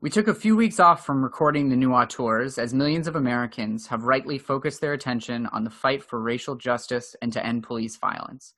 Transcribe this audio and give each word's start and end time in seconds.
We 0.00 0.10
took 0.10 0.28
a 0.28 0.34
few 0.34 0.54
weeks 0.54 0.78
off 0.78 1.04
from 1.04 1.24
recording 1.24 1.68
the 1.68 1.74
new 1.74 1.92
auteurs 1.92 2.56
as 2.56 2.72
millions 2.72 3.08
of 3.08 3.16
Americans 3.16 3.88
have 3.88 4.04
rightly 4.04 4.38
focused 4.38 4.80
their 4.80 4.92
attention 4.92 5.46
on 5.46 5.64
the 5.64 5.70
fight 5.70 6.04
for 6.04 6.20
racial 6.20 6.54
justice 6.54 7.16
and 7.20 7.32
to 7.32 7.44
end 7.44 7.64
police 7.64 7.96
violence. 7.96 8.54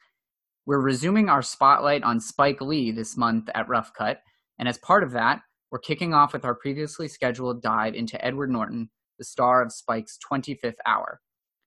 We're 0.67 0.83
resuming 0.83 1.31
our 1.31 1.41
spotlight 1.41 2.03
on 2.03 2.21
Spike 2.21 2.61
Lee 2.61 2.91
this 2.91 3.17
month 3.17 3.49
at 3.55 3.71
Rough 3.71 3.95
Cut, 3.95 4.21
and 4.59 4.69
as 4.69 4.77
part 4.77 5.03
of 5.03 5.13
that, 5.13 5.41
we're 5.71 5.79
kicking 5.79 6.13
off 6.13 6.35
with 6.35 6.45
our 6.45 6.55
previously 6.55 7.09
scheduled 7.09 7.63
dive 7.63 7.95
into 7.95 8.23
Edward 8.23 8.51
Norton, 8.51 8.91
the 9.17 9.25
star 9.25 9.63
of 9.63 9.73
Spike's 9.73 10.19
25th 10.31 10.75
Hour. 10.85 11.23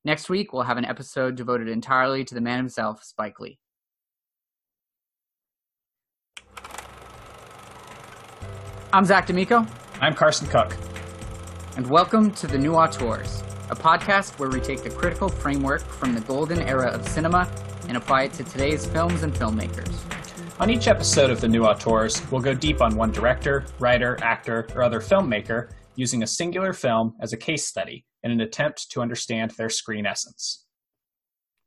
Next 0.05 0.29
week, 0.29 0.53
we'll 0.53 0.61
have 0.61 0.77
an 0.77 0.85
episode 0.85 1.35
devoted 1.35 1.67
entirely 1.67 2.23
to 2.25 2.35
the 2.35 2.41
man 2.41 2.57
himself, 2.57 3.03
Spike 3.03 3.39
Lee. 3.39 3.57
I'm 8.93 9.05
Zach 9.05 9.25
D'Amico. 9.25 9.65
I'm 10.01 10.13
Carson 10.13 10.45
Cook. 10.45 10.77
And 11.77 11.89
welcome 11.89 12.29
to 12.33 12.45
The 12.45 12.59
New 12.59 12.73
Auteurs, 12.73 13.41
a 13.71 13.75
podcast 13.75 14.37
where 14.37 14.51
we 14.51 14.59
take 14.59 14.83
the 14.83 14.91
critical 14.91 15.29
framework 15.29 15.81
from 15.81 16.13
the 16.13 16.21
golden 16.21 16.61
era 16.61 16.91
of 16.91 17.07
cinema 17.07 17.49
and 17.87 17.97
apply 17.97 18.25
it 18.25 18.33
to 18.33 18.43
today's 18.43 18.85
films 18.85 19.23
and 19.23 19.33
filmmakers. 19.33 19.91
On 20.61 20.69
each 20.69 20.87
episode 20.87 21.31
of 21.31 21.41
The 21.41 21.47
New 21.47 21.63
Auteurs, 21.63 22.21
we'll 22.29 22.43
go 22.43 22.53
deep 22.53 22.83
on 22.83 22.95
one 22.95 23.11
director, 23.11 23.65
writer, 23.79 24.15
actor, 24.21 24.67
or 24.75 24.83
other 24.83 24.99
filmmaker 24.99 25.71
using 25.95 26.21
a 26.21 26.27
singular 26.27 26.71
film 26.71 27.15
as 27.19 27.33
a 27.33 27.37
case 27.37 27.67
study 27.67 28.05
in 28.21 28.29
an 28.29 28.41
attempt 28.41 28.91
to 28.91 29.01
understand 29.01 29.49
their 29.57 29.69
screen 29.69 30.05
essence. 30.05 30.67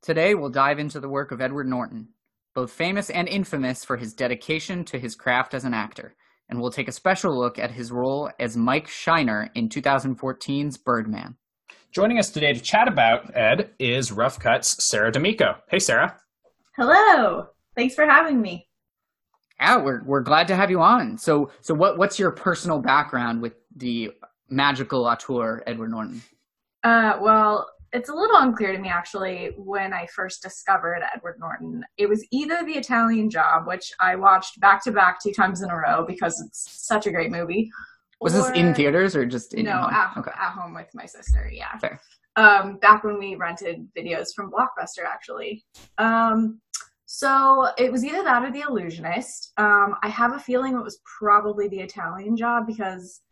Today, 0.01 0.37
we'll 0.37 0.51
dive 0.51 0.79
into 0.79 1.01
the 1.01 1.09
work 1.09 1.33
of 1.33 1.41
Edward 1.41 1.67
Norton, 1.67 2.11
both 2.55 2.71
famous 2.71 3.11
and 3.11 3.27
infamous 3.27 3.85
for 3.85 3.97
his 3.97 4.15
dedication 4.15 4.85
to 4.85 5.01
his 5.01 5.17
craft 5.17 5.55
as 5.55 5.65
an 5.65 5.75
actor 5.75 6.15
and 6.49 6.61
we'll 6.61 6.71
take 6.71 6.89
a 6.89 6.93
special 6.93 7.37
look 7.37 7.59
at 7.59 7.71
his 7.71 7.91
role 7.91 8.31
as 8.39 8.57
Mike 8.57 8.89
Shiner 8.89 9.51
in 9.55 9.69
2014's 9.69 10.77
Birdman. 10.77 11.37
Joining 11.93 12.19
us 12.19 12.31
today 12.31 12.53
to 12.53 12.61
chat 12.61 12.89
about 12.89 13.35
Ed 13.37 13.71
is 13.79 14.13
Rough 14.13 14.39
Cuts 14.39 14.77
Sara 14.89 15.11
D'Amico. 15.11 15.57
Hey, 15.71 15.79
Sara. 15.79 16.19
Hello. 16.77 17.47
Thanks 17.75 17.95
for 17.95 18.07
having 18.07 18.41
me. 18.41 18.69
Yeah, 19.59 19.83
we're 19.83 20.05
we're 20.05 20.21
glad 20.21 20.49
to 20.49 20.57
have 20.57 20.71
you 20.71 20.81
on. 20.81 21.17
So, 21.17 21.51
so 21.63 21.73
what 21.75 21.97
what's 21.97 22.19
your 22.19 22.31
personal 22.31 22.81
background 22.81 23.41
with 23.41 23.55
the 23.75 24.11
magical 24.51 25.07
auteur 25.07 25.63
Edward 25.67 25.91
Norton? 25.91 26.23
Uh, 26.85 27.19
well, 27.21 27.67
it's 27.97 28.11
a 28.11 28.15
little 28.15 28.37
unclear 28.37 28.73
to 28.73 28.79
me 28.79 28.89
actually 28.89 29.53
when 29.57 29.93
I 29.93 30.07
first 30.07 30.43
discovered 30.43 31.03
Edward 31.15 31.39
Norton. 31.41 31.85
It 31.97 32.09
was 32.09 32.27
either 32.31 32.65
The 32.65 32.75
Italian 32.75 33.31
Job, 33.31 33.67
which 33.67 33.93
I 33.99 34.17
watched 34.17 34.61
back 34.61 34.85
to 34.85 34.93
back 34.93 35.23
two 35.23 35.33
times 35.33 35.63
in 35.63 35.71
a 35.71 35.77
row 35.77 36.05
because 36.07 36.41
it's 36.41 36.87
such 36.87 37.07
a 37.07 37.11
great 37.11 37.31
movie. 37.31 37.71
Was 38.21 38.35
or, 38.35 38.43
this 38.43 38.51
in 38.51 38.75
theaters 38.75 39.17
or 39.17 39.27
just 39.27 39.55
in 39.55 39.65
no 39.65 39.73
home? 39.73 39.95
At, 39.95 40.17
okay. 40.19 40.31
at 40.31 40.51
home 40.53 40.75
with 40.75 40.89
my 40.95 41.07
sister? 41.07 41.51
Yeah, 41.53 41.77
fair. 41.79 42.01
Um, 42.37 42.77
back 42.77 43.03
when 43.03 43.19
we 43.19 43.35
rented 43.35 43.89
videos 43.97 44.35
from 44.35 44.51
Blockbuster, 44.51 45.05
actually. 45.07 45.65
Um, 45.97 46.61
so 47.07 47.69
it 47.79 47.91
was 47.91 48.05
either 48.05 48.23
that 48.25 48.45
or 48.45 48.51
The 48.51 48.65
Illusionist. 48.69 49.53
Um, 49.57 49.95
I 50.03 50.09
have 50.09 50.35
a 50.35 50.39
feeling 50.39 50.75
it 50.75 50.83
was 50.83 51.01
probably 51.19 51.69
The 51.69 51.81
Italian 51.81 52.37
Job 52.37 52.67
because 52.67 53.23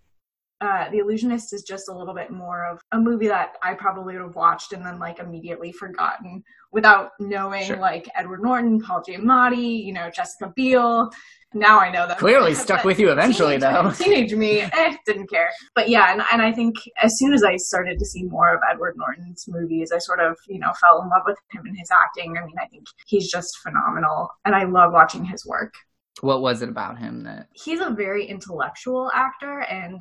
uh, 0.61 0.91
The 0.91 0.99
Illusionist 0.99 1.53
is 1.53 1.63
just 1.63 1.89
a 1.89 1.93
little 1.93 2.15
bit 2.15 2.31
more 2.31 2.65
of 2.67 2.81
a 2.93 2.99
movie 2.99 3.29
that 3.29 3.57
I 3.63 3.75
probably 3.75 4.15
would 4.15 4.23
have 4.23 4.37
watched 4.37 4.73
and 4.73 4.85
then 4.85 4.99
like 4.99 5.19
immediately 5.19 5.73
forgotten 5.73 6.43
without 6.73 7.11
knowing 7.21 7.65
sure. 7.65 7.77
like 7.77 8.09
Edward 8.17 8.43
Norton, 8.43 8.81
Paul 8.81 9.03
Giamatti, 9.07 9.85
you 9.85 9.93
know, 9.93 10.11
Jessica 10.11 10.53
Biel. 10.55 11.11
Now 11.55 11.79
I 11.79 11.91
know 11.91 12.07
that. 12.07 12.19
Clearly 12.19 12.55
stuck 12.55 12.85
with 12.85 12.99
you 12.99 13.11
eventually 13.11 13.59
teenage, 13.59 13.73
though. 13.75 13.91
Teenage 13.93 14.35
me, 14.35 14.61
eh, 14.61 14.97
didn't 15.07 15.29
care. 15.29 15.51
But 15.75 15.89
yeah, 15.89 16.13
and, 16.13 16.23
and 16.33 16.43
I 16.43 16.53
think 16.53 16.77
as 17.03 17.17
soon 17.19 17.33
as 17.33 17.45
I 17.45 17.57
started 17.57 17.99
to 17.99 18.05
see 18.05 18.25
more 18.25 18.55
of 18.55 18.61
Edward 18.71 18.95
Norton's 18.97 19.45
movies, 19.49 19.93
I 19.93 19.99
sort 19.99 20.21
of, 20.21 20.37
you 20.49 20.59
know, 20.59 20.73
fell 20.81 21.01
in 21.03 21.09
love 21.09 21.23
with 21.27 21.39
him 21.53 21.63
and 21.67 21.79
his 21.79 21.91
acting. 21.91 22.37
I 22.37 22.45
mean, 22.45 22.57
I 22.61 22.67
think 22.67 22.85
he's 23.07 23.31
just 23.31 23.57
phenomenal 23.59 24.31
and 24.45 24.55
I 24.55 24.64
love 24.64 24.93
watching 24.93 25.25
his 25.25 25.47
work. 25.47 25.75
What 26.20 26.43
was 26.43 26.63
it 26.63 26.69
about 26.69 26.98
him 26.98 27.25
that 27.25 27.48
he's 27.53 27.81
a 27.81 27.91
very 27.91 28.25
intellectual 28.25 29.11
actor 29.14 29.61
and 29.63 29.98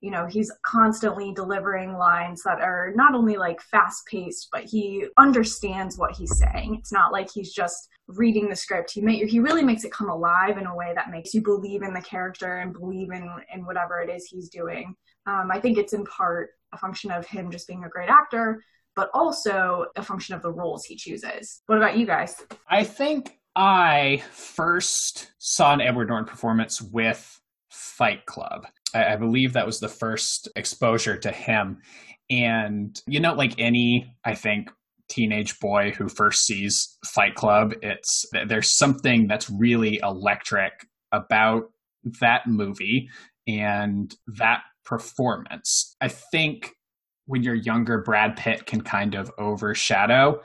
you 0.00 0.10
know 0.10 0.26
he's 0.26 0.52
constantly 0.64 1.32
delivering 1.32 1.96
lines 1.96 2.42
that 2.42 2.60
are 2.60 2.92
not 2.94 3.14
only 3.14 3.36
like 3.36 3.60
fast 3.60 4.06
paced 4.06 4.48
but 4.52 4.64
he 4.64 5.06
understands 5.18 5.98
what 5.98 6.14
he's 6.16 6.36
saying. 6.38 6.76
It's 6.78 6.92
not 6.92 7.12
like 7.12 7.28
he's 7.32 7.52
just 7.52 7.88
reading 8.08 8.48
the 8.48 8.56
script. 8.56 8.92
He 8.92 9.00
may, 9.00 9.26
he 9.26 9.40
really 9.40 9.64
makes 9.64 9.84
it 9.84 9.92
come 9.92 10.08
alive 10.08 10.58
in 10.58 10.66
a 10.66 10.76
way 10.76 10.92
that 10.94 11.10
makes 11.10 11.34
you 11.34 11.42
believe 11.42 11.82
in 11.82 11.92
the 11.92 12.00
character 12.02 12.58
and 12.58 12.72
believe 12.72 13.10
in 13.10 13.28
in 13.52 13.64
whatever 13.64 14.00
it 14.00 14.10
is 14.10 14.26
he's 14.26 14.48
doing. 14.48 14.94
Um, 15.26 15.50
i 15.50 15.58
think 15.60 15.76
it's 15.78 15.92
in 15.92 16.04
part 16.04 16.50
a 16.72 16.78
function 16.78 17.10
of 17.10 17.26
him 17.26 17.50
just 17.50 17.66
being 17.66 17.84
a 17.84 17.88
great 17.88 18.08
actor 18.08 18.62
but 18.96 19.10
also 19.12 19.86
a 19.96 20.02
function 20.02 20.34
of 20.34 20.42
the 20.42 20.50
roles 20.50 20.84
he 20.84 20.96
chooses. 20.96 21.62
What 21.66 21.76
about 21.76 21.98
you 21.98 22.06
guys? 22.06 22.42
I 22.68 22.82
think 22.82 23.38
i 23.58 24.22
first 24.32 25.32
saw 25.38 25.72
an 25.72 25.80
edward 25.80 26.08
norton 26.08 26.26
performance 26.26 26.82
with 26.82 27.40
fight 27.76 28.24
club 28.26 28.66
I, 28.96 29.12
I 29.12 29.16
believe 29.16 29.52
that 29.52 29.66
was 29.66 29.80
the 29.80 29.88
first 29.88 30.48
exposure 30.56 31.16
to 31.18 31.30
him. 31.30 31.78
And, 32.30 33.00
you 33.06 33.20
know, 33.20 33.34
like 33.34 33.54
any, 33.58 34.16
I 34.24 34.34
think, 34.34 34.70
teenage 35.08 35.60
boy 35.60 35.92
who 35.92 36.08
first 36.08 36.44
sees 36.44 36.98
Fight 37.04 37.36
Club, 37.36 37.74
it's 37.82 38.26
there's 38.46 38.76
something 38.76 39.28
that's 39.28 39.48
really 39.48 40.00
electric 40.02 40.72
about 41.12 41.70
that 42.20 42.48
movie 42.48 43.08
and 43.46 44.12
that 44.26 44.62
performance. 44.84 45.94
I 46.00 46.08
think 46.08 46.72
when 47.26 47.44
you're 47.44 47.54
younger, 47.54 48.02
Brad 48.02 48.36
Pitt 48.36 48.66
can 48.66 48.80
kind 48.80 49.14
of 49.14 49.30
overshadow 49.38 50.40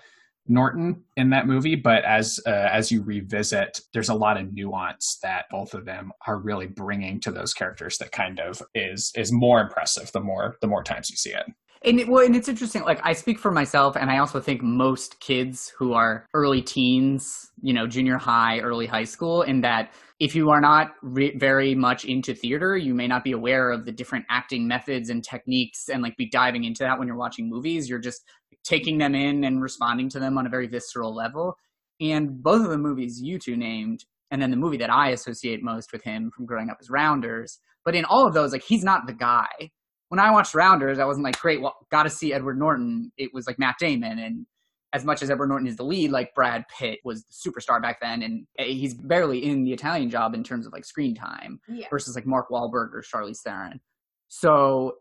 Norton 0.48 1.04
in 1.18 1.30
that 1.30 1.48
movie, 1.48 1.76
but 1.76 2.04
as 2.04 2.40
uh, 2.46 2.50
as 2.50 2.92
you 2.92 3.04
revisit, 3.04 3.82
there's 3.94 4.10
a 4.10 4.16
lot 4.16 4.40
of 4.40 4.54
nuance 4.54 5.20
that 5.22 5.46
both 5.52 5.74
of 5.74 5.86
them 5.86 6.12
are 6.28 6.40
really 6.40 6.68
bringing 6.68 7.20
to 7.22 7.32
those 7.32 7.54
characters 7.54 7.98
that 8.00 8.12
kind 8.12 8.40
of 8.40 8.62
is 8.74 9.12
is 9.16 9.32
more 9.32 9.62
impressive 9.62 10.12
the 10.12 10.20
more 10.20 10.58
the 10.62 10.68
more 10.68 10.84
times 10.84 11.10
you 11.10 11.16
see 11.16 11.32
it. 11.32 11.46
And 11.84 12.00
it, 12.00 12.08
well, 12.08 12.24
and 12.24 12.36
it's 12.36 12.48
interesting. 12.48 12.84
Like 12.84 13.00
I 13.04 13.14
speak 13.14 13.40
for 13.40 13.50
myself, 13.50 13.96
and 13.96 14.12
I 14.12 14.20
also 14.20 14.40
think 14.40 14.62
most 14.62 15.20
kids 15.20 15.74
who 15.76 15.94
are 15.94 16.28
early 16.34 16.62
teens, 16.62 17.50
you 17.62 17.74
know, 17.74 17.88
junior 17.88 18.18
high, 18.18 18.60
early 18.60 18.86
high 18.86 19.04
school, 19.04 19.42
in 19.42 19.62
that 19.62 19.92
if 20.20 20.36
you 20.36 20.52
are 20.52 20.62
not 20.62 20.92
re- 21.02 21.36
very 21.36 21.74
much 21.74 22.06
into 22.06 22.36
theater, 22.36 22.78
you 22.78 22.94
may 22.94 23.08
not 23.08 23.24
be 23.24 23.32
aware 23.32 23.72
of 23.72 23.86
the 23.86 23.92
different 23.92 24.26
acting 24.30 24.68
methods 24.68 25.10
and 25.10 25.24
techniques, 25.24 25.90
and 25.90 26.04
like 26.04 26.16
be 26.18 26.30
diving 26.30 26.66
into 26.66 26.84
that 26.84 27.00
when 27.00 27.08
you're 27.08 27.18
watching 27.18 27.50
movies. 27.50 27.90
You're 27.90 27.98
just 27.98 28.24
taking 28.64 28.98
them 28.98 29.16
in 29.16 29.44
and 29.44 29.62
responding 29.62 30.10
to 30.10 30.20
them 30.20 30.38
on 30.38 30.46
a 30.46 30.50
very 30.50 30.68
visceral 30.68 31.14
level. 31.14 31.58
And 32.00 32.42
both 32.42 32.64
of 32.64 32.70
the 32.70 32.78
movies 32.78 33.22
you 33.22 33.40
two 33.40 33.56
named, 33.56 34.06
and 34.32 34.42
then 34.42 34.52
the 34.52 34.58
movie 34.58 34.78
that 34.78 34.92
I 34.92 35.10
associate 35.10 35.62
most 35.62 35.92
with 35.92 36.04
him 36.04 36.32
from 36.36 36.46
growing 36.46 36.70
up 36.70 36.78
is 36.82 36.90
Rounders. 36.90 37.60
But 37.84 37.96
in 37.96 38.06
all 38.06 38.26
of 38.26 38.34
those, 38.34 38.52
like 38.52 38.64
he's 38.64 38.84
not 38.84 39.08
the 39.08 39.14
guy 39.14 39.72
when 40.12 40.20
I 40.20 40.30
watched 40.30 40.54
Rounders, 40.54 41.00
I 41.00 41.06
wasn't 41.06 41.24
like, 41.24 41.40
great, 41.40 41.62
well, 41.62 41.74
got 41.90 42.04
to 42.04 42.10
see 42.10 42.34
Edward 42.34 42.60
Norton. 42.60 43.14
It 43.16 43.34
was 43.34 43.48
like 43.48 43.58
Matt 43.58 43.78
Damon. 43.80 44.20
And 44.20 44.46
as 44.92 45.06
much 45.06 45.24
as 45.24 45.30
Edward 45.30 45.48
Norton 45.48 45.70
is 45.70 45.78
the 45.78 45.86
lead, 45.86 46.12
like 46.12 46.36
Brad 46.36 46.66
Pitt 46.68 47.00
was 47.06 47.24
the 47.24 47.34
superstar 47.34 47.82
back 47.82 48.02
then. 48.02 48.22
And 48.22 48.46
eh, 48.60 48.66
he's 48.66 48.94
barely 48.94 49.46
in 49.46 49.64
the 49.64 49.72
Italian 49.72 50.10
job 50.10 50.34
in 50.34 50.44
terms 50.44 50.68
of 50.68 50.74
like 50.74 50.84
screen 50.84 51.16
time 51.16 51.62
yeah. 51.70 51.88
versus 51.90 52.14
like 52.14 52.26
Mark 52.26 52.50
Wahlberg 52.50 52.94
or 52.94 53.02
Charlize 53.10 53.40
Theron. 53.40 53.80
So 54.28 54.96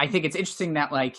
I 0.00 0.08
think 0.08 0.24
it's 0.24 0.34
interesting 0.34 0.74
that 0.74 0.90
like 0.90 1.18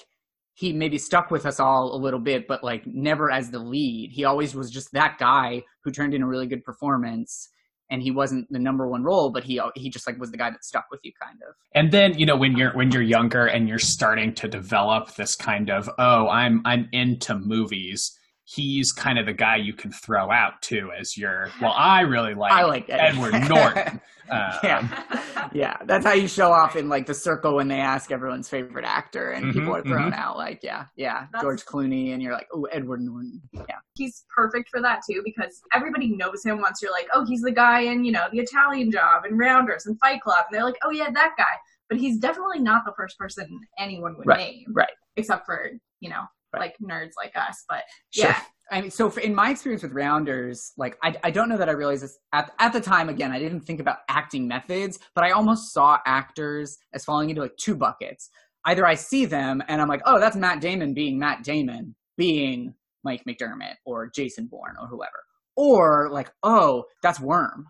he 0.59 0.73
maybe 0.73 0.97
stuck 0.97 1.31
with 1.31 1.45
us 1.45 1.57
all 1.57 1.95
a 1.95 1.99
little 2.03 2.19
bit, 2.19 2.45
but 2.45 2.65
like 2.65 2.85
never 2.85 3.31
as 3.31 3.49
the 3.49 3.59
lead. 3.59 4.11
He 4.11 4.25
always 4.25 4.53
was 4.53 4.69
just 4.69 4.91
that 4.91 5.17
guy 5.17 5.63
who 5.85 5.89
turned 5.89 6.13
in 6.13 6.21
a 6.21 6.27
really 6.27 6.47
good 6.47 6.65
performance 6.65 7.47
and 7.89 8.01
he 8.01 8.11
wasn't 8.11 8.45
the 8.51 8.59
number 8.59 8.85
one 8.85 9.01
role, 9.01 9.29
but 9.29 9.45
he 9.45 9.61
he 9.75 9.89
just 9.89 10.05
like 10.05 10.19
was 10.19 10.31
the 10.31 10.37
guy 10.37 10.49
that 10.49 10.65
stuck 10.65 10.87
with 10.91 10.99
you, 11.03 11.13
kind 11.23 11.39
of. 11.47 11.55
And 11.75 11.93
then 11.93 12.19
you 12.19 12.25
know 12.25 12.35
when 12.35 12.57
you're 12.57 12.73
when 12.73 12.91
you're 12.91 13.01
younger 13.01 13.45
and 13.45 13.69
you're 13.69 13.79
starting 13.79 14.33
to 14.33 14.49
develop 14.49 15.15
this 15.15 15.33
kind 15.33 15.69
of 15.69 15.89
oh 15.97 16.27
I'm 16.27 16.61
I'm 16.65 16.89
into 16.91 17.39
movies 17.39 18.18
he's 18.55 18.91
kind 18.91 19.19
of 19.19 19.25
the 19.25 19.33
guy 19.33 19.55
you 19.55 19.73
can 19.73 19.91
throw 19.91 20.31
out 20.31 20.61
too 20.61 20.89
as 20.99 21.17
your 21.17 21.49
well 21.61 21.73
i 21.75 22.01
really 22.01 22.33
like, 22.33 22.51
I 22.51 22.63
like 22.63 22.85
edward 22.89 23.33
norton. 23.47 24.01
Um, 24.29 24.51
yeah. 24.63 25.49
Yeah. 25.53 25.77
That's 25.85 26.05
how 26.05 26.13
you 26.13 26.27
show 26.27 26.51
off 26.51 26.75
in 26.75 26.89
like 26.89 27.05
the 27.05 27.13
circle 27.13 27.55
when 27.55 27.67
they 27.67 27.79
ask 27.79 28.11
everyone's 28.11 28.49
favorite 28.49 28.85
actor 28.85 29.31
and 29.31 29.45
mm-hmm, 29.45 29.59
people 29.59 29.75
are 29.75 29.81
thrown 29.81 30.11
mm-hmm. 30.11 30.19
out 30.19 30.37
like 30.37 30.59
yeah 30.61 30.85
yeah 30.95 31.25
that's, 31.31 31.43
george 31.43 31.65
clooney 31.65 32.13
and 32.13 32.21
you're 32.21 32.33
like 32.33 32.47
oh 32.53 32.65
edward 32.65 33.01
norton. 33.01 33.41
Yeah. 33.53 33.77
He's 33.95 34.25
perfect 34.33 34.69
for 34.69 34.81
that 34.81 35.01
too 35.09 35.21
because 35.25 35.61
everybody 35.73 36.09
knows 36.09 36.43
him 36.43 36.61
once 36.61 36.79
you're 36.81 36.91
like 36.91 37.07
oh 37.13 37.25
he's 37.25 37.41
the 37.41 37.51
guy 37.51 37.81
in 37.81 38.03
you 38.05 38.11
know 38.11 38.27
the 38.31 38.39
italian 38.39 38.91
job 38.91 39.25
and 39.25 39.37
rounders 39.37 39.85
and 39.85 39.99
fight 39.99 40.21
club. 40.21 40.45
And 40.49 40.55
they're 40.55 40.65
like 40.65 40.77
oh 40.83 40.91
yeah 40.91 41.09
that 41.09 41.33
guy. 41.37 41.43
But 41.89 41.97
he's 41.97 42.19
definitely 42.19 42.59
not 42.59 42.85
the 42.85 42.93
first 42.95 43.17
person 43.17 43.47
anyone 43.79 44.15
would 44.17 44.27
right, 44.27 44.37
name 44.37 44.65
right. 44.73 44.89
except 45.15 45.45
for 45.47 45.71
you 46.01 46.09
know 46.09 46.23
right. 46.53 46.59
like 46.61 46.75
nerds 46.81 47.11
like 47.17 47.35
us. 47.35 47.63
But 47.67 47.83
sure. 48.11 48.29
yeah. 48.29 48.41
I 48.71 48.81
mean, 48.81 48.91
so 48.91 49.09
in 49.17 49.33
my 49.33 49.49
experience 49.49 49.81
with 49.81 49.93
rounders, 49.93 50.73
like 50.77 50.97
I, 51.03 51.15
I 51.23 51.31
don't 51.31 51.49
know 51.49 51.57
that 51.57 51.69
I 51.69 51.73
realized 51.73 52.03
this 52.03 52.17
at 52.33 52.51
at 52.59 52.73
the 52.73 52.81
time. 52.81 53.09
Again, 53.09 53.31
I 53.31 53.39
didn't 53.39 53.61
think 53.61 53.79
about 53.79 53.99
acting 54.09 54.47
methods, 54.47 54.99
but 55.15 55.23
I 55.23 55.31
almost 55.31 55.73
saw 55.73 55.97
actors 56.05 56.77
as 56.93 57.03
falling 57.03 57.29
into 57.29 57.41
like 57.41 57.57
two 57.57 57.75
buckets. 57.75 58.29
Either 58.65 58.85
I 58.85 58.95
see 58.95 59.25
them 59.25 59.63
and 59.67 59.81
I'm 59.81 59.87
like, 59.87 60.01
oh, 60.05 60.19
that's 60.19 60.35
Matt 60.35 60.61
Damon 60.61 60.93
being 60.93 61.17
Matt 61.17 61.43
Damon, 61.43 61.95
being 62.17 62.73
Mike 63.03 63.23
McDermott 63.27 63.75
or 63.85 64.11
Jason 64.13 64.47
Bourne 64.47 64.75
or 64.79 64.87
whoever, 64.87 65.23
or 65.55 66.09
like, 66.11 66.29
oh, 66.43 66.83
that's 67.01 67.19
Worm. 67.19 67.65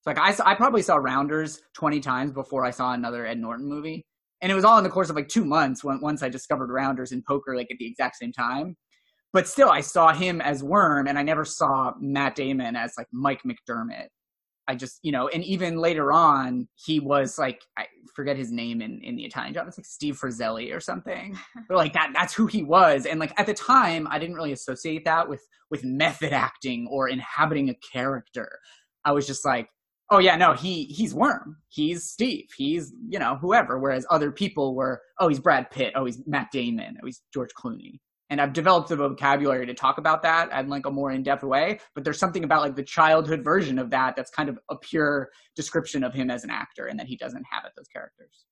It's 0.00 0.06
like 0.06 0.18
I 0.18 0.34
I 0.50 0.54
probably 0.54 0.82
saw 0.82 0.96
Rounders 0.96 1.60
twenty 1.74 2.00
times 2.00 2.32
before 2.32 2.64
I 2.64 2.70
saw 2.70 2.92
another 2.92 3.26
Ed 3.26 3.38
Norton 3.38 3.68
movie, 3.68 4.06
and 4.42 4.50
it 4.50 4.54
was 4.54 4.64
all 4.64 4.78
in 4.78 4.84
the 4.84 4.90
course 4.90 5.10
of 5.10 5.16
like 5.16 5.28
two 5.28 5.44
months 5.44 5.84
when 5.84 6.00
once 6.00 6.22
I 6.22 6.28
discovered 6.28 6.70
Rounders 6.70 7.12
and 7.12 7.24
Poker 7.24 7.56
like 7.56 7.70
at 7.70 7.78
the 7.78 7.86
exact 7.86 8.16
same 8.16 8.32
time 8.32 8.76
but 9.32 9.48
still 9.48 9.70
I 9.70 9.80
saw 9.80 10.12
him 10.12 10.40
as 10.40 10.62
Worm 10.62 11.06
and 11.06 11.18
I 11.18 11.22
never 11.22 11.44
saw 11.44 11.94
Matt 12.00 12.34
Damon 12.34 12.76
as 12.76 12.94
like 12.98 13.06
Mike 13.12 13.42
McDermott. 13.44 14.08
I 14.68 14.74
just, 14.74 15.00
you 15.02 15.10
know, 15.10 15.28
and 15.28 15.42
even 15.44 15.78
later 15.78 16.12
on, 16.12 16.68
he 16.76 17.00
was 17.00 17.38
like, 17.38 17.60
I 17.76 17.86
forget 18.14 18.36
his 18.36 18.52
name 18.52 18.80
in, 18.80 19.00
in 19.02 19.16
the 19.16 19.24
Italian 19.24 19.54
job. 19.54 19.66
It's 19.66 19.78
like 19.78 19.86
Steve 19.86 20.16
Frazelli 20.16 20.74
or 20.74 20.78
something. 20.78 21.36
but 21.68 21.76
like 21.76 21.92
that, 21.94 22.10
that's 22.14 22.34
who 22.34 22.46
he 22.46 22.62
was. 22.62 23.06
And 23.06 23.18
like 23.18 23.32
at 23.38 23.46
the 23.46 23.54
time, 23.54 24.06
I 24.10 24.18
didn't 24.18 24.36
really 24.36 24.52
associate 24.52 25.04
that 25.06 25.28
with, 25.28 25.42
with 25.70 25.82
method 25.84 26.32
acting 26.32 26.88
or 26.88 27.08
inhabiting 27.08 27.68
a 27.68 27.74
character. 27.92 28.58
I 29.04 29.12
was 29.12 29.26
just 29.26 29.44
like, 29.44 29.68
oh 30.10 30.18
yeah, 30.18 30.36
no, 30.36 30.52
he, 30.52 30.84
he's 30.84 31.14
Worm. 31.14 31.56
He's 31.68 32.04
Steve. 32.04 32.48
He's, 32.56 32.92
you 33.08 33.18
know, 33.18 33.36
whoever. 33.36 33.78
Whereas 33.78 34.06
other 34.10 34.30
people 34.30 34.74
were, 34.74 35.00
oh, 35.18 35.28
he's 35.28 35.38
Brad 35.38 35.70
Pitt. 35.70 35.92
Oh, 35.94 36.04
he's 36.04 36.20
Matt 36.26 36.48
Damon. 36.52 36.96
Oh, 37.02 37.06
he's 37.06 37.22
George 37.32 37.50
Clooney 37.54 38.00
and 38.30 38.40
I've 38.40 38.52
developed 38.52 38.88
the 38.88 38.96
vocabulary 38.96 39.66
to 39.66 39.74
talk 39.74 39.98
about 39.98 40.22
that 40.22 40.50
in 40.52 40.68
like 40.68 40.86
a 40.86 40.90
more 40.90 41.10
in-depth 41.10 41.42
way. 41.42 41.80
But 41.94 42.04
there's 42.04 42.18
something 42.18 42.44
about 42.44 42.62
like 42.62 42.76
the 42.76 42.84
childhood 42.84 43.42
version 43.42 43.78
of 43.78 43.90
that 43.90 44.14
that's 44.16 44.30
kind 44.30 44.48
of 44.48 44.58
a 44.70 44.76
pure 44.76 45.30
description 45.56 46.04
of 46.04 46.14
him 46.14 46.30
as 46.30 46.44
an 46.44 46.50
actor, 46.50 46.86
and 46.86 46.98
that 46.98 47.08
he 47.08 47.16
doesn't 47.16 47.44
have 47.50 47.64
at 47.64 47.72
those 47.76 47.88
characters. 47.88 48.46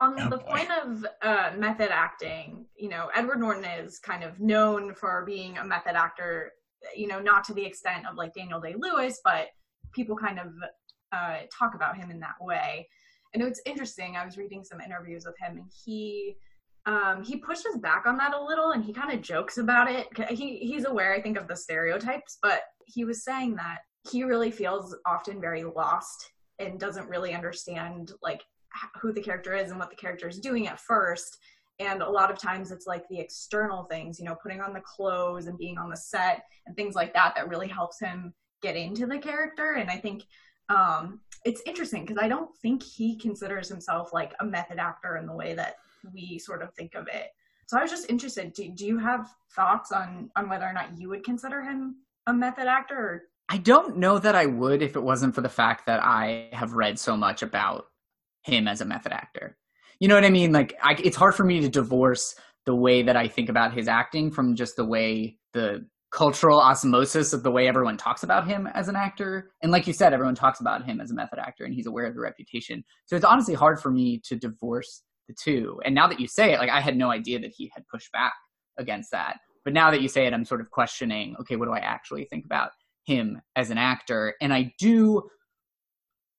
On 0.00 0.18
oh, 0.18 0.30
the 0.30 0.38
boy. 0.38 0.44
point 0.44 0.70
of 0.82 1.06
uh, 1.20 1.50
method 1.58 1.90
acting, 1.90 2.64
you 2.76 2.88
know, 2.88 3.10
Edward 3.14 3.40
Norton 3.40 3.64
is 3.64 3.98
kind 3.98 4.22
of 4.24 4.40
known 4.40 4.94
for 4.94 5.24
being 5.26 5.58
a 5.58 5.64
method 5.64 5.96
actor. 5.96 6.52
You 6.96 7.08
know, 7.08 7.20
not 7.20 7.44
to 7.44 7.52
the 7.52 7.66
extent 7.66 8.06
of 8.06 8.16
like 8.16 8.32
Daniel 8.32 8.60
Day 8.60 8.74
Lewis, 8.78 9.20
but 9.22 9.48
people 9.92 10.16
kind 10.16 10.38
of 10.38 10.48
uh, 11.12 11.38
talk 11.56 11.74
about 11.74 11.96
him 11.96 12.10
in 12.10 12.20
that 12.20 12.34
way. 12.40 12.88
And 13.34 13.42
it's 13.42 13.60
interesting. 13.64 14.16
I 14.16 14.24
was 14.24 14.36
reading 14.36 14.64
some 14.64 14.80
interviews 14.80 15.24
with 15.24 15.36
him, 15.38 15.56
and 15.56 15.70
he 15.84 16.36
um, 16.86 17.22
he 17.22 17.36
pushes 17.36 17.76
back 17.78 18.06
on 18.06 18.16
that 18.16 18.34
a 18.34 18.42
little 18.42 18.70
and 18.70 18.82
he 18.82 18.92
kind 18.92 19.12
of 19.12 19.20
jokes 19.20 19.58
about 19.58 19.90
it. 19.90 20.08
He 20.30 20.58
he's 20.58 20.86
aware, 20.86 21.12
I 21.12 21.20
think, 21.20 21.36
of 21.36 21.46
the 21.46 21.56
stereotypes, 21.56 22.38
but 22.42 22.62
he 22.86 23.04
was 23.04 23.22
saying 23.22 23.56
that 23.56 23.78
he 24.10 24.24
really 24.24 24.50
feels 24.50 24.96
often 25.06 25.40
very 25.40 25.62
lost 25.62 26.32
and 26.58 26.80
doesn't 26.80 27.08
really 27.08 27.34
understand 27.34 28.12
like 28.22 28.42
who 29.00 29.12
the 29.12 29.20
character 29.20 29.54
is 29.54 29.70
and 29.70 29.78
what 29.78 29.90
the 29.90 29.96
character 29.96 30.28
is 30.28 30.38
doing 30.38 30.68
at 30.68 30.80
first. 30.80 31.36
And 31.80 32.02
a 32.02 32.10
lot 32.10 32.30
of 32.30 32.38
times 32.38 32.70
it's 32.70 32.86
like 32.86 33.04
the 33.08 33.18
external 33.18 33.84
things, 33.84 34.18
you 34.18 34.24
know, 34.24 34.36
putting 34.42 34.60
on 34.60 34.72
the 34.72 34.82
clothes 34.82 35.46
and 35.46 35.58
being 35.58 35.78
on 35.78 35.90
the 35.90 35.96
set 35.96 36.42
and 36.66 36.76
things 36.76 36.94
like 36.94 37.12
that 37.14 37.34
that 37.36 37.48
really 37.48 37.68
helps 37.68 37.98
him 38.00 38.34
get 38.62 38.76
into 38.76 39.06
the 39.06 39.18
character. 39.18 39.72
And 39.72 39.90
I 39.90 39.96
think 39.96 40.24
um, 40.68 41.20
it's 41.44 41.62
interesting 41.66 42.04
because 42.04 42.18
I 42.22 42.28
don't 42.28 42.54
think 42.58 42.82
he 42.82 43.16
considers 43.16 43.68
himself 43.68 44.12
like 44.12 44.32
a 44.40 44.44
method 44.44 44.78
actor 44.78 45.16
in 45.16 45.26
the 45.26 45.34
way 45.34 45.54
that 45.54 45.76
we 46.12 46.38
sort 46.38 46.62
of 46.62 46.72
think 46.74 46.94
of 46.94 47.08
it. 47.08 47.28
So 47.66 47.78
I 47.78 47.82
was 47.82 47.90
just 47.90 48.10
interested. 48.10 48.52
Do, 48.52 48.68
do 48.68 48.86
you 48.86 48.98
have 48.98 49.30
thoughts 49.54 49.92
on 49.92 50.30
on 50.36 50.48
whether 50.48 50.66
or 50.66 50.72
not 50.72 50.98
you 50.98 51.08
would 51.08 51.24
consider 51.24 51.62
him 51.62 51.96
a 52.26 52.32
method 52.32 52.66
actor? 52.66 52.98
Or? 52.98 53.22
I 53.48 53.58
don't 53.58 53.96
know 53.96 54.18
that 54.18 54.34
I 54.34 54.46
would 54.46 54.82
if 54.82 54.96
it 54.96 55.02
wasn't 55.02 55.34
for 55.34 55.40
the 55.40 55.48
fact 55.48 55.86
that 55.86 56.00
I 56.02 56.48
have 56.52 56.74
read 56.74 56.98
so 56.98 57.16
much 57.16 57.42
about 57.42 57.86
him 58.42 58.68
as 58.68 58.80
a 58.80 58.84
method 58.84 59.12
actor. 59.12 59.56
You 59.98 60.08
know 60.08 60.14
what 60.14 60.24
I 60.24 60.30
mean? 60.30 60.52
Like, 60.52 60.78
I, 60.82 60.94
it's 61.02 61.16
hard 61.16 61.34
for 61.34 61.44
me 61.44 61.60
to 61.60 61.68
divorce 61.68 62.34
the 62.64 62.74
way 62.74 63.02
that 63.02 63.16
I 63.16 63.28
think 63.28 63.48
about 63.48 63.74
his 63.74 63.88
acting 63.88 64.30
from 64.30 64.56
just 64.56 64.76
the 64.76 64.84
way 64.84 65.38
the 65.52 65.86
cultural 66.12 66.60
osmosis 66.60 67.32
of 67.32 67.42
the 67.42 67.50
way 67.50 67.68
everyone 67.68 67.96
talks 67.96 68.22
about 68.22 68.46
him 68.46 68.66
as 68.74 68.88
an 68.88 68.96
actor. 68.96 69.52
And 69.62 69.70
like 69.70 69.86
you 69.86 69.92
said, 69.92 70.12
everyone 70.12 70.34
talks 70.34 70.60
about 70.60 70.84
him 70.84 71.00
as 71.00 71.10
a 71.10 71.14
method 71.14 71.38
actor 71.38 71.64
and 71.64 71.72
he's 71.72 71.86
aware 71.86 72.06
of 72.06 72.14
the 72.14 72.20
reputation. 72.20 72.84
So 73.06 73.14
it's 73.14 73.24
honestly 73.24 73.54
hard 73.54 73.80
for 73.80 73.90
me 73.90 74.20
to 74.24 74.36
divorce 74.36 75.02
the 75.28 75.34
two. 75.40 75.80
And 75.84 75.94
now 75.94 76.08
that 76.08 76.18
you 76.18 76.26
say 76.26 76.52
it, 76.52 76.58
like 76.58 76.70
I 76.70 76.80
had 76.80 76.96
no 76.96 77.10
idea 77.10 77.38
that 77.40 77.52
he 77.56 77.70
had 77.74 77.86
pushed 77.86 78.10
back 78.12 78.32
against 78.78 79.12
that. 79.12 79.36
But 79.64 79.74
now 79.74 79.90
that 79.90 80.00
you 80.00 80.08
say 80.08 80.26
it, 80.26 80.34
I'm 80.34 80.44
sort 80.44 80.60
of 80.60 80.70
questioning, 80.70 81.36
okay, 81.40 81.56
what 81.56 81.66
do 81.66 81.72
I 81.72 81.78
actually 81.78 82.24
think 82.24 82.44
about 82.44 82.70
him 83.04 83.40
as 83.56 83.70
an 83.70 83.78
actor? 83.78 84.34
And 84.40 84.52
I 84.52 84.72
do, 84.78 85.22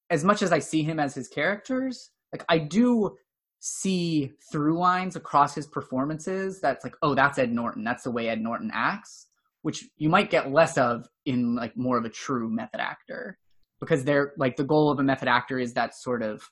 as 0.09 0.23
much 0.23 0.41
as 0.41 0.51
I 0.51 0.59
see 0.59 0.83
him 0.83 0.99
as 0.99 1.13
his 1.13 1.27
characters, 1.27 2.09
like 2.33 2.43
I 2.49 2.57
do 2.57 3.15
see 3.59 4.33
through 4.51 4.77
lines 4.77 5.15
across 5.15 5.53
his 5.53 5.67
performances 5.67 6.59
that's 6.59 6.83
like, 6.83 6.95
oh, 7.03 7.13
that's 7.13 7.37
Ed 7.37 7.53
Norton. 7.53 7.83
That's 7.83 8.03
the 8.03 8.11
way 8.11 8.27
Ed 8.27 8.41
Norton 8.41 8.71
acts, 8.73 9.27
which 9.61 9.85
you 9.97 10.09
might 10.09 10.29
get 10.29 10.51
less 10.51 10.77
of 10.77 11.07
in 11.25 11.55
like 11.55 11.75
more 11.77 11.97
of 11.97 12.05
a 12.05 12.09
true 12.09 12.49
method 12.49 12.79
actor. 12.79 13.37
Because 13.79 14.03
they're 14.03 14.33
like 14.37 14.57
the 14.57 14.63
goal 14.63 14.91
of 14.91 14.99
a 14.99 15.03
method 15.03 15.27
actor 15.27 15.57
is 15.57 15.73
that 15.73 15.95
sort 15.95 16.21
of 16.21 16.43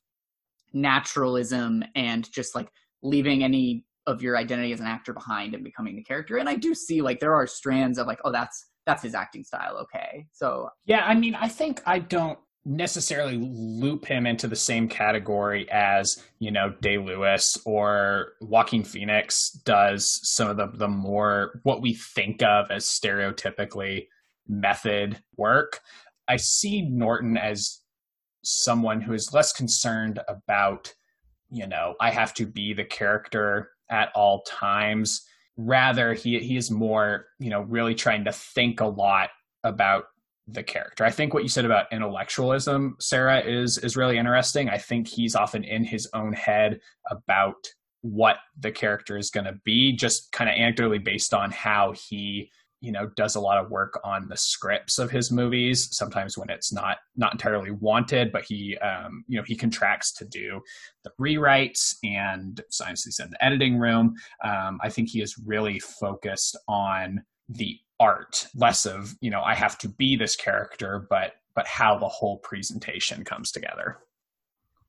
naturalism 0.73 1.83
and 1.95 2.31
just 2.31 2.55
like 2.55 2.69
leaving 3.03 3.43
any 3.43 3.85
of 4.07 4.21
your 4.23 4.35
identity 4.35 4.73
as 4.73 4.79
an 4.79 4.87
actor 4.87 5.13
behind 5.13 5.53
and 5.53 5.63
becoming 5.63 5.95
the 5.95 6.03
character. 6.03 6.37
And 6.37 6.49
I 6.49 6.55
do 6.55 6.73
see 6.73 7.01
like 7.01 7.19
there 7.19 7.35
are 7.35 7.45
strands 7.45 7.99
of 7.99 8.07
like, 8.07 8.19
oh, 8.25 8.31
that's 8.31 8.69
that's 8.85 9.03
his 9.03 9.13
acting 9.13 9.43
style. 9.43 9.77
Okay, 9.77 10.25
so 10.31 10.69
yeah, 10.85 11.05
I 11.05 11.13
mean, 11.13 11.35
I 11.35 11.47
think 11.47 11.81
I 11.85 11.99
don't 11.99 12.39
necessarily 12.65 13.37
loop 13.37 14.05
him 14.05 14.27
into 14.27 14.47
the 14.47 14.55
same 14.55 14.87
category 14.87 15.69
as 15.71 16.23
you 16.39 16.51
know 16.51 16.73
Day 16.81 16.97
Lewis 16.97 17.57
or 17.65 18.33
Joaquin 18.41 18.83
Phoenix 18.83 19.51
does 19.65 20.19
some 20.23 20.49
of 20.49 20.57
the 20.57 20.67
the 20.67 20.87
more 20.87 21.61
what 21.63 21.81
we 21.81 21.93
think 21.93 22.43
of 22.43 22.69
as 22.69 22.85
stereotypically 22.85 24.07
method 24.47 25.21
work. 25.37 25.81
I 26.27 26.37
see 26.37 26.81
Norton 26.81 27.37
as 27.37 27.79
someone 28.43 29.01
who 29.01 29.13
is 29.13 29.33
less 29.33 29.51
concerned 29.51 30.19
about, 30.27 30.93
you 31.49 31.67
know, 31.67 31.95
I 31.99 32.11
have 32.11 32.33
to 32.35 32.45
be 32.45 32.73
the 32.73 32.85
character 32.85 33.71
at 33.89 34.11
all 34.15 34.43
times. 34.43 35.23
Rather, 35.57 36.13
he 36.13 36.39
he 36.39 36.57
is 36.57 36.71
more, 36.71 37.27
you 37.39 37.49
know, 37.49 37.61
really 37.61 37.95
trying 37.95 38.25
to 38.25 38.31
think 38.31 38.81
a 38.81 38.85
lot 38.85 39.29
about 39.63 40.05
the 40.51 40.63
character. 40.63 41.03
I 41.03 41.11
think 41.11 41.33
what 41.33 41.43
you 41.43 41.49
said 41.49 41.65
about 41.65 41.91
intellectualism, 41.91 42.95
Sara, 42.99 43.41
is 43.41 43.77
is 43.77 43.97
really 43.97 44.17
interesting. 44.17 44.69
I 44.69 44.77
think 44.77 45.07
he's 45.07 45.35
often 45.35 45.63
in 45.63 45.83
his 45.83 46.09
own 46.13 46.33
head 46.33 46.79
about 47.09 47.67
what 48.01 48.37
the 48.57 48.71
character 48.71 49.17
is 49.17 49.29
going 49.29 49.45
to 49.45 49.59
be, 49.63 49.93
just 49.93 50.31
kind 50.31 50.49
of 50.49 50.55
anecdotally 50.55 51.03
based 51.03 51.33
on 51.33 51.51
how 51.51 51.93
he 51.93 52.49
you 52.81 52.91
know 52.91 53.07
does 53.15 53.35
a 53.35 53.39
lot 53.39 53.57
of 53.57 53.69
work 53.69 53.99
on 54.03 54.27
the 54.29 54.37
scripts 54.37 54.99
of 54.99 55.11
his 55.11 55.31
movies 55.31 55.89
sometimes 55.91 56.37
when 56.37 56.49
it's 56.49 56.71
not 56.71 56.97
not 57.17 57.33
entirely 57.33 57.71
wanted 57.71 58.31
but 58.31 58.45
he 58.45 58.77
um, 58.77 59.23
you 59.27 59.37
know 59.37 59.43
he 59.45 59.55
contracts 59.55 60.13
to 60.13 60.25
do 60.25 60.61
the 61.03 61.11
rewrites 61.19 61.95
and 62.03 62.61
sometimes 62.69 63.03
he's 63.03 63.19
in 63.19 63.29
the 63.31 63.43
editing 63.43 63.77
room 63.77 64.13
um, 64.45 64.79
i 64.81 64.89
think 64.89 65.09
he 65.09 65.21
is 65.21 65.35
really 65.45 65.79
focused 65.79 66.57
on 66.69 67.21
the 67.49 67.77
art 67.99 68.47
less 68.55 68.85
of 68.85 69.15
you 69.19 69.29
know 69.29 69.41
i 69.41 69.53
have 69.53 69.77
to 69.77 69.89
be 69.89 70.15
this 70.15 70.35
character 70.35 71.05
but 71.09 71.33
but 71.55 71.67
how 71.67 71.97
the 71.97 72.07
whole 72.07 72.37
presentation 72.37 73.23
comes 73.25 73.51
together 73.51 73.97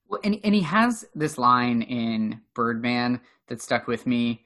well 0.08 0.20
and, 0.22 0.38
and 0.44 0.54
he 0.54 0.60
has 0.60 1.04
this 1.14 1.38
line 1.38 1.82
in 1.82 2.40
birdman 2.54 3.20
that 3.48 3.60
stuck 3.60 3.86
with 3.88 4.06
me 4.06 4.44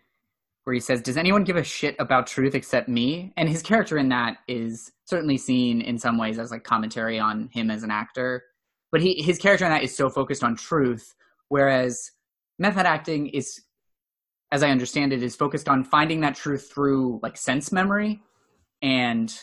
where 0.65 0.75
he 0.75 0.81
says, 0.81 1.01
Does 1.01 1.17
anyone 1.17 1.45
give 1.45 1.57
a 1.57 1.63
shit 1.63 1.95
about 1.99 2.27
truth 2.27 2.55
except 2.55 2.89
me? 2.89 3.33
And 3.37 3.49
his 3.49 3.63
character 3.63 3.97
in 3.97 4.09
that 4.09 4.39
is 4.49 4.91
certainly 5.05 5.37
seen 5.37 5.81
in 5.81 5.99
some 5.99 6.19
ways 6.19 6.39
as 6.39 6.51
like 6.51 6.65
commentary 6.65 7.19
on 7.19 7.49
him 7.53 7.71
as 7.71 7.83
an 7.83 7.91
actor. 7.91 8.43
But 8.91 9.01
he, 9.01 9.23
his 9.23 9.39
character 9.39 9.65
in 9.65 9.71
that 9.71 9.83
is 9.83 9.97
so 9.97 10.09
focused 10.09 10.43
on 10.43 10.57
truth, 10.57 11.15
whereas 11.49 12.11
method 12.59 12.87
acting 12.87 13.29
is, 13.29 13.61
as 14.55 14.63
I 14.63 14.71
understand 14.71 15.13
it, 15.13 15.21
is 15.21 15.35
focused 15.35 15.69
on 15.69 15.83
finding 15.83 16.21
that 16.21 16.37
truth 16.37 16.71
through 16.73 17.19
like 17.25 17.37
sense 17.37 17.73
memory 17.73 18.23
and 18.83 19.37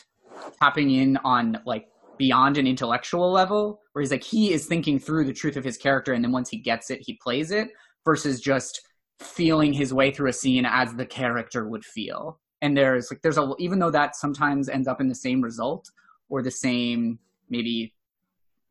tapping 0.58 0.90
in 0.90 1.18
on 1.18 1.58
like 1.66 1.88
beyond 2.16 2.56
an 2.56 2.66
intellectual 2.66 3.30
level, 3.30 3.82
where 3.92 4.00
he's 4.00 4.10
like 4.10 4.22
he 4.22 4.54
is 4.54 4.64
thinking 4.64 4.98
through 4.98 5.26
the 5.26 5.32
truth 5.34 5.58
of 5.58 5.64
his 5.64 5.76
character, 5.76 6.14
and 6.14 6.24
then 6.24 6.32
once 6.32 6.48
he 6.48 6.56
gets 6.56 6.90
it, 6.90 7.02
he 7.02 7.18
plays 7.22 7.50
it, 7.50 7.68
versus 8.06 8.40
just 8.40 8.80
feeling 9.18 9.74
his 9.74 9.92
way 9.92 10.10
through 10.10 10.30
a 10.30 10.32
scene 10.32 10.64
as 10.64 10.94
the 10.94 11.04
character 11.04 11.68
would 11.68 11.84
feel. 11.84 12.40
And 12.62 12.74
there's 12.74 13.10
like 13.10 13.20
there's 13.20 13.36
a 13.36 13.52
even 13.58 13.80
though 13.80 13.90
that 13.90 14.16
sometimes 14.16 14.70
ends 14.70 14.88
up 14.88 14.98
in 14.98 15.08
the 15.08 15.14
same 15.14 15.42
result 15.42 15.90
or 16.30 16.42
the 16.42 16.50
same 16.50 17.18
maybe 17.50 17.92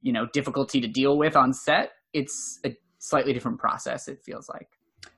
you 0.01 0.11
know 0.11 0.25
difficulty 0.33 0.81
to 0.81 0.87
deal 0.87 1.19
with 1.19 1.35
on 1.35 1.53
set, 1.53 1.91
it's 2.13 2.59
a 2.65 2.75
slightly 2.97 3.31
different 3.31 3.59
process 3.59 4.07
it 4.07 4.23
feels 4.23 4.49
like. 4.49 4.69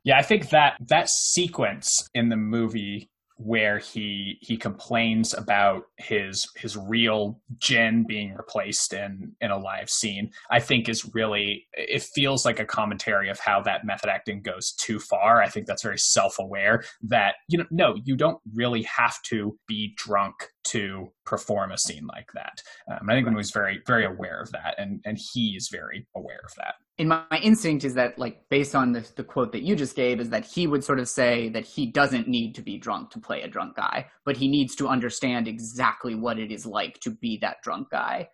Yeah, 0.04 0.18
I 0.18 0.22
think 0.22 0.50
that 0.50 0.76
that 0.88 1.10
sequence 1.10 2.10
in 2.14 2.30
the 2.30 2.36
movie 2.36 3.10
where 3.38 3.80
he 3.80 4.38
he 4.42 4.56
complains 4.56 5.34
about 5.34 5.84
his 5.98 6.48
his 6.56 6.78
real 6.78 7.40
gin 7.58 8.06
being 8.08 8.34
replaced 8.36 8.94
in 8.94 9.32
in 9.42 9.50
a 9.50 9.58
live 9.58 9.90
scene 9.90 10.30
i 10.52 10.60
think 10.60 10.88
is 10.88 11.10
really 11.14 11.68
it 11.74 12.02
feels 12.02 12.46
like 12.46 12.60
a 12.60 12.66
commentary 12.66 13.30
of 13.30 13.40
how 13.40 13.62
that 13.62 13.86
method 13.86 14.10
acting 14.10 14.42
goes 14.42 14.72
too 14.74 15.00
far 15.00 15.42
i 15.42 15.50
think 15.50 15.66
that's 15.66 15.84
very 15.84 15.98
self-aware 15.98 16.84
that 17.02 17.36
you 17.50 17.58
know 17.58 17.66
no 17.72 17.96
you 18.04 18.16
don't 18.16 18.40
really 18.54 18.84
have 18.84 19.22
to 19.24 19.58
be 19.68 19.94
drunk 19.98 20.36
to 20.64 21.12
perform 21.26 21.72
a 21.72 21.78
scene 21.78 22.06
like 22.08 22.30
that 22.34 22.62
um, 22.92 23.10
i 23.10 23.14
think 23.14 23.28
right. 23.28 23.36
was 23.36 23.52
very 23.52 23.82
very 23.88 24.06
aware 24.06 24.42
of 24.42 24.52
that 24.52 24.76
and 24.78 25.02
and 25.06 25.18
he 25.34 25.56
is 25.58 25.70
very 25.70 26.06
aware 26.16 26.42
of 26.46 26.54
that 26.56 26.76
in 26.98 27.08
my, 27.08 27.24
my, 27.32 27.40
instinct 27.40 27.84
is 27.84 27.96
that 27.96 28.18
like 28.20 28.48
based 28.50 28.76
on 28.76 28.92
the, 28.92 29.08
the 29.16 29.24
quote 29.24 29.52
that 29.52 29.64
you 29.64 29.76
just 29.76 29.96
gave 29.96 30.20
is 30.20 30.30
that 30.30 30.46
he 30.46 30.68
would 30.68 30.84
sort 30.84 31.00
of 31.00 31.10
say 31.10 31.50
that 31.50 31.66
he 31.66 31.86
doesn't 31.86 32.28
need 32.28 32.54
to 32.56 32.62
be 32.62 32.78
drunk 32.78 33.10
to 33.12 33.20
play 33.20 33.42
a 33.42 33.48
drunk 33.48 33.76
guy 33.76 34.06
but 34.26 34.38
he 34.38 34.48
needs 34.48 34.76
to 34.76 34.88
understand 34.88 35.48
exactly 35.48 36.16
what 36.16 36.38
it 36.38 36.52
is 36.52 36.66
like 36.66 37.00
to 37.00 37.10
be 37.10 37.38
that 37.38 37.58
drunk 37.64 37.90
guy 37.90 38.28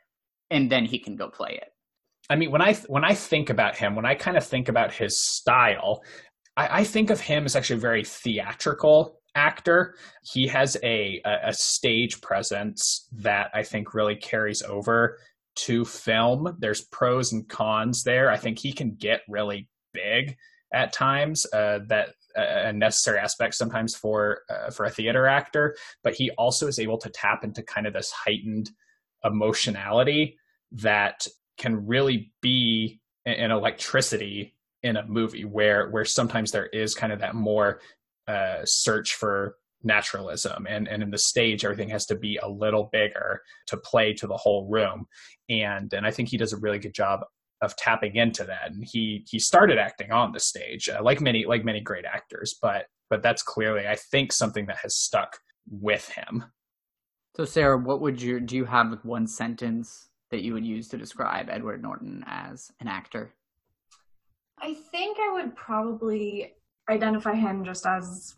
and 0.52 0.70
then 0.70 0.84
he 0.84 1.00
can 1.00 1.16
go 1.16 1.30
play 1.30 1.60
it. 1.62 1.70
I 2.30 2.36
mean 2.36 2.52
when 2.52 2.62
i 2.62 2.74
when 2.88 3.06
i 3.06 3.14
think 3.14 3.50
about 3.50 3.78
him 3.78 3.96
when 3.96 4.06
i 4.06 4.14
kind 4.14 4.38
of 4.38 4.46
think 4.46 4.68
about 4.68 4.94
his 4.94 5.20
style 5.20 6.04
i, 6.58 6.80
I 6.80 6.84
think 6.84 7.10
of 7.10 7.22
him 7.22 7.46
as 7.46 7.56
actually 7.56 7.78
a 7.78 7.82
very 7.82 8.04
theatrical 8.04 9.20
actor. 9.36 9.96
He 10.24 10.48
has 10.48 10.76
a, 10.84 11.22
a 11.24 11.54
stage 11.54 12.20
presence 12.22 13.08
that 13.14 13.50
i 13.54 13.64
think 13.64 13.94
really 13.94 14.16
carries 14.16 14.62
over 14.64 15.18
to 15.56 15.86
film. 15.86 16.56
There's 16.60 16.82
pros 16.82 17.32
and 17.32 17.48
cons 17.48 18.04
there. 18.04 18.30
I 18.30 18.38
think 18.38 18.60
he 18.60 18.72
can 18.72 18.96
get 18.96 19.22
really 19.28 19.68
big 19.94 20.38
at 20.74 20.94
times. 20.94 21.46
Uh, 21.52 21.80
that 21.88 22.10
a 22.36 22.72
necessary 22.72 23.18
aspect 23.18 23.56
sometimes 23.56 23.96
for 23.96 24.42
uh, 24.50 24.70
for 24.70 24.86
a 24.86 24.90
theater 24.90 25.28
actor, 25.28 25.76
but 26.04 26.14
he 26.14 26.32
also 26.32 26.68
is 26.68 26.80
able 26.80 26.98
to 27.00 27.10
tap 27.10 27.44
into 27.44 27.64
kind 27.64 27.88
of 27.88 27.94
this 27.94 28.12
heightened 28.12 28.70
emotionality 29.24 30.38
that 30.72 31.28
can 31.58 31.88
really 31.88 32.32
be 32.42 33.00
an 33.26 33.52
electricity 33.52 34.56
in 34.84 34.96
a 34.96 35.06
movie 35.06 35.44
where 35.44 35.90
where 35.90 36.06
sometimes 36.06 36.52
there 36.52 36.68
is 36.68 36.96
kind 36.96 37.12
of 37.12 37.20
that 37.20 37.36
more 37.36 37.82
uh, 38.28 38.60
search 38.64 39.16
for 39.16 39.56
naturalism 39.84 40.68
and 40.68 40.88
and 40.88 41.02
in 41.02 41.10
the 41.10 41.18
stage 41.18 41.64
everything 41.64 41.90
has 41.90 42.06
to 42.06 42.16
be 42.16 42.38
a 42.38 42.48
little 42.48 42.90
bigger 42.92 43.42
to 43.68 43.78
play 43.78 44.14
to 44.14 44.28
the 44.28 44.38
whole 44.38 44.68
room. 44.68 45.06
And 45.50 45.94
and 45.94 46.06
I 46.06 46.12
think 46.12 46.30
he 46.30 46.38
does 46.38 46.54
a 46.54 46.58
really 46.58 46.80
good 46.80 46.94
job 46.94 47.22
of 47.62 47.76
tapping 47.76 48.16
into 48.16 48.44
that. 48.46 48.72
And 48.72 48.84
he 48.86 49.26
he 49.30 49.40
started 49.40 49.78
acting 49.78 50.12
on 50.12 50.32
the 50.32 50.40
stage 50.40 50.90
uh, 50.90 51.02
like 51.04 51.22
many 51.22 51.46
like 51.46 51.64
many 51.64 51.82
great 51.82 52.06
actors 52.06 52.56
but 52.62 52.86
but 53.10 53.24
that's 53.24 53.42
clearly 53.42 53.88
I 53.88 53.96
think 53.96 54.32
something 54.32 54.66
that 54.68 54.78
has 54.78 54.96
stuck 54.96 55.38
with 55.70 56.10
him. 56.10 56.46
So 57.36 57.46
Sara 57.46 57.78
what 57.78 58.02
would 58.02 58.22
you 58.22 58.40
do 58.40 58.56
you 58.56 58.66
have 58.66 58.92
like 58.92 59.06
one 59.06 59.28
sentence 59.28 60.10
that 60.32 60.42
you 60.42 60.54
would 60.54 60.66
use 60.66 60.88
to 60.90 60.98
describe 60.98 61.50
Edward 61.50 61.82
Norton 61.82 62.24
as 62.28 62.72
an 62.80 62.88
actor? 62.88 63.34
I 64.62 64.74
think 64.74 65.18
I 65.20 65.32
would 65.34 65.56
probably 65.56 66.54
identify 66.90 67.34
him 67.34 67.64
just 67.64 67.86
as 67.86 68.36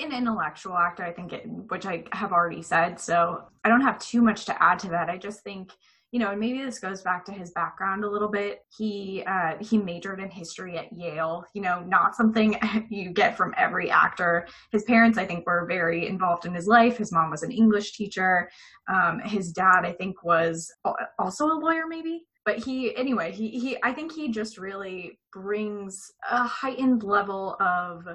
an 0.00 0.12
intellectual 0.12 0.76
actor, 0.76 1.04
I 1.04 1.12
think, 1.12 1.32
it, 1.32 1.44
which 1.68 1.86
I 1.86 2.04
have 2.12 2.32
already 2.32 2.62
said. 2.62 3.00
So 3.00 3.42
I 3.64 3.68
don't 3.68 3.80
have 3.80 3.98
too 3.98 4.22
much 4.22 4.44
to 4.46 4.62
add 4.62 4.78
to 4.80 4.88
that. 4.88 5.08
I 5.08 5.16
just 5.16 5.42
think, 5.42 5.72
you 6.10 6.18
know, 6.18 6.30
and 6.30 6.40
maybe 6.40 6.62
this 6.62 6.78
goes 6.78 7.02
back 7.02 7.24
to 7.26 7.32
his 7.32 7.50
background 7.50 8.04
a 8.04 8.10
little 8.10 8.28
bit. 8.30 8.60
He 8.76 9.22
uh, 9.26 9.56
he 9.60 9.76
majored 9.76 10.20
in 10.20 10.30
history 10.30 10.78
at 10.78 10.92
Yale. 10.92 11.44
You 11.54 11.62
know, 11.62 11.80
not 11.80 12.16
something 12.16 12.56
you 12.90 13.10
get 13.10 13.36
from 13.36 13.54
every 13.58 13.90
actor. 13.90 14.46
His 14.72 14.84
parents, 14.84 15.18
I 15.18 15.26
think, 15.26 15.46
were 15.46 15.66
very 15.66 16.08
involved 16.08 16.46
in 16.46 16.54
his 16.54 16.66
life. 16.66 16.96
His 16.96 17.12
mom 17.12 17.30
was 17.30 17.42
an 17.42 17.52
English 17.52 17.92
teacher. 17.92 18.48
Um, 18.88 19.20
his 19.20 19.52
dad, 19.52 19.84
I 19.84 19.92
think, 19.92 20.24
was 20.24 20.72
also 21.18 21.46
a 21.46 21.58
lawyer, 21.58 21.86
maybe 21.86 22.24
but 22.48 22.56
he 22.56 22.96
anyway 22.96 23.30
he 23.30 23.50
he 23.50 23.76
i 23.82 23.92
think 23.92 24.10
he 24.10 24.30
just 24.30 24.56
really 24.56 25.18
brings 25.34 26.10
a 26.30 26.44
heightened 26.44 27.02
level 27.02 27.56
of 27.60 28.06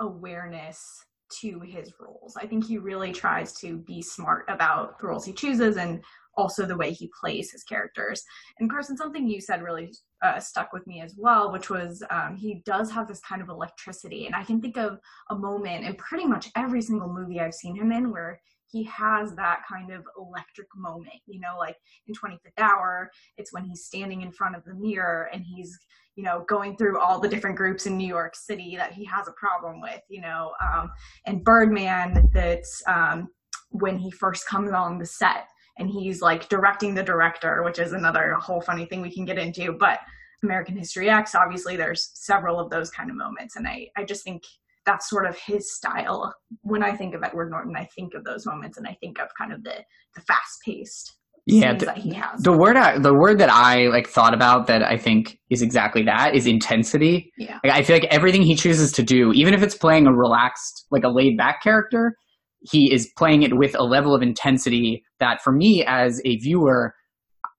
awareness 0.00 1.05
to 1.40 1.60
his 1.60 1.92
roles. 2.00 2.36
I 2.36 2.46
think 2.46 2.66
he 2.66 2.78
really 2.78 3.12
tries 3.12 3.52
to 3.54 3.78
be 3.78 4.02
smart 4.02 4.44
about 4.48 4.98
the 4.98 5.06
roles 5.06 5.24
he 5.24 5.32
chooses 5.32 5.76
and 5.76 6.02
also 6.36 6.66
the 6.66 6.76
way 6.76 6.92
he 6.92 7.10
plays 7.18 7.50
his 7.50 7.64
characters. 7.64 8.22
And 8.58 8.70
Carson, 8.70 8.96
something 8.96 9.26
you 9.26 9.40
said 9.40 9.62
really 9.62 9.92
uh, 10.22 10.38
stuck 10.38 10.72
with 10.72 10.86
me 10.86 11.00
as 11.00 11.14
well, 11.16 11.52
which 11.52 11.70
was 11.70 12.02
um, 12.10 12.36
he 12.36 12.62
does 12.64 12.90
have 12.90 13.08
this 13.08 13.20
kind 13.20 13.42
of 13.42 13.48
electricity. 13.48 14.26
And 14.26 14.34
I 14.34 14.44
can 14.44 14.60
think 14.60 14.76
of 14.76 14.98
a 15.30 15.34
moment 15.34 15.84
in 15.84 15.94
pretty 15.94 16.26
much 16.26 16.50
every 16.56 16.82
single 16.82 17.12
movie 17.12 17.40
I've 17.40 17.54
seen 17.54 17.76
him 17.76 17.92
in 17.92 18.10
where 18.10 18.40
he 18.70 18.84
has 18.84 19.34
that 19.34 19.62
kind 19.68 19.92
of 19.92 20.04
electric 20.18 20.68
moment, 20.76 21.20
you 21.26 21.40
know, 21.40 21.56
like 21.58 21.76
in 22.06 22.14
25th 22.14 22.38
Hour, 22.58 23.10
it's 23.36 23.52
when 23.52 23.64
he's 23.64 23.84
standing 23.84 24.22
in 24.22 24.32
front 24.32 24.56
of 24.56 24.64
the 24.64 24.74
mirror 24.74 25.28
and 25.32 25.44
he's 25.44 25.78
you 26.16 26.24
know, 26.24 26.44
going 26.48 26.76
through 26.76 26.98
all 26.98 27.20
the 27.20 27.28
different 27.28 27.56
groups 27.56 27.84
in 27.84 27.96
New 27.96 28.08
York 28.08 28.34
City 28.34 28.74
that 28.76 28.92
he 28.92 29.04
has 29.04 29.28
a 29.28 29.32
problem 29.32 29.82
with, 29.82 30.00
you 30.08 30.22
know, 30.22 30.52
um, 30.62 30.90
and 31.26 31.44
Birdman, 31.44 32.30
that's 32.32 32.82
um, 32.86 33.28
when 33.70 33.98
he 33.98 34.10
first 34.10 34.46
comes 34.46 34.72
on 34.72 34.98
the 34.98 35.04
set 35.04 35.46
and 35.78 35.90
he's 35.90 36.22
like 36.22 36.48
directing 36.48 36.94
the 36.94 37.02
director, 37.02 37.62
which 37.62 37.78
is 37.78 37.92
another 37.92 38.34
whole 38.34 38.62
funny 38.62 38.86
thing 38.86 39.02
we 39.02 39.12
can 39.12 39.26
get 39.26 39.38
into. 39.38 39.72
But 39.72 40.00
American 40.42 40.76
History 40.76 41.10
X, 41.10 41.34
obviously, 41.34 41.76
there's 41.76 42.10
several 42.14 42.58
of 42.58 42.70
those 42.70 42.90
kind 42.90 43.10
of 43.10 43.16
moments. 43.16 43.56
And 43.56 43.68
I, 43.68 43.88
I 43.96 44.04
just 44.04 44.24
think 44.24 44.42
that's 44.86 45.10
sort 45.10 45.26
of 45.26 45.36
his 45.36 45.74
style. 45.74 46.32
When 46.62 46.82
I 46.82 46.96
think 46.96 47.14
of 47.14 47.22
Edward 47.22 47.50
Norton, 47.50 47.74
I 47.76 47.88
think 47.94 48.14
of 48.14 48.24
those 48.24 48.46
moments 48.46 48.78
and 48.78 48.86
I 48.86 48.96
think 49.00 49.20
of 49.20 49.28
kind 49.38 49.52
of 49.52 49.62
the, 49.64 49.84
the 50.14 50.20
fast 50.22 50.60
paced 50.64 51.16
yeah 51.46 51.74
the, 51.74 51.86
that 51.86 51.98
he 51.98 52.12
has. 52.12 52.42
The 52.42 52.56
word 52.56 52.76
I, 52.76 52.98
the 52.98 53.14
word 53.14 53.38
that 53.38 53.50
I 53.50 53.86
like 53.88 54.08
thought 54.08 54.34
about 54.34 54.66
that 54.66 54.82
I 54.82 54.96
think 54.96 55.38
is 55.50 55.62
exactly 55.62 56.02
that 56.04 56.34
is 56.34 56.46
intensity. 56.46 57.32
Yeah. 57.38 57.58
Like, 57.62 57.72
I 57.72 57.82
feel 57.82 57.96
like 57.96 58.06
everything 58.06 58.42
he 58.42 58.54
chooses 58.54 58.92
to 58.92 59.02
do, 59.02 59.32
even 59.32 59.54
if 59.54 59.62
it's 59.62 59.76
playing 59.76 60.06
a 60.06 60.12
relaxed, 60.12 60.86
like 60.90 61.04
a 61.04 61.08
laid 61.08 61.36
back 61.36 61.62
character, 61.62 62.16
he 62.62 62.92
is 62.92 63.12
playing 63.16 63.42
it 63.42 63.56
with 63.56 63.78
a 63.78 63.84
level 63.84 64.14
of 64.14 64.22
intensity 64.22 65.04
that 65.20 65.40
for 65.42 65.52
me 65.52 65.84
as 65.86 66.20
a 66.24 66.36
viewer, 66.38 66.94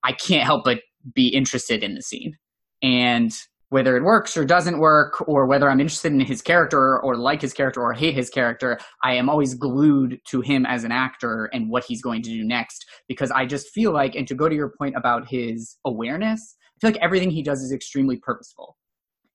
I 0.04 0.12
can't 0.12 0.44
help 0.44 0.64
but 0.64 0.80
be 1.14 1.28
interested 1.28 1.82
in 1.82 1.94
the 1.94 2.02
scene. 2.02 2.36
And 2.82 3.32
whether 3.70 3.96
it 3.96 4.02
works 4.02 4.36
or 4.36 4.44
doesn't 4.44 4.78
work, 4.78 5.28
or 5.28 5.46
whether 5.46 5.68
I'm 5.68 5.80
interested 5.80 6.12
in 6.12 6.20
his 6.20 6.40
character 6.40 7.00
or 7.00 7.16
like 7.16 7.42
his 7.42 7.52
character 7.52 7.82
or 7.82 7.92
hate 7.92 8.14
his 8.14 8.30
character, 8.30 8.78
I 9.02 9.14
am 9.14 9.28
always 9.28 9.54
glued 9.54 10.20
to 10.28 10.40
him 10.40 10.64
as 10.64 10.84
an 10.84 10.92
actor 10.92 11.50
and 11.52 11.68
what 11.68 11.84
he's 11.84 12.00
going 12.00 12.22
to 12.22 12.30
do 12.30 12.44
next 12.44 12.86
because 13.08 13.30
I 13.30 13.44
just 13.44 13.68
feel 13.68 13.92
like, 13.92 14.14
and 14.14 14.26
to 14.28 14.34
go 14.34 14.48
to 14.48 14.54
your 14.54 14.72
point 14.78 14.96
about 14.96 15.28
his 15.28 15.76
awareness, 15.84 16.56
I 16.76 16.80
feel 16.80 16.90
like 16.92 17.02
everything 17.02 17.30
he 17.30 17.42
does 17.42 17.60
is 17.60 17.72
extremely 17.72 18.16
purposeful. 18.16 18.76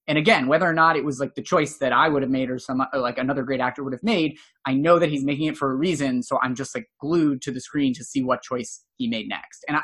And 0.08 0.18
again, 0.18 0.48
whether 0.48 0.68
or 0.68 0.74
not 0.74 0.98
it 0.98 1.06
was 1.06 1.20
like 1.20 1.36
the 1.36 1.42
choice 1.42 1.78
that 1.78 1.94
I 1.94 2.10
would 2.10 2.24
have 2.24 2.32
made 2.32 2.50
or 2.50 2.60
some 2.60 2.82
or 2.94 3.00
like 3.00 3.18
another 3.18 3.44
great 3.44 3.62
actor 3.62 3.84
would 3.84 3.94
have 3.94 4.04
made, 4.04 4.38
I 4.66 4.74
know 4.74 5.00
that 5.00 5.10
he's 5.10 5.24
making 5.24 5.46
it 5.46 5.56
for 5.56 5.72
a 5.72 5.76
reason. 5.76 6.24
So 6.24 6.40
I'm 6.42 6.56
just 6.56 6.76
like 6.76 6.90
glued 7.00 7.42
to 7.44 7.52
the 7.52 7.62
screen 7.62 7.94
to 7.94 8.04
see 8.04 8.22
what 8.22 8.42
choice 8.42 8.84
he 8.98 9.08
made 9.08 9.30
next. 9.30 9.64
And 9.68 9.78
I, 9.78 9.84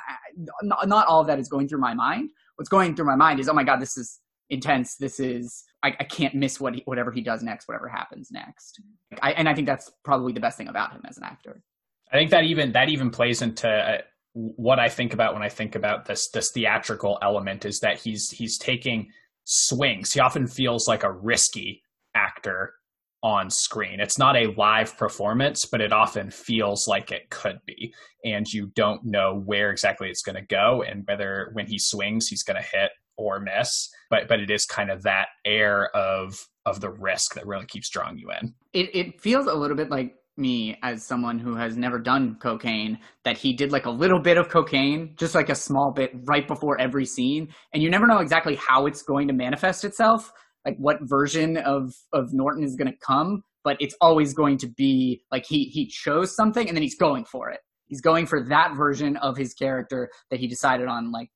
not 0.86 1.08
all 1.08 1.22
of 1.22 1.28
that 1.28 1.40
is 1.40 1.48
going 1.48 1.70
through 1.70 1.80
my 1.80 1.94
mind. 1.94 2.32
What's 2.58 2.68
going 2.68 2.96
through 2.96 3.06
my 3.06 3.16
mind 3.16 3.40
is, 3.40 3.48
oh 3.48 3.54
my 3.54 3.64
god, 3.64 3.80
this 3.80 3.96
is 3.96 4.20
intense. 4.50 4.96
This 4.96 5.20
is 5.20 5.64
I, 5.84 5.96
I 6.00 6.04
can't 6.04 6.36
miss 6.36 6.60
what 6.60 6.76
he, 6.76 6.82
whatever 6.86 7.12
he 7.12 7.22
does 7.22 7.42
next, 7.44 7.68
whatever 7.68 7.88
happens 7.88 8.30
next. 8.32 8.82
I, 9.22 9.32
and 9.32 9.48
I 9.48 9.54
think 9.54 9.68
that's 9.68 9.92
probably 10.04 10.34
the 10.34 10.40
best 10.40 10.58
thing 10.58 10.68
about 10.68 10.92
him 10.92 11.02
as 11.08 11.18
an 11.18 11.24
actor. 11.24 11.64
I 12.12 12.18
think 12.18 12.32
that 12.32 12.44
even 12.44 12.72
that 12.74 12.90
even 12.90 13.12
plays 13.12 13.42
into 13.42 13.70
uh, 13.70 14.02
what 14.34 14.80
I 14.80 14.90
think 14.90 15.14
about 15.14 15.34
when 15.34 15.44
I 15.44 15.50
think 15.50 15.76
about 15.76 16.06
this 16.06 16.30
this 16.30 16.52
theatrical 16.52 17.18
element 17.22 17.66
is 17.66 17.80
that 17.80 18.00
he's 18.00 18.30
he's 18.30 18.58
taking 18.58 19.10
swings. 19.46 20.14
He 20.14 20.20
often 20.20 20.48
feels 20.48 20.88
like 20.88 21.04
a 21.04 21.12
risky 21.12 21.82
actor 22.16 22.74
on 23.22 23.50
screen. 23.50 24.00
It's 24.00 24.18
not 24.18 24.38
a 24.38 24.54
live 24.58 24.98
performance, 24.98 25.66
but 25.66 25.82
it 25.82 25.92
often 25.92 26.32
feels 26.32 26.88
like 26.88 27.12
it 27.12 27.30
could 27.30 27.60
be. 27.66 27.94
And 28.24 28.52
you 28.52 28.72
don't 28.76 29.04
know 29.04 29.42
where 29.46 29.72
exactly 29.72 30.10
it's 30.10 30.22
going 30.22 30.36
to 30.38 30.42
go 30.42 30.84
and 30.84 31.06
whether 31.06 31.50
when 31.54 31.68
he 31.68 31.78
swings, 31.78 32.28
he's 32.28 32.44
going 32.44 32.62
to 32.62 32.68
hit 32.68 32.92
or 33.20 33.40
miss. 33.40 33.90
But 34.10 34.28
but 34.28 34.40
it 34.40 34.50
is 34.50 34.66
kind 34.66 34.90
of 34.90 35.04
that 35.04 35.28
air 35.46 35.96
of 35.96 36.48
of 36.66 36.82
the 36.82 36.90
risk 36.90 37.36
that 37.36 37.46
really 37.46 37.66
keeps 37.66 37.90
drawing 37.90 38.18
you 38.18 38.32
in. 38.32 38.56
It 38.74 38.90
it 38.96 39.22
feels 39.22 39.46
a 39.46 39.54
little 39.54 39.78
bit 39.78 39.90
like 39.90 40.16
me 40.38 40.78
as 40.84 41.06
someone 41.06 41.38
who 41.38 41.54
has 41.56 41.76
never 41.76 42.00
done 42.00 42.38
cocaine 42.42 42.98
that 43.26 43.38
he 43.38 43.52
did 43.52 43.74
like 43.74 43.86
a 43.86 43.92
little 43.92 44.22
bit 44.22 44.38
of 44.38 44.48
cocaine 44.48 45.14
just 45.18 45.36
like 45.36 45.50
a 45.50 45.56
small 45.56 45.92
bit 45.92 46.14
right 46.24 46.48
before 46.48 46.80
every 46.80 47.06
scene 47.06 47.50
and 47.74 47.84
you 47.84 47.90
never 47.90 48.08
know 48.08 48.20
exactly 48.20 48.56
how 48.56 48.86
it's 48.86 49.02
going 49.02 49.28
to 49.28 49.34
manifest 49.34 49.84
itself 49.84 50.32
like 50.66 50.78
what 50.78 50.98
version 51.02 51.58
of 51.58 51.94
of 52.14 52.34
Norton 52.34 52.64
is 52.64 52.76
going 52.76 52.92
to 52.92 52.98
come, 53.06 53.44
but 53.64 53.78
it's 53.80 53.96
always 54.02 54.34
going 54.34 54.58
to 54.60 54.68
be 54.68 55.22
like 55.32 55.46
he 55.46 55.66
he 55.66 55.88
chose 55.88 56.36
something 56.36 56.68
and 56.68 56.76
then 56.76 56.84
he's 56.84 56.98
going 56.98 57.26
for 57.26 57.50
it. 57.50 57.60
He's 57.88 58.02
going 58.02 58.26
for 58.26 58.44
that 58.50 58.76
version 58.76 59.18
of 59.18 59.36
his 59.36 59.54
character 59.54 60.10
that 60.30 60.40
he 60.40 60.48
decided 60.48 60.88
on 60.88 61.12
like 61.12 61.30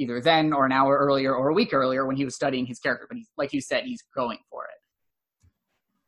either 0.00 0.20
then 0.20 0.52
or 0.52 0.64
an 0.64 0.72
hour 0.72 0.96
earlier 0.96 1.34
or 1.34 1.50
a 1.50 1.54
week 1.54 1.72
earlier 1.72 2.06
when 2.06 2.16
he 2.16 2.24
was 2.24 2.34
studying 2.34 2.66
his 2.66 2.78
character. 2.78 3.06
But 3.08 3.18
he's 3.18 3.28
like 3.36 3.52
you 3.52 3.60
said, 3.60 3.84
he's 3.84 4.02
going 4.14 4.38
for 4.50 4.64
it. 4.64 4.80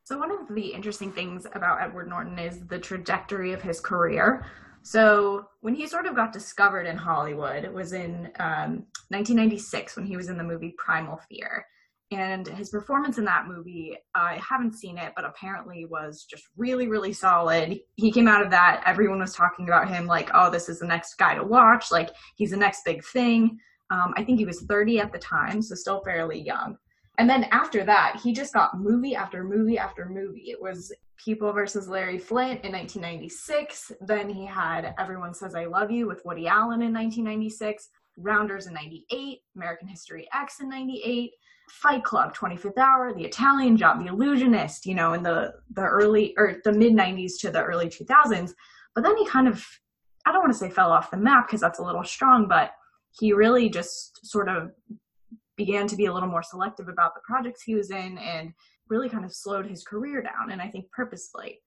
So, 0.04 0.18
one 0.18 0.32
of 0.32 0.52
the 0.54 0.72
interesting 0.74 1.12
things 1.12 1.46
about 1.54 1.80
Edward 1.80 2.08
Norton 2.08 2.38
is 2.38 2.60
the 2.66 2.78
trajectory 2.78 3.52
of 3.52 3.62
his 3.62 3.80
career. 3.80 4.44
So, 4.82 5.46
when 5.60 5.74
he 5.74 5.86
sort 5.86 6.06
of 6.06 6.16
got 6.16 6.32
discovered 6.32 6.86
in 6.86 6.96
Hollywood 6.96 7.72
was 7.72 7.92
in 7.92 8.30
um, 8.40 8.86
1996 9.10 9.96
when 9.96 10.06
he 10.06 10.16
was 10.16 10.28
in 10.28 10.36
the 10.36 10.44
movie 10.44 10.74
Primal 10.76 11.20
Fear. 11.28 11.64
And 12.10 12.46
his 12.46 12.68
performance 12.68 13.16
in 13.16 13.24
that 13.24 13.46
movie, 13.46 13.96
I 14.14 14.38
haven't 14.46 14.74
seen 14.74 14.98
it, 14.98 15.14
but 15.16 15.24
apparently 15.24 15.86
was 15.86 16.26
just 16.28 16.44
really, 16.58 16.86
really 16.86 17.14
solid. 17.14 17.80
He 17.96 18.12
came 18.12 18.28
out 18.28 18.44
of 18.44 18.50
that, 18.50 18.82
everyone 18.84 19.20
was 19.20 19.32
talking 19.32 19.66
about 19.66 19.88
him 19.88 20.06
like, 20.06 20.28
oh, 20.34 20.50
this 20.50 20.68
is 20.68 20.80
the 20.80 20.86
next 20.86 21.14
guy 21.14 21.34
to 21.36 21.42
watch. 21.42 21.90
Like, 21.90 22.10
he's 22.36 22.50
the 22.50 22.58
next 22.58 22.84
big 22.84 23.02
thing. 23.02 23.58
Um, 23.92 24.14
I 24.16 24.24
think 24.24 24.38
he 24.38 24.46
was 24.46 24.62
30 24.62 25.00
at 25.00 25.12
the 25.12 25.18
time, 25.18 25.60
so 25.60 25.74
still 25.74 26.00
fairly 26.00 26.40
young. 26.40 26.78
And 27.18 27.28
then 27.28 27.44
after 27.52 27.84
that, 27.84 28.18
he 28.24 28.32
just 28.32 28.54
got 28.54 28.80
movie 28.80 29.14
after 29.14 29.44
movie 29.44 29.76
after 29.76 30.06
movie. 30.06 30.50
It 30.50 30.60
was 30.60 30.92
People 31.22 31.52
versus 31.52 31.88
Larry 31.88 32.18
Flynt 32.18 32.64
in 32.64 32.72
1996. 32.72 33.92
Then 34.00 34.30
he 34.30 34.46
had 34.46 34.94
Everyone 34.98 35.34
Says 35.34 35.54
I 35.54 35.66
Love 35.66 35.90
You 35.90 36.08
with 36.08 36.22
Woody 36.24 36.48
Allen 36.48 36.80
in 36.80 36.92
1996, 36.92 37.90
Rounders 38.16 38.66
in 38.66 38.72
98, 38.72 39.40
American 39.54 39.88
History 39.88 40.26
X 40.34 40.60
in 40.60 40.70
98. 40.70 41.30
Fight 41.70 42.02
Club, 42.02 42.34
25th 42.34 42.76
Hour, 42.76 43.14
The 43.14 43.24
Italian 43.24 43.76
Job, 43.76 44.00
The 44.00 44.08
Illusionist, 44.08 44.84
you 44.84 44.94
know, 44.94 45.12
in 45.12 45.22
the 45.22 45.54
the 45.74 45.82
early 45.82 46.34
or 46.36 46.56
the 46.64 46.72
mid 46.72 46.92
90s 46.92 47.38
to 47.40 47.50
the 47.50 47.62
early 47.62 47.86
2000s. 47.86 48.52
But 48.94 49.04
then 49.04 49.16
he 49.16 49.26
kind 49.26 49.48
of, 49.48 49.64
I 50.26 50.32
don't 50.32 50.40
want 50.40 50.52
to 50.52 50.58
say 50.58 50.70
fell 50.70 50.90
off 50.90 51.10
the 51.10 51.16
map 51.16 51.46
because 51.46 51.60
that's 51.60 51.78
a 51.78 51.84
little 51.84 52.04
strong, 52.04 52.48
but 52.48 52.72
he 53.18 53.32
really 53.32 53.68
just 53.68 54.26
sort 54.26 54.48
of 54.48 54.70
began 55.56 55.86
to 55.86 55.96
be 55.96 56.06
a 56.06 56.12
little 56.12 56.28
more 56.28 56.42
selective 56.42 56.88
about 56.88 57.14
the 57.14 57.20
projects 57.24 57.62
he 57.62 57.74
was 57.74 57.90
in 57.90 58.18
and 58.18 58.52
really 58.88 59.08
kind 59.08 59.24
of 59.24 59.32
slowed 59.32 59.66
his 59.66 59.84
career 59.84 60.22
down, 60.22 60.50
and 60.50 60.60
I 60.60 60.68
think 60.68 60.90
purposefully. 60.90 61.60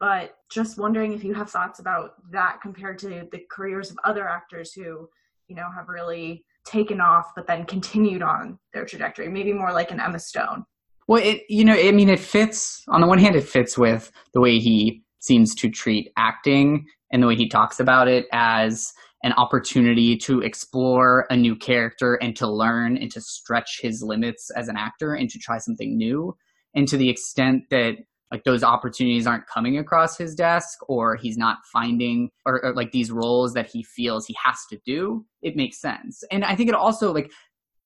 But 0.00 0.36
just 0.50 0.78
wondering 0.78 1.12
if 1.12 1.22
you 1.22 1.34
have 1.34 1.50
thoughts 1.50 1.78
about 1.78 2.14
that 2.32 2.58
compared 2.60 2.98
to 3.00 3.28
the 3.30 3.44
careers 3.50 3.90
of 3.90 3.98
other 4.04 4.28
actors 4.28 4.72
who, 4.72 5.08
you 5.48 5.54
know, 5.54 5.68
have 5.74 5.88
really 5.88 6.44
taken 6.64 7.00
off 7.00 7.32
but 7.36 7.46
then 7.46 7.64
continued 7.66 8.22
on 8.22 8.58
their 8.72 8.84
trajectory, 8.84 9.28
maybe 9.28 9.52
more 9.52 9.72
like 9.72 9.90
an 9.90 10.00
Emma 10.00 10.18
Stone. 10.18 10.64
Well, 11.08 11.22
it 11.22 11.42
you 11.48 11.64
know, 11.64 11.74
I 11.74 11.92
mean, 11.92 12.08
it 12.08 12.20
fits. 12.20 12.82
On 12.88 13.00
the 13.00 13.06
one 13.06 13.18
hand, 13.18 13.36
it 13.36 13.44
fits 13.44 13.76
with 13.76 14.10
the 14.34 14.40
way 14.40 14.58
he 14.58 15.02
seems 15.20 15.54
to 15.56 15.70
treat 15.70 16.10
acting 16.16 16.86
and 17.12 17.22
the 17.22 17.26
way 17.26 17.36
he 17.36 17.48
talks 17.48 17.78
about 17.78 18.08
it 18.08 18.26
as 18.32 18.92
an 19.22 19.32
opportunity 19.34 20.16
to 20.16 20.40
explore 20.40 21.26
a 21.30 21.36
new 21.36 21.54
character 21.54 22.14
and 22.14 22.34
to 22.36 22.48
learn 22.48 22.96
and 22.96 23.10
to 23.12 23.20
stretch 23.20 23.80
his 23.80 24.02
limits 24.02 24.50
as 24.56 24.68
an 24.68 24.76
actor 24.76 25.14
and 25.14 25.30
to 25.30 25.38
try 25.38 25.58
something 25.58 25.96
new. 25.96 26.36
And 26.74 26.88
to 26.88 26.96
the 26.96 27.08
extent 27.08 27.64
that 27.70 27.96
like 28.32 28.44
those 28.44 28.64
opportunities 28.64 29.26
aren't 29.26 29.46
coming 29.46 29.78
across 29.78 30.16
his 30.16 30.34
desk 30.34 30.78
or 30.88 31.16
he's 31.16 31.36
not 31.36 31.58
finding 31.70 32.30
or, 32.46 32.64
or, 32.64 32.74
like 32.74 32.90
these 32.90 33.12
roles 33.12 33.52
that 33.52 33.70
he 33.70 33.84
feels 33.84 34.26
he 34.26 34.34
has 34.42 34.56
to 34.70 34.78
do 34.84 35.24
it 35.42 35.54
makes 35.54 35.80
sense 35.80 36.24
and 36.32 36.42
i 36.44 36.56
think 36.56 36.68
it 36.70 36.74
also 36.74 37.12
like 37.12 37.30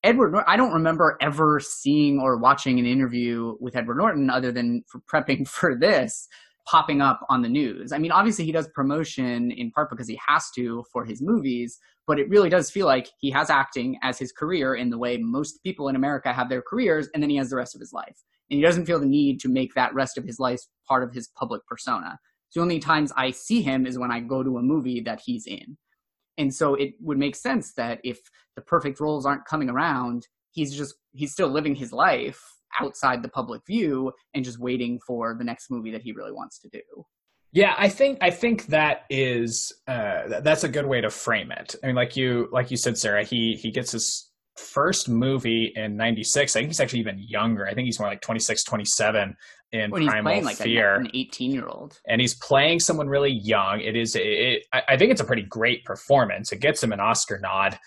edward 0.03 0.33
i 0.47 0.55
don't 0.55 0.73
remember 0.73 1.17
ever 1.21 1.59
seeing 1.59 2.19
or 2.19 2.37
watching 2.37 2.79
an 2.79 2.85
interview 2.85 3.55
with 3.59 3.75
edward 3.75 3.97
norton 3.97 4.29
other 4.29 4.51
than 4.51 4.83
for 4.87 5.01
prepping 5.01 5.45
for 5.47 5.75
this 5.75 6.27
popping 6.69 7.01
up 7.01 7.25
on 7.29 7.41
the 7.41 7.49
news. 7.49 7.91
I 7.93 7.97
mean, 7.97 8.11
obviously 8.11 8.45
he 8.45 8.51
does 8.51 8.67
promotion 8.75 9.51
in 9.51 9.71
part 9.71 9.89
because 9.89 10.07
he 10.07 10.19
has 10.27 10.51
to 10.55 10.83
for 10.91 11.05
his 11.05 11.21
movies, 11.21 11.79
but 12.05 12.19
it 12.19 12.29
really 12.29 12.49
does 12.49 12.69
feel 12.69 12.85
like 12.85 13.07
he 13.19 13.31
has 13.31 13.49
acting 13.49 13.97
as 14.03 14.19
his 14.19 14.31
career 14.31 14.75
in 14.75 14.89
the 14.89 14.97
way 14.97 15.17
most 15.17 15.63
people 15.63 15.87
in 15.87 15.95
America 15.95 16.33
have 16.33 16.49
their 16.49 16.61
careers, 16.61 17.09
and 17.13 17.23
then 17.23 17.29
he 17.29 17.37
has 17.37 17.49
the 17.49 17.55
rest 17.55 17.73
of 17.73 17.81
his 17.81 17.93
life. 17.93 18.17
And 18.49 18.57
he 18.57 18.61
doesn't 18.61 18.85
feel 18.85 18.99
the 18.99 19.05
need 19.05 19.39
to 19.41 19.49
make 19.49 19.73
that 19.75 19.93
rest 19.93 20.17
of 20.17 20.25
his 20.25 20.39
life 20.39 20.59
part 20.87 21.03
of 21.03 21.13
his 21.13 21.29
public 21.37 21.65
persona. 21.67 22.19
So 22.49 22.59
the 22.59 22.63
only 22.63 22.79
times 22.79 23.11
I 23.15 23.31
see 23.31 23.61
him 23.61 23.85
is 23.85 23.97
when 23.97 24.11
I 24.11 24.19
go 24.19 24.43
to 24.43 24.57
a 24.57 24.61
movie 24.61 25.01
that 25.01 25.21
he's 25.25 25.47
in. 25.47 25.77
And 26.37 26.53
so 26.53 26.75
it 26.75 26.93
would 27.01 27.17
make 27.17 27.35
sense 27.35 27.73
that 27.73 27.99
if 28.03 28.19
the 28.55 28.61
perfect 28.61 28.99
roles 28.99 29.25
aren't 29.25 29.45
coming 29.45 29.69
around, 29.69 30.27
he's 30.51 30.75
just 30.75 30.95
he's 31.13 31.31
still 31.31 31.49
living 31.49 31.75
his 31.75 31.91
life 31.91 32.56
outside 32.79 33.21
the 33.21 33.29
public 33.29 33.61
view 33.65 34.11
and 34.33 34.43
just 34.43 34.59
waiting 34.59 34.99
for 35.05 35.35
the 35.37 35.43
next 35.43 35.69
movie 35.69 35.91
that 35.91 36.01
he 36.01 36.11
really 36.11 36.31
wants 36.31 36.59
to 36.59 36.69
do. 36.69 36.81
Yeah, 37.53 37.75
I 37.77 37.89
think 37.89 38.19
I 38.21 38.29
think 38.29 38.67
that 38.67 39.05
is 39.09 39.71
uh, 39.87 40.41
that's 40.41 40.63
a 40.63 40.69
good 40.69 40.85
way 40.85 41.01
to 41.01 41.09
frame 41.09 41.51
it. 41.51 41.75
I 41.83 41.87
mean, 41.87 41.95
like 41.95 42.15
you 42.17 42.49
like 42.51 42.69
you 42.69 42.77
said, 42.77 42.97
Sara, 42.97 43.23
he 43.23 43.57
he 43.59 43.71
gets 43.71 43.93
his 43.93 44.31
first 44.57 45.07
movie 45.07 45.71
in 45.75 45.95
96 45.95 46.55
i 46.55 46.59
think 46.59 46.69
he's 46.69 46.79
actually 46.79 46.99
even 46.99 47.19
younger. 47.19 47.67
I 47.67 47.75
think 47.75 47.85
he's 47.85 47.99
more 47.99 48.09
like 48.09 48.21
26 48.21 48.63
27 48.63 49.35
in 49.71 49.91
when 49.91 50.07
primal 50.07 50.33
he's 50.33 50.43
playing 50.43 50.55
fear 50.55 50.97
like 50.97 51.05
an 51.05 51.11
18 51.13 51.51
year 51.51 51.67
old 51.67 51.99
and 52.07 52.19
he's 52.19 52.35
playing 52.35 52.79
someone 52.79 53.07
really 53.07 53.31
young. 53.31 53.81
It 53.81 53.95
is 53.95 54.15
it, 54.15 54.65
i 54.73 54.97
think 54.97 55.11
it's 55.11 55.21
a 55.21 55.25
pretty 55.25 55.43
great 55.43 55.85
performance. 55.85 56.51
It 56.51 56.59
gets 56.59 56.81
him 56.83 56.91
an 56.91 56.99
oscar 56.99 57.39
nod 57.39 57.77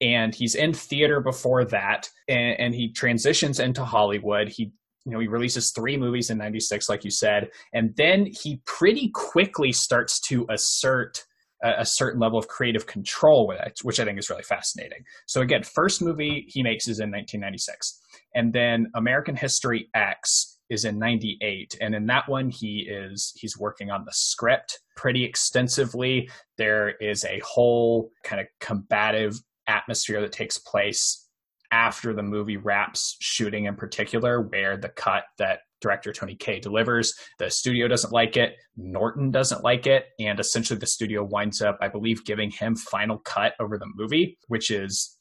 and 0.00 0.34
he's 0.34 0.54
in 0.54 0.72
theater 0.72 1.20
before 1.20 1.64
that 1.64 2.08
and, 2.28 2.58
and 2.58 2.74
he 2.74 2.92
transitions 2.92 3.60
into 3.60 3.84
hollywood. 3.84 4.48
He 4.48 4.72
you 5.04 5.12
know 5.12 5.20
he 5.20 5.28
releases 5.28 5.70
three 5.70 5.96
movies 5.96 6.30
in 6.30 6.38
96 6.38 6.88
like 6.88 7.04
you 7.04 7.10
said 7.10 7.50
and 7.72 7.94
then 7.96 8.26
he 8.26 8.60
pretty 8.66 9.10
quickly 9.14 9.72
starts 9.72 10.20
to 10.28 10.46
assert 10.50 11.24
a, 11.62 11.76
a 11.78 11.86
certain 11.86 12.20
level 12.20 12.38
of 12.38 12.48
creative 12.48 12.86
control 12.86 13.46
with 13.46 13.58
it 13.60 13.78
which 13.82 13.98
i 13.98 14.04
think 14.04 14.18
is 14.18 14.28
really 14.28 14.42
fascinating. 14.42 15.02
So 15.26 15.40
again 15.40 15.62
first 15.62 16.02
movie 16.02 16.44
he 16.48 16.62
makes 16.62 16.86
is 16.86 17.00
in 17.00 17.10
1996 17.10 17.98
and 18.34 18.52
then 18.52 18.90
american 18.94 19.36
history 19.36 19.88
x 19.94 20.58
is 20.68 20.84
in 20.84 20.98
98 20.98 21.78
and 21.80 21.94
in 21.94 22.06
that 22.06 22.28
one 22.28 22.50
he 22.50 22.86
is 22.88 23.32
he's 23.36 23.58
working 23.58 23.90
on 23.90 24.04
the 24.04 24.12
script 24.12 24.80
pretty 25.00 25.24
extensively. 25.24 26.28
There 26.58 26.90
is 27.00 27.24
a 27.24 27.40
whole 27.42 28.10
kind 28.22 28.38
of 28.38 28.46
combative 28.60 29.40
atmosphere 29.70 30.20
that 30.20 30.32
takes 30.32 30.58
place 30.58 31.28
after 31.72 32.12
the 32.12 32.22
movie 32.22 32.56
wraps 32.56 33.16
shooting 33.20 33.66
in 33.66 33.76
particular 33.76 34.42
where 34.42 34.76
the 34.76 34.88
cut 34.88 35.24
that 35.38 35.60
director 35.80 36.12
Tony 36.12 36.34
Kaye 36.34 36.60
delivers 36.60 37.14
the 37.38 37.48
studio 37.50 37.88
doesn't 37.88 38.12
like 38.12 38.36
it 38.36 38.56
Norton 38.76 39.30
doesn't 39.30 39.64
like 39.64 39.86
it 39.86 40.06
and 40.18 40.40
essentially 40.40 40.78
the 40.78 40.86
studio 40.86 41.24
winds 41.24 41.62
up 41.62 41.78
I 41.80 41.88
believe 41.88 42.24
giving 42.24 42.50
him 42.50 42.74
final 42.74 43.18
cut 43.18 43.54
over 43.60 43.78
the 43.78 43.86
movie 43.94 44.36
which 44.48 44.70
is 44.70 45.16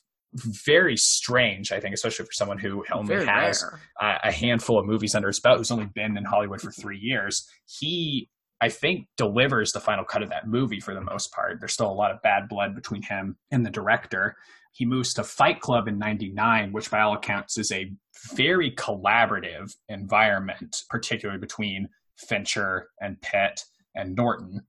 very 0.65 0.97
strange 0.97 1.71
I 1.71 1.79
think 1.79 1.93
especially 1.93 2.25
for 2.25 2.33
someone 2.33 2.57
who 2.57 2.83
only 2.91 3.15
very 3.15 3.27
has 3.27 3.63
a, 4.01 4.15
a 4.25 4.31
handful 4.31 4.79
of 4.79 4.85
movies 4.85 5.15
under 5.15 5.27
his 5.27 5.39
belt 5.39 5.59
who's 5.59 5.71
only 5.71 5.87
been 5.93 6.17
in 6.17 6.25
Hollywood 6.25 6.61
for 6.61 6.71
3 6.71 6.97
years. 6.97 7.47
He 7.65 8.29
I 8.61 8.69
think 8.69 9.07
delivers 9.17 9.71
the 9.71 9.79
final 9.79 10.03
cut 10.03 10.23
of 10.23 10.29
that 10.29 10.47
movie 10.47 10.79
for 10.79 10.93
the 10.93 11.01
most 11.01 11.31
part. 11.31 11.59
There's 11.59 11.73
still 11.73 11.91
a 11.91 11.93
lot 11.93 12.11
of 12.11 12.21
bad 12.21 12.49
blood 12.49 12.75
between 12.75 13.01
him 13.01 13.37
and 13.51 13.65
the 13.65 13.69
director. 13.69 14.35
He 14.73 14.85
moves 14.85 15.13
to 15.13 15.23
Fight 15.23 15.61
Club 15.61 15.87
in 15.87 15.97
99, 15.97 16.71
which 16.71 16.91
by 16.91 17.01
all 17.01 17.13
accounts 17.13 17.57
is 17.57 17.71
a 17.71 17.91
very 18.33 18.71
collaborative 18.71 19.73
environment, 19.87 20.83
particularly 20.89 21.39
between 21.39 21.87
Fincher 22.17 22.89
and 23.01 23.19
Pitt 23.21 23.63
and 23.95 24.15
Norton. 24.15 24.61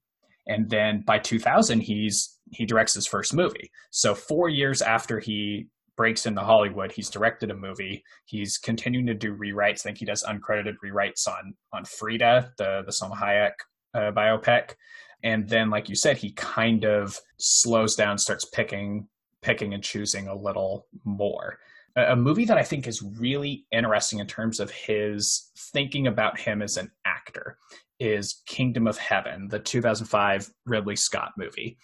And 0.46 0.70
then 0.70 1.02
by 1.02 1.18
2000, 1.18 1.80
he's 1.80 2.38
he 2.52 2.66
directs 2.66 2.94
his 2.94 3.06
first 3.06 3.34
movie. 3.34 3.70
So 3.90 4.14
four 4.14 4.48
years 4.48 4.82
after 4.82 5.20
he 5.20 5.68
breaks 5.96 6.26
into 6.26 6.40
Hollywood, 6.40 6.90
he's 6.90 7.10
directed 7.10 7.50
a 7.50 7.54
movie. 7.54 8.02
He's 8.24 8.58
continuing 8.58 9.06
to 9.06 9.14
do 9.14 9.36
rewrites. 9.36 9.80
I 9.80 9.90
think 9.90 9.98
he 9.98 10.04
does 10.04 10.24
uncredited 10.24 10.76
rewrites 10.84 11.28
on 11.28 11.54
on 11.72 11.84
Frida, 11.84 12.52
the 12.56 12.82
the 12.86 12.92
Salma 12.92 13.16
Hayek 13.16 13.52
uh, 13.94 14.12
biopic. 14.12 14.74
And 15.22 15.48
then, 15.48 15.70
like 15.70 15.88
you 15.88 15.94
said, 15.94 16.16
he 16.16 16.32
kind 16.32 16.84
of 16.84 17.18
slows 17.38 17.94
down, 17.94 18.18
starts 18.18 18.46
picking, 18.46 19.06
picking 19.42 19.74
and 19.74 19.82
choosing 19.82 20.28
a 20.28 20.34
little 20.34 20.86
more. 21.04 21.58
A, 21.96 22.12
a 22.12 22.16
movie 22.16 22.44
that 22.46 22.58
I 22.58 22.62
think 22.62 22.86
is 22.86 23.02
really 23.02 23.66
interesting 23.70 24.18
in 24.18 24.26
terms 24.26 24.60
of 24.60 24.70
his 24.70 25.50
thinking 25.72 26.06
about 26.06 26.38
him 26.38 26.62
as 26.62 26.76
an 26.76 26.90
actor 27.04 27.58
is 27.98 28.42
Kingdom 28.46 28.86
of 28.86 28.96
Heaven, 28.96 29.48
the 29.48 29.58
2005 29.58 30.50
Ridley 30.64 30.96
Scott 30.96 31.32
movie. 31.36 31.76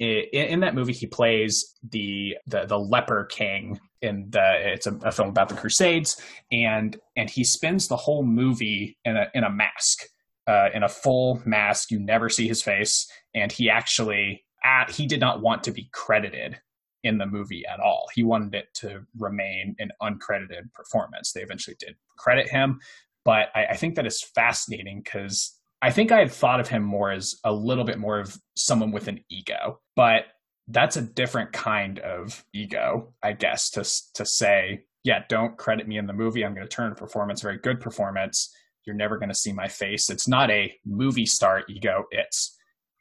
In, 0.00 0.24
in 0.32 0.60
that 0.60 0.74
movie, 0.74 0.92
he 0.92 1.06
plays 1.06 1.76
the, 1.88 2.36
the 2.48 2.66
the 2.66 2.78
leper 2.78 3.24
king 3.26 3.78
in 4.02 4.26
the 4.30 4.72
it's 4.72 4.88
a, 4.88 4.94
a, 5.04 5.12
film 5.12 5.28
about 5.28 5.48
the 5.48 5.54
Crusades, 5.54 6.20
and 6.50 6.96
and 7.16 7.30
he 7.30 7.44
spends 7.44 7.86
the 7.86 7.96
whole 7.96 8.24
movie 8.24 8.98
in 9.04 9.16
a 9.16 9.28
in 9.34 9.44
a 9.44 9.50
mask 9.50 10.04
uh, 10.46 10.68
in 10.74 10.82
a 10.82 10.88
full 10.88 11.42
mask. 11.44 11.90
You 11.90 12.00
never 12.00 12.28
see 12.28 12.48
his 12.48 12.62
face, 12.62 13.10
and 13.34 13.50
he 13.50 13.70
actually 13.70 14.44
at, 14.64 14.90
he 14.90 15.06
did 15.06 15.20
not 15.20 15.42
want 15.42 15.62
to 15.64 15.70
be 15.70 15.88
credited 15.92 16.58
in 17.02 17.18
the 17.18 17.26
movie 17.26 17.64
at 17.66 17.80
all. 17.80 18.08
He 18.14 18.22
wanted 18.22 18.54
it 18.54 18.68
to 18.76 19.02
remain 19.18 19.76
an 19.78 19.90
uncredited 20.02 20.72
performance. 20.72 21.32
They 21.32 21.42
eventually 21.42 21.76
did 21.78 21.96
credit 22.16 22.48
him, 22.48 22.80
but 23.24 23.48
I, 23.54 23.66
I 23.66 23.76
think 23.76 23.94
that 23.96 24.06
is 24.06 24.22
fascinating 24.34 25.02
because 25.04 25.54
I 25.82 25.90
think 25.90 26.12
I 26.12 26.20
had 26.20 26.32
thought 26.32 26.60
of 26.60 26.68
him 26.68 26.82
more 26.82 27.10
as 27.12 27.34
a 27.44 27.52
little 27.52 27.84
bit 27.84 27.98
more 27.98 28.18
of 28.18 28.38
someone 28.56 28.90
with 28.90 29.06
an 29.06 29.22
ego, 29.28 29.80
but 29.94 30.24
that's 30.68 30.96
a 30.96 31.02
different 31.02 31.52
kind 31.52 31.98
of 31.98 32.42
ego, 32.54 33.12
I 33.22 33.32
guess, 33.32 33.68
to 33.70 33.84
to 34.14 34.24
say, 34.24 34.84
yeah, 35.02 35.24
don't 35.28 35.58
credit 35.58 35.86
me 35.86 35.98
in 35.98 36.06
the 36.06 36.14
movie. 36.14 36.42
I'm 36.42 36.54
going 36.54 36.66
to 36.66 36.74
turn 36.74 36.92
a 36.92 36.94
performance, 36.94 37.42
a 37.42 37.46
very 37.46 37.58
good 37.58 37.80
performance, 37.80 38.50
you're 38.86 38.96
never 38.96 39.18
going 39.18 39.28
to 39.28 39.34
see 39.34 39.52
my 39.52 39.68
face. 39.68 40.10
It's 40.10 40.28
not 40.28 40.50
a 40.50 40.72
movie 40.84 41.26
star 41.26 41.64
ego. 41.68 42.04
It's 42.10 42.56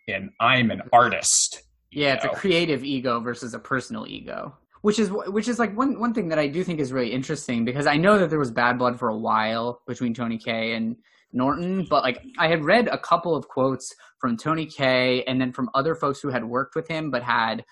an 0.07 0.31
I'm 0.39 0.71
an 0.71 0.81
artist. 0.91 1.63
Yeah, 1.91 2.15
it's 2.15 2.25
a 2.25 2.29
creative 2.29 2.83
ego 2.83 3.19
versus 3.19 3.53
a 3.53 3.59
personal 3.59 4.07
ego. 4.07 4.57
Which 4.81 4.99
is 4.99 5.09
which 5.11 5.47
is 5.47 5.59
like 5.59 5.75
one 5.77 5.99
one 5.99 6.13
thing 6.13 6.27
that 6.29 6.39
I 6.39 6.47
do 6.47 6.63
think 6.63 6.79
is 6.79 6.91
really 6.91 7.11
interesting 7.11 7.63
because 7.63 7.87
I 7.87 7.95
know 7.95 8.17
that 8.17 8.29
there 8.29 8.39
was 8.39 8.51
bad 8.51 8.77
blood 8.77 8.99
for 8.99 9.09
a 9.09 9.17
while 9.17 9.81
between 9.87 10.13
Tony 10.13 10.37
Kaye 10.37 10.73
and 10.73 10.97
Norton, 11.31 11.87
but 11.89 12.03
like 12.03 12.21
I 12.37 12.47
had 12.47 12.65
read 12.65 12.87
a 12.89 12.97
couple 12.97 13.35
of 13.35 13.47
quotes 13.47 13.93
from 14.19 14.35
Tony 14.35 14.65
Kaye 14.65 15.23
and 15.23 15.39
then 15.39 15.53
from 15.53 15.69
other 15.73 15.95
folks 15.95 16.19
who 16.19 16.29
had 16.29 16.43
worked 16.43 16.75
with 16.75 16.87
him 16.87 17.11
but 17.11 17.23
had 17.23 17.63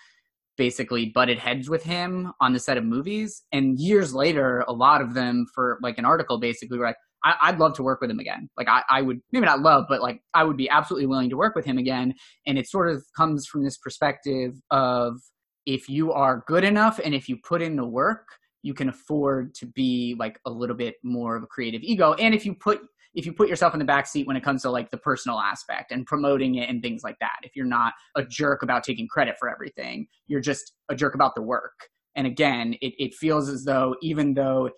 basically 0.58 1.08
butted 1.08 1.40
heads 1.40 1.70
with 1.70 1.84
him 1.84 2.32
on 2.40 2.54
the 2.54 2.60
set 2.60 2.78
of 2.78 2.84
movies. 2.84 3.44
And 3.52 3.80
years 3.80 4.14
later, 4.14 4.64
a 4.68 4.74
lot 4.74 5.02
of 5.02 5.14
them 5.14 5.46
for 5.56 5.80
like 5.82 5.98
an 5.98 6.06
article 6.06 6.40
basically 6.40 6.78
were 6.78 6.86
like, 6.86 6.98
I, 7.24 7.52
would 7.52 7.60
love 7.60 7.74
to 7.76 7.84
work 7.84 8.02
with 8.02 8.10
him 8.10 8.20
again. 8.20 8.50
Like 8.58 8.68
I, 8.68 8.84
I 8.90 9.02
would 9.02 9.20
maybe 9.32 9.46
not 9.46 9.62
love, 9.62 9.86
but 9.88 10.02
like 10.02 10.22
I 10.34 10.44
would 10.44 10.58
be 10.58 10.70
absolutely 10.70 11.08
willing 11.08 11.30
to 11.30 11.38
work 11.38 11.56
with 11.56 11.66
him 11.66 11.78
again. 11.78 12.16
And 12.48 12.58
it 12.58 12.68
sort 12.68 12.90
of 12.90 13.04
comes 13.16 13.46
from 13.46 13.64
this 13.64 13.78
perspective 13.78 14.54
of 14.72 15.20
if 15.66 15.88
you 15.88 16.12
are 16.12 16.44
good 16.48 16.64
enough 16.64 17.00
and 17.04 17.14
if 17.14 17.30
you 17.30 17.38
put 17.48 17.62
in 17.62 17.76
the 17.76 17.86
work, 17.86 18.28
you 18.64 18.74
can 18.74 18.90
afford 18.90 19.54
to 19.56 19.66
be 19.66 20.16
like 20.20 20.40
a 20.46 20.52
little 20.52 20.76
bit 20.76 20.96
more 21.04 21.36
of 21.36 21.44
a 21.44 21.48
creative 21.48 21.82
ego. 21.84 22.14
And 22.14 22.34
if 22.34 22.46
you 22.46 22.56
put 22.56 22.82
if 23.14 23.26
you 23.26 23.34
put 23.34 23.50
yourself 23.50 23.74
in 23.74 23.80
the 23.80 23.86
back 23.86 24.08
seat 24.08 24.26
when 24.26 24.38
it 24.38 24.44
comes 24.44 24.62
to 24.62 24.70
like 24.70 24.90
the 24.90 24.98
personal 24.98 25.40
aspect 25.40 25.92
and 25.92 26.06
promoting 26.06 26.56
it 26.56 26.70
and 26.70 26.82
things 26.82 27.04
like 27.04 27.18
that. 27.20 27.40
If 27.44 27.56
you're 27.56 27.66
not 27.66 27.94
a 28.16 28.24
jerk 28.24 28.64
about 28.64 28.84
taking 28.84 29.08
credit 29.08 29.36
for 29.38 29.50
everything, 29.50 30.08
you're 30.28 30.40
just 30.40 30.74
a 30.90 30.96
jerk 30.96 31.14
about 31.14 31.36
the 31.36 31.42
work. 31.42 31.90
And 32.16 32.26
again, 32.26 32.76
it, 32.82 32.94
it 32.98 33.14
feels 33.14 33.50
as 33.50 33.64
though 33.64 33.96
even 34.02 34.34
though 34.34 34.70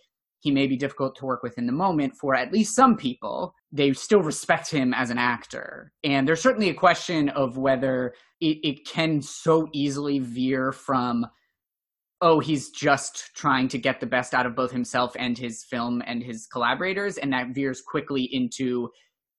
he 0.44 0.52
may 0.52 0.68
be 0.68 0.76
difficult 0.76 1.16
to 1.16 1.26
work 1.26 1.42
with 1.42 1.58
in 1.58 1.66
the 1.66 1.72
moment 1.72 2.18
for 2.18 2.36
at 2.36 2.52
least 2.52 2.76
some 2.76 2.98
people, 2.98 3.56
they 3.72 3.94
still 3.94 4.22
respect 4.22 4.70
him 4.70 4.94
as 4.94 5.10
an 5.10 5.18
actor. 5.18 5.94
And 6.04 6.28
there's 6.28 6.42
certainly 6.42 6.68
a 6.68 6.74
question 6.74 7.30
of 7.30 7.58
whether 7.58 8.14
it, 8.42 8.58
it 8.62 8.86
can 8.86 9.22
so 9.22 9.70
easily 9.72 10.20
veer 10.20 10.74
from 10.74 11.26
oh, 12.22 12.40
he's 12.40 12.70
just 12.70 13.32
trying 13.36 13.68
to 13.68 13.78
get 13.78 14.00
the 14.00 14.06
best 14.06 14.34
out 14.34 14.46
of 14.46 14.56
both 14.56 14.72
himself 14.72 15.14
and 15.20 15.38
his 15.38 15.66
film 15.66 16.02
and 16.08 16.24
his 16.24 16.48
collaborators. 16.48 17.18
And 17.18 17.34
that 17.34 17.54
veers 17.54 17.82
quickly 17.82 18.24
into 18.34 18.90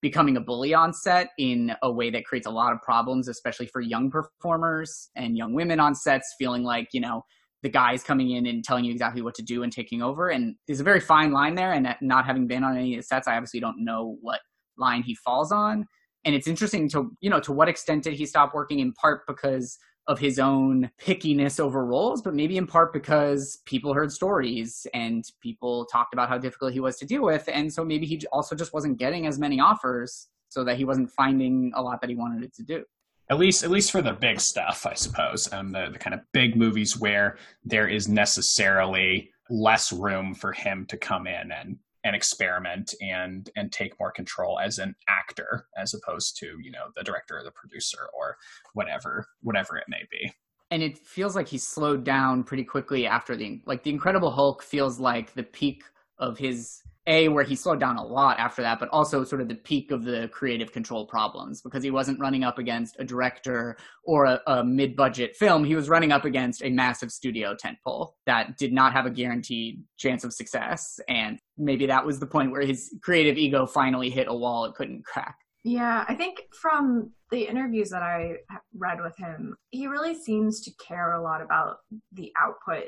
becoming 0.03 0.37
a 0.37 0.41
bully 0.41 0.75
on 0.75 0.93
set 0.93 1.31
in 1.39 1.73
a 1.83 1.91
way 1.91 2.11
that 2.11 2.27
creates 2.27 2.47
a 2.47 2.51
lot 2.51 2.75
of 2.75 2.83
problems, 2.83 3.29
especially 3.29 3.67
for 3.67 3.81
young 3.81 4.11
performers 4.11 5.09
and 5.17 5.35
young 5.35 5.55
women 5.55 5.81
on 5.81 5.95
sets, 5.95 6.35
feeling 6.39 6.63
like, 6.63 6.89
you 6.93 7.01
know, 7.01 7.25
the 7.65 7.71
guy's 7.71 8.05
coming 8.05 8.31
in 8.33 8.45
and 8.47 8.63
telling 8.63 8.85
you 8.85 8.93
exactly 8.93 9.23
what 9.23 9.35
to 9.35 9.43
do 9.43 9.63
and 9.63 9.73
taking 9.73 10.03
over. 10.03 10.29
And 10.29 10.55
there's 10.67 10.81
a 10.81 10.85
very 10.85 11.01
fine 11.01 11.33
line 11.33 11.55
there. 11.55 11.73
And 11.73 11.97
not 12.03 12.27
having 12.27 12.47
been 12.47 12.63
on 12.63 12.77
any 12.77 12.95
of 12.95 12.99
the 13.01 13.07
sets, 13.07 13.27
I 13.27 13.37
obviously 13.37 13.59
don't 13.59 13.83
know 13.83 14.19
what 14.21 14.41
line 14.77 15.03
he 15.03 15.15
falls 15.15 15.51
on. 15.51 15.87
And 16.27 16.35
it's 16.35 16.47
interesting 16.47 16.91
to, 16.91 17.11
you 17.23 17.31
know, 17.31 17.41
to 17.41 17.53
what 17.53 17.71
extent 17.71 18.05
did 18.05 18.13
he 18.13 18.27
stop 18.27 18.55
working 18.55 18.81
in 18.81 18.93
part 18.93 19.23
because 19.27 19.79
of 20.07 20.19
his 20.19 20.39
own 20.39 20.91
pickiness 21.01 21.59
over 21.59 21.87
roles, 21.87 22.21
but 22.21 22.35
maybe 22.35 22.59
in 22.59 22.67
part 22.67 22.93
because 22.93 23.63
people 23.65 23.95
heard 23.95 24.13
stories 24.13 24.87
and 24.93 25.25
people 25.43 25.87
talked 25.87 26.13
about 26.13 26.29
how 26.29 26.37
difficult 26.37 26.75
he 26.75 26.81
was 26.81 26.99
to 26.99 27.07
deal 27.07 27.23
with. 27.23 27.49
And 27.51 27.73
so 27.73 27.83
maybe 27.83 28.05
he 28.05 28.21
also 28.31 28.55
just 28.55 28.75
wasn't 28.75 28.99
getting 28.99 29.27
as 29.27 29.39
many 29.39 29.59
offers 29.59 30.29
so 30.51 30.65
that 30.65 30.77
he 30.77 30.85
wasn't 30.85 31.11
finding 31.11 31.73
a 31.75 31.81
lot 31.81 32.03
that 32.03 32.11
he 32.11 32.17
wanted 32.17 32.45
it 32.45 32.55
to 32.57 32.63
do. 32.63 32.85
At 33.31 33.39
least, 33.39 33.65
at 33.65 33.71
least 33.71 33.91
for 33.91 34.03
the 34.03 34.13
big 34.13 34.39
stuff, 34.39 34.87
I 34.87 34.95
suppose, 34.95 35.51
um, 35.53 35.71
the, 35.71 35.89
the 35.91 35.99
kind 35.99 36.13
of 36.13 36.21
big 36.33 36.57
movies 36.57 36.99
where 36.99 37.39
there 37.65 37.89
is 37.89 38.07
necessarily 38.07 39.31
less 39.49 39.93
room 39.93 40.35
for 40.35 40.53
him 40.53 40.87
to 40.87 40.97
come 40.97 41.27
in 41.27 41.53
and 41.53 41.79
and 42.05 42.15
experiment 42.15 42.95
and 43.01 43.51
and 43.57 43.73
take 43.73 43.99
more 43.99 44.13
control 44.13 44.59
as 44.59 44.79
an 44.79 44.95
actor 45.09 45.67
as 45.77 45.95
opposed 45.95 46.37
to 46.37 46.59
you 46.63 46.71
know 46.71 46.87
the 46.97 47.03
director 47.03 47.39
or 47.39 47.43
the 47.43 47.51
producer 47.51 48.09
or 48.17 48.37
whatever 48.75 49.27
whatever 49.41 49.77
it 49.77 49.85
may 49.89 50.03
be. 50.11 50.33
And 50.71 50.83
it 50.83 50.99
feels 50.99 51.35
like 51.35 51.49
he 51.49 51.59
slowed 51.59 52.05
down 52.05 52.45
pretty 52.45 52.65
quickly 52.65 53.07
after 53.07 53.37
the 53.37 53.63
like 53.67 53.83
the 53.83 53.91
incredible 53.91 54.31
hulk 54.31 54.63
feels 54.63 55.01
like 55.01 55.33
the 55.35 55.43
peak 55.43 55.83
of 56.19 56.39
his 56.39 56.83
a 57.07 57.29
where 57.29 57.45
he 57.45 57.55
slowed 57.55 57.81
down 57.81 57.97
a 57.97 58.05
lot 58.05 58.39
after 58.39 58.63
that 58.63 58.81
but 58.81 58.89
also 58.89 59.25
sort 59.25 59.41
of 59.41 59.49
the 59.49 59.55
peak 59.55 59.91
of 59.91 60.05
the 60.05 60.29
creative 60.33 60.73
control 60.73 61.07
problems 61.07 61.61
because 61.61 61.83
he 61.83 61.91
wasn't 61.91 62.19
running 62.19 62.45
up 62.45 62.59
against 62.59 62.97
a 62.99 63.05
director 63.05 63.77
or 64.05 64.25
a, 64.25 64.41
a 64.47 64.65
mid-budget 64.65 65.37
film. 65.37 65.65
He 65.65 65.75
was 65.75 65.89
running 65.89 66.13
up 66.13 66.25
against 66.25 66.63
a 66.63 66.71
massive 66.71 67.11
studio 67.11 67.55
tentpole 67.55 68.13
that 68.27 68.57
did 68.57 68.73
not 68.73 68.93
have 68.93 69.07
a 69.07 69.11
guaranteed 69.11 69.83
chance 69.99 70.25
of 70.25 70.33
success 70.33 70.99
and 71.09 71.39
maybe 71.59 71.87
that 71.87 72.05
was 72.05 72.19
the 72.19 72.27
point 72.27 72.51
where 72.51 72.63
his 72.63 72.95
creative 73.03 73.37
ego 73.37 73.67
finally 73.67 74.11
hit 74.11 74.27
a 74.29 74.35
wall 74.35 74.65
it 74.65 74.75
couldn't 74.75 75.05
crack. 75.05 75.37
Yeah 75.63 76.05
i 76.09 76.15
think 76.15 76.43
from 76.61 77.13
the 77.31 77.43
interviews 77.49 77.91
that 77.91 78.03
i 78.03 78.35
read 78.77 79.01
with 79.01 79.17
him 79.17 79.57
he 79.71 79.87
really 79.87 80.15
seems 80.15 80.61
to 80.63 80.71
care 80.75 81.13
a 81.13 81.23
lot 81.23 81.41
about 81.41 81.79
the 82.13 82.33
output 82.39 82.85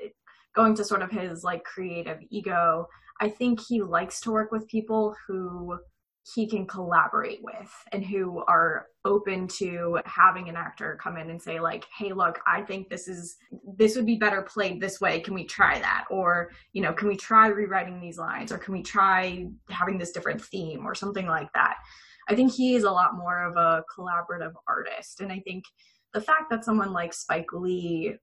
going 0.55 0.75
to 0.75 0.85
sort 0.85 1.03
of 1.03 1.11
his 1.11 1.45
like 1.45 1.65
creative 1.65 2.19
ego 2.31 2.87
I 3.21 3.29
think 3.29 3.61
he 3.61 3.83
likes 3.83 4.21
to 4.23 4.31
work 4.31 4.53
with 4.53 4.69
people 4.69 5.15
who 5.27 5.79
he 6.35 6.49
can 6.49 6.67
collaborate 6.67 7.41
with 7.43 7.73
and 7.93 8.05
who 8.05 8.43
are 8.49 8.87
open 9.05 9.47
to 9.47 10.01
having 10.05 10.49
an 10.49 10.57
actor 10.57 10.99
come 11.01 11.17
in 11.17 11.31
and 11.31 11.41
say 11.41 11.61
like 11.61 11.87
hey 11.97 12.13
look 12.13 12.41
i 12.49 12.61
think 12.63 12.89
this 12.89 13.07
is 13.07 13.37
this 13.79 13.95
would 13.97 14.07
be 14.07 14.17
better 14.17 14.43
played 14.43 14.81
this 14.81 15.01
way. 15.01 15.21
Can 15.21 15.35
we 15.35 15.45
try 15.45 15.79
that? 15.79 16.05
Or 16.11 16.51
you 16.73 16.83
know 16.83 16.93
can 16.93 17.09
we 17.09 17.17
try 17.17 17.49
rewriting 17.49 18.01
these 18.01 18.19
lines? 18.19 18.53
Or 18.53 18.59
can 18.59 18.73
we 18.73 18.83
try 18.83 19.47
having 19.71 19.99
this 19.99 20.13
different 20.13 20.43
theme 20.43 20.87
or 20.87 20.95
something 20.95 21.27
like 21.27 21.53
that? 21.55 21.77
I 22.29 22.35
think 22.35 22.53
he 22.53 22.75
is 22.75 22.85
a 22.85 22.91
lot 22.91 23.17
more 23.17 23.45
of 23.45 23.57
a 23.57 23.85
collaborative 23.97 24.53
artist. 24.69 25.21
And 25.21 25.33
i 25.33 25.41
think 25.41 25.65
the 26.13 26.21
fact 26.21 26.51
that 26.51 26.65
someone 26.65 26.93
like 26.93 27.13
spike 27.13 27.53
lee 27.53 28.15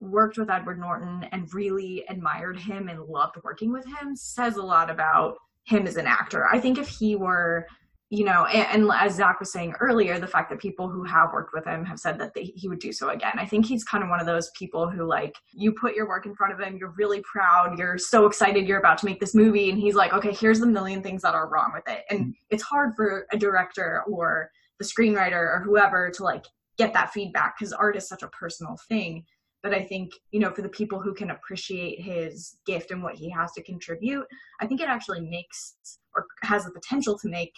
worked 0.00 0.38
with 0.38 0.50
Edward 0.50 0.78
Norton 0.78 1.26
and 1.32 1.52
really 1.52 2.04
admired 2.08 2.58
him 2.58 2.88
and 2.88 3.00
loved 3.04 3.36
working 3.42 3.72
with 3.72 3.84
him 3.84 4.14
says 4.14 4.56
a 4.56 4.62
lot 4.62 4.90
about 4.90 5.36
him 5.64 5.86
as 5.86 5.96
an 5.96 6.06
actor. 6.06 6.46
I 6.50 6.60
think 6.60 6.78
if 6.78 6.88
he 6.88 7.16
were, 7.16 7.66
you 8.10 8.24
know, 8.24 8.46
and, 8.46 8.82
and 8.82 8.90
as 8.94 9.16
Zach 9.16 9.38
was 9.38 9.52
saying 9.52 9.74
earlier, 9.80 10.18
the 10.18 10.26
fact 10.26 10.48
that 10.50 10.60
people 10.60 10.88
who 10.88 11.04
have 11.04 11.32
worked 11.32 11.52
with 11.52 11.66
him 11.66 11.84
have 11.84 11.98
said 11.98 12.18
that 12.20 12.32
they, 12.32 12.44
he 12.44 12.68
would 12.68 12.78
do 12.78 12.92
so 12.92 13.10
again. 13.10 13.34
I 13.34 13.44
think 13.44 13.66
he's 13.66 13.84
kind 13.84 14.02
of 14.02 14.08
one 14.08 14.20
of 14.20 14.24
those 14.24 14.50
people 14.58 14.88
who, 14.88 15.04
like, 15.04 15.34
you 15.52 15.72
put 15.72 15.94
your 15.94 16.08
work 16.08 16.24
in 16.24 16.34
front 16.34 16.54
of 16.54 16.60
him, 16.60 16.78
you're 16.78 16.94
really 16.96 17.20
proud, 17.30 17.78
you're 17.78 17.98
so 17.98 18.24
excited 18.24 18.66
you're 18.66 18.78
about 18.78 18.98
to 18.98 19.04
make 19.04 19.20
this 19.20 19.34
movie, 19.34 19.68
and 19.68 19.78
he's 19.78 19.94
like, 19.94 20.14
okay, 20.14 20.32
here's 20.32 20.60
the 20.60 20.66
million 20.66 21.02
things 21.02 21.20
that 21.22 21.34
are 21.34 21.50
wrong 21.50 21.72
with 21.74 21.86
it. 21.86 22.04
And 22.08 22.20
mm-hmm. 22.20 22.30
it's 22.48 22.62
hard 22.62 22.94
for 22.96 23.26
a 23.30 23.36
director 23.36 24.04
or 24.08 24.50
the 24.78 24.86
screenwriter 24.86 25.32
or 25.32 25.62
whoever 25.62 26.10
to, 26.12 26.22
like, 26.22 26.46
get 26.78 26.94
that 26.94 27.12
feedback 27.12 27.58
because 27.58 27.72
art 27.72 27.96
is 27.96 28.08
such 28.08 28.22
a 28.22 28.28
personal 28.28 28.78
thing 28.88 29.24
but 29.62 29.74
I 29.74 29.82
think, 29.82 30.12
you 30.30 30.40
know, 30.40 30.52
for 30.52 30.62
the 30.62 30.68
people 30.68 31.00
who 31.00 31.14
can 31.14 31.30
appreciate 31.30 32.00
his 32.00 32.56
gift 32.66 32.90
and 32.90 33.02
what 33.02 33.16
he 33.16 33.28
has 33.30 33.52
to 33.52 33.62
contribute, 33.62 34.26
I 34.60 34.66
think 34.66 34.80
it 34.80 34.88
actually 34.88 35.20
makes 35.20 35.76
or 36.14 36.26
has 36.42 36.64
the 36.64 36.70
potential 36.70 37.18
to 37.18 37.28
make 37.28 37.52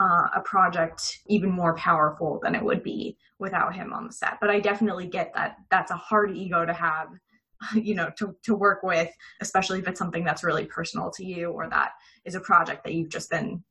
uh, 0.00 0.28
a 0.36 0.40
project 0.44 1.20
even 1.26 1.50
more 1.50 1.74
powerful 1.76 2.38
than 2.42 2.54
it 2.54 2.62
would 2.62 2.82
be 2.82 3.16
without 3.38 3.74
him 3.74 3.92
on 3.92 4.06
the 4.06 4.12
set. 4.12 4.38
But 4.40 4.50
I 4.50 4.60
definitely 4.60 5.06
get 5.06 5.32
that 5.34 5.56
that's 5.70 5.90
a 5.90 5.96
hard 5.96 6.36
ego 6.36 6.66
to 6.66 6.72
have, 6.72 7.08
you 7.74 7.94
know, 7.94 8.10
to, 8.18 8.36
to 8.44 8.54
work 8.54 8.82
with, 8.82 9.10
especially 9.40 9.78
if 9.78 9.88
it's 9.88 9.98
something 9.98 10.24
that's 10.24 10.44
really 10.44 10.66
personal 10.66 11.10
to 11.12 11.24
you 11.24 11.50
or 11.50 11.68
that 11.70 11.92
is 12.24 12.34
a 12.34 12.40
project 12.40 12.84
that 12.84 12.92
you've 12.92 13.08
just 13.08 13.30
been 13.30 13.62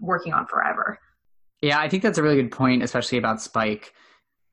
working 0.00 0.32
on 0.32 0.46
forever. 0.46 0.98
Yeah, 1.62 1.80
I 1.80 1.88
think 1.88 2.02
that's 2.02 2.18
a 2.18 2.22
really 2.22 2.36
good 2.36 2.52
point, 2.52 2.82
especially 2.82 3.18
about 3.18 3.40
Spike. 3.40 3.94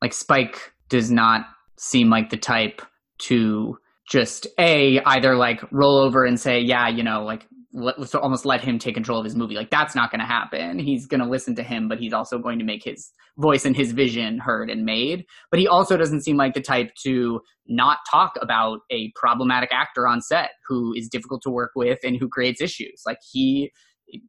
Like 0.02 0.12
Spike 0.12 0.72
does 0.88 1.10
not 1.10 1.46
seem 1.76 2.10
like 2.10 2.30
the 2.30 2.36
type 2.36 2.82
to 3.18 3.76
just 4.10 4.46
a 4.58 5.00
either 5.06 5.36
like 5.36 5.60
roll 5.72 5.98
over 5.98 6.24
and 6.24 6.38
say 6.38 6.60
yeah 6.60 6.88
you 6.88 7.02
know 7.02 7.24
like 7.24 7.46
let, 7.74 7.98
us 7.98 8.14
almost 8.14 8.46
let 8.46 8.62
him 8.62 8.78
take 8.78 8.94
control 8.94 9.18
of 9.18 9.24
his 9.24 9.34
movie. 9.34 9.56
Like 9.56 9.70
that's 9.70 9.96
not 9.96 10.10
going 10.10 10.20
to 10.20 10.26
happen. 10.26 10.78
He's 10.78 11.06
going 11.06 11.20
to 11.20 11.28
listen 11.28 11.54
to 11.56 11.62
him 11.62 11.88
but 11.88 11.98
he's 11.98 12.12
also 12.12 12.38
going 12.38 12.58
to 12.60 12.64
make 12.64 12.84
his 12.84 13.10
voice 13.36 13.64
and 13.64 13.76
his 13.76 13.92
vision 13.92 14.38
heard 14.38 14.70
and 14.70 14.84
made. 14.84 15.24
But 15.50 15.60
he 15.60 15.66
also 15.66 15.96
doesn't 15.96 16.22
seem 16.22 16.36
like 16.36 16.54
the 16.54 16.60
type 16.60 16.92
to 17.02 17.40
not 17.66 17.98
talk 18.08 18.34
about 18.40 18.80
a 18.90 19.10
problematic 19.16 19.70
actor 19.72 20.06
on 20.06 20.20
set 20.20 20.50
who 20.68 20.94
is 20.94 21.08
difficult 21.08 21.42
to 21.42 21.50
work 21.50 21.72
with 21.74 21.98
and 22.04 22.16
who 22.18 22.28
creates 22.28 22.60
issues. 22.60 23.02
Like 23.04 23.18
he 23.32 23.72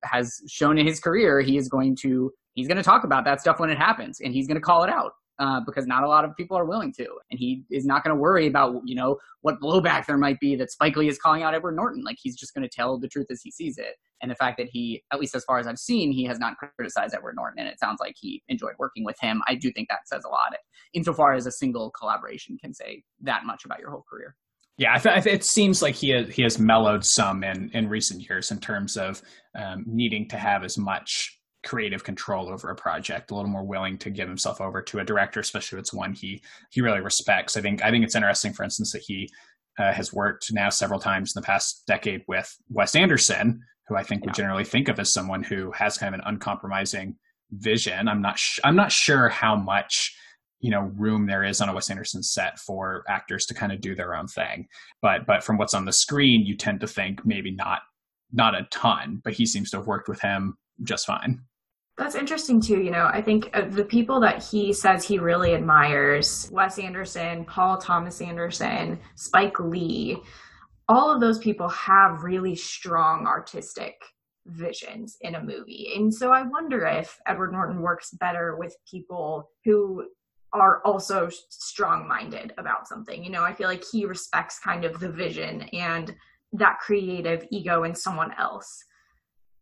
has 0.04 0.42
shown 0.50 0.78
in 0.80 0.88
his 0.88 1.00
career 1.00 1.42
he 1.42 1.58
is 1.58 1.68
going 1.68 1.96
to 2.02 2.32
he's 2.54 2.68
going 2.68 2.78
to 2.78 2.84
talk 2.84 3.04
about 3.04 3.26
that 3.26 3.42
stuff 3.42 3.60
when 3.60 3.70
it 3.70 3.78
happens 3.78 4.20
and 4.22 4.34
he's 4.34 4.48
going 4.48 4.56
to 4.56 4.62
call 4.62 4.84
it 4.84 4.90
out 4.90 5.12
uh, 5.40 5.62
because 5.66 5.86
not 5.86 6.04
a 6.04 6.08
lot 6.08 6.26
of 6.26 6.36
people 6.36 6.58
are 6.58 6.66
willing 6.66 6.94
to. 6.94 7.06
And 7.30 7.40
he 7.40 7.64
is 7.72 7.86
not 7.86 8.04
going 8.04 8.16
to 8.16 8.20
worry 8.20 8.48
about, 8.48 8.82
you 8.86 8.96
know, 8.96 9.18
what 9.42 9.60
blowback 9.62 10.06
there 10.06 10.18
might 10.18 10.40
be 10.40 10.56
that 10.56 10.72
Spike 10.72 10.96
Lee 10.96 11.08
is 11.08 11.18
calling 11.18 11.44
out 11.44 11.54
Edward 11.54 11.76
Norton. 11.76 12.04
Like 12.04 12.18
he's 12.20 12.36
just 12.36 12.54
going 12.54 12.68
to 12.68 12.74
tell 12.74 12.98
the 12.98 13.08
truth 13.08 13.28
as 13.30 13.42
he 13.42 13.52
sees 13.52 13.78
it. 13.78 13.96
And 14.22 14.32
the 14.32 14.36
fact 14.36 14.58
that 14.58 14.70
he, 14.70 15.04
at 15.12 15.20
least 15.20 15.36
as 15.36 15.44
far 15.44 15.60
as 15.60 15.68
I've 15.68 15.78
seen, 15.78 16.12
he 16.12 16.24
has 16.24 16.40
not 16.40 16.56
criticized 16.58 17.14
Edward 17.14 17.36
Norton. 17.36 17.60
And 17.60 17.68
it 17.68 17.80
sounds 17.80 18.00
like 18.00 18.16
he 18.18 18.42
enjoyed 18.48 18.74
working 18.80 19.04
with 19.04 19.18
him. 19.20 19.42
I 19.48 19.56
do 19.56 19.72
think 19.72 19.90
that 19.90 20.08
says 20.08 20.24
a 20.24 20.30
lot 20.30 20.56
insofar 20.96 21.34
as 21.34 21.46
a 21.46 21.52
single 21.52 21.92
collaboration 21.92 22.58
can 22.58 22.74
say 22.74 23.04
that 23.22 23.46
much 23.46 23.66
about 23.66 23.80
your 23.80 23.92
whole 23.92 24.06
career. 24.10 24.36
Yeah, 24.78 25.00
it 25.06 25.46
seems 25.46 25.82
like 25.82 25.96
he 25.96 26.10
has, 26.10 26.28
he 26.34 26.42
has 26.42 26.60
mellowed 26.60 27.06
some 27.06 27.46
in 27.46 27.70
in 27.74 27.88
recent 27.88 28.28
years 28.28 28.52
in 28.52 28.60
terms 28.60 28.98
of 28.98 29.22
um, 29.58 29.86
needing 29.88 30.28
to 30.30 30.38
have 30.38 30.66
as 30.66 30.78
much 30.78 31.35
creative 31.66 32.04
control 32.04 32.50
over 32.50 32.70
a 32.70 32.76
project, 32.76 33.32
a 33.32 33.36
little 33.36 33.50
more 33.50 33.64
willing 33.64 33.98
to 33.98 34.10
give 34.10 34.28
himself 34.28 34.62
over 34.62 34.82
to 34.82 35.00
a 35.00 35.04
director, 35.04 35.40
especially 35.40 35.78
if 35.78 35.82
it's 35.82 35.94
one 35.94 36.14
he 36.14 36.42
he 36.72 36.82
really 36.82 37.02
respects. 37.02 37.58
I 37.58 37.62
think 37.62 37.84
I 37.84 37.92
think 37.92 38.06
it's 38.06 38.16
interesting, 38.16 38.54
for 38.54 38.64
instance, 38.64 38.92
that 38.94 39.02
he 39.02 39.30
uh, 39.78 39.92
has 39.92 40.14
worked 40.14 40.54
now 40.54 40.70
several 40.70 41.00
times 41.00 41.36
in 41.36 41.42
the 41.42 41.46
past 41.46 41.84
decade 41.88 42.24
with 42.28 42.56
Wes 42.70 42.96
Anderson, 42.96 43.62
who 43.88 43.96
I 43.96 44.04
think 44.04 44.24
yeah. 44.24 44.30
we 44.30 44.34
generally 44.34 44.64
think 44.64 44.88
of 44.88 45.00
as 45.00 45.12
someone 45.12 45.44
who 45.44 45.72
has 45.72 45.98
kind 45.98 46.14
of 46.14 46.20
an 46.20 46.28
uncompromising 46.28 47.18
vision. 47.52 48.08
I'm 48.08 48.22
not 48.22 48.40
sh- 48.40 48.60
I'm 48.64 48.76
not 48.76 48.92
sure 48.92 49.28
how 49.30 49.56
much 49.56 50.16
you 50.60 50.72
know 50.72 50.92
room 50.96 51.26
there 51.26 51.44
is 51.44 51.62
on 51.62 51.70
a 51.70 51.74
Wes 51.74 51.90
Anderson 51.90 52.24
set 52.24 52.60
for 52.60 53.04
actors 53.10 53.46
to 53.48 53.54
kind 53.54 53.72
of 53.72 53.82
do 53.82 53.96
their 53.96 54.16
own 54.16 54.28
thing. 54.28 54.68
But 55.02 55.26
but 55.26 55.44
from 55.44 55.58
what's 55.58 55.74
on 55.74 55.86
the 55.86 55.94
screen, 55.94 56.46
you 56.46 56.56
tend 56.56 56.80
to 56.82 56.88
think 56.88 57.26
maybe 57.26 57.52
not 57.52 57.82
not 58.32 58.56
a 58.56 58.68
ton. 58.72 59.22
But 59.24 59.34
he 59.34 59.46
seems 59.46 59.72
to 59.72 59.78
have 59.78 59.88
worked 59.88 60.08
with 60.08 60.22
him 60.22 60.58
just 60.84 61.06
fine. 61.06 61.42
That's 61.98 62.16
interesting 62.16 62.60
too. 62.60 62.82
You 62.82 62.92
know, 62.92 63.10
I 63.12 63.22
think 63.22 63.50
uh, 63.54 63.70
the 63.70 63.86
people 63.86 64.20
that 64.20 64.44
he 64.44 64.74
says 64.74 65.06
he 65.06 65.18
really 65.18 65.54
admires 65.54 66.50
Wes 66.52 66.78
Anderson, 66.78 67.46
Paul 67.46 67.78
Thomas 67.78 68.20
Anderson, 68.22 69.00
Spike 69.16 69.60
Lee 69.60 70.22
all 70.88 71.12
of 71.12 71.20
those 71.20 71.40
people 71.40 71.68
have 71.70 72.24
really 72.24 72.56
strong 72.56 73.26
artistic 73.26 73.96
visions 74.46 75.18
in 75.22 75.36
a 75.36 75.44
movie. 75.44 75.90
And 75.96 76.14
so 76.14 76.32
I 76.32 76.44
wonder 76.44 76.86
if 76.86 77.18
Edward 77.26 77.52
Norton 77.52 77.82
works 77.82 78.12
better 78.12 78.56
with 78.58 78.76
people 78.90 79.50
who 79.64 80.06
are 80.54 80.82
also 80.86 81.30
strong 81.50 82.08
minded 82.08 82.54
about 82.58 82.88
something. 82.88 83.24
You 83.24 83.32
know, 83.32 83.44
I 83.44 83.54
feel 83.54 83.68
like 83.68 83.84
he 83.92 84.06
respects 84.06 84.60
kind 84.60 84.86
of 84.86 85.00
the 85.00 85.10
vision 85.10 85.64
and 85.74 86.16
that 86.54 86.78
creative 86.80 87.46
ego 87.52 87.84
in 87.84 87.96
someone 87.96 88.32
else. 88.38 88.84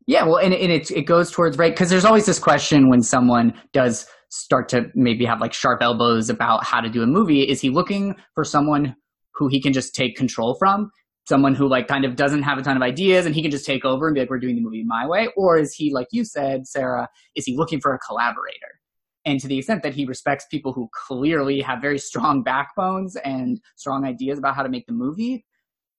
Yeah, 0.05 0.25
well, 0.25 0.37
and, 0.37 0.53
and 0.53 0.71
it 0.71 0.91
it 0.91 1.03
goes 1.03 1.31
towards 1.31 1.57
right 1.57 1.71
because 1.71 1.89
there's 1.89 2.05
always 2.05 2.25
this 2.25 2.39
question 2.39 2.89
when 2.89 3.01
someone 3.01 3.53
does 3.71 4.05
start 4.29 4.67
to 4.69 4.91
maybe 4.95 5.25
have 5.25 5.39
like 5.39 5.53
sharp 5.53 5.81
elbows 5.81 6.29
about 6.29 6.65
how 6.65 6.81
to 6.81 6.89
do 6.89 7.03
a 7.03 7.07
movie. 7.07 7.43
Is 7.43 7.61
he 7.61 7.69
looking 7.69 8.15
for 8.33 8.43
someone 8.43 8.95
who 9.35 9.47
he 9.47 9.61
can 9.61 9.73
just 9.73 9.93
take 9.93 10.15
control 10.15 10.55
from? 10.55 10.89
Someone 11.29 11.53
who 11.55 11.69
like 11.69 11.87
kind 11.87 12.03
of 12.03 12.15
doesn't 12.15 12.41
have 12.41 12.57
a 12.57 12.63
ton 12.63 12.75
of 12.75 12.81
ideas 12.81 13.25
and 13.25 13.35
he 13.35 13.41
can 13.41 13.51
just 13.51 13.65
take 13.65 13.85
over 13.85 14.07
and 14.07 14.15
be 14.15 14.21
like, 14.21 14.29
we're 14.29 14.39
doing 14.39 14.55
the 14.55 14.61
movie 14.61 14.83
my 14.83 15.07
way? 15.07 15.29
Or 15.37 15.57
is 15.57 15.73
he, 15.73 15.93
like 15.93 16.07
you 16.11 16.25
said, 16.25 16.67
Sara, 16.67 17.07
is 17.35 17.45
he 17.45 17.55
looking 17.55 17.79
for 17.79 17.93
a 17.93 17.99
collaborator? 17.99 18.79
And 19.23 19.39
to 19.39 19.47
the 19.47 19.59
extent 19.59 19.83
that 19.83 19.93
he 19.93 20.05
respects 20.05 20.45
people 20.49 20.73
who 20.73 20.89
clearly 21.07 21.61
have 21.61 21.79
very 21.79 21.99
strong 21.99 22.43
backbones 22.43 23.15
and 23.17 23.61
strong 23.75 24.03
ideas 24.03 24.37
about 24.37 24.55
how 24.55 24.63
to 24.63 24.69
make 24.69 24.85
the 24.85 24.93
movie, 24.93 25.45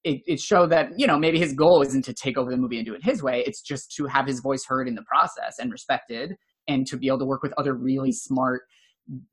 it, 0.04 0.22
it 0.26 0.40
showed 0.40 0.70
that 0.70 0.90
you 0.96 1.06
know 1.06 1.18
maybe 1.18 1.38
his 1.38 1.52
goal 1.52 1.82
isn't 1.82 2.04
to 2.04 2.12
take 2.12 2.36
over 2.36 2.50
the 2.50 2.56
movie 2.56 2.76
and 2.76 2.86
do 2.86 2.94
it 2.94 3.04
his 3.04 3.22
way. 3.22 3.42
It's 3.46 3.62
just 3.62 3.92
to 3.96 4.06
have 4.06 4.26
his 4.26 4.40
voice 4.40 4.64
heard 4.66 4.86
in 4.86 4.94
the 4.94 5.02
process 5.02 5.58
and 5.58 5.72
respected 5.72 6.36
and 6.68 6.86
to 6.86 6.96
be 6.96 7.08
able 7.08 7.18
to 7.20 7.24
work 7.24 7.42
with 7.42 7.54
other 7.56 7.74
really 7.74 8.12
smart 8.12 8.62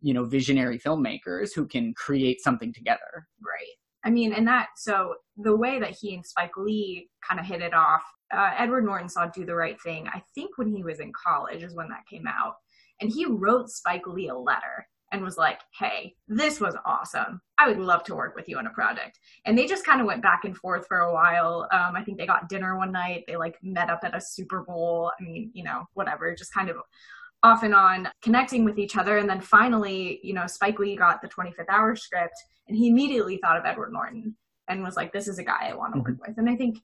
you 0.02 0.14
know 0.14 0.26
visionary 0.26 0.80
filmmakers 0.80 1.50
who 1.56 1.68
can 1.68 1.94
create 1.94 2.42
something 2.42 2.74
together. 2.74 3.28
Right. 3.42 3.76
I 4.04 4.10
mean 4.10 4.34
and 4.34 4.48
that 4.48 4.70
so 4.78 5.16
the 5.38 5.56
way 5.56 5.80
that 5.80 5.96
he 6.00 6.16
and 6.16 6.26
spike 6.26 6.58
lee 6.58 7.10
kind 7.28 7.40
of 7.40 7.46
hit 7.46 7.62
it 7.62 7.74
off 7.74 8.04
uh, 8.34 8.52
edward 8.58 8.84
norton 8.84 9.08
saw 9.08 9.28
do 9.28 9.46
the 9.46 9.56
right 9.56 9.80
thing 9.82 10.08
i 10.08 10.22
think 10.34 10.58
when 10.58 10.74
he 10.74 10.84
was 10.84 11.00
in 11.00 11.12
college 11.14 11.64
is 11.64 11.76
when 11.76 11.90
that 11.90 12.08
came 12.10 12.26
out. 12.28 12.56
And 13.00 13.12
he 13.12 13.26
wrote 13.26 13.70
spike 13.70 14.08
lee 14.08 14.28
a 14.28 14.36
letter 14.36 14.88
and 15.12 15.24
was 15.24 15.38
like, 15.38 15.60
hey, 15.78 16.16
this 16.28 16.60
was 16.60 16.76
awesome. 16.86 17.42
I 17.58 17.68
would 17.68 17.80
love 17.80 18.04
to 18.06 18.16
work 18.16 18.36
with 18.36 18.48
you 18.48 18.58
on 18.58 18.68
a 18.68 18.72
project. 18.72 19.20
And 19.46 19.58
they 19.58 19.66
just 19.66 19.86
kind 19.86 20.00
of 20.00 20.08
went 20.08 20.22
back 20.22 20.46
and 20.46 20.58
forth 20.58 20.88
for 20.88 21.00
a 21.00 21.14
while. 21.14 21.68
Um, 21.72 21.96
I 21.96 22.04
think 22.04 22.18
they 22.18 22.26
got 22.26 22.50
dinner 22.50 22.78
one 22.78 22.92
night. 22.92 23.26
They 23.28 23.36
like 23.36 23.58
met 23.62 23.90
up 23.90 24.00
at 24.04 24.16
a 24.16 24.22
Super 24.22 24.64
Bowl. 24.64 25.12
I 25.20 25.24
mean, 25.24 25.52
you 25.54 25.64
know, 25.64 25.86
whatever, 25.94 26.34
just 26.34 26.54
kind 26.54 26.70
of 26.70 26.78
off 27.44 27.64
and 27.64 27.76
on 27.76 28.08
connecting 28.22 28.64
with 28.64 28.80
each 28.80 28.96
other. 28.96 29.18
And 29.18 29.30
then 29.30 29.42
finally, 29.42 30.20
you 30.24 30.34
know, 30.34 30.48
Spike 30.48 30.80
Lee 30.80 30.96
got 30.96 31.22
the 31.22 31.28
25th 31.28 31.70
hour 31.70 31.96
script 31.96 32.36
and 32.68 32.78
he 32.78 32.88
immediately 32.88 33.38
thought 33.38 33.58
of 33.58 33.66
Edward 33.66 33.92
Norton 33.92 34.36
and 34.68 34.84
was 34.84 34.96
like, 34.96 35.12
this 35.12 35.28
is 35.28 35.40
a 35.40 35.44
guy 35.44 35.70
I 35.70 35.74
want 35.74 35.94
to 35.94 36.00
mm-hmm. 36.00 36.12
work 36.12 36.28
with. 36.28 36.38
And 36.38 36.50
I 36.50 36.56
think 36.56 36.78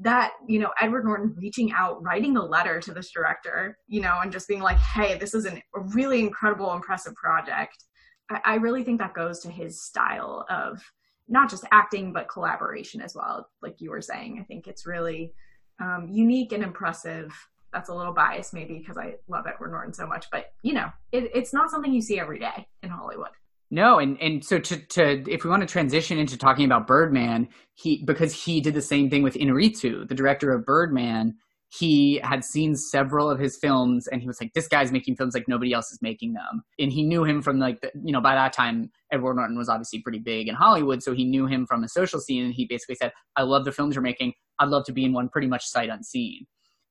that 0.00 0.32
you 0.48 0.58
know 0.58 0.70
edward 0.80 1.04
norton 1.04 1.34
reaching 1.36 1.72
out 1.72 2.02
writing 2.02 2.36
a 2.36 2.44
letter 2.44 2.80
to 2.80 2.92
this 2.92 3.10
director 3.10 3.76
you 3.86 4.00
know 4.00 4.18
and 4.22 4.32
just 4.32 4.48
being 4.48 4.60
like 4.60 4.78
hey 4.78 5.16
this 5.18 5.34
is 5.34 5.44
an, 5.44 5.60
a 5.76 5.80
really 5.80 6.20
incredible 6.20 6.72
impressive 6.72 7.14
project. 7.14 7.84
I, 8.30 8.40
I 8.44 8.54
really 8.54 8.82
think 8.82 8.98
that 8.98 9.14
goes 9.14 9.40
to 9.40 9.50
his 9.50 9.82
style 9.82 10.46
of 10.48 10.82
not 11.28 11.50
just 11.50 11.64
acting 11.70 12.12
but 12.12 12.28
collaboration 12.28 13.00
as 13.00 13.14
well. 13.14 13.48
Like 13.62 13.80
you 13.80 13.90
were 13.90 14.00
saying 14.02 14.38
i 14.40 14.44
think 14.44 14.66
it's 14.66 14.86
really 14.86 15.34
um, 15.80 16.08
unique 16.10 16.52
and 16.52 16.62
impressive. 16.62 17.32
That's 17.72 17.88
a 17.88 17.94
little 17.94 18.12
biased 18.12 18.52
maybe 18.52 18.78
because 18.78 18.98
i 18.98 19.14
love 19.28 19.46
edward 19.46 19.70
norton 19.70 19.92
so 19.92 20.04
much 20.04 20.26
but 20.32 20.46
you 20.62 20.72
know 20.72 20.90
it, 21.12 21.30
it's 21.32 21.54
not 21.54 21.70
something 21.70 21.92
you 21.92 22.02
see 22.02 22.18
every 22.18 22.40
day 22.40 22.66
in 22.82 22.90
hollywood 22.90 23.28
no, 23.70 23.98
and 23.98 24.20
and 24.20 24.44
so 24.44 24.58
to 24.58 24.76
to 24.76 25.24
if 25.30 25.44
we 25.44 25.50
want 25.50 25.62
to 25.62 25.66
transition 25.66 26.18
into 26.18 26.36
talking 26.36 26.64
about 26.64 26.88
Birdman, 26.88 27.48
he 27.74 28.02
because 28.04 28.32
he 28.32 28.60
did 28.60 28.74
the 28.74 28.82
same 28.82 29.08
thing 29.08 29.22
with 29.22 29.34
Inarritu, 29.34 30.08
the 30.08 30.14
director 30.14 30.52
of 30.52 30.66
Birdman. 30.66 31.34
He 31.72 32.20
had 32.24 32.44
seen 32.44 32.74
several 32.74 33.30
of 33.30 33.38
his 33.38 33.56
films, 33.56 34.08
and 34.08 34.20
he 34.20 34.26
was 34.26 34.40
like, 34.40 34.54
"This 34.54 34.66
guy's 34.66 34.90
making 34.90 35.14
films 35.14 35.34
like 35.34 35.46
nobody 35.46 35.72
else 35.72 35.92
is 35.92 36.00
making 36.02 36.32
them." 36.32 36.62
And 36.80 36.92
he 36.92 37.04
knew 37.04 37.22
him 37.22 37.42
from 37.42 37.60
like 37.60 37.80
the, 37.80 37.92
you 38.02 38.12
know 38.12 38.20
by 38.20 38.34
that 38.34 38.52
time 38.52 38.90
Edward 39.12 39.34
Norton 39.34 39.56
was 39.56 39.68
obviously 39.68 40.02
pretty 40.02 40.18
big 40.18 40.48
in 40.48 40.56
Hollywood, 40.56 41.00
so 41.00 41.12
he 41.14 41.24
knew 41.24 41.46
him 41.46 41.64
from 41.66 41.84
a 41.84 41.88
social 41.88 42.18
scene. 42.18 42.44
And 42.44 42.54
he 42.54 42.66
basically 42.66 42.96
said, 42.96 43.12
"I 43.36 43.42
love 43.42 43.64
the 43.64 43.72
films 43.72 43.94
you're 43.94 44.02
making. 44.02 44.32
I'd 44.58 44.68
love 44.68 44.84
to 44.86 44.92
be 44.92 45.04
in 45.04 45.12
one, 45.12 45.28
pretty 45.28 45.46
much 45.46 45.64
sight 45.64 45.90
unseen." 45.90 46.46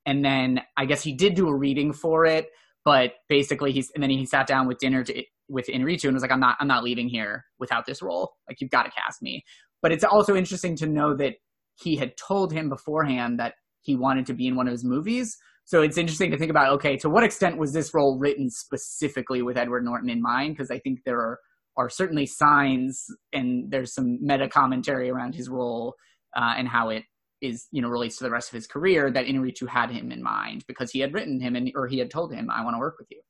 And 0.05 0.23
then 0.23 0.61
I 0.77 0.85
guess 0.85 1.03
he 1.03 1.13
did 1.13 1.35
do 1.35 1.49
a 1.49 1.55
reading 1.55 1.91
for 1.91 2.25
it, 2.25 2.47
but 2.85 3.15
basically 3.27 3.73
he's 3.73 3.91
and 3.91 4.01
then 4.01 4.09
he 4.11 4.25
sat 4.25 4.47
down 4.47 4.65
with 4.65 4.77
dinner 4.77 5.03
to 5.03 5.23
with 5.49 5.67
Inarritu 5.67 6.05
and 6.05 6.13
was 6.13 6.21
like, 6.21 6.31
I'm 6.31 6.39
not 6.39 6.57
I'm 6.59 6.67
not 6.67 6.83
leaving 6.83 7.09
here 7.09 7.45
without 7.59 7.85
this 7.85 8.01
role. 8.01 8.33
Like 8.47 8.61
you've 8.61 8.71
got 8.71 8.83
to 8.83 8.91
cast 8.91 9.21
me. 9.21 9.43
But 9.81 9.91
it's 9.91 10.03
also 10.03 10.35
interesting 10.35 10.75
to 10.77 10.87
know 10.87 11.15
that 11.15 11.35
he 11.75 11.95
had 11.95 12.17
told 12.17 12.51
him 12.51 12.69
beforehand 12.69 13.39
that 13.39 13.53
he 13.81 13.95
wanted 13.95 14.25
to 14.27 14.33
be 14.33 14.47
in 14.47 14.55
one 14.55 14.67
of 14.67 14.71
his 14.71 14.83
movies. 14.83 15.37
So 15.65 15.81
it's 15.81 15.97
interesting 15.97 16.31
to 16.31 16.37
think 16.37 16.49
about, 16.49 16.73
okay, 16.73 16.97
to 16.97 17.09
what 17.09 17.23
extent 17.23 17.57
was 17.57 17.73
this 17.73 17.93
role 17.93 18.17
written 18.17 18.49
specifically 18.49 19.41
with 19.41 19.57
Edward 19.57 19.85
Norton 19.85 20.09
in 20.09 20.21
mind? 20.21 20.55
Because 20.55 20.71
I 20.71 20.79
think 20.79 20.99
there 21.05 21.19
are 21.19 21.39
are 21.77 21.89
certainly 21.89 22.25
signs 22.25 23.05
and 23.31 23.71
there's 23.71 23.93
some 23.93 24.17
meta 24.21 24.49
commentary 24.49 25.09
around 25.09 25.33
his 25.33 25.47
role 25.47 25.95
uh, 26.35 26.53
and 26.57 26.67
how 26.67 26.89
it 26.89 27.03
is, 27.41 27.67
you 27.71 27.81
know, 27.81 27.87
relates 27.87 28.17
to 28.17 28.25
the 28.25 28.29
rest 28.29 28.49
of 28.49 28.55
his 28.55 28.67
career 28.67 29.09
that 29.09 29.25
Inarritu 29.25 29.65
had 29.65 29.89
him 29.89 30.11
in 30.11 30.21
mind 30.21 30.65
because 30.67 30.91
he 30.91 30.99
had 30.99 31.13
written 31.13 31.39
him 31.39 31.55
and 31.55 31.71
or 31.75 31.87
he 31.87 31.97
had 31.97 32.11
told 32.11 32.33
him, 32.33 32.49
I 32.49 32.63
want 32.63 32.75
to 32.75 32.79
work 32.79 32.95
with 32.99 33.07
you. 33.09 33.21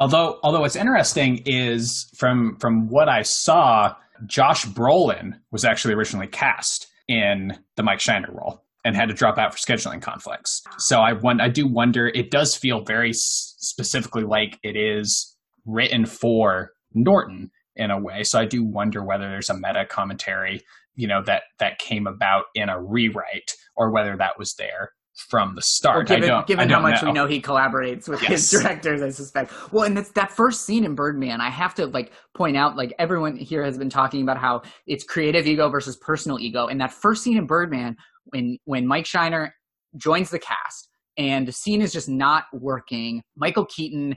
Although, 0.00 0.38
although 0.42 0.60
what's 0.60 0.76
interesting 0.76 1.42
is 1.44 2.10
from 2.16 2.56
from 2.60 2.88
what 2.88 3.08
I 3.08 3.22
saw, 3.22 3.94
Josh 4.26 4.64
Brolin 4.66 5.38
was 5.50 5.64
actually 5.64 5.94
originally 5.94 6.28
cast 6.28 6.86
in 7.08 7.58
the 7.76 7.82
Mike 7.82 8.00
Shiner 8.00 8.30
role 8.32 8.64
and 8.84 8.94
had 8.94 9.08
to 9.08 9.14
drop 9.14 9.38
out 9.38 9.52
for 9.52 9.58
scheduling 9.58 10.00
conflicts. 10.00 10.62
So 10.78 11.00
I 11.00 11.14
I 11.40 11.48
do 11.48 11.66
wonder. 11.66 12.08
It 12.08 12.30
does 12.30 12.54
feel 12.54 12.84
very 12.84 13.12
specifically 13.12 14.22
like 14.22 14.58
it 14.62 14.76
is 14.76 15.36
written 15.66 16.06
for 16.06 16.70
Norton 16.94 17.50
in 17.76 17.90
a 17.90 18.00
way. 18.00 18.22
So 18.22 18.38
I 18.38 18.44
do 18.44 18.64
wonder 18.64 19.04
whether 19.04 19.28
there's 19.28 19.50
a 19.50 19.54
meta 19.54 19.84
commentary, 19.88 20.62
you 20.94 21.08
know, 21.08 21.22
that 21.24 21.42
that 21.58 21.78
came 21.78 22.06
about 22.06 22.44
in 22.54 22.68
a 22.68 22.80
rewrite 22.80 23.54
or 23.76 23.90
whether 23.90 24.16
that 24.16 24.38
was 24.38 24.54
there 24.54 24.92
from 25.18 25.54
the 25.54 25.62
start. 25.62 26.08
Well, 26.08 26.20
given, 26.20 26.44
given 26.46 26.68
how 26.70 26.80
much 26.80 27.02
know. 27.02 27.08
we 27.08 27.12
know 27.12 27.26
he 27.26 27.40
collaborates 27.40 28.08
with 28.08 28.22
yes. 28.22 28.30
his 28.30 28.50
directors, 28.50 29.02
I 29.02 29.10
suspect. 29.10 29.52
Well, 29.72 29.84
and 29.84 29.98
it's 29.98 30.10
that 30.12 30.30
first 30.30 30.64
scene 30.64 30.84
in 30.84 30.94
Birdman, 30.94 31.40
I 31.40 31.50
have 31.50 31.74
to 31.74 31.86
like 31.86 32.12
point 32.34 32.56
out, 32.56 32.76
like 32.76 32.94
everyone 32.98 33.36
here 33.36 33.64
has 33.64 33.76
been 33.76 33.90
talking 33.90 34.22
about 34.22 34.38
how 34.38 34.62
it's 34.86 35.04
creative 35.04 35.46
ego 35.46 35.68
versus 35.68 35.96
personal 35.96 36.38
ego. 36.38 36.68
And 36.68 36.80
that 36.80 36.92
first 36.92 37.22
scene 37.22 37.36
in 37.36 37.46
Birdman, 37.46 37.96
when 38.26 38.58
when 38.64 38.86
Mike 38.86 39.06
Shiner 39.06 39.54
joins 39.96 40.30
the 40.30 40.38
cast 40.38 40.88
and 41.16 41.48
the 41.48 41.52
scene 41.52 41.82
is 41.82 41.92
just 41.92 42.08
not 42.08 42.44
working, 42.52 43.22
Michael 43.36 43.66
Keaton's 43.66 44.16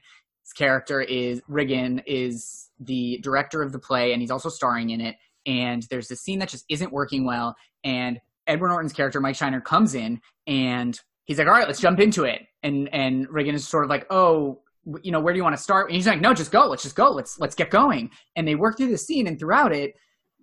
character 0.56 1.02
is 1.02 1.42
Riggan 1.50 2.04
is 2.06 2.70
the 2.80 3.20
director 3.24 3.64
of 3.64 3.72
the 3.72 3.80
play 3.80 4.14
and 4.14 4.22
he's 4.22 4.32
also 4.32 4.50
starring 4.50 4.92
in 4.92 5.02
it. 5.02 5.16
And 5.48 5.84
there's 5.90 6.08
this 6.08 6.22
scene 6.22 6.38
that 6.40 6.50
just 6.50 6.66
isn't 6.70 6.94
working 6.94 7.26
well. 7.26 7.56
And 7.84 8.20
Edward 8.48 8.70
Norton's 8.70 8.94
character, 8.94 9.20
Mike 9.20 9.36
Shiner, 9.36 9.62
comes 9.62 9.96
in 9.96 10.22
and 10.48 11.00
he's 11.26 11.38
like, 11.38 11.48
all 11.48 11.54
right, 11.54 11.68
let's 11.68 11.80
jump 11.80 12.00
into 12.00 12.24
it. 12.24 12.42
And 12.64 12.90
and 12.94 13.28
Riggan 13.28 13.54
is 13.54 13.68
sort 13.68 13.84
of 13.84 13.90
like, 13.90 14.06
oh, 14.10 14.62
you 15.04 15.12
know, 15.12 15.20
where 15.20 15.34
do 15.34 15.38
you 15.38 15.44
want 15.44 15.56
to 15.56 15.62
start? 15.62 15.88
And 15.88 15.96
he's 15.96 16.08
like, 16.08 16.22
no, 16.22 16.34
just 16.34 16.52
go. 16.52 16.68
Let's 16.68 16.84
just 16.84 16.96
go. 16.96 17.10
Let's 17.10 17.40
let's 17.40 17.56
get 17.56 17.70
going. 17.70 18.12
And 18.36 18.48
they 18.48 18.56
work 18.56 18.78
through 18.78 18.90
the 18.90 18.98
scene, 18.98 19.28
and 19.28 19.40
throughout 19.40 19.74
it, 19.74 19.94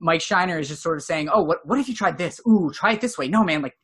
Mike 0.01 0.21
Shiner 0.21 0.59
is 0.59 0.69
just 0.69 0.83
sort 0.83 0.97
of 0.97 1.03
saying, 1.03 1.29
oh, 1.33 1.43
what 1.43 1.59
what 1.67 1.79
if 1.79 1.89
you 1.89 1.95
tried 1.95 2.19
this? 2.19 2.41
Ooh, 2.47 2.71
try 2.73 2.93
it 2.93 3.01
this 3.01 3.19
way. 3.19 3.29
No, 3.29 3.45
man, 3.45 3.63
like 3.63 3.77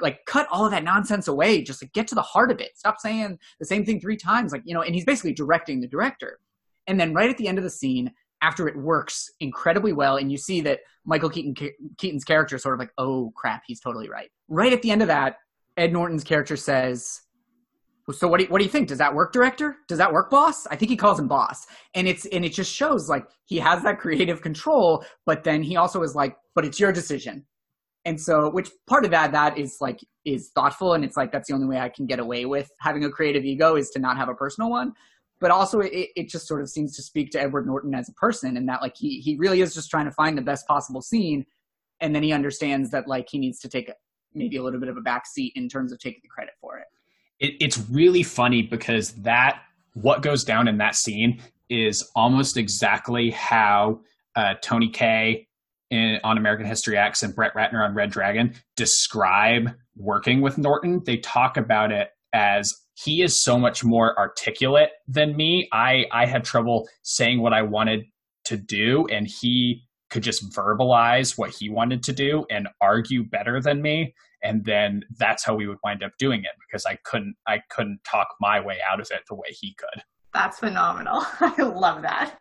like 0.00 0.20
cut 0.26 0.46
all 0.50 0.64
of 0.64 0.72
that 0.72 0.84
nonsense 0.84 1.28
away. 1.28 1.62
Just 1.62 1.82
like 1.82 1.92
get 1.92 2.06
to 2.08 2.14
the 2.14 2.22
heart 2.22 2.50
of 2.50 2.60
it. 2.60 2.76
Stop 2.76 2.96
saying 2.98 3.38
the 3.58 3.66
same 3.66 3.84
thing 3.84 4.00
three 4.00 4.16
times. 4.16 4.52
Like 4.52 4.62
you 4.64 4.74
know, 4.74 4.82
and 4.82 4.94
he's 4.94 5.04
basically 5.04 5.32
directing 5.32 5.80
the 5.80 5.88
director. 5.88 6.38
And 6.86 6.98
then 6.98 7.14
right 7.14 7.30
at 7.30 7.38
the 7.38 7.46
end 7.46 7.58
of 7.58 7.64
the 7.64 7.70
scene, 7.70 8.12
after 8.42 8.68
it 8.68 8.76
works 8.76 9.30
incredibly 9.40 9.92
well 9.92 10.16
and 10.16 10.30
you 10.30 10.38
see 10.38 10.60
that 10.62 10.80
Michael 11.04 11.30
Keaton 11.30 11.54
Keaton's 11.98 12.24
character 12.24 12.56
is 12.56 12.62
sort 12.62 12.74
of 12.74 12.78
like, 12.78 12.92
"Oh 12.98 13.32
crap, 13.34 13.62
he's 13.66 13.80
totally 13.80 14.08
right." 14.08 14.30
Right 14.48 14.72
at 14.72 14.82
the 14.82 14.90
end 14.90 15.02
of 15.02 15.08
that, 15.08 15.36
Ed 15.76 15.92
Norton's 15.92 16.24
character 16.24 16.56
says, 16.56 17.22
"So 18.10 18.28
what 18.28 18.38
do 18.38 18.44
you, 18.44 18.50
what 18.50 18.58
do 18.58 18.64
you 18.64 18.70
think? 18.70 18.88
Does 18.88 18.98
that 18.98 19.14
work, 19.14 19.32
director? 19.32 19.76
Does 19.88 19.98
that 19.98 20.12
work, 20.12 20.30
boss?" 20.30 20.66
I 20.66 20.76
think 20.76 20.90
he 20.90 20.96
calls 20.96 21.18
him 21.18 21.28
boss. 21.28 21.66
And 21.94 22.06
it's 22.06 22.26
and 22.26 22.44
it 22.44 22.52
just 22.52 22.72
shows 22.72 23.08
like 23.08 23.26
he 23.46 23.58
has 23.58 23.82
that 23.82 23.98
creative 23.98 24.42
control, 24.42 25.04
but 25.26 25.44
then 25.44 25.62
he 25.62 25.76
also 25.76 26.02
is 26.02 26.14
like, 26.14 26.36
"But 26.54 26.64
it's 26.64 26.78
your 26.78 26.92
decision." 26.92 27.46
And 28.04 28.20
so, 28.20 28.48
which 28.50 28.70
part 28.86 29.04
of 29.04 29.10
that 29.10 29.32
that 29.32 29.58
is 29.58 29.78
like 29.80 30.00
is 30.24 30.50
thoughtful, 30.54 30.94
and 30.94 31.04
it's 31.04 31.16
like 31.16 31.32
that's 31.32 31.48
the 31.48 31.54
only 31.54 31.66
way 31.66 31.80
I 31.80 31.88
can 31.88 32.06
get 32.06 32.18
away 32.18 32.44
with 32.44 32.70
having 32.78 33.04
a 33.04 33.10
creative 33.10 33.44
ego 33.44 33.76
is 33.76 33.90
to 33.90 33.98
not 33.98 34.16
have 34.16 34.28
a 34.28 34.34
personal 34.34 34.70
one 34.70 34.94
but 35.40 35.50
also 35.50 35.80
it, 35.80 36.10
it 36.14 36.28
just 36.28 36.46
sort 36.46 36.60
of 36.60 36.68
seems 36.68 36.94
to 36.96 37.02
speak 37.02 37.30
to 37.32 37.40
Edward 37.40 37.66
Norton 37.66 37.94
as 37.94 38.08
a 38.08 38.12
person 38.12 38.56
and 38.56 38.68
that 38.68 38.82
like 38.82 38.96
he 38.96 39.20
he 39.20 39.36
really 39.36 39.60
is 39.60 39.74
just 39.74 39.90
trying 39.90 40.04
to 40.04 40.12
find 40.12 40.36
the 40.36 40.42
best 40.42 40.66
possible 40.66 41.02
scene 41.02 41.44
and 42.00 42.14
then 42.14 42.22
he 42.22 42.32
understands 42.32 42.90
that 42.90 43.08
like 43.08 43.28
he 43.28 43.38
needs 43.38 43.58
to 43.60 43.68
take 43.68 43.90
maybe 44.34 44.56
a 44.56 44.62
little 44.62 44.80
bit 44.80 44.88
of 44.88 44.96
a 44.96 45.00
back 45.00 45.26
seat 45.26 45.52
in 45.56 45.68
terms 45.68 45.92
of 45.92 45.98
taking 45.98 46.20
the 46.22 46.28
credit 46.28 46.54
for 46.60 46.78
it. 46.78 46.86
it 47.40 47.54
it's 47.60 47.78
really 47.90 48.22
funny 48.22 48.62
because 48.62 49.12
that 49.12 49.62
what 49.94 50.22
goes 50.22 50.44
down 50.44 50.68
in 50.68 50.78
that 50.78 50.94
scene 50.94 51.40
is 51.68 52.10
almost 52.14 52.56
exactly 52.56 53.30
how 53.30 54.00
uh, 54.36 54.54
Tony 54.62 54.88
Kaye 54.88 55.46
in, 55.90 56.20
on 56.22 56.38
American 56.38 56.66
History 56.66 56.96
X 56.96 57.22
and 57.22 57.34
Brett 57.34 57.54
Ratner 57.54 57.84
on 57.84 57.94
Red 57.94 58.10
Dragon 58.10 58.54
describe 58.76 59.70
working 59.96 60.40
with 60.40 60.58
Norton. 60.58 61.02
They 61.04 61.18
talk 61.18 61.56
about 61.56 61.92
it 61.92 62.10
as 62.32 62.72
he 63.04 63.22
is 63.22 63.42
so 63.42 63.58
much 63.58 63.84
more 63.84 64.18
articulate 64.18 64.90
than 65.08 65.36
me. 65.36 65.68
I 65.72 66.06
I 66.12 66.26
had 66.26 66.44
trouble 66.44 66.88
saying 67.02 67.40
what 67.40 67.52
I 67.52 67.62
wanted 67.62 68.04
to 68.46 68.56
do 68.56 69.06
and 69.10 69.26
he 69.26 69.82
could 70.10 70.22
just 70.22 70.50
verbalize 70.52 71.38
what 71.38 71.50
he 71.50 71.70
wanted 71.70 72.02
to 72.02 72.12
do 72.12 72.44
and 72.50 72.68
argue 72.80 73.24
better 73.24 73.60
than 73.60 73.80
me 73.80 74.12
and 74.42 74.64
then 74.64 75.02
that's 75.18 75.44
how 75.44 75.54
we 75.54 75.66
would 75.66 75.78
wind 75.84 76.02
up 76.02 76.12
doing 76.18 76.40
it 76.40 76.50
because 76.66 76.84
I 76.86 76.98
couldn't 77.04 77.36
I 77.46 77.60
couldn't 77.70 78.00
talk 78.04 78.28
my 78.40 78.60
way 78.60 78.78
out 78.90 79.00
of 79.00 79.08
it 79.10 79.20
the 79.28 79.34
way 79.34 79.48
he 79.50 79.74
could. 79.74 80.02
That's 80.32 80.58
phenomenal. 80.58 81.24
I 81.40 81.62
love 81.62 82.02
that. 82.02 82.38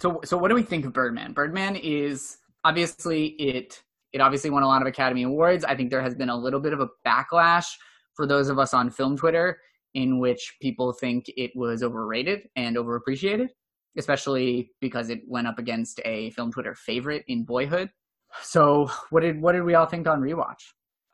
So 0.00 0.20
so 0.24 0.36
what 0.36 0.48
do 0.48 0.54
we 0.54 0.62
think 0.62 0.84
of 0.84 0.92
Birdman? 0.92 1.32
Birdman 1.32 1.76
is 1.76 2.38
obviously 2.64 3.28
it 3.38 3.82
it 4.12 4.20
obviously 4.20 4.50
won 4.50 4.62
a 4.62 4.66
lot 4.66 4.82
of 4.82 4.88
Academy 4.88 5.22
Awards. 5.22 5.64
I 5.64 5.76
think 5.76 5.90
there 5.90 6.02
has 6.02 6.14
been 6.14 6.30
a 6.30 6.36
little 6.36 6.60
bit 6.60 6.72
of 6.72 6.80
a 6.80 6.88
backlash 7.06 7.66
for 8.14 8.26
those 8.26 8.48
of 8.48 8.58
us 8.58 8.74
on 8.74 8.90
film 8.90 9.16
Twitter 9.16 9.58
in 9.94 10.18
which 10.18 10.56
people 10.60 10.92
think 10.92 11.24
it 11.36 11.50
was 11.54 11.82
overrated 11.82 12.42
and 12.56 12.76
overappreciated, 12.76 13.48
especially 13.98 14.70
because 14.80 15.10
it 15.10 15.20
went 15.26 15.46
up 15.46 15.58
against 15.58 16.00
a 16.04 16.30
film 16.30 16.52
Twitter 16.52 16.74
favorite 16.74 17.24
in 17.28 17.44
Boyhood. 17.44 17.90
So, 18.42 18.90
what 19.10 19.20
did 19.20 19.40
what 19.40 19.52
did 19.52 19.64
we 19.64 19.74
all 19.74 19.86
think 19.86 20.06
on 20.06 20.20
rewatch? 20.20 20.62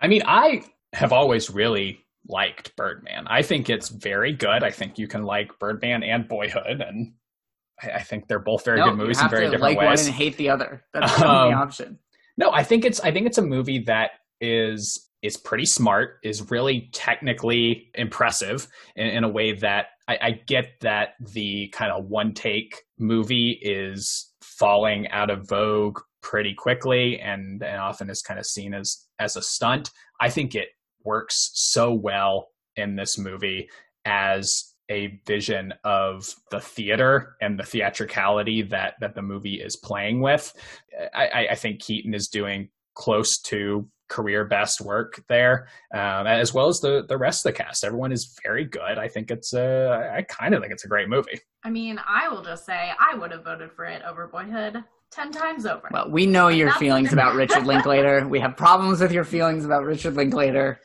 I 0.00 0.08
mean, 0.08 0.22
I 0.26 0.62
have 0.92 1.12
always 1.12 1.48
really 1.50 2.00
liked 2.28 2.76
Birdman. 2.76 3.26
I 3.28 3.40
think 3.42 3.70
it's 3.70 3.88
very 3.88 4.32
good. 4.32 4.62
I 4.62 4.70
think 4.70 4.98
you 4.98 5.08
can 5.08 5.22
like 5.22 5.58
Birdman 5.58 6.02
and 6.02 6.28
Boyhood, 6.28 6.82
and 6.82 7.14
I, 7.82 7.92
I 7.92 8.02
think 8.02 8.28
they're 8.28 8.38
both 8.38 8.64
very 8.64 8.80
no, 8.80 8.90
good 8.90 8.98
movies 8.98 9.20
in 9.22 9.30
very 9.30 9.44
different 9.44 9.62
like 9.62 9.78
ways. 9.78 10.00
One 10.00 10.06
and 10.06 10.14
hate 10.14 10.36
the 10.36 10.50
other. 10.50 10.84
That's 10.92 11.16
the 11.18 11.26
only 11.26 11.54
Um, 11.54 11.60
option. 11.62 11.98
No, 12.36 12.50
I 12.50 12.62
think 12.62 12.84
it's 12.84 13.00
I 13.00 13.10
think 13.12 13.26
it's 13.26 13.38
a 13.38 13.42
movie 13.42 13.78
that 13.86 14.10
is 14.42 15.05
is 15.26 15.36
pretty 15.36 15.66
smart, 15.66 16.18
is 16.22 16.50
really 16.50 16.88
technically 16.92 17.90
impressive 17.94 18.68
in, 18.94 19.06
in 19.08 19.24
a 19.24 19.28
way 19.28 19.52
that 19.52 19.86
I, 20.08 20.18
I 20.22 20.30
get 20.46 20.80
that 20.80 21.10
the 21.20 21.68
kind 21.68 21.92
of 21.92 22.06
one 22.06 22.32
take 22.34 22.82
movie 22.98 23.58
is 23.62 24.32
falling 24.40 25.08
out 25.10 25.30
of 25.30 25.48
vogue 25.48 25.98
pretty 26.22 26.54
quickly 26.54 27.20
and, 27.20 27.62
and 27.62 27.80
often 27.80 28.08
is 28.10 28.22
kind 28.22 28.38
of 28.40 28.46
seen 28.46 28.74
as 28.74 29.04
as 29.18 29.36
a 29.36 29.42
stunt. 29.42 29.90
I 30.20 30.30
think 30.30 30.54
it 30.54 30.68
works 31.04 31.50
so 31.54 31.92
well 31.92 32.48
in 32.76 32.96
this 32.96 33.16
movie 33.18 33.68
as 34.04 34.72
a 34.88 35.18
vision 35.26 35.74
of 35.84 36.32
the 36.50 36.60
theater 36.60 37.36
and 37.40 37.58
the 37.58 37.64
theatricality 37.64 38.62
that 38.62 38.94
that 39.00 39.14
the 39.14 39.22
movie 39.22 39.60
is 39.60 39.76
playing 39.76 40.20
with. 40.20 40.52
I, 41.14 41.26
I- 41.26 41.48
I 41.50 41.54
think 41.56 41.80
Keaton 41.80 42.14
is 42.14 42.28
doing 42.28 42.68
close 42.94 43.38
to 43.42 43.88
career 44.08 44.44
best 44.44 44.80
work 44.80 45.22
there, 45.28 45.68
um, 45.92 46.26
as 46.26 46.54
well 46.54 46.68
as 46.68 46.80
the 46.80 47.04
the 47.08 47.16
rest 47.16 47.44
of 47.46 47.52
the 47.52 47.58
cast. 47.62 47.84
Everyone 47.84 48.12
is 48.12 48.38
very 48.44 48.64
good. 48.64 48.98
I 48.98 49.08
think 49.08 49.30
it's 49.30 49.52
a, 49.52 50.12
I 50.16 50.22
kind 50.22 50.54
of 50.54 50.60
think 50.60 50.72
it's 50.72 50.84
a 50.84 50.88
great 50.88 51.08
movie. 51.08 51.40
I 51.64 51.70
mean, 51.70 52.00
I 52.06 52.28
will 52.28 52.42
just 52.42 52.64
say 52.66 52.92
I 52.98 53.14
would 53.16 53.32
have 53.32 53.44
voted 53.44 53.72
for 53.72 53.84
it 53.84 54.02
over 54.02 54.28
Boyhood 54.28 54.82
ten 55.10 55.30
times 55.32 55.66
over. 55.66 55.88
Well, 55.90 56.10
we 56.10 56.26
know 56.26 56.48
your 56.48 56.68
That's 56.68 56.78
feelings 56.78 57.12
about 57.12 57.34
Richard 57.42 57.66
Linklater. 57.66 58.26
we 58.28 58.40
have 58.40 58.56
problems 58.56 59.00
with 59.00 59.12
your 59.12 59.24
feelings 59.24 59.64
about 59.64 59.84
Richard 59.84 60.14
Linklater. 60.14 60.80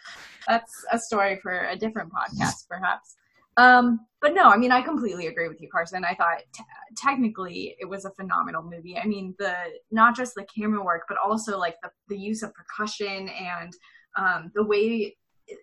that's 0.47 0.85
a 0.91 0.97
story 0.99 1.39
for 1.41 1.67
a 1.69 1.75
different 1.75 2.11
podcast, 2.11 2.67
perhaps. 2.69 3.15
Um, 3.57 4.05
but 4.21 4.33
no, 4.33 4.43
I 4.43 4.57
mean, 4.57 4.71
I 4.71 4.81
completely 4.81 5.27
agree 5.27 5.47
with 5.47 5.61
you, 5.61 5.67
Carson. 5.69 6.05
I 6.05 6.13
thought 6.13 6.41
t- 6.53 6.63
technically 6.95 7.75
it 7.79 7.85
was 7.85 8.05
a 8.05 8.11
phenomenal 8.11 8.63
movie. 8.63 8.97
I 8.97 9.05
mean, 9.05 9.35
the 9.39 9.55
not 9.89 10.15
just 10.15 10.35
the 10.35 10.45
camera 10.45 10.83
work, 10.83 11.03
but 11.07 11.17
also 11.23 11.57
like 11.57 11.75
the, 11.81 11.89
the 12.07 12.17
use 12.17 12.43
of 12.43 12.53
percussion 12.53 13.29
and 13.29 13.73
um, 14.15 14.51
the 14.53 14.63
way 14.63 15.15
it, 15.47 15.59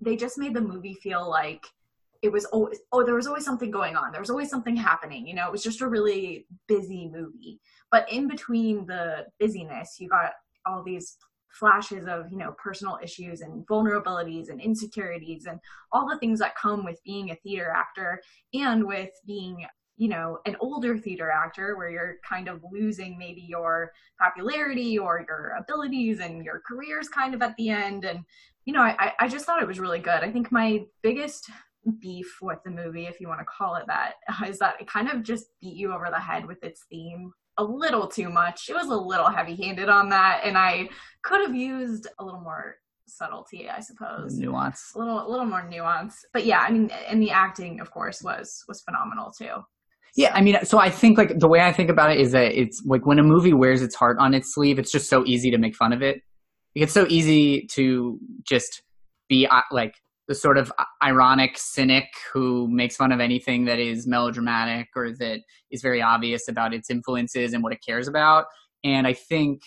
they 0.00 0.16
just 0.16 0.36
made 0.36 0.54
the 0.54 0.60
movie 0.60 0.94
feel 0.94 1.28
like 1.28 1.64
it 2.22 2.30
was 2.30 2.44
always 2.46 2.78
oh 2.92 3.04
there 3.04 3.16
was 3.16 3.26
always 3.26 3.44
something 3.44 3.70
going 3.70 3.96
on 3.96 4.12
there 4.12 4.20
was 4.20 4.30
always 4.30 4.48
something 4.48 4.76
happening 4.76 5.26
you 5.26 5.34
know 5.34 5.44
it 5.44 5.52
was 5.52 5.62
just 5.62 5.80
a 5.80 5.88
really 5.88 6.46
busy 6.68 7.10
movie 7.12 7.60
but 7.90 8.10
in 8.10 8.28
between 8.28 8.86
the 8.86 9.26
busyness 9.40 9.96
you 9.98 10.08
got 10.08 10.32
all 10.64 10.82
these 10.84 11.18
flashes 11.52 12.06
of 12.06 12.30
you 12.30 12.38
know 12.38 12.54
personal 12.62 12.98
issues 13.02 13.40
and 13.40 13.66
vulnerabilities 13.66 14.48
and 14.48 14.60
insecurities 14.60 15.46
and 15.46 15.58
all 15.92 16.08
the 16.08 16.18
things 16.18 16.38
that 16.38 16.56
come 16.56 16.84
with 16.84 17.00
being 17.04 17.30
a 17.30 17.36
theater 17.36 17.72
actor 17.74 18.20
and 18.54 18.84
with 18.84 19.10
being 19.26 19.66
you 19.96 20.08
know 20.08 20.38
an 20.46 20.56
older 20.60 20.96
theater 20.96 21.30
actor 21.30 21.76
where 21.76 21.90
you're 21.90 22.16
kind 22.28 22.48
of 22.48 22.60
losing 22.72 23.18
maybe 23.18 23.42
your 23.42 23.92
popularity 24.18 24.98
or 24.98 25.24
your 25.28 25.56
abilities 25.58 26.20
and 26.20 26.44
your 26.44 26.62
careers 26.66 27.08
kind 27.08 27.34
of 27.34 27.42
at 27.42 27.56
the 27.56 27.68
end. 27.68 28.04
And 28.04 28.20
you 28.64 28.72
know 28.72 28.82
i 28.82 29.12
i 29.20 29.28
just 29.28 29.44
thought 29.44 29.62
it 29.62 29.68
was 29.68 29.80
really 29.80 30.00
good. 30.00 30.22
I 30.24 30.30
think 30.30 30.50
my 30.50 30.84
biggest 31.02 31.50
beef 31.98 32.38
with 32.40 32.58
the 32.64 32.70
movie 32.70 33.06
if 33.06 33.20
you 33.20 33.28
want 33.28 33.40
to 33.40 33.44
call 33.44 33.74
it 33.74 33.84
that 33.88 34.14
is 34.46 34.58
that 34.58 34.80
it 34.80 34.86
kind 34.86 35.10
of 35.10 35.22
just 35.22 35.46
beat 35.60 35.76
you 35.76 35.92
over 35.92 36.08
the 36.10 36.18
head 36.18 36.46
with 36.46 36.62
its 36.62 36.84
theme 36.88 37.32
a 37.58 37.64
little 37.64 38.06
too 38.08 38.28
much 38.28 38.68
it 38.68 38.74
was 38.74 38.88
a 38.88 38.96
little 38.96 39.28
heavy 39.28 39.56
handed 39.56 39.88
on 39.88 40.08
that 40.08 40.40
and 40.44 40.56
i 40.56 40.88
could 41.22 41.40
have 41.40 41.54
used 41.54 42.06
a 42.18 42.24
little 42.24 42.40
more 42.40 42.76
subtlety 43.06 43.68
i 43.68 43.80
suppose 43.80 44.38
Nuance. 44.38 44.92
a 44.94 44.98
little 44.98 45.26
a 45.26 45.28
little 45.28 45.44
more 45.44 45.68
nuance 45.68 46.24
but 46.32 46.46
yeah 46.46 46.60
i 46.60 46.70
mean 46.70 46.90
and 47.08 47.20
the 47.20 47.30
acting 47.30 47.80
of 47.80 47.90
course 47.90 48.22
was 48.22 48.64
was 48.68 48.82
phenomenal 48.82 49.30
too 49.30 49.62
Yeah, 50.14 50.32
I 50.34 50.42
mean, 50.42 50.58
so 50.64 50.78
I 50.78 50.90
think 50.90 51.16
like 51.16 51.38
the 51.38 51.48
way 51.48 51.60
I 51.60 51.72
think 51.72 51.88
about 51.88 52.10
it 52.10 52.20
is 52.20 52.32
that 52.32 52.52
it's 52.52 52.82
like 52.84 53.06
when 53.06 53.18
a 53.18 53.22
movie 53.22 53.54
wears 53.54 53.80
its 53.80 53.94
heart 53.94 54.18
on 54.20 54.34
its 54.34 54.54
sleeve, 54.54 54.78
it's 54.78 54.92
just 54.92 55.08
so 55.08 55.24
easy 55.24 55.50
to 55.50 55.58
make 55.58 55.74
fun 55.74 55.92
of 55.92 56.02
it. 56.02 56.20
It's 56.74 56.92
so 56.92 57.06
easy 57.08 57.66
to 57.72 58.18
just 58.44 58.82
be 59.28 59.46
uh, 59.46 59.62
like 59.70 59.94
the 60.28 60.34
sort 60.34 60.56
of 60.56 60.72
uh, 60.78 60.84
ironic 61.02 61.58
cynic 61.58 62.06
who 62.32 62.68
makes 62.68 62.96
fun 62.96 63.12
of 63.12 63.20
anything 63.20 63.64
that 63.64 63.78
is 63.78 64.06
melodramatic 64.06 64.88
or 64.94 65.12
that 65.18 65.40
is 65.70 65.82
very 65.82 66.00
obvious 66.00 66.48
about 66.48 66.72
its 66.72 66.90
influences 66.90 67.52
and 67.52 67.62
what 67.62 67.72
it 67.72 67.80
cares 67.84 68.08
about. 68.08 68.46
And 68.84 69.06
I 69.06 69.12
think 69.12 69.62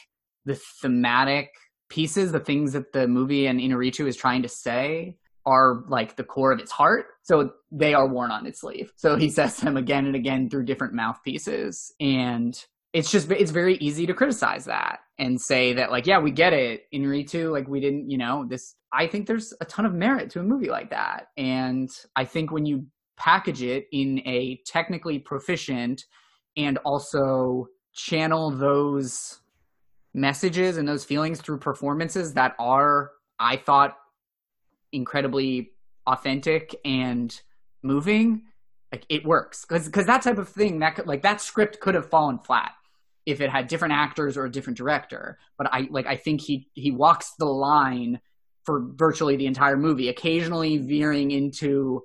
the 0.45 0.55
thematic 0.81 1.49
pieces, 1.89 2.31
the 2.31 2.39
things 2.39 2.73
that 2.73 2.93
the 2.93 3.07
movie 3.07 3.47
and 3.47 3.59
Inarritu 3.59 4.07
is 4.07 4.15
trying 4.15 4.41
to 4.43 4.49
say, 4.49 5.17
are 5.45 5.83
like 5.87 6.15
the 6.15 6.23
core 6.23 6.51
of 6.51 6.59
its 6.59 6.71
heart. 6.71 7.05
So 7.21 7.51
they 7.71 7.93
are 7.93 8.07
worn 8.07 8.31
on 8.31 8.47
its 8.47 8.61
sleeve. 8.61 8.91
So 8.95 9.15
he 9.15 9.29
says 9.29 9.57
them 9.57 9.77
again 9.77 10.07
and 10.07 10.15
again 10.15 10.49
through 10.49 10.65
different 10.65 10.93
mouthpieces. 10.93 11.93
And 11.99 12.59
it's 12.93 13.11
just, 13.11 13.29
it's 13.29 13.51
very 13.51 13.75
easy 13.77 14.07
to 14.07 14.13
criticize 14.13 14.65
that 14.65 14.99
and 15.19 15.39
say 15.39 15.73
that, 15.73 15.91
like, 15.91 16.07
yeah, 16.07 16.17
we 16.19 16.31
get 16.31 16.53
it. 16.53 16.85
Inarritu, 16.93 17.51
like, 17.51 17.67
we 17.67 17.79
didn't, 17.79 18.09
you 18.09 18.17
know, 18.17 18.45
this, 18.47 18.75
I 18.95 19.08
think 19.08 19.27
there's 19.27 19.53
a 19.60 19.65
ton 19.65 19.86
of 19.86 19.93
merit 19.93 20.29
to 20.31 20.39
a 20.39 20.43
movie 20.43 20.69
like 20.69 20.89
that. 20.91 21.27
And 21.36 21.89
I 22.15 22.23
think 22.23 22.51
when 22.51 22.65
you 22.65 22.86
package 23.17 23.62
it 23.62 23.88
in 23.91 24.21
a 24.25 24.62
technically 24.65 25.19
proficient 25.19 26.05
and 26.55 26.77
also 26.79 27.67
channel 27.93 28.52
those 28.52 29.39
messages 30.13 30.77
and 30.77 30.87
those 30.87 31.04
feelings 31.04 31.41
through 31.41 31.60
performances 31.60 32.33
that 32.33 32.56
are, 32.58 33.12
I 33.37 33.58
thought, 33.58 33.98
incredibly 34.93 35.71
authentic 36.08 36.75
and 36.85 37.41
moving 37.83 38.43
like 38.91 39.06
it 39.10 39.25
works 39.25 39.65
because 39.65 39.85
because 39.87 40.06
that 40.06 40.21
type 40.21 40.37
of 40.37 40.48
thing 40.48 40.79
that 40.79 40.96
could 40.96 41.08
like 41.08 41.23
that 41.23 41.41
script 41.41 41.79
could 41.79 41.96
have 41.96 42.08
fallen 42.10 42.37
flat 42.39 42.71
if 43.25 43.41
it 43.41 43.50
had 43.50 43.67
different 43.67 43.93
actors 43.93 44.37
or 44.37 44.46
a 44.46 44.52
different 44.52 44.77
director 44.77 45.37
but 45.58 45.67
i 45.73 45.87
like 45.89 46.06
i 46.06 46.15
think 46.15 46.39
he 46.39 46.69
he 46.73 46.91
walks 46.91 47.33
the 47.37 47.46
line 47.46 48.19
for 48.65 48.81
virtually 48.95 49.35
the 49.35 49.45
entire 49.45 49.77
movie 49.77 50.09
occasionally 50.09 50.77
veering 50.77 51.31
into 51.31 52.03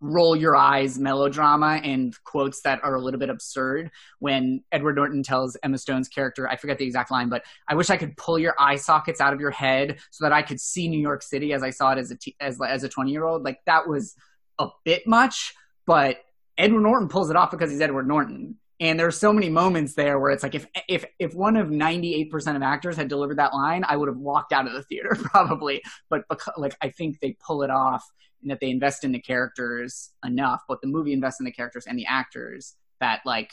roll 0.00 0.36
your 0.36 0.54
eyes 0.54 0.98
melodrama 0.98 1.80
and 1.82 2.14
quotes 2.24 2.60
that 2.62 2.82
are 2.84 2.94
a 2.94 3.00
little 3.00 3.18
bit 3.18 3.30
absurd 3.30 3.90
when 4.18 4.62
Edward 4.70 4.96
Norton 4.96 5.22
tells 5.22 5.56
Emma 5.62 5.78
Stone's 5.78 6.08
character, 6.08 6.48
I 6.48 6.56
forget 6.56 6.76
the 6.78 6.84
exact 6.84 7.10
line, 7.10 7.30
but 7.30 7.44
I 7.66 7.74
wish 7.74 7.88
I 7.88 7.96
could 7.96 8.16
pull 8.16 8.38
your 8.38 8.54
eye 8.58 8.76
sockets 8.76 9.20
out 9.20 9.32
of 9.32 9.40
your 9.40 9.50
head 9.50 9.98
so 10.10 10.24
that 10.24 10.32
I 10.32 10.42
could 10.42 10.60
see 10.60 10.88
New 10.88 11.00
York 11.00 11.22
City 11.22 11.52
as 11.54 11.62
I 11.62 11.70
saw 11.70 11.92
it 11.92 11.98
as 11.98 12.10
a 12.10 12.16
t- 12.16 12.36
as 12.40 12.58
as 12.60 12.84
a 12.84 12.88
20 12.88 13.10
year 13.10 13.24
old. 13.24 13.42
Like 13.42 13.60
that 13.64 13.88
was 13.88 14.14
a 14.58 14.68
bit 14.84 15.06
much, 15.06 15.54
but 15.86 16.18
Edward 16.58 16.82
Norton 16.82 17.08
pulls 17.08 17.30
it 17.30 17.36
off 17.36 17.50
because 17.50 17.70
he's 17.70 17.80
Edward 17.80 18.06
Norton. 18.06 18.56
And 18.78 19.00
there's 19.00 19.18
so 19.18 19.32
many 19.32 19.48
moments 19.48 19.94
there 19.94 20.18
where 20.18 20.30
it's 20.30 20.42
like 20.42 20.54
if 20.54 20.66
if 20.88 21.04
if 21.18 21.34
one 21.34 21.56
of 21.56 21.68
98% 21.68 22.56
of 22.56 22.62
actors 22.62 22.96
had 22.96 23.08
delivered 23.08 23.38
that 23.38 23.54
line, 23.54 23.84
I 23.88 23.96
would 23.96 24.08
have 24.08 24.18
walked 24.18 24.52
out 24.52 24.66
of 24.66 24.74
the 24.74 24.82
theater 24.82 25.14
probably. 25.14 25.82
But 26.10 26.24
because, 26.28 26.54
like 26.58 26.76
I 26.82 26.90
think 26.90 27.18
they 27.20 27.36
pull 27.44 27.62
it 27.62 27.70
off 27.70 28.04
and 28.42 28.50
that 28.50 28.60
they 28.60 28.70
invest 28.70 29.04
in 29.04 29.12
the 29.12 29.20
characters 29.20 30.12
enough, 30.24 30.62
but 30.68 30.80
the 30.82 30.88
movie 30.88 31.12
invests 31.12 31.40
in 31.40 31.46
the 31.46 31.52
characters 31.52 31.86
and 31.86 31.98
the 31.98 32.06
actors 32.06 32.74
that 33.00 33.20
like 33.24 33.50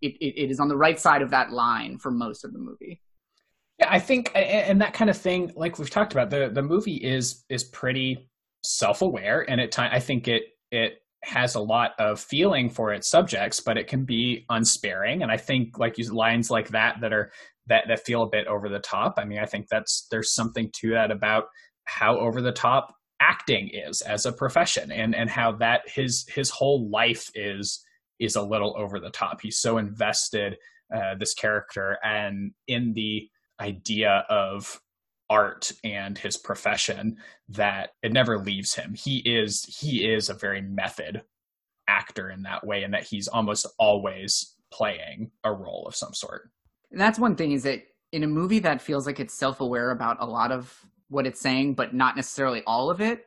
it, 0.00 0.14
it, 0.20 0.44
it 0.44 0.50
is 0.50 0.60
on 0.60 0.68
the 0.68 0.76
right 0.76 0.98
side 0.98 1.22
of 1.22 1.30
that 1.30 1.52
line 1.52 1.98
for 1.98 2.10
most 2.10 2.44
of 2.44 2.52
the 2.52 2.58
movie. 2.58 3.00
Yeah, 3.78 3.88
I 3.90 3.98
think, 3.98 4.30
and 4.34 4.80
that 4.82 4.92
kind 4.92 5.10
of 5.10 5.16
thing, 5.16 5.52
like 5.56 5.78
we've 5.78 5.90
talked 5.90 6.12
about, 6.12 6.30
the 6.30 6.50
the 6.52 6.62
movie 6.62 6.96
is 6.96 7.44
is 7.48 7.64
pretty 7.64 8.28
self 8.62 9.02
aware, 9.02 9.48
and 9.48 9.60
at 9.60 9.72
time 9.72 9.90
I 9.92 10.00
think 10.00 10.28
it 10.28 10.42
it 10.70 11.02
has 11.22 11.54
a 11.54 11.60
lot 11.60 11.92
of 11.98 12.18
feeling 12.18 12.70
for 12.70 12.92
its 12.92 13.08
subjects, 13.08 13.60
but 13.60 13.76
it 13.76 13.86
can 13.86 14.04
be 14.04 14.46
unsparing. 14.48 15.22
And 15.22 15.30
I 15.30 15.36
think 15.36 15.78
like 15.78 15.98
use 15.98 16.12
lines 16.12 16.50
like 16.50 16.68
that 16.68 17.00
that 17.00 17.12
are 17.12 17.30
that 17.66 17.84
that 17.88 18.04
feel 18.04 18.22
a 18.22 18.28
bit 18.28 18.46
over 18.46 18.68
the 18.68 18.78
top. 18.78 19.14
I 19.18 19.24
mean, 19.24 19.38
I 19.38 19.46
think 19.46 19.68
that's 19.68 20.06
there's 20.10 20.32
something 20.32 20.70
to 20.80 20.90
that 20.90 21.10
about 21.10 21.44
how 21.84 22.18
over 22.18 22.40
the 22.40 22.52
top 22.52 22.94
acting 23.20 23.68
is 23.72 24.00
as 24.00 24.26
a 24.26 24.32
profession 24.32 24.90
and 24.90 25.14
and 25.14 25.28
how 25.28 25.52
that 25.52 25.82
his 25.86 26.24
his 26.28 26.50
whole 26.50 26.88
life 26.88 27.30
is 27.34 27.84
is 28.18 28.36
a 28.36 28.42
little 28.42 28.74
over 28.78 28.98
the 28.98 29.10
top 29.10 29.40
he's 29.42 29.58
so 29.58 29.78
invested 29.78 30.56
uh, 30.94 31.14
this 31.18 31.34
character 31.34 31.98
and 32.02 32.52
in 32.66 32.92
the 32.94 33.28
idea 33.60 34.24
of 34.30 34.80
art 35.30 35.72
and 35.84 36.18
his 36.18 36.36
profession 36.36 37.16
that 37.48 37.90
it 38.02 38.12
never 38.12 38.38
leaves 38.38 38.74
him 38.74 38.94
he 38.94 39.18
is 39.18 39.64
he 39.64 40.04
is 40.04 40.28
a 40.28 40.34
very 40.34 40.60
method 40.60 41.22
actor 41.88 42.30
in 42.30 42.42
that 42.42 42.66
way 42.66 42.82
and 42.82 42.92
that 42.92 43.04
he's 43.04 43.28
almost 43.28 43.66
always 43.78 44.56
playing 44.72 45.30
a 45.44 45.52
role 45.52 45.84
of 45.86 45.94
some 45.94 46.12
sort 46.12 46.50
and 46.90 47.00
that's 47.00 47.18
one 47.18 47.36
thing 47.36 47.52
is 47.52 47.62
that 47.62 47.82
in 48.12 48.24
a 48.24 48.26
movie 48.26 48.58
that 48.58 48.82
feels 48.82 49.06
like 49.06 49.20
it's 49.20 49.34
self-aware 49.34 49.90
about 49.90 50.16
a 50.20 50.26
lot 50.26 50.50
of 50.50 50.74
what 51.08 51.26
it's 51.26 51.40
saying, 51.40 51.74
but 51.74 51.94
not 51.94 52.16
necessarily 52.16 52.62
all 52.66 52.90
of 52.90 53.00
it. 53.00 53.26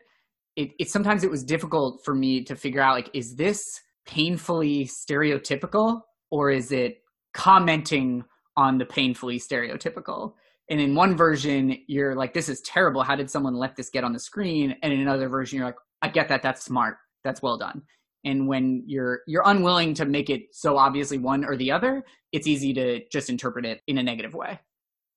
It, 0.56 0.72
it 0.80 0.90
sometimes 0.90 1.24
it 1.24 1.32
was 1.32 1.44
difficult 1.44 2.02
for 2.04 2.14
me 2.14 2.44
to 2.44 2.56
figure 2.56 2.82
out 2.82 2.94
like, 2.94 3.10
is 3.14 3.36
this 3.36 3.82
painfully 4.06 4.86
stereotypical 4.86 6.02
or 6.32 6.52
is 6.52 6.72
it 6.72 7.02
commenting 7.34 8.24
on 8.56 8.78
the 8.78 8.86
painfully 8.86 9.40
stereotypical? 9.40 10.34
And 10.70 10.80
in 10.80 10.96
one 10.96 11.16
version, 11.16 11.78
you're 11.88 12.16
like, 12.16 12.34
this 12.34 12.50
is 12.50 12.62
terrible. 12.62 13.04
How 13.04 13.16
did 13.16 13.30
someone 13.30 13.56
let 13.56 13.76
this 13.76 13.90
get 13.90 14.04
on 14.04 14.14
the 14.14 14.20
screen? 14.20 14.76
And 14.82 14.94
in 14.94 15.02
another 15.02 15.28
version, 15.28 15.58
you're 15.58 15.68
like, 15.68 15.76
I 16.02 16.08
get 16.08 16.30
that. 16.30 16.42
That's 16.42 16.64
smart. 16.64 16.98
That's 17.24 17.42
well 17.42 17.58
done. 17.58 17.82
And 18.26 18.48
when 18.48 18.84
you're 18.88 19.22
you're 19.28 19.44
unwilling 19.46 19.94
to 19.96 20.06
make 20.06 20.30
it 20.30 20.44
so 20.54 20.78
obviously 20.78 21.18
one 21.18 21.44
or 21.44 21.58
the 21.58 21.72
other, 21.72 22.04
it's 22.32 22.48
easy 22.48 22.74
to 22.74 23.02
just 23.12 23.30
interpret 23.30 23.66
it 23.66 23.82
in 23.88 23.98
a 23.98 24.04
negative 24.04 24.34
way. 24.34 24.60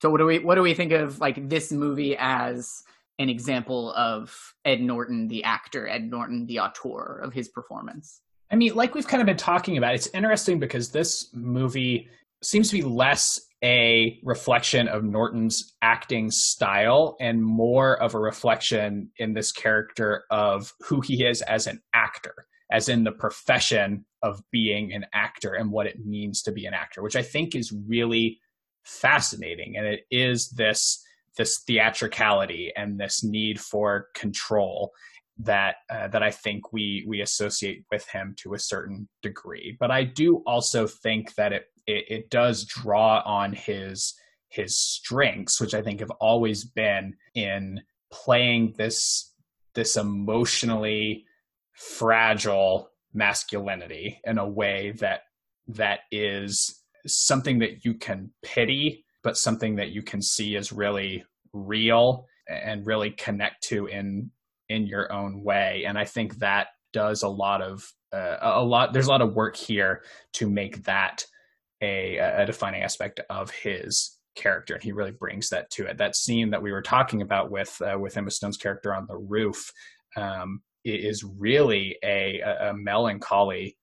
So 0.02 0.10
what 0.10 0.18
do 0.18 0.26
we 0.26 0.40
what 0.40 0.56
do 0.56 0.62
we 0.62 0.74
think 0.74 0.92
of 0.92 1.20
like 1.20 1.48
this 1.48 1.70
movie 1.70 2.16
as 2.18 2.68
an 3.18 3.28
example 3.28 3.92
of 3.94 4.36
Ed 4.64 4.80
Norton, 4.80 5.28
the 5.28 5.44
actor, 5.44 5.88
Ed 5.88 6.10
Norton, 6.10 6.46
the 6.46 6.60
auteur 6.60 7.20
of 7.22 7.32
his 7.32 7.48
performance? 7.48 8.20
I 8.50 8.56
mean, 8.56 8.74
like 8.74 8.94
we've 8.94 9.06
kind 9.06 9.20
of 9.20 9.26
been 9.26 9.36
talking 9.36 9.78
about, 9.78 9.94
it's 9.94 10.08
interesting 10.08 10.58
because 10.58 10.90
this 10.90 11.30
movie 11.32 12.08
seems 12.42 12.68
to 12.70 12.76
be 12.76 12.82
less 12.82 13.40
a 13.64 14.18
reflection 14.22 14.86
of 14.88 15.02
Norton's 15.02 15.74
acting 15.82 16.30
style 16.30 17.16
and 17.20 17.42
more 17.42 18.00
of 18.02 18.14
a 18.14 18.18
reflection 18.18 19.10
in 19.18 19.32
this 19.32 19.50
character 19.50 20.24
of 20.30 20.72
who 20.80 21.00
he 21.00 21.24
is 21.24 21.42
as 21.42 21.66
an 21.66 21.80
actor, 21.94 22.34
as 22.70 22.88
in 22.88 23.04
the 23.04 23.12
profession 23.12 24.04
of 24.22 24.42
being 24.50 24.92
an 24.92 25.06
actor 25.14 25.54
and 25.54 25.70
what 25.70 25.86
it 25.86 26.04
means 26.04 26.42
to 26.42 26.52
be 26.52 26.66
an 26.66 26.74
actor, 26.74 27.02
which 27.02 27.16
I 27.16 27.22
think 27.22 27.54
is 27.54 27.72
really 27.86 28.38
fascinating. 28.84 29.76
And 29.76 29.86
it 29.86 30.00
is 30.10 30.50
this 30.50 31.02
this 31.36 31.62
theatricality 31.66 32.72
and 32.76 32.98
this 32.98 33.22
need 33.22 33.60
for 33.60 34.08
control 34.14 34.92
that 35.38 35.76
uh, 35.90 36.08
that 36.08 36.22
I 36.22 36.30
think 36.30 36.72
we 36.72 37.04
we 37.06 37.20
associate 37.20 37.84
with 37.90 38.08
him 38.08 38.34
to 38.38 38.54
a 38.54 38.58
certain 38.58 39.08
degree. 39.22 39.76
But 39.78 39.90
I 39.90 40.04
do 40.04 40.42
also 40.46 40.86
think 40.86 41.34
that 41.34 41.52
it, 41.52 41.66
it 41.86 42.04
it, 42.08 42.30
does 42.30 42.64
draw 42.64 43.22
on 43.24 43.52
his 43.52 44.14
his 44.48 44.76
strengths, 44.76 45.60
which 45.60 45.74
I 45.74 45.82
think 45.82 46.00
have 46.00 46.10
always 46.12 46.64
been 46.64 47.14
in 47.34 47.80
playing 48.10 48.74
this 48.76 49.32
this 49.74 49.96
emotionally 49.96 51.24
fragile 51.72 52.90
masculinity 53.12 54.20
in 54.24 54.38
a 54.38 54.48
way 54.48 54.92
that 54.98 55.22
that 55.68 56.00
is 56.10 56.82
something 57.06 57.58
that 57.58 57.84
you 57.84 57.94
can 57.94 58.30
pity, 58.42 59.04
but 59.22 59.36
something 59.36 59.76
that 59.76 59.90
you 59.90 60.02
can 60.02 60.22
see 60.22 60.56
as 60.56 60.72
really 60.72 61.24
real 61.52 62.26
and 62.48 62.86
really 62.86 63.10
connect 63.10 63.62
to 63.64 63.86
in 63.86 64.30
in 64.68 64.86
your 64.86 65.12
own 65.12 65.42
way. 65.42 65.84
And 65.86 65.98
I 65.98 66.04
think 66.04 66.38
that 66.38 66.68
does 66.92 67.22
a 67.22 67.28
lot 67.28 67.62
of 67.62 67.92
uh, 68.12 68.38
a 68.40 68.62
lot. 68.62 68.92
There's 68.92 69.06
a 69.06 69.10
lot 69.10 69.22
of 69.22 69.34
work 69.34 69.56
here 69.56 70.02
to 70.34 70.48
make 70.48 70.84
that 70.84 71.24
a, 71.80 72.16
a 72.16 72.46
defining 72.46 72.82
aspect 72.82 73.20
of 73.30 73.50
his 73.50 74.18
character, 74.34 74.74
and 74.74 74.82
he 74.82 74.92
really 74.92 75.12
brings 75.12 75.48
that 75.50 75.70
to 75.70 75.86
it. 75.86 75.98
That 75.98 76.16
scene 76.16 76.50
that 76.50 76.62
we 76.62 76.72
were 76.72 76.82
talking 76.82 77.22
about 77.22 77.50
with 77.50 77.80
uh, 77.82 77.98
with 77.98 78.16
Emma 78.16 78.30
Stone's 78.30 78.56
character 78.56 78.94
on 78.94 79.06
the 79.06 79.16
roof 79.16 79.72
um, 80.16 80.62
is 80.84 81.24
really 81.24 81.96
a, 82.04 82.40
a 82.40 82.72
melancholy 82.74 83.76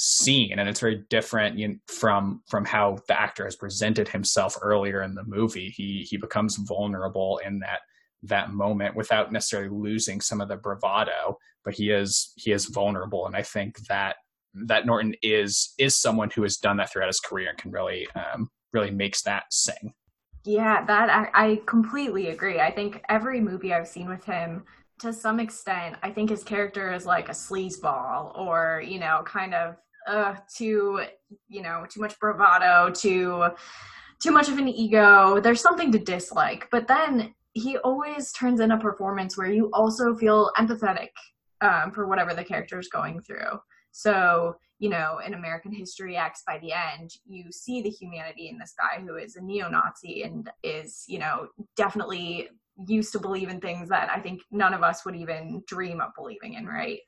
scene 0.00 0.60
and 0.60 0.68
it's 0.68 0.78
very 0.78 1.02
different 1.10 1.58
you 1.58 1.66
know, 1.66 1.74
from 1.88 2.40
from 2.48 2.64
how 2.64 2.96
the 3.08 3.20
actor 3.20 3.44
has 3.44 3.56
presented 3.56 4.06
himself 4.06 4.56
earlier 4.62 5.02
in 5.02 5.12
the 5.12 5.24
movie 5.24 5.70
he 5.70 6.06
he 6.08 6.16
becomes 6.16 6.54
vulnerable 6.68 7.40
in 7.44 7.58
that 7.58 7.80
that 8.22 8.52
moment 8.52 8.94
without 8.94 9.32
necessarily 9.32 9.68
losing 9.68 10.20
some 10.20 10.40
of 10.40 10.46
the 10.46 10.56
bravado 10.56 11.36
but 11.64 11.74
he 11.74 11.90
is 11.90 12.32
he 12.36 12.52
is 12.52 12.66
vulnerable 12.66 13.26
and 13.26 13.34
i 13.34 13.42
think 13.42 13.76
that 13.88 14.14
that 14.54 14.86
norton 14.86 15.14
is 15.22 15.74
is 15.78 16.00
someone 16.00 16.30
who 16.30 16.42
has 16.42 16.56
done 16.56 16.76
that 16.76 16.90
throughout 16.92 17.08
his 17.08 17.20
career 17.20 17.50
and 17.50 17.58
can 17.58 17.70
really 17.70 18.08
um 18.14 18.48
really 18.72 18.90
makes 18.90 19.22
that 19.22 19.44
sing 19.50 19.92
yeah 20.44 20.84
that 20.84 21.10
I, 21.10 21.28
I 21.34 21.62
completely 21.66 22.28
agree 22.28 22.60
i 22.60 22.70
think 22.70 23.02
every 23.08 23.40
movie 23.40 23.72
i've 23.72 23.88
seen 23.88 24.08
with 24.08 24.24
him 24.24 24.64
to 25.00 25.12
some 25.12 25.40
extent, 25.40 25.96
I 26.02 26.10
think 26.10 26.30
his 26.30 26.42
character 26.42 26.92
is 26.92 27.06
like 27.06 27.28
a 27.28 27.32
sleazeball 27.32 28.36
or, 28.36 28.82
you 28.86 28.98
know, 28.98 29.22
kind 29.24 29.54
of 29.54 29.76
uh, 30.06 30.36
too, 30.54 31.02
you 31.48 31.62
know, 31.62 31.86
too 31.88 32.00
much 32.00 32.18
bravado, 32.18 32.90
too, 32.90 33.46
too 34.20 34.32
much 34.32 34.48
of 34.48 34.58
an 34.58 34.68
ego. 34.68 35.40
There's 35.40 35.60
something 35.60 35.92
to 35.92 35.98
dislike, 35.98 36.68
but 36.70 36.88
then 36.88 37.34
he 37.52 37.78
always 37.78 38.32
turns 38.32 38.60
in 38.60 38.72
a 38.72 38.78
performance 38.78 39.36
where 39.36 39.50
you 39.50 39.70
also 39.72 40.14
feel 40.16 40.50
empathetic 40.58 41.10
um, 41.60 41.92
for 41.92 42.06
whatever 42.06 42.34
the 42.34 42.44
character 42.44 42.78
is 42.78 42.88
going 42.88 43.20
through. 43.20 43.60
So, 43.98 44.54
you 44.78 44.88
know, 44.88 45.18
in 45.26 45.34
American 45.34 45.72
History 45.72 46.16
X, 46.16 46.42
by 46.46 46.58
the 46.58 46.72
end, 46.72 47.10
you 47.26 47.50
see 47.50 47.82
the 47.82 47.90
humanity 47.90 48.48
in 48.48 48.58
this 48.58 48.74
guy 48.78 49.02
who 49.02 49.16
is 49.16 49.34
a 49.36 49.42
neo 49.42 49.68
Nazi 49.68 50.22
and 50.22 50.48
is, 50.62 51.04
you 51.08 51.18
know, 51.18 51.48
definitely 51.76 52.48
used 52.86 53.10
to 53.12 53.18
believe 53.18 53.48
in 53.48 53.60
things 53.60 53.88
that 53.88 54.08
I 54.08 54.20
think 54.20 54.42
none 54.52 54.72
of 54.72 54.84
us 54.84 55.04
would 55.04 55.16
even 55.16 55.64
dream 55.66 56.00
of 56.00 56.10
believing 56.16 56.54
in, 56.54 56.66
right? 56.66 57.00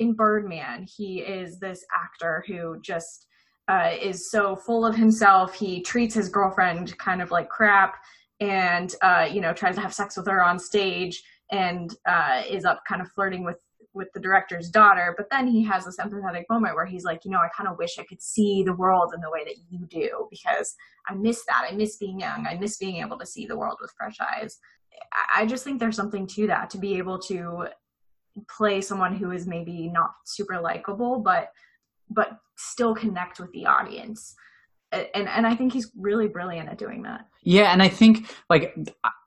in 0.00 0.14
Birdman, 0.14 0.84
he 0.84 1.20
is 1.20 1.60
this 1.60 1.84
actor 1.94 2.42
who 2.48 2.80
just 2.80 3.26
uh, 3.68 3.90
is 4.00 4.30
so 4.30 4.56
full 4.56 4.84
of 4.84 4.96
himself. 4.96 5.54
He 5.54 5.82
treats 5.82 6.14
his 6.14 6.28
girlfriend 6.28 6.96
kind 6.98 7.22
of 7.22 7.30
like 7.30 7.48
crap 7.48 7.96
and, 8.40 8.92
uh, 9.02 9.28
you 9.30 9.42
know, 9.42 9.52
tries 9.52 9.74
to 9.74 9.82
have 9.82 9.94
sex 9.94 10.16
with 10.16 10.26
her 10.26 10.42
on 10.42 10.58
stage 10.58 11.22
and 11.52 11.94
uh, 12.08 12.42
is 12.48 12.64
up 12.64 12.80
kind 12.88 13.02
of 13.02 13.12
flirting 13.12 13.44
with 13.44 13.56
with 13.92 14.08
the 14.14 14.20
director's 14.20 14.68
daughter 14.68 15.14
but 15.16 15.28
then 15.30 15.46
he 15.46 15.64
has 15.64 15.84
this 15.84 15.96
empathetic 15.98 16.44
moment 16.48 16.74
where 16.74 16.86
he's 16.86 17.04
like 17.04 17.24
you 17.24 17.30
know 17.30 17.38
i 17.38 17.48
kind 17.56 17.68
of 17.68 17.76
wish 17.78 17.98
i 17.98 18.04
could 18.04 18.22
see 18.22 18.62
the 18.62 18.72
world 18.72 19.12
in 19.14 19.20
the 19.20 19.30
way 19.30 19.44
that 19.44 19.56
you 19.68 19.86
do 19.86 20.26
because 20.30 20.74
i 21.08 21.14
miss 21.14 21.44
that. 21.46 21.66
I 21.70 21.74
miss 21.74 21.96
being 21.96 22.20
young. 22.20 22.46
I 22.46 22.56
miss 22.56 22.76
being 22.76 22.96
able 22.96 23.18
to 23.18 23.26
see 23.26 23.46
the 23.46 23.56
world 23.56 23.78
with 23.80 23.92
fresh 23.96 24.16
eyes. 24.20 24.58
I 25.34 25.46
just 25.46 25.64
think 25.64 25.78
there's 25.78 25.96
something 25.96 26.26
to 26.28 26.46
that 26.48 26.70
to 26.70 26.78
be 26.78 26.98
able 26.98 27.18
to 27.22 27.68
play 28.48 28.80
someone 28.80 29.14
who 29.14 29.30
is 29.32 29.46
maybe 29.46 29.88
not 29.88 30.10
super 30.24 30.60
likable 30.60 31.18
but 31.18 31.48
but 32.10 32.38
still 32.56 32.94
connect 32.94 33.38
with 33.40 33.52
the 33.52 33.66
audience. 33.66 34.34
And 34.92 35.28
and 35.28 35.46
I 35.46 35.54
think 35.54 35.72
he's 35.72 35.90
really 35.96 36.28
brilliant 36.28 36.68
at 36.68 36.78
doing 36.78 37.02
that. 37.02 37.26
Yeah, 37.42 37.72
and 37.72 37.82
I 37.82 37.88
think 37.88 38.34
like 38.48 38.74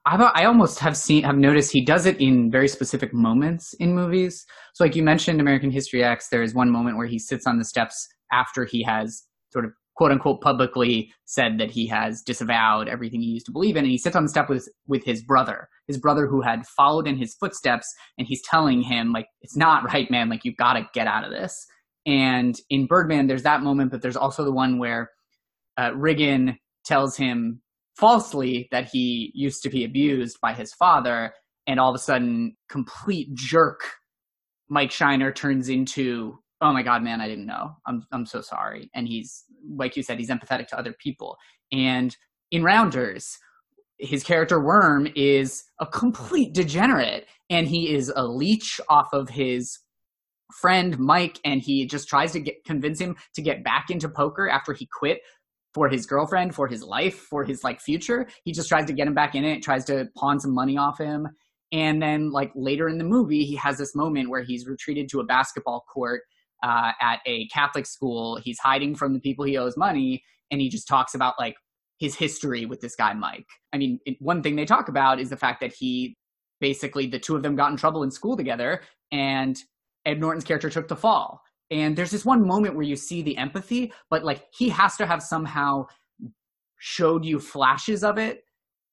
I've, 0.06 0.22
I 0.22 0.45
almost 0.45 0.80
have 0.80 0.97
seen, 0.97 1.24
have 1.24 1.38
noticed 1.38 1.72
he 1.72 1.84
does 1.84 2.06
it 2.06 2.20
in 2.20 2.51
very 2.51 2.68
specific 2.68 3.14
moments 3.14 3.74
in 3.76 3.95
movies. 3.95 4.45
So, 4.74 4.84
like 4.84 4.95
you 4.95 5.04
mentioned, 5.04 5.39
American 5.39 5.72
History 5.72 6.04
X, 6.04 6.28
there 6.28 6.43
is 6.43 6.54
one 6.54 6.70
moment 6.70 6.97
where 6.97 7.08
he 7.08 7.20
sits 7.20 7.47
on 7.47 7.58
the 7.58 7.66
steps 7.66 8.08
after 8.32 8.66
he 8.66 8.84
has 8.84 9.24
sort 9.51 9.66
of 9.66 9.72
quote 9.95 10.12
unquote 10.12 10.41
publicly 10.41 11.14
said 11.26 11.60
that 11.60 11.70
he 11.72 11.88
has 11.88 12.22
disavowed 12.22 12.88
everything 12.88 13.22
he 13.22 13.28
used 13.28 13.45
to 13.45 13.51
believe 13.51 13.78
in, 13.78 13.84
and 13.84 13.91
he 13.91 13.97
sits 13.97 14.16
on 14.16 14.24
the 14.24 14.30
step 14.30 14.49
with 14.49 14.68
with 14.88 15.06
his 15.06 15.24
brother, 15.24 15.70
his 15.88 15.97
brother 15.97 16.28
who 16.28 16.41
had 16.41 16.68
followed 16.68 17.08
in 17.08 17.16
his 17.16 17.36
footsteps, 17.36 17.88
and 18.18 18.28
he's 18.28 18.41
telling 18.41 18.82
him 18.82 19.14
like, 19.14 19.28
"It's 19.41 19.56
not 19.56 19.86
right, 19.93 20.10
man. 20.12 20.30
Like 20.30 20.43
you've 20.43 20.58
got 20.58 20.74
to 20.74 20.89
get 20.93 21.08
out 21.08 21.24
of 21.24 21.32
this." 21.32 21.66
And 22.06 22.60
in 22.70 22.88
Birdman, 22.88 23.28
there's 23.28 23.43
that 23.43 23.62
moment, 23.62 23.91
but 23.91 24.01
there's 24.01 24.18
also 24.18 24.43
the 24.43 24.51
one 24.51 24.78
where 24.78 25.12
uh, 25.78 25.91
Riggan 25.91 26.58
tells 26.84 27.16
him 27.16 27.62
falsely 27.96 28.68
that 28.72 28.89
he 28.91 29.32
used 29.34 29.64
to 29.64 29.70
be 29.70 29.84
abused 29.84 30.39
by 30.41 30.54
his 30.54 30.74
father, 30.74 31.34
and 31.68 31.80
all 31.80 31.89
of 31.89 31.96
a 31.96 32.00
sudden, 32.00 32.56
complete 32.70 33.34
jerk 33.34 33.82
Mike 34.70 34.91
Shiner 34.91 35.32
turns 35.32 35.70
into, 35.70 36.39
oh 36.62 36.74
my 36.74 36.84
god, 36.84 37.04
man, 37.04 37.22
I 37.22 37.28
didn't 37.28 37.46
know. 37.46 37.76
I'm 37.86 38.06
I'm 38.12 38.26
so 38.26 38.41
sorry. 38.41 38.89
And 38.96 39.08
he's 39.08 39.44
like 39.76 39.96
you 39.96 40.04
said, 40.04 40.20
he's 40.20 40.30
empathetic 40.30 40.68
to 40.68 40.80
other 40.80 40.94
people. 40.94 41.38
And 41.72 42.16
in 42.52 42.64
Rounders, 42.64 43.38
his 43.98 44.24
character 44.24 44.60
Worm 44.60 45.08
is 45.16 45.64
a 45.80 45.86
complete 45.86 46.54
degenerate, 46.54 47.28
and 47.50 47.68
he 47.68 47.94
is 47.94 48.12
a 48.16 48.26
leech 48.26 48.82
off 48.89 49.10
of 49.14 49.30
his 49.30 49.80
friend 50.52 50.98
Mike, 51.00 51.39
and 51.46 51.62
he 51.62 51.86
just 51.86 52.08
tries 52.08 52.32
to 52.34 52.39
get 52.39 52.64
convince 52.66 53.00
him 53.00 53.16
to 53.36 53.41
get 53.41 53.64
back 53.64 53.89
into 53.89 54.10
poker 54.10 54.50
after 54.50 54.74
he 54.74 54.88
quit 54.88 55.22
for 55.74 55.90
his 55.90 56.06
girlfriend, 56.06 56.54
for 56.54 56.68
his 56.68 56.84
life, 56.84 57.16
for 57.16 57.44
his 57.44 57.64
like 57.64 57.82
future. 57.82 58.28
He 58.44 58.52
just 58.52 58.70
tries 58.70 58.86
to 58.86 58.94
get 58.94 59.08
him 59.08 59.14
back 59.14 59.36
in 59.36 59.44
it, 59.44 59.64
tries 59.64 59.86
to 59.86 60.08
pawn 60.16 60.40
some 60.40 60.54
money 60.54 60.78
off 60.78 61.00
him. 61.00 61.28
And 61.72 62.02
then 62.02 62.32
like 62.32 62.52
later 62.56 62.88
in 62.88 63.00
the 63.00 63.04
movie, 63.04 63.46
he 63.46 63.56
has 63.56 63.78
this 63.78 63.96
moment 63.96 64.30
where 64.30 64.44
he's 64.44 64.68
retreated 64.68 65.10
to 65.10 65.20
a 65.20 65.24
basketball 65.24 65.84
court 65.92 66.22
uh, 66.62 66.92
at 67.02 67.20
a 67.26 67.48
Catholic 67.48 67.86
school. 67.86 68.40
He's 68.44 68.60
hiding 68.60 68.96
from 68.96 69.14
the 69.14 69.20
people 69.20 69.46
he 69.46 69.58
owes 69.58 69.76
money, 69.76 70.24
and 70.52 70.62
he 70.62 70.70
just 70.70 70.88
talks 70.88 71.16
about 71.16 71.34
like 71.40 71.56
his 72.00 72.16
history 72.16 72.66
with 72.66 72.80
this 72.82 72.96
guy 72.96 73.14
Mike. 73.14 73.48
I 73.74 73.78
mean, 73.78 74.00
it, 74.06 74.18
one 74.20 74.44
thing 74.44 74.56
they 74.56 74.66
talk 74.66 74.88
about 74.88 75.20
is 75.20 75.30
the 75.30 75.38
fact 75.38 75.62
that 75.62 75.74
he 75.74 76.16
basically 76.62 77.08
the 77.08 77.20
two 77.20 77.36
of 77.36 77.44
them 77.44 77.56
got 77.56 77.72
in 77.72 77.78
trouble 77.78 78.04
in 78.04 78.12
school 78.12 78.38
together, 78.38 78.82
and 79.12 79.58
Ed 80.06 80.20
Norton's 80.20 80.44
character 80.44 80.70
took 80.70 80.88
the 80.88 80.96
fall. 80.96 81.42
And 81.72 81.95
there's 81.95 82.11
this 82.11 82.26
one 82.26 82.45
moment 82.45 82.76
where 82.76 82.84
you 82.84 82.95
see 82.95 83.22
the 83.22 83.38
empathy, 83.38 83.91
but 84.09 84.24
like 84.24 84.45
he 84.53 84.70
has 84.70 84.95
to 84.97 85.05
have 85.05 85.24
somehow 85.24 85.88
showed 86.78 87.26
you 87.26 87.39
flashes 87.39 88.03
of 88.03 88.18
it 88.18 88.43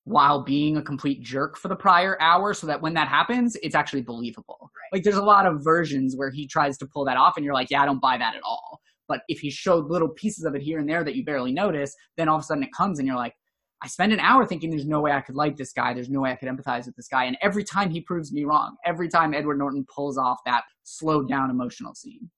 while 0.05 0.43
being 0.43 0.77
a 0.77 0.83
complete 0.83 1.23
jerk 1.23 1.59
for 1.59 1.69
the 1.69 1.77
prior 1.77 2.21
hour 2.21 2.55
so 2.55 2.67
that 2.67 2.81
when 2.81 2.95
that 2.95 3.09
happens, 3.09 3.57
it's 3.63 3.75
actually 3.75 4.03
believable. 4.03 4.57
Right. 4.61 4.99
Like 4.99 5.03
there's 5.03 5.17
a 5.17 5.23
lot 5.23 5.47
of 5.47 5.63
versions 5.63 6.17
where 6.17 6.31
he 6.31 6.47
tries 6.47 6.79
to 6.79 6.87
pull 6.87 7.05
that 7.05 7.17
off 7.17 7.37
and 7.37 7.45
you're 7.45 7.55
like, 7.55 7.71
yeah, 7.71 7.83
I 7.83 7.87
don't 7.87 8.01
buy 8.01 8.17
that 8.17 8.35
at 8.35 8.43
all. 8.43 8.81
But 9.09 9.23
if 9.29 9.41
he 9.41 9.51
showed 9.51 9.91
little 9.91 10.09
pieces 10.09 10.45
of 10.45 10.55
it 10.55 10.63
here 10.63 10.79
and 10.79 10.89
there 10.89 11.05
that 11.05 11.17
you 11.17 11.25
barely 11.25 11.53
notice, 11.53 11.95
then 12.17 12.29
all 12.29 12.37
of 12.37 12.43
a 12.43 12.45
sudden 12.45 12.63
it 12.63 12.73
comes 12.73 12.99
and 12.99 13.07
you're 13.07 13.17
like, 13.17 13.35
I 13.83 13.89
spend 13.89 14.13
an 14.13 14.21
hour 14.21 14.47
thinking 14.47 14.71
there's 14.71 14.87
no 14.87 15.01
way 15.01 15.11
I 15.11 15.21
could 15.21 15.35
like 15.35 15.57
this 15.57 15.73
guy. 15.73 15.95
There's 15.95 16.11
no 16.11 16.21
way 16.21 16.31
I 16.31 16.37
could 16.37 16.49
empathize 16.49 16.87
with 16.87 16.97
this 16.97 17.09
guy. 17.09 17.25
And 17.25 17.37
every 17.43 17.65
time 17.65 17.91
he 17.91 18.01
proves 18.01 18.33
me 18.33 18.45
wrong, 18.45 18.77
every 18.85 19.09
time 19.09 19.35
Edward 19.35 19.59
Norton 19.59 19.87
pulls 19.93 20.19
off 20.19 20.39
that 20.47 20.63
slowed 20.85 21.29
down 21.29 21.51
emotional 21.51 21.95
scene. 21.95 22.31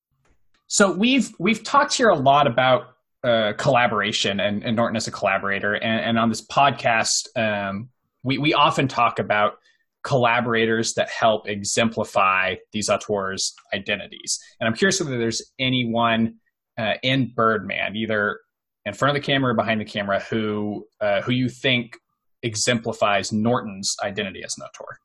So 0.73 0.91
we've 0.91 1.35
we've 1.39 1.63
talked 1.63 1.93
here 1.93 2.09
a 2.09 2.17
lot 2.17 2.47
about 2.47 2.95
uh, 3.23 3.53
collaboration 3.59 4.41
and, 4.41 4.65
and, 4.65 4.75
Norton 4.75 4.97
as 4.97 5.07
a 5.07 5.11
collaborator, 5.11 5.75
and, 5.75 6.01
and 6.01 6.19
on 6.19 6.31
this 6.31 6.41
podcast, 6.47 7.29
um, 7.37 7.91
we 8.23 8.39
we 8.39 8.55
often 8.55 8.89
talk 8.89 9.19
about 9.19 9.59
collaborators 10.03 10.95
that 10.95 11.11
help 11.11 11.47
exemplify 11.47 12.55
these 12.73 12.89
auteurs' 12.89 13.55
identities. 13.75 14.41
And 14.61 14.67
I'm 14.67 14.75
curious 14.75 14.99
whether 14.99 15.19
there's 15.19 15.43
anyone 15.59 16.37
uh, 16.79 16.95
in 17.03 17.35
Birdman, 17.37 17.95
either 17.95 18.41
in 18.87 18.95
front 18.95 19.15
of 19.15 19.23
the 19.23 19.27
camera 19.27 19.53
or 19.53 19.55
behind 19.55 19.79
the 19.79 19.85
camera, 19.85 20.21
who 20.21 20.87
uh, 21.03 21.21
who 21.21 21.33
you 21.33 21.51
think 21.51 21.99
exemplifies 22.43 23.31
Norton's 23.31 23.95
identity 24.03 24.43
as 24.43 24.57
an 24.57 24.65
auteur. 24.65 24.99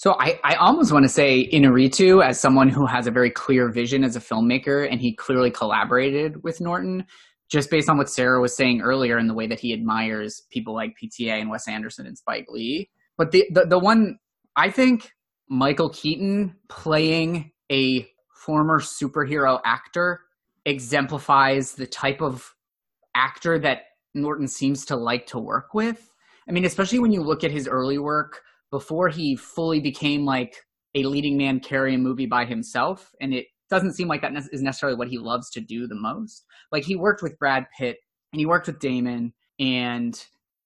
So 0.00 0.16
I, 0.18 0.40
I 0.44 0.54
almost 0.54 0.92
want 0.92 1.02
to 1.02 1.10
say 1.10 1.46
Inarritu 1.52 2.24
as 2.24 2.40
someone 2.40 2.70
who 2.70 2.86
has 2.86 3.06
a 3.06 3.10
very 3.10 3.28
clear 3.30 3.68
vision 3.68 4.02
as 4.02 4.16
a 4.16 4.18
filmmaker, 4.18 4.90
and 4.90 4.98
he 4.98 5.14
clearly 5.14 5.50
collaborated 5.50 6.42
with 6.42 6.58
Norton, 6.58 7.04
just 7.50 7.68
based 7.68 7.90
on 7.90 7.98
what 7.98 8.08
Sara 8.08 8.40
was 8.40 8.56
saying 8.56 8.80
earlier 8.80 9.18
and 9.18 9.28
the 9.28 9.34
way 9.34 9.46
that 9.46 9.60
he 9.60 9.74
admires 9.74 10.40
people 10.50 10.74
like 10.74 10.96
PTA 10.96 11.42
and 11.42 11.50
Wes 11.50 11.68
Anderson 11.68 12.06
and 12.06 12.16
Spike 12.16 12.46
Lee. 12.48 12.88
But 13.18 13.30
the, 13.30 13.44
the, 13.52 13.66
the 13.66 13.78
one 13.78 14.16
I 14.56 14.70
think 14.70 15.12
Michael 15.50 15.90
Keaton 15.90 16.56
playing 16.70 17.52
a 17.70 18.08
former 18.34 18.80
superhero 18.80 19.60
actor 19.66 20.22
exemplifies 20.64 21.72
the 21.72 21.86
type 21.86 22.22
of 22.22 22.54
actor 23.14 23.58
that 23.58 23.82
Norton 24.14 24.48
seems 24.48 24.86
to 24.86 24.96
like 24.96 25.26
to 25.26 25.38
work 25.38 25.74
with. 25.74 26.10
I 26.48 26.52
mean, 26.52 26.64
especially 26.64 27.00
when 27.00 27.12
you 27.12 27.20
look 27.20 27.44
at 27.44 27.50
his 27.50 27.68
early 27.68 27.98
work 27.98 28.40
before 28.70 29.08
he 29.08 29.36
fully 29.36 29.80
became 29.80 30.24
like 30.24 30.56
a 30.94 31.04
leading 31.04 31.36
man 31.36 31.60
carry 31.60 31.94
a 31.94 31.98
movie 31.98 32.26
by 32.26 32.44
himself 32.44 33.12
and 33.20 33.32
it 33.32 33.46
doesn't 33.70 33.94
seem 33.94 34.08
like 34.08 34.20
that 34.22 34.36
is 34.52 34.62
necessarily 34.62 34.98
what 34.98 35.08
he 35.08 35.18
loves 35.18 35.48
to 35.50 35.60
do 35.60 35.86
the 35.86 35.94
most. 35.94 36.44
Like 36.72 36.84
he 36.84 36.96
worked 36.96 37.22
with 37.22 37.38
brad 37.38 37.66
pitt 37.78 37.98
and 38.32 38.40
he 38.40 38.46
worked 38.46 38.66
with 38.66 38.80
damon 38.80 39.32
and 39.58 40.22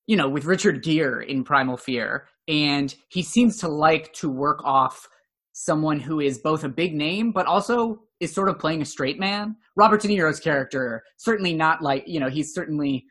you 0.07 0.17
know 0.17 0.29
with 0.29 0.45
richard 0.45 0.83
gere 0.83 1.23
in 1.23 1.45
primal 1.45 1.77
fear 1.77 2.29
and 2.49 2.95
he 3.09 3.23
seems 3.23 3.59
to 3.59 3.69
like 3.69 4.13
to 4.15 4.31
work 4.31 4.61
off 4.65 5.09
someone 5.53 6.01
who 6.01 6.21
is 6.21 6.39
both 6.39 6.65
a 6.65 6.69
big 6.69 6.95
name 6.95 7.33
but 7.33 7.47
also 7.47 8.01
is 8.21 8.33
sort 8.33 8.49
of 8.49 8.59
playing 8.59 8.83
a 8.83 8.87
straight 8.87 9.19
man. 9.19 9.57
Robert 9.77 10.01
de 10.01 10.09
niro's 10.09 10.41
character 10.41 11.03
certainly 11.17 11.55
not 11.55 11.83
like 11.83 12.05
you 12.07 12.21
know 12.21 12.29
he's 12.29 12.55
certainly 12.55 13.05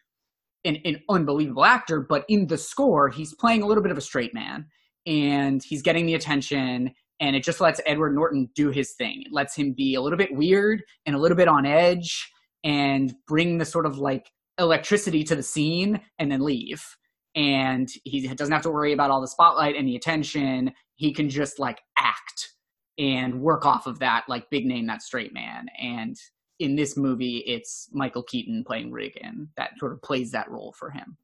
an, 0.65 0.77
an 0.85 1.01
unbelievable 1.09 1.65
actor 1.65 1.99
but 2.01 2.25
in 2.29 2.47
the 2.47 2.57
score 2.57 3.09
he's 3.09 3.33
playing 3.35 3.61
a 3.61 3.65
little 3.65 3.83
bit 3.83 3.91
of 3.91 3.97
a 3.97 4.01
straight 4.01 4.33
man 4.33 4.65
and 5.05 5.61
he's 5.63 5.81
getting 5.81 6.05
the 6.05 6.15
attention 6.15 6.93
and 7.19 7.35
it 7.35 7.43
just 7.43 7.61
lets 7.61 7.79
Edward 7.85 8.13
Norton 8.15 8.49
do 8.55 8.69
his 8.69 8.91
thing. 8.93 9.23
It 9.25 9.31
lets 9.31 9.55
him 9.55 9.73
be 9.73 9.95
a 9.95 10.01
little 10.01 10.17
bit 10.17 10.35
weird 10.35 10.83
and 11.05 11.15
a 11.15 11.19
little 11.19 11.37
bit 11.37 11.47
on 11.47 11.65
edge 11.65 12.29
and 12.63 13.13
bring 13.27 13.57
the 13.57 13.65
sort 13.65 13.85
of 13.85 13.97
like 13.97 14.31
electricity 14.59 15.23
to 15.25 15.35
the 15.35 15.43
scene 15.43 16.01
and 16.19 16.31
then 16.31 16.41
leave. 16.41 16.83
And 17.35 17.89
he 18.03 18.27
doesn't 18.27 18.51
have 18.51 18.63
to 18.63 18.71
worry 18.71 18.93
about 18.93 19.09
all 19.09 19.21
the 19.21 19.27
spotlight 19.27 19.75
and 19.75 19.87
the 19.87 19.95
attention. 19.95 20.73
He 20.95 21.13
can 21.13 21.29
just 21.29 21.59
like 21.59 21.81
act 21.97 22.53
and 22.97 23.41
work 23.41 23.65
off 23.65 23.87
of 23.87 23.99
that 23.99 24.25
like 24.27 24.49
big 24.49 24.65
name 24.65 24.87
that 24.87 25.01
straight 25.01 25.33
man. 25.33 25.67
And 25.81 26.15
in 26.59 26.75
this 26.75 26.95
movie, 26.95 27.37
it's 27.39 27.89
Michael 27.91 28.23
Keaton 28.23 28.63
playing 28.63 28.91
Riggan 28.91 29.47
that 29.57 29.71
sort 29.79 29.93
of 29.93 30.01
plays 30.01 30.31
that 30.31 30.49
role 30.49 30.73
for 30.77 30.91
him. 30.91 31.17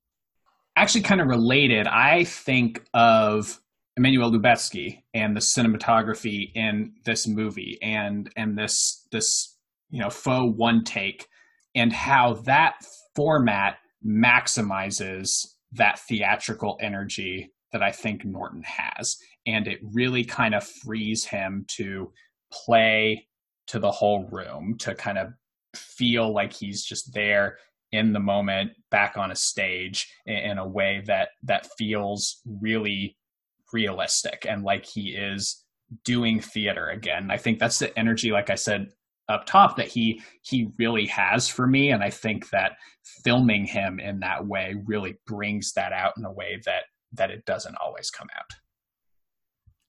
Actually, 0.75 1.01
kind 1.01 1.21
of 1.21 1.27
related, 1.27 1.87
I 1.87 2.23
think 2.23 2.85
of 2.93 3.59
Emmanuel 3.99 4.31
Lubezki 4.31 5.03
and 5.13 5.35
the 5.35 5.41
cinematography 5.41 6.53
in 6.55 6.93
this 7.03 7.27
movie 7.27 7.77
and 7.81 8.31
and 8.37 8.57
this 8.57 9.05
this 9.11 9.57
you 9.89 9.99
know 9.99 10.09
faux 10.09 10.57
one 10.57 10.85
take 10.85 11.27
and 11.75 11.91
how 11.91 12.35
that 12.45 12.75
format 13.13 13.75
maximizes 14.05 15.45
that 15.73 15.99
theatrical 15.99 16.77
energy 16.79 17.51
that 17.73 17.83
I 17.83 17.91
think 17.91 18.23
Norton 18.23 18.63
has. 18.63 19.17
And 19.45 19.67
it 19.67 19.79
really 19.83 20.23
kind 20.23 20.55
of 20.55 20.65
frees 20.65 21.25
him 21.25 21.65
to 21.75 22.13
play 22.53 23.27
to 23.67 23.79
the 23.79 23.91
whole 23.91 24.29
room 24.31 24.77
to 24.79 24.95
kind 24.95 25.17
of 25.17 25.33
feel 25.75 26.33
like 26.33 26.53
he's 26.53 26.85
just 26.85 27.13
there 27.13 27.57
in 27.91 28.13
the 28.13 28.19
moment 28.19 28.71
back 28.91 29.17
on 29.17 29.29
a 29.29 29.35
stage 29.35 30.07
in 30.25 30.57
a 30.57 30.67
way 30.67 31.03
that 31.05 31.29
that 31.43 31.67
feels 31.77 32.41
really 32.45 33.17
realistic 33.73 34.45
and 34.47 34.63
like 34.63 34.85
he 34.85 35.09
is 35.09 35.63
doing 36.03 36.39
theater 36.39 36.89
again. 36.89 37.31
I 37.31 37.37
think 37.37 37.59
that's 37.59 37.79
the 37.79 37.97
energy, 37.97 38.31
like 38.31 38.49
I 38.49 38.55
said 38.55 38.87
up 39.27 39.45
top, 39.45 39.77
that 39.77 39.87
he 39.87 40.21
he 40.41 40.69
really 40.77 41.05
has 41.07 41.47
for 41.47 41.67
me, 41.67 41.91
and 41.91 42.03
I 42.03 42.09
think 42.09 42.49
that 42.49 42.73
filming 43.23 43.65
him 43.65 43.99
in 43.99 44.19
that 44.21 44.45
way 44.45 44.75
really 44.85 45.17
brings 45.27 45.73
that 45.73 45.93
out 45.93 46.13
in 46.17 46.25
a 46.25 46.31
way 46.31 46.59
that 46.65 46.83
that 47.13 47.31
it 47.31 47.45
doesn't 47.45 47.75
always 47.83 48.09
come 48.09 48.27
out. 48.37 48.45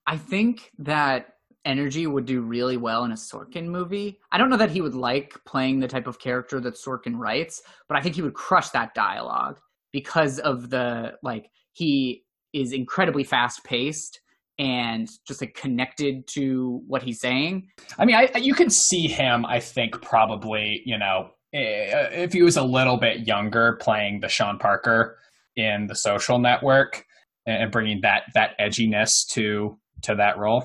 I 0.07 0.17
think 0.17 0.71
that 0.79 1.35
energy 1.65 2.07
would 2.07 2.25
do 2.25 2.41
really 2.41 2.77
well 2.77 3.05
in 3.05 3.13
a 3.13 3.17
Sorkin 3.17 3.67
movie. 3.67 4.19
I 4.33 4.39
don't 4.39 4.49
know 4.49 4.57
that 4.57 4.71
he 4.71 4.81
would 4.81 4.95
like 4.95 5.35
playing 5.47 5.81
the 5.81 5.89
type 5.89 6.07
of 6.07 6.19
character 6.19 6.59
that 6.61 6.75
Sorkin 6.75 7.17
writes, 7.17 7.63
but 7.89 7.99
I 7.99 8.01
think 8.01 8.15
he 8.15 8.23
would 8.23 8.35
crush 8.35 8.71
that 8.71 8.95
dialogue 8.95 9.59
because 9.93 10.39
of 10.39 10.71
the 10.71 11.15
like 11.23 11.51
he 11.73 12.25
is 12.53 12.73
incredibly 12.73 13.25
fast 13.25 13.65
paced 13.65 14.21
and 14.59 15.09
just 15.27 15.41
like 15.41 15.55
connected 15.55 16.27
to 16.29 16.83
what 16.87 17.03
he's 17.03 17.21
saying. 17.21 17.69
I 17.99 18.05
mean, 18.05 18.17
I, 18.17 18.31
you 18.37 18.55
can 18.55 18.69
see 18.69 19.09
him. 19.09 19.47
I 19.47 19.61
think 19.61 20.01
probably 20.03 20.83
you 20.85 20.99
know 20.99 21.31
eh, 21.55 22.09
if 22.13 22.33
he 22.33 22.43
was 22.43 22.57
a 22.57 22.63
little 22.63 22.97
bit 22.97 23.27
younger 23.27 23.79
playing 23.81 24.21
the 24.21 24.29
Sean 24.29 24.59
Parker 24.59 25.19
in 25.57 25.87
the 25.87 25.95
Social 25.95 26.39
Network. 26.39 27.05
and 27.47 27.71
bringing 27.73 28.01
that 28.03 28.25
that 28.35 28.59
edginess 28.59 29.27
to 29.31 29.79
to 30.03 30.15
that 30.15 30.39
role. 30.39 30.65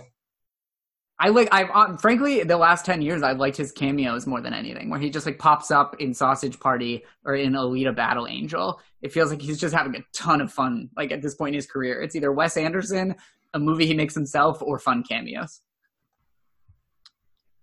I 1.18 1.30
like 1.30 1.48
I've 1.52 1.70
uh, 1.74 1.96
frankly 1.98 2.44
the 2.44 2.58
last 2.58 2.86
10 2.86 3.02
years 3.02 3.24
I've 3.24 3.38
liked 3.38 3.56
his 3.56 3.72
cameos 3.72 4.28
more 4.28 4.42
than 4.42 4.54
anything 4.54 4.90
where 4.90 5.00
he 5.00 5.10
just 5.10 5.26
like 5.26 5.40
pops 5.40 5.72
up 5.72 5.96
in 6.00 6.14
Sausage 6.14 6.60
Party 6.60 7.06
or 7.24 7.36
in 7.36 7.54
Alita 7.54 7.96
Battle 7.96 8.28
Angel. 8.28 8.82
It 9.02 9.14
feels 9.14 9.30
like 9.30 9.42
he's 9.42 9.60
just 9.60 9.74
having 9.74 9.96
a 9.96 10.04
ton 10.14 10.42
of 10.42 10.52
fun 10.52 10.90
like 10.98 11.12
at 11.12 11.22
this 11.22 11.36
point 11.36 11.50
in 11.50 11.56
his 11.56 11.68
career. 11.68 12.02
It's 12.02 12.16
either 12.16 12.34
Wes 12.34 12.58
Anderson, 12.58 13.16
a 13.54 13.60
movie 13.60 13.86
he 13.86 13.94
makes 13.94 14.14
himself 14.14 14.62
or 14.62 14.78
fun 14.78 15.04
cameos. 15.04 15.62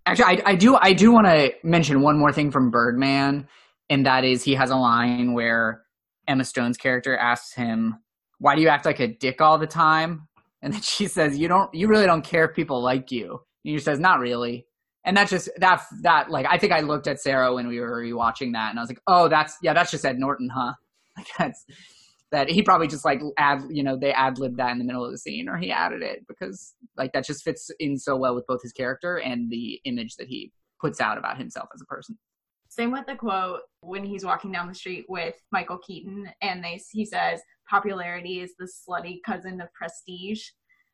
Actually, 0.06 0.24
I, 0.24 0.42
I 0.46 0.54
do 0.54 0.76
I 0.76 0.94
do 0.94 1.12
want 1.12 1.26
to 1.26 1.52
mention 1.62 2.00
one 2.00 2.18
more 2.18 2.32
thing 2.32 2.50
from 2.50 2.70
Birdman 2.70 3.46
and 3.90 4.06
that 4.06 4.24
is 4.24 4.42
he 4.42 4.54
has 4.54 4.70
a 4.70 4.76
line 4.76 5.34
where 5.34 5.82
Emma 6.26 6.44
Stone's 6.44 6.78
character 6.78 7.14
asks 7.14 7.52
him, 7.52 7.96
"Why 8.38 8.56
do 8.56 8.62
you 8.62 8.68
act 8.68 8.86
like 8.86 9.00
a 9.00 9.08
dick 9.08 9.42
all 9.42 9.58
the 9.58 9.66
time?" 9.66 10.28
And 10.62 10.72
then 10.72 10.80
she 10.82 11.08
says, 11.08 11.36
"You 11.36 11.48
don't. 11.48 11.72
You 11.74 11.88
really 11.88 12.06
don't 12.06 12.24
care 12.24 12.44
if 12.44 12.54
people 12.54 12.82
like 12.82 13.10
you." 13.10 13.32
And 13.64 13.72
he 13.72 13.78
says, 13.78 13.98
"Not 13.98 14.20
really." 14.20 14.66
And 15.04 15.16
that's 15.16 15.30
just 15.30 15.50
that 15.58 15.82
that 16.02 16.30
like 16.30 16.46
I 16.48 16.58
think 16.58 16.72
I 16.72 16.80
looked 16.80 17.08
at 17.08 17.20
Sara 17.20 17.52
when 17.52 17.66
we 17.66 17.80
were 17.80 18.02
rewatching 18.02 18.52
that, 18.52 18.70
and 18.70 18.78
I 18.78 18.82
was 18.82 18.90
like, 18.90 19.02
"Oh, 19.06 19.28
that's 19.28 19.56
yeah, 19.62 19.74
that's 19.74 19.90
just 19.90 20.04
Ed 20.04 20.18
Norton, 20.18 20.48
huh?" 20.48 20.74
Like 21.14 21.26
that's 21.38 21.66
that 22.30 22.48
he 22.48 22.62
probably 22.62 22.88
just 22.88 23.04
like 23.04 23.20
add 23.36 23.60
you 23.68 23.82
know 23.82 23.98
they 23.98 24.12
ad 24.12 24.38
libbed 24.38 24.56
that 24.56 24.72
in 24.72 24.78
the 24.78 24.84
middle 24.84 25.04
of 25.04 25.12
the 25.12 25.18
scene, 25.18 25.48
or 25.48 25.58
he 25.58 25.70
added 25.70 26.02
it 26.02 26.26
because 26.26 26.74
like 26.96 27.12
that 27.12 27.26
just 27.26 27.44
fits 27.44 27.70
in 27.78 27.98
so 27.98 28.16
well 28.16 28.34
with 28.34 28.46
both 28.46 28.62
his 28.62 28.72
character 28.72 29.18
and 29.18 29.50
the 29.50 29.80
image 29.84 30.16
that 30.16 30.28
he 30.28 30.52
puts 30.80 31.00
out 31.00 31.18
about 31.18 31.38
himself 31.38 31.68
as 31.74 31.82
a 31.82 31.84
person. 31.84 32.18
Same 32.68 32.90
with 32.90 33.04
the 33.06 33.16
quote 33.16 33.60
when 33.82 34.02
he's 34.02 34.24
walking 34.24 34.50
down 34.50 34.66
the 34.66 34.74
street 34.74 35.04
with 35.08 35.34
Michael 35.52 35.78
Keaton, 35.78 36.30
and 36.40 36.64
they 36.64 36.80
he 36.90 37.04
says, 37.04 37.40
"Popularity 37.72 38.40
is 38.40 38.52
the 38.58 38.70
slutty 38.78 39.22
cousin 39.24 39.62
of 39.62 39.72
prestige." 39.72 40.42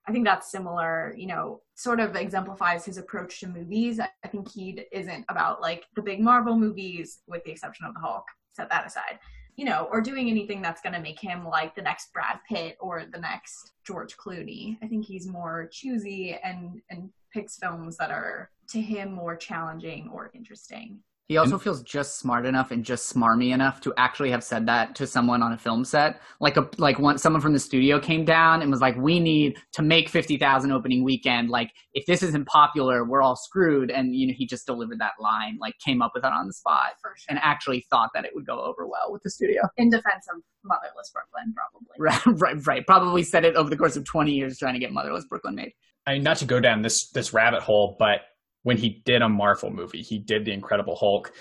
I 0.06 0.12
think 0.12 0.24
that's 0.24 0.50
similar, 0.50 1.12
you 1.18 1.26
know, 1.26 1.60
sort 1.74 2.00
of 2.00 2.16
exemplifies 2.16 2.84
his 2.86 2.96
approach 2.96 3.40
to 3.40 3.48
movies. 3.48 4.00
I 4.00 4.28
think 4.28 4.50
he 4.50 4.84
isn't 4.90 5.24
about 5.28 5.60
like 5.60 5.84
the 5.96 6.02
big 6.02 6.20
Marvel 6.20 6.56
movies, 6.56 7.20
with 7.26 7.42
the 7.44 7.50
exception 7.50 7.84
of 7.84 7.94
the 7.94 8.00
Hulk. 8.00 8.24
Set 8.52 8.70
that 8.70 8.86
aside, 8.86 9.18
you 9.56 9.64
know, 9.64 9.88
or 9.92 10.00
doing 10.00 10.30
anything 10.30 10.62
that's 10.62 10.80
going 10.80 10.94
to 10.94 11.00
make 11.08 11.20
him 11.20 11.44
like 11.44 11.74
the 11.74 11.82
next 11.82 12.12
Brad 12.12 12.38
Pitt 12.48 12.76
or 12.80 13.04
the 13.12 13.18
next 13.18 13.72
George 13.86 14.16
Clooney. 14.16 14.78
I 14.82 14.86
think 14.86 15.04
he's 15.04 15.26
more 15.26 15.68
choosy 15.70 16.38
and 16.42 16.80
and 16.90 17.10
picks 17.34 17.58
films 17.58 17.96
that 17.98 18.10
are 18.10 18.50
to 18.70 18.80
him 18.80 19.12
more 19.12 19.36
challenging 19.36 20.10
or 20.12 20.30
interesting. 20.32 21.00
He 21.28 21.36
also 21.36 21.58
feels 21.58 21.82
just 21.82 22.18
smart 22.18 22.46
enough 22.46 22.70
and 22.70 22.82
just 22.82 23.14
smarmy 23.14 23.52
enough 23.52 23.82
to 23.82 23.92
actually 23.98 24.30
have 24.30 24.42
said 24.42 24.64
that 24.64 24.94
to 24.94 25.06
someone 25.06 25.42
on 25.42 25.52
a 25.52 25.58
film 25.58 25.84
set. 25.84 26.22
Like 26.40 26.56
a 26.56 26.66
like 26.78 26.98
one 26.98 27.18
someone 27.18 27.42
from 27.42 27.52
the 27.52 27.58
studio 27.58 28.00
came 28.00 28.24
down 28.24 28.62
and 28.62 28.70
was 28.70 28.80
like, 28.80 28.96
"We 28.96 29.20
need 29.20 29.58
to 29.74 29.82
make 29.82 30.08
fifty 30.08 30.38
thousand 30.38 30.72
opening 30.72 31.04
weekend. 31.04 31.50
Like, 31.50 31.72
if 31.92 32.06
this 32.06 32.22
isn't 32.22 32.46
popular, 32.46 33.04
we're 33.04 33.20
all 33.20 33.36
screwed." 33.36 33.90
And 33.90 34.16
you 34.16 34.26
know, 34.26 34.32
he 34.34 34.46
just 34.46 34.64
delivered 34.64 35.00
that 35.00 35.12
line, 35.20 35.58
like 35.60 35.74
came 35.84 36.00
up 36.00 36.12
with 36.14 36.24
it 36.24 36.32
on 36.32 36.46
the 36.46 36.54
spot, 36.54 36.92
For 37.02 37.12
sure. 37.14 37.26
and 37.28 37.38
actually 37.42 37.84
thought 37.90 38.08
that 38.14 38.24
it 38.24 38.30
would 38.34 38.46
go 38.46 38.62
over 38.62 38.86
well 38.86 39.12
with 39.12 39.22
the 39.22 39.30
studio. 39.30 39.60
in 39.76 39.90
defense 39.90 40.26
of 40.34 40.40
Motherless 40.64 41.12
Brooklyn, 41.12 41.54
probably. 41.54 41.88
Right, 41.98 42.40
right, 42.40 42.66
right. 42.66 42.86
Probably 42.86 43.22
said 43.22 43.44
it 43.44 43.54
over 43.54 43.68
the 43.68 43.76
course 43.76 43.96
of 43.96 44.04
twenty 44.06 44.32
years 44.32 44.56
trying 44.56 44.72
to 44.74 44.80
get 44.80 44.92
Motherless 44.94 45.26
Brooklyn 45.26 45.56
made. 45.56 45.72
I 46.06 46.14
mean, 46.14 46.22
not 46.22 46.38
to 46.38 46.46
go 46.46 46.58
down 46.58 46.80
this 46.80 47.10
this 47.10 47.34
rabbit 47.34 47.60
hole, 47.62 47.96
but 47.98 48.20
when 48.68 48.76
he 48.76 49.00
did 49.06 49.22
a 49.22 49.28
Marvel 49.30 49.70
movie, 49.70 50.02
he 50.02 50.18
did 50.18 50.44
the 50.44 50.52
Incredible 50.52 50.94
Hulk. 50.94 51.32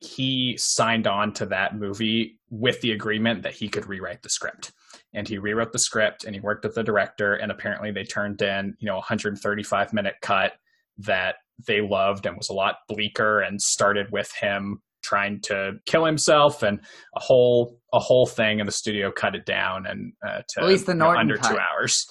He 0.00 0.56
signed 0.58 1.06
on 1.06 1.32
to 1.34 1.46
that 1.46 1.76
movie 1.76 2.40
with 2.50 2.80
the 2.80 2.90
agreement 2.90 3.44
that 3.44 3.54
he 3.54 3.68
could 3.68 3.86
rewrite 3.86 4.22
the 4.22 4.28
script. 4.28 4.72
And 5.14 5.28
he 5.28 5.38
rewrote 5.38 5.70
the 5.70 5.78
script 5.78 6.24
and 6.24 6.34
he 6.34 6.40
worked 6.40 6.64
with 6.64 6.74
the 6.74 6.82
director 6.82 7.34
and 7.34 7.52
apparently 7.52 7.92
they 7.92 8.02
turned 8.02 8.42
in, 8.42 8.74
you 8.80 8.86
know, 8.86 8.94
a 8.94 8.96
135 8.96 9.92
minute 9.92 10.16
cut 10.20 10.54
that 10.98 11.36
they 11.64 11.80
loved 11.80 12.26
and 12.26 12.36
was 12.36 12.48
a 12.48 12.54
lot 12.54 12.78
bleaker 12.88 13.38
and 13.38 13.62
started 13.62 14.10
with 14.10 14.32
him 14.32 14.82
trying 15.00 15.40
to 15.42 15.74
kill 15.86 16.04
himself 16.04 16.64
and 16.64 16.80
a 17.14 17.20
whole 17.20 17.78
a 17.92 18.00
whole 18.00 18.26
thing 18.26 18.58
and 18.58 18.66
the 18.66 18.72
studio 18.72 19.12
cut 19.12 19.36
it 19.36 19.46
down 19.46 19.86
and 19.86 20.12
uh, 20.26 20.40
to 20.48 20.62
At 20.62 20.66
least 20.66 20.86
the 20.86 20.92
you 20.92 20.98
know, 20.98 21.10
under 21.10 21.36
cut. 21.36 21.52
two 21.52 21.58
hours. 21.58 22.04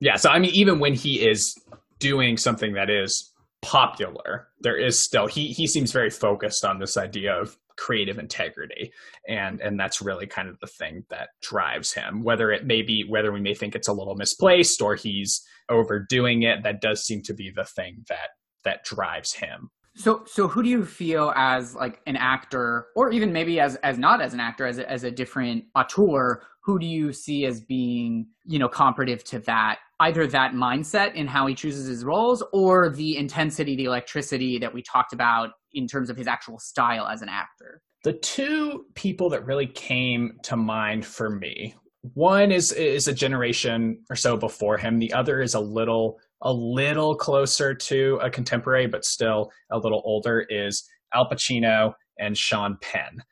Yeah, 0.00 0.16
so 0.16 0.30
I 0.30 0.38
mean, 0.38 0.52
even 0.54 0.78
when 0.78 0.94
he 0.94 1.28
is 1.28 1.54
doing 1.98 2.38
something 2.38 2.72
that 2.72 2.88
is 2.88 3.29
popular, 3.62 4.48
there 4.60 4.76
is 4.76 5.04
still 5.04 5.26
he 5.26 5.48
he 5.48 5.66
seems 5.66 5.92
very 5.92 6.10
focused 6.10 6.64
on 6.64 6.78
this 6.78 6.96
idea 6.96 7.34
of 7.34 7.56
creative 7.76 8.18
integrity, 8.18 8.92
and 9.28 9.60
and 9.60 9.78
that's 9.78 10.02
really 10.02 10.26
kind 10.26 10.48
of 10.48 10.58
the 10.60 10.66
thing 10.66 11.04
that 11.10 11.30
drives 11.42 11.92
him. 11.92 12.22
Whether 12.22 12.50
it 12.50 12.66
may 12.66 12.82
be 12.82 13.04
whether 13.08 13.32
we 13.32 13.40
may 13.40 13.54
think 13.54 13.74
it's 13.74 13.88
a 13.88 13.92
little 13.92 14.16
misplaced 14.16 14.80
or 14.82 14.94
he's 14.94 15.42
overdoing 15.68 16.42
it, 16.42 16.62
that 16.62 16.80
does 16.80 17.04
seem 17.04 17.22
to 17.22 17.34
be 17.34 17.50
the 17.54 17.64
thing 17.64 18.04
that 18.08 18.30
that 18.64 18.84
drives 18.84 19.34
him. 19.34 19.70
So, 19.96 20.22
so 20.26 20.46
who 20.46 20.62
do 20.62 20.68
you 20.68 20.84
feel 20.84 21.32
as 21.36 21.74
like 21.74 22.00
an 22.06 22.16
actor, 22.16 22.86
or 22.94 23.10
even 23.10 23.32
maybe 23.32 23.60
as 23.60 23.76
as 23.76 23.98
not 23.98 24.20
as 24.20 24.32
an 24.32 24.40
actor, 24.40 24.66
as 24.66 24.78
a, 24.78 24.90
as 24.90 25.04
a 25.04 25.10
different 25.10 25.64
auteur? 25.74 26.42
Who 26.62 26.78
do 26.78 26.86
you 26.86 27.12
see 27.12 27.44
as 27.46 27.60
being, 27.60 28.28
you 28.44 28.58
know, 28.58 28.68
comparative 28.68 29.24
to 29.24 29.40
that? 29.40 29.78
Either 30.00 30.26
that 30.26 30.52
mindset 30.52 31.14
in 31.14 31.26
how 31.26 31.46
he 31.46 31.54
chooses 31.54 31.86
his 31.86 32.04
roles, 32.04 32.42
or 32.52 32.88
the 32.88 33.16
intensity, 33.16 33.76
the 33.76 33.84
electricity 33.84 34.58
that 34.58 34.72
we 34.72 34.82
talked 34.82 35.12
about 35.12 35.50
in 35.74 35.86
terms 35.86 36.10
of 36.10 36.16
his 36.16 36.26
actual 36.26 36.58
style 36.58 37.06
as 37.06 37.22
an 37.22 37.28
actor. 37.28 37.82
The 38.02 38.14
two 38.14 38.86
people 38.94 39.28
that 39.30 39.44
really 39.44 39.66
came 39.66 40.38
to 40.44 40.56
mind 40.56 41.04
for 41.04 41.28
me, 41.28 41.74
one 42.14 42.50
is 42.50 42.72
is 42.72 43.08
a 43.08 43.12
generation 43.12 44.02
or 44.08 44.16
so 44.16 44.36
before 44.36 44.78
him. 44.78 44.98
The 44.98 45.12
other 45.12 45.42
is 45.42 45.54
a 45.54 45.60
little 45.60 46.18
a 46.42 46.52
little 46.52 47.14
closer 47.14 47.74
to 47.74 48.18
a 48.22 48.30
contemporary, 48.30 48.86
but 48.86 49.04
still 49.04 49.50
a 49.70 49.78
little 49.78 50.00
older. 50.04 50.46
Is 50.48 50.88
Al 51.12 51.28
Pacino 51.28 51.92
and 52.18 52.36
Sean 52.36 52.78
Penn, 52.80 53.22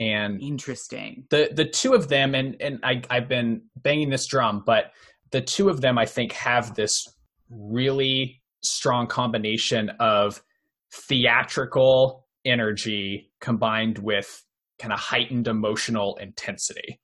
and 0.00 0.42
Interesting. 0.42 1.24
the 1.30 1.50
the 1.52 1.64
two 1.64 1.94
of 1.94 2.08
them, 2.08 2.34
and 2.34 2.56
and 2.60 2.80
I 2.82 3.00
I've 3.10 3.28
been 3.28 3.62
banging 3.76 4.10
this 4.10 4.26
drum, 4.26 4.64
but 4.66 4.86
the 5.30 5.40
two 5.40 5.68
of 5.68 5.80
them 5.80 5.98
I 5.98 6.06
think 6.06 6.32
have 6.32 6.74
this 6.74 7.08
really 7.50 8.42
strong 8.62 9.06
combination 9.06 9.90
of 10.00 10.42
theatrical 10.92 12.26
energy 12.44 13.30
combined 13.40 13.98
with 13.98 14.42
kind 14.78 14.92
of 14.92 14.98
heightened 14.98 15.48
emotional 15.48 16.16
intensity. 16.16 17.00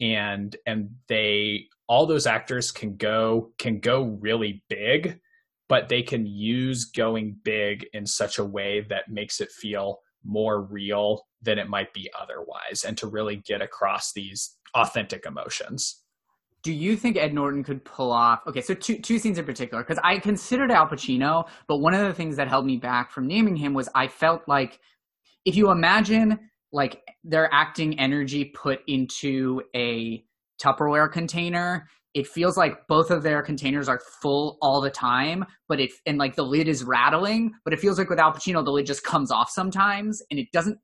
And 0.00 0.56
and 0.66 0.90
they 1.08 1.66
all 1.86 2.06
those 2.06 2.26
actors 2.26 2.72
can 2.72 2.96
go 2.96 3.52
can 3.58 3.80
go 3.80 4.04
really 4.20 4.62
big 4.68 5.20
but 5.68 5.88
they 5.88 6.02
can 6.02 6.26
use 6.26 6.86
going 6.86 7.36
big 7.44 7.86
in 7.92 8.04
such 8.04 8.38
a 8.38 8.44
way 8.44 8.84
that 8.88 9.08
makes 9.08 9.40
it 9.40 9.52
feel 9.52 10.00
more 10.24 10.62
real 10.62 11.26
than 11.42 11.60
it 11.60 11.68
might 11.68 11.94
be 11.94 12.10
otherwise 12.20 12.84
and 12.84 12.98
to 12.98 13.06
really 13.06 13.36
get 13.36 13.62
across 13.62 14.12
these 14.12 14.56
authentic 14.74 15.24
emotions 15.26 15.99
Do 16.62 16.72
you 16.72 16.96
think 16.96 17.16
Ed 17.16 17.32
Norton 17.32 17.64
could 17.64 17.84
pull 17.84 18.12
off? 18.12 18.40
Okay, 18.46 18.60
so 18.60 18.74
two 18.74 18.98
two 18.98 19.18
scenes 19.18 19.38
in 19.38 19.44
particular, 19.44 19.82
because 19.82 20.00
I 20.04 20.18
considered 20.18 20.70
Al 20.70 20.86
Pacino, 20.86 21.48
but 21.66 21.78
one 21.78 21.94
of 21.94 22.06
the 22.06 22.12
things 22.12 22.36
that 22.36 22.48
held 22.48 22.66
me 22.66 22.76
back 22.76 23.10
from 23.10 23.26
naming 23.26 23.56
him 23.56 23.72
was 23.72 23.88
I 23.94 24.08
felt 24.08 24.42
like 24.46 24.78
if 25.44 25.56
you 25.56 25.70
imagine 25.70 26.38
like 26.72 27.02
their 27.24 27.52
acting 27.52 27.98
energy 27.98 28.44
put 28.44 28.80
into 28.86 29.62
a 29.74 30.24
Tupperware 30.62 31.10
container, 31.10 31.88
it 32.12 32.26
feels 32.26 32.56
like 32.56 32.86
both 32.86 33.10
of 33.10 33.22
their 33.22 33.42
containers 33.42 33.88
are 33.88 34.00
full 34.20 34.58
all 34.60 34.80
the 34.80 34.90
time, 34.90 35.44
but 35.68 35.80
it 35.80 35.90
and 36.04 36.18
like 36.18 36.36
the 36.36 36.44
lid 36.44 36.68
is 36.68 36.84
rattling, 36.84 37.52
but 37.64 37.72
it 37.72 37.80
feels 37.80 37.98
like 37.98 38.10
with 38.10 38.18
Al 38.18 38.32
Pacino 38.32 38.62
the 38.62 38.70
lid 38.70 38.84
just 38.84 39.02
comes 39.04 39.30
off 39.30 39.48
sometimes, 39.48 40.22
and 40.30 40.38
it 40.38 40.48
doesn't 40.52 40.78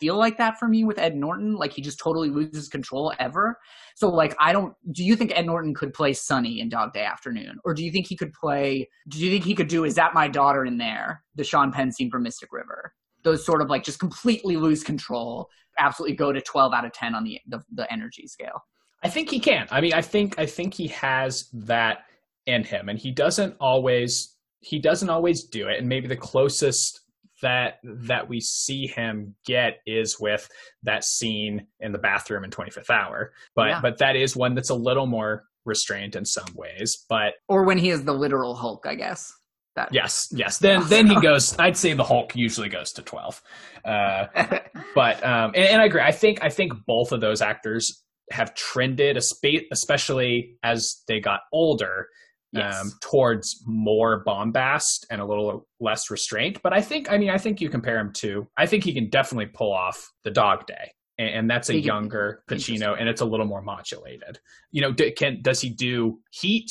feel 0.00 0.16
like 0.16 0.38
that 0.38 0.58
for 0.58 0.68
me 0.68 0.84
with 0.84 0.98
Ed 0.98 1.16
Norton. 1.16 1.56
Like 1.56 1.72
he 1.72 1.82
just 1.82 1.98
totally 1.98 2.30
loses 2.30 2.68
control 2.68 3.12
ever. 3.18 3.58
So 3.96 4.08
like 4.08 4.34
I 4.40 4.52
don't 4.52 4.74
do 4.92 5.04
you 5.04 5.16
think 5.16 5.32
Ed 5.34 5.46
Norton 5.46 5.74
could 5.74 5.92
play 5.92 6.12
Sonny 6.12 6.60
in 6.60 6.68
Dog 6.68 6.92
Day 6.92 7.04
Afternoon? 7.04 7.58
Or 7.64 7.74
do 7.74 7.84
you 7.84 7.92
think 7.92 8.06
he 8.06 8.16
could 8.16 8.32
play 8.32 8.88
do 9.08 9.18
you 9.18 9.30
think 9.30 9.44
he 9.44 9.54
could 9.54 9.68
do 9.68 9.84
Is 9.84 9.94
That 9.94 10.14
My 10.14 10.28
Daughter 10.28 10.64
in 10.64 10.78
there? 10.78 11.22
The 11.36 11.44
Sean 11.44 11.72
Penn 11.72 11.92
scene 11.92 12.10
from 12.10 12.22
Mystic 12.22 12.52
River. 12.52 12.92
Those 13.22 13.44
sort 13.44 13.62
of 13.62 13.70
like 13.70 13.84
just 13.84 13.98
completely 14.00 14.56
lose 14.56 14.82
control, 14.82 15.48
absolutely 15.78 16.16
go 16.16 16.32
to 16.32 16.40
twelve 16.40 16.72
out 16.74 16.84
of 16.84 16.92
ten 16.92 17.14
on 17.14 17.24
the 17.24 17.40
the, 17.46 17.60
the 17.72 17.90
energy 17.92 18.26
scale. 18.26 18.60
I 19.02 19.08
think 19.08 19.30
he 19.30 19.38
can. 19.38 19.66
I 19.70 19.80
mean, 19.80 19.92
I 19.92 20.02
think 20.02 20.38
I 20.38 20.46
think 20.46 20.74
he 20.74 20.88
has 20.88 21.48
that 21.52 22.04
in 22.46 22.64
him, 22.64 22.88
and 22.88 22.98
he 22.98 23.10
doesn't 23.10 23.54
always 23.60 24.34
he 24.60 24.78
doesn't 24.78 25.10
always 25.10 25.44
do 25.44 25.68
it. 25.68 25.78
And 25.78 25.88
maybe 25.88 26.08
the 26.08 26.16
closest 26.16 27.00
that 27.44 27.74
that 27.84 28.28
we 28.28 28.40
see 28.40 28.86
him 28.86 29.34
get 29.46 29.78
is 29.86 30.18
with 30.18 30.48
that 30.82 31.04
scene 31.04 31.66
in 31.80 31.92
the 31.92 31.98
bathroom 31.98 32.42
in 32.42 32.50
25th 32.50 32.90
Hour. 32.90 33.32
But 33.54 33.68
Yeah. 33.68 33.80
but 33.80 33.98
that 33.98 34.16
is 34.16 34.34
one 34.34 34.54
that's 34.54 34.70
a 34.70 34.74
little 34.74 35.06
more 35.06 35.44
restrained 35.64 36.16
in 36.16 36.24
some 36.24 36.52
ways. 36.54 37.04
But 37.08 37.34
Or 37.48 37.64
when 37.64 37.78
he 37.78 37.90
is 37.90 38.04
the 38.04 38.14
literal 38.14 38.54
Hulk, 38.54 38.86
I 38.86 38.94
guess. 38.94 39.32
That 39.76 39.88
yes, 39.92 40.28
yes. 40.30 40.58
Then 40.58 40.82
then 40.88 41.06
he 41.06 41.20
goes. 41.20 41.56
I'd 41.58 41.76
say 41.76 41.92
the 41.94 42.04
Hulk 42.04 42.34
usually 42.36 42.68
goes 42.68 42.92
to 42.92 43.02
12. 43.02 43.42
Uh, 43.84 44.26
but 44.94 45.24
um, 45.24 45.52
and, 45.54 45.66
and 45.66 45.82
I 45.82 45.86
agree. 45.86 46.00
I 46.00 46.12
think 46.12 46.38
I 46.42 46.48
think 46.48 46.72
both 46.86 47.12
of 47.12 47.20
those 47.20 47.42
actors 47.42 48.02
have 48.30 48.54
trended, 48.54 49.18
especially 49.18 50.56
as 50.62 51.02
they 51.08 51.20
got 51.20 51.40
older, 51.52 52.08
yes. 52.54 52.80
um, 52.80 52.92
towards 53.00 53.62
more 53.66 54.22
bombast 54.24 55.06
and 55.10 55.20
a 55.20 55.24
little 55.24 55.66
less 55.80 56.10
restraint. 56.10 56.60
But 56.62 56.72
I 56.72 56.80
think, 56.80 57.10
I 57.10 57.18
mean, 57.18 57.30
I 57.30 57.38
think 57.38 57.60
you 57.60 57.68
compare 57.68 57.98
him 57.98 58.12
to, 58.14 58.46
I 58.56 58.66
think 58.66 58.84
he 58.84 58.94
can 58.94 59.10
definitely 59.10 59.46
pull 59.46 59.72
off 59.72 60.12
the 60.22 60.30
Dog 60.30 60.66
Day. 60.66 60.92
And, 61.18 61.28
and 61.28 61.50
that's 61.50 61.68
a 61.68 61.78
younger 61.78 62.42
Pacino, 62.50 62.96
and 62.98 63.08
it's 63.08 63.20
a 63.20 63.24
little 63.24 63.46
more 63.46 63.62
modulated. 63.62 64.40
You 64.72 64.82
know, 64.82 64.94
can 65.16 65.42
does 65.42 65.60
he 65.60 65.70
do 65.70 66.18
Heat? 66.32 66.70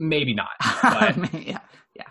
Maybe 0.00 0.34
not. 0.34 0.48
But. 0.82 1.34
yeah, 1.46 1.58
yeah. 1.94 2.08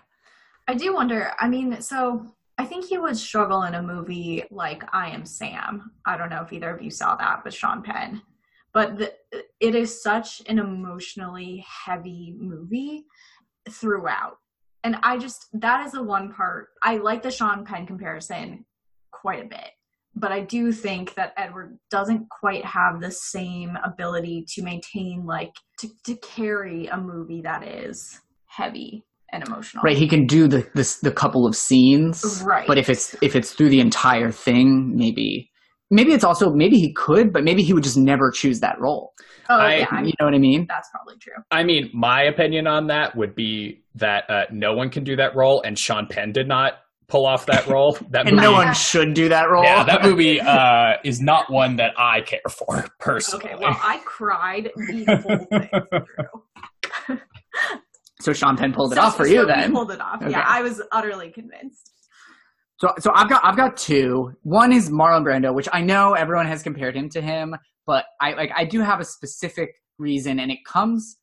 I 0.67 0.75
do 0.75 0.93
wonder. 0.93 1.31
I 1.39 1.49
mean, 1.49 1.81
so 1.81 2.27
I 2.59 2.65
think 2.65 2.85
he 2.85 2.99
would 2.99 3.17
struggle 3.17 3.63
in 3.63 3.73
a 3.73 3.81
movie 3.81 4.43
like 4.51 4.83
I 4.93 5.09
Am 5.09 5.25
Sam. 5.25 5.91
I 6.05 6.15
don't 6.15 6.29
know 6.29 6.43
if 6.43 6.53
either 6.53 6.75
of 6.75 6.83
you 6.83 6.91
saw 6.91 7.15
that 7.15 7.43
with 7.43 7.55
Sean 7.55 7.81
Penn 7.81 8.21
but 8.73 8.97
the, 8.97 9.13
it 9.59 9.75
is 9.75 10.01
such 10.01 10.41
an 10.47 10.59
emotionally 10.59 11.65
heavy 11.85 12.35
movie 12.37 13.05
throughout. 13.69 14.37
And 14.83 14.97
i 15.03 15.17
just 15.17 15.47
that 15.53 15.85
is 15.85 15.93
the 15.93 16.03
one 16.03 16.33
part 16.33 16.69
i 16.81 16.97
like 16.97 17.23
the 17.23 17.31
sean 17.31 17.63
penn 17.63 17.85
comparison 17.85 18.65
quite 19.11 19.43
a 19.43 19.47
bit. 19.47 19.69
But 20.15 20.31
i 20.31 20.41
do 20.41 20.71
think 20.73 21.13
that 21.15 21.33
edward 21.37 21.77
doesn't 21.89 22.27
quite 22.29 22.65
have 22.65 22.99
the 22.99 23.11
same 23.11 23.77
ability 23.83 24.45
to 24.49 24.61
maintain 24.61 25.25
like 25.25 25.53
to, 25.79 25.89
to 26.05 26.15
carry 26.17 26.87
a 26.87 26.97
movie 26.97 27.41
that 27.41 27.65
is 27.65 28.19
heavy 28.47 29.03
and 29.31 29.47
emotional. 29.47 29.81
Right 29.83 29.97
he 29.97 30.07
can 30.07 30.27
do 30.27 30.47
the 30.47 30.69
this 30.75 30.99
the 30.99 31.11
couple 31.11 31.47
of 31.47 31.55
scenes 31.55 32.43
right. 32.45 32.67
but 32.67 32.77
if 32.77 32.89
it's 32.89 33.15
if 33.21 33.35
it's 33.37 33.53
through 33.53 33.69
the 33.69 33.79
entire 33.79 34.31
thing 34.31 34.95
maybe 34.95 35.49
maybe 35.93 36.11
it's 36.11 36.23
also 36.23 36.51
maybe 36.51 36.77
he 36.77 36.91
could, 36.93 37.31
but 37.31 37.43
maybe 37.43 37.63
he 37.63 37.73
would 37.73 37.83
just 37.83 37.97
never 37.97 38.31
choose 38.31 38.59
that 38.61 38.79
role. 38.79 39.13
Oh, 39.49 39.57
I, 39.57 39.77
yeah, 39.77 40.01
you 40.01 40.13
know 40.19 40.25
what 40.25 40.33
I 40.33 40.39
mean? 40.39 40.65
That's 40.67 40.89
probably 40.89 41.17
true. 41.17 41.33
I 41.51 41.63
mean, 41.63 41.89
my 41.93 42.23
opinion 42.23 42.65
on 42.65 42.87
that 42.87 43.15
would 43.15 43.35
be 43.35 43.83
that 43.95 44.29
uh, 44.29 44.45
no 44.51 44.73
one 44.73 44.89
can 44.89 45.03
do 45.03 45.15
that 45.17 45.35
role, 45.35 45.61
and 45.61 45.77
Sean 45.77 46.07
Penn 46.07 46.31
did 46.31 46.47
not 46.47 46.73
pull 47.07 47.25
off 47.25 47.45
that 47.45 47.67
role. 47.67 47.97
That 48.09 48.27
and 48.27 48.35
movie, 48.35 48.47
no 48.47 48.53
one 48.53 48.73
should 48.73 49.13
do 49.13 49.29
that 49.29 49.49
role. 49.49 49.63
Yeah, 49.63 49.83
that 49.83 50.03
movie 50.03 50.39
uh, 50.39 50.93
is 51.03 51.21
not 51.21 51.51
one 51.51 51.75
that 51.77 51.93
I 51.97 52.21
care 52.21 52.39
for 52.49 52.85
personally. 52.99 53.45
Okay, 53.45 53.55
well, 53.59 53.77
I 53.81 54.01
cried 54.05 54.71
the 54.75 55.15
whole 55.17 55.45
thing 55.45 55.69
through. 57.07 57.17
so 58.21 58.33
Sean 58.33 58.55
Penn 58.55 58.73
pulled 58.73 58.93
it 58.93 58.95
so, 58.95 59.01
off 59.01 59.17
for 59.17 59.25
so 59.25 59.31
you 59.31 59.45
then. 59.45 59.73
Pulled 59.73 59.91
it 59.91 60.01
off. 60.01 60.21
Okay. 60.21 60.31
Yeah, 60.31 60.43
I 60.45 60.61
was 60.61 60.81
utterly 60.91 61.31
convinced. 61.31 61.92
So, 62.83 62.93
so 62.99 63.13
I've 63.15 63.29
got 63.29 63.45
I've 63.45 63.55
got 63.55 63.77
two. 63.77 64.33
One 64.43 64.73
is 64.73 64.89
Marlon 64.89 65.23
Brando, 65.23 65.53
which 65.53 65.69
I 65.71 65.79
know 65.79 66.15
everyone 66.15 66.47
has 66.47 66.61
compared 66.61 66.97
him 66.97 67.07
to 67.11 67.21
him, 67.21 67.55
but 67.87 68.03
I 68.19 68.33
like 68.33 68.51
I 68.53 68.65
do 68.65 68.81
have 68.81 68.99
a 68.99 69.05
specific 69.05 69.73
reason, 69.99 70.37
and 70.37 70.51
it 70.51 70.65
comes 70.65 71.15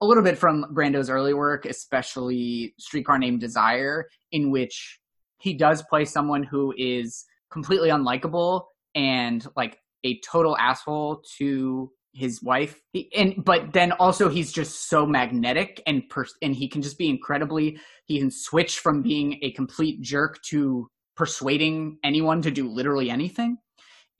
a 0.00 0.06
little 0.06 0.24
bit 0.24 0.36
from 0.36 0.66
Brando's 0.74 1.08
early 1.08 1.34
work, 1.34 1.66
especially 1.66 2.74
Streetcar 2.80 3.16
Named 3.20 3.38
Desire, 3.38 4.08
in 4.32 4.50
which 4.50 4.98
he 5.38 5.54
does 5.54 5.84
play 5.88 6.04
someone 6.04 6.42
who 6.42 6.74
is 6.76 7.24
completely 7.52 7.90
unlikable 7.90 8.64
and 8.96 9.46
like 9.54 9.78
a 10.02 10.18
total 10.28 10.58
asshole 10.58 11.22
to 11.36 11.92
his 12.14 12.42
wife 12.42 12.80
he, 12.92 13.10
and 13.14 13.34
but 13.44 13.72
then 13.72 13.92
also 13.92 14.28
he's 14.28 14.52
just 14.52 14.88
so 14.88 15.06
magnetic 15.06 15.82
and 15.86 16.08
pers- 16.08 16.34
and 16.42 16.54
he 16.54 16.68
can 16.68 16.82
just 16.82 16.98
be 16.98 17.08
incredibly 17.08 17.78
he 18.06 18.18
can 18.18 18.30
switch 18.30 18.78
from 18.78 19.02
being 19.02 19.38
a 19.42 19.52
complete 19.52 20.00
jerk 20.00 20.40
to 20.42 20.88
persuading 21.16 21.98
anyone 22.02 22.40
to 22.42 22.50
do 22.50 22.68
literally 22.68 23.10
anything 23.10 23.58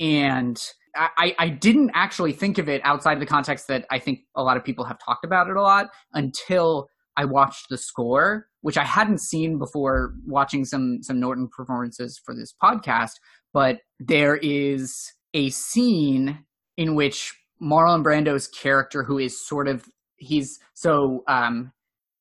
and 0.00 0.62
I, 0.96 1.34
I 1.38 1.48
didn't 1.48 1.92
actually 1.94 2.32
think 2.32 2.58
of 2.58 2.68
it 2.68 2.80
outside 2.84 3.14
of 3.14 3.20
the 3.20 3.26
context 3.26 3.68
that 3.68 3.86
I 3.90 3.98
think 3.98 4.20
a 4.34 4.42
lot 4.42 4.56
of 4.56 4.64
people 4.64 4.84
have 4.84 4.98
talked 5.04 5.24
about 5.24 5.48
it 5.48 5.56
a 5.56 5.62
lot 5.62 5.90
until 6.12 6.88
I 7.16 7.24
watched 7.24 7.68
the 7.68 7.78
score, 7.78 8.46
which 8.62 8.76
I 8.78 8.84
hadn't 8.84 9.20
seen 9.20 9.58
before 9.58 10.14
watching 10.26 10.64
some 10.64 11.02
some 11.02 11.20
Norton 11.20 11.48
performances 11.54 12.20
for 12.24 12.34
this 12.34 12.54
podcast. 12.62 13.12
But 13.52 13.80
there 13.98 14.36
is 14.36 15.12
a 15.34 15.50
scene 15.50 16.44
in 16.76 16.94
which 16.94 17.34
Marlon 17.62 18.04
Brando's 18.04 18.46
character, 18.48 19.02
who 19.02 19.18
is 19.18 19.46
sort 19.46 19.68
of 19.68 19.88
he's 20.16 20.58
so 20.74 21.24
um, 21.28 21.72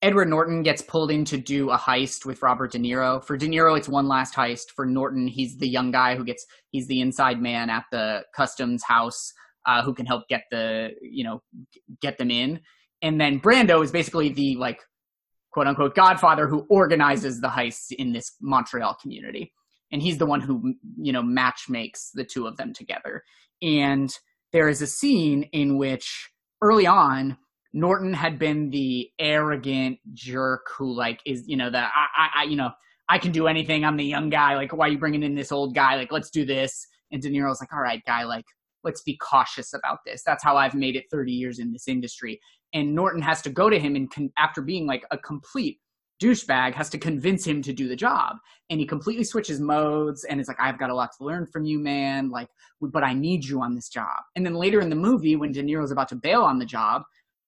Edward 0.02 0.30
Norton 0.30 0.62
gets 0.62 0.82
pulled 0.82 1.12
in 1.12 1.26
to 1.26 1.38
do 1.38 1.72
a 1.72 1.78
heist 1.78 2.26
with 2.26 2.42
Robert 2.42 2.72
De 2.72 2.80
Niro. 2.80 3.24
For 3.24 3.36
De 3.36 3.48
Niro, 3.48 3.78
it's 3.78 3.90
one 3.90 4.08
last 4.08 4.36
heist. 4.36 4.72
For 4.76 4.86
Norton, 4.86 5.28
he's 5.28 5.58
the 5.58 5.68
young 5.68 5.92
guy 5.92 6.16
who 6.16 6.24
gets 6.24 6.46
he's 6.70 6.88
the 6.88 7.02
inside 7.02 7.42
man 7.42 7.70
at 7.70 7.86
the 7.92 8.24
customs 8.36 8.84
house 8.84 9.34
uh, 9.66 9.84
who 9.84 9.94
can 9.94 10.06
help 10.06 10.28
get 10.28 10.44
the 10.52 10.92
you 11.02 11.24
know 11.24 11.42
get 12.02 12.18
them 12.18 12.32
in. 12.32 12.60
And 13.02 13.20
then 13.20 13.40
Brando 13.40 13.84
is 13.84 13.92
basically 13.92 14.30
the 14.30 14.56
like 14.56 14.80
quote 15.52 15.68
unquote 15.68 15.96
godfather 15.96 16.48
who 16.48 16.66
organizes 16.70 17.42
the 17.42 17.50
heists 17.50 17.92
in 17.92 18.14
this 18.14 18.36
Montreal 18.42 18.98
community. 19.02 19.52
And 19.92 20.02
he's 20.02 20.18
the 20.18 20.26
one 20.26 20.42
who 20.42 20.76
you 20.98 21.12
know 21.12 21.24
match 21.24 21.66
makes 21.70 22.12
the 22.14 22.24
two 22.24 22.46
of 22.46 22.58
them 22.58 22.74
together. 22.74 23.24
And 23.64 24.16
there 24.58 24.70
is 24.70 24.82
a 24.82 24.88
scene 24.88 25.44
in 25.54 25.78
which 25.78 26.32
early 26.64 26.88
on 26.88 27.38
Norton 27.74 28.12
had 28.12 28.40
been 28.40 28.72
the 28.72 29.08
arrogant 29.20 30.00
jerk 30.16 30.66
who 30.76 30.92
like 30.96 31.20
is 31.28 31.48
you 31.48 31.56
know 31.56 31.70
the 31.70 31.78
I, 31.78 32.08
I, 32.18 32.30
I 32.38 32.44
you 32.46 32.56
know 32.56 32.72
I 33.08 33.20
can 33.20 33.32
do 33.32 33.46
anything. 33.46 33.86
I'm 33.86 33.98
the 33.98 34.04
young 34.04 34.32
guy. 34.32 34.56
Like, 34.56 34.76
why 34.76 34.88
are 34.88 34.90
you 34.90 34.98
bringing 34.98 35.22
in 35.22 35.36
this 35.36 35.52
old 35.52 35.76
guy? 35.76 35.96
Like, 35.96 36.12
let's 36.12 36.32
do 36.32 36.44
this. 36.44 36.88
And 37.12 37.22
De 37.22 37.30
Niro's 37.30 37.62
like, 37.62 37.72
all 37.72 37.80
right, 37.80 38.02
guy, 38.06 38.24
like, 38.24 38.46
let's 38.84 39.02
be 39.04 39.16
cautious 39.18 39.74
about 39.74 40.00
this. 40.06 40.24
That's 40.26 40.44
how 40.44 40.58
I've 40.58 40.74
made 40.74 40.96
it 40.96 41.06
30 41.10 41.32
years 41.32 41.60
in 41.60 41.72
this 41.72 41.88
industry. 41.88 42.42
And 42.74 42.96
Norton 42.96 43.22
has 43.22 43.44
to 43.44 43.50
go 43.50 43.70
to 43.70 43.80
him 43.80 43.96
and 43.96 44.12
con- 44.12 44.34
after 44.38 44.62
being 44.62 44.88
like 44.88 45.06
a 45.12 45.18
complete 45.20 45.78
douchebag 46.22 46.74
has 46.74 46.90
to 46.90 46.98
convince 46.98 47.46
him 47.46 47.62
to 47.62 47.74
do 47.74 47.88
the 47.88 47.96
job. 47.96 48.38
And 48.70 48.80
he 48.80 48.86
completely 48.86 49.24
switches 49.24 49.60
modes 49.60 50.24
and 50.24 50.40
is 50.40 50.48
like 50.48 50.60
i've 50.60 50.80
got 50.80 50.90
a 50.90 50.96
lot 50.96 51.12
to 51.18 51.24
learn 51.24 51.46
from 51.46 51.66
you 51.66 51.80
man. 51.80 52.30
Like 52.30 52.50
but 52.82 53.04
i 53.04 53.14
need 53.14 53.46
you 53.46 53.62
on 53.62 53.76
this 53.76 53.90
job. 53.90 54.18
And 54.36 54.46
then 54.46 54.56
later 54.56 54.80
in 54.82 54.90
the 54.90 54.96
movie 54.96 55.36
when 55.36 55.52
de 55.52 55.64
niro's 55.64 55.92
about 55.92 56.10
to 56.10 56.16
bail 56.16 56.42
on 56.42 56.60
the 56.60 56.66
job 56.66 57.04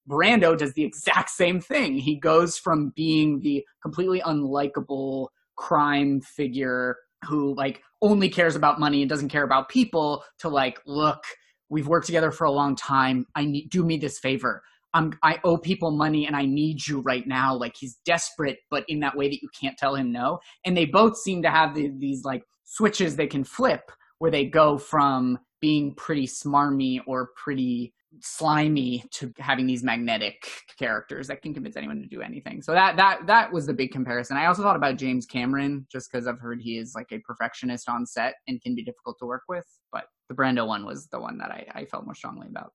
brando 0.09 0.57
does 0.57 0.73
the 0.73 0.83
exact 0.83 1.29
same 1.29 1.61
thing. 1.61 1.97
He 1.97 2.15
goes 2.15 2.57
from 2.57 2.91
being 2.95 3.39
the 3.41 3.63
completely 3.81 4.21
unlikable 4.21 5.27
crime 5.55 6.21
figure 6.21 6.97
who 7.27 7.53
like 7.55 7.81
only 8.01 8.29
cares 8.29 8.55
about 8.55 8.79
money 8.79 9.01
and 9.01 9.09
doesn't 9.09 9.29
care 9.29 9.43
about 9.43 9.69
people 9.69 10.23
to 10.39 10.49
like 10.49 10.79
look 10.85 11.23
we've 11.69 11.87
worked 11.87 12.07
together 12.07 12.31
for 12.31 12.45
a 12.45 12.51
long 12.51 12.75
time. 12.75 13.25
I 13.35 13.45
need 13.45 13.69
do 13.69 13.83
me 13.83 13.97
this 13.97 14.19
favor 14.19 14.63
I'm 14.93 15.17
I 15.23 15.39
owe 15.43 15.57
people 15.57 15.91
money 15.91 16.25
and 16.25 16.35
I 16.35 16.45
need 16.45 16.87
you 16.87 17.01
right 17.01 17.27
now. 17.27 17.55
Like 17.55 17.75
he's 17.77 17.97
desperate, 18.05 18.59
but 18.69 18.85
in 18.87 18.99
that 19.01 19.15
way 19.15 19.29
that 19.29 19.41
you 19.41 19.49
can't 19.59 19.77
tell 19.77 19.95
him 19.95 20.11
no. 20.11 20.39
And 20.65 20.75
they 20.75 20.85
both 20.85 21.17
seem 21.17 21.41
to 21.43 21.49
have 21.49 21.75
the, 21.75 21.91
these 21.97 22.23
like 22.23 22.43
switches 22.63 23.15
they 23.15 23.27
can 23.27 23.43
flip 23.43 23.91
where 24.19 24.31
they 24.31 24.45
go 24.45 24.77
from 24.77 25.39
being 25.61 25.93
pretty 25.95 26.27
smarmy 26.27 26.99
or 27.07 27.29
pretty 27.35 27.93
slimy 28.21 29.03
to 29.11 29.31
having 29.37 29.67
these 29.67 29.83
magnetic 29.83 30.49
characters 30.77 31.27
that 31.27 31.41
can 31.41 31.53
convince 31.53 31.77
anyone 31.77 32.01
to 32.01 32.07
do 32.07 32.21
anything. 32.21 32.61
So 32.61 32.71
that 32.73 32.97
that 32.97 33.27
that 33.27 33.51
was 33.51 33.65
the 33.65 33.73
big 33.73 33.91
comparison. 33.91 34.37
I 34.37 34.45
also 34.45 34.63
thought 34.63 34.75
about 34.75 34.97
James 34.97 35.25
Cameron 35.25 35.85
just 35.91 36.11
because 36.11 36.27
I've 36.27 36.39
heard 36.39 36.61
he 36.61 36.77
is 36.77 36.93
like 36.95 37.11
a 37.11 37.19
perfectionist 37.19 37.89
on 37.89 38.05
set 38.05 38.35
and 38.47 38.61
can 38.61 38.75
be 38.75 38.83
difficult 38.83 39.17
to 39.19 39.25
work 39.25 39.43
with. 39.47 39.65
But 39.91 40.05
the 40.27 40.35
Brando 40.35 40.67
one 40.67 40.85
was 40.85 41.07
the 41.07 41.19
one 41.19 41.37
that 41.37 41.51
I, 41.51 41.65
I 41.73 41.85
felt 41.85 42.05
more 42.05 42.15
strongly 42.15 42.47
about. 42.47 42.73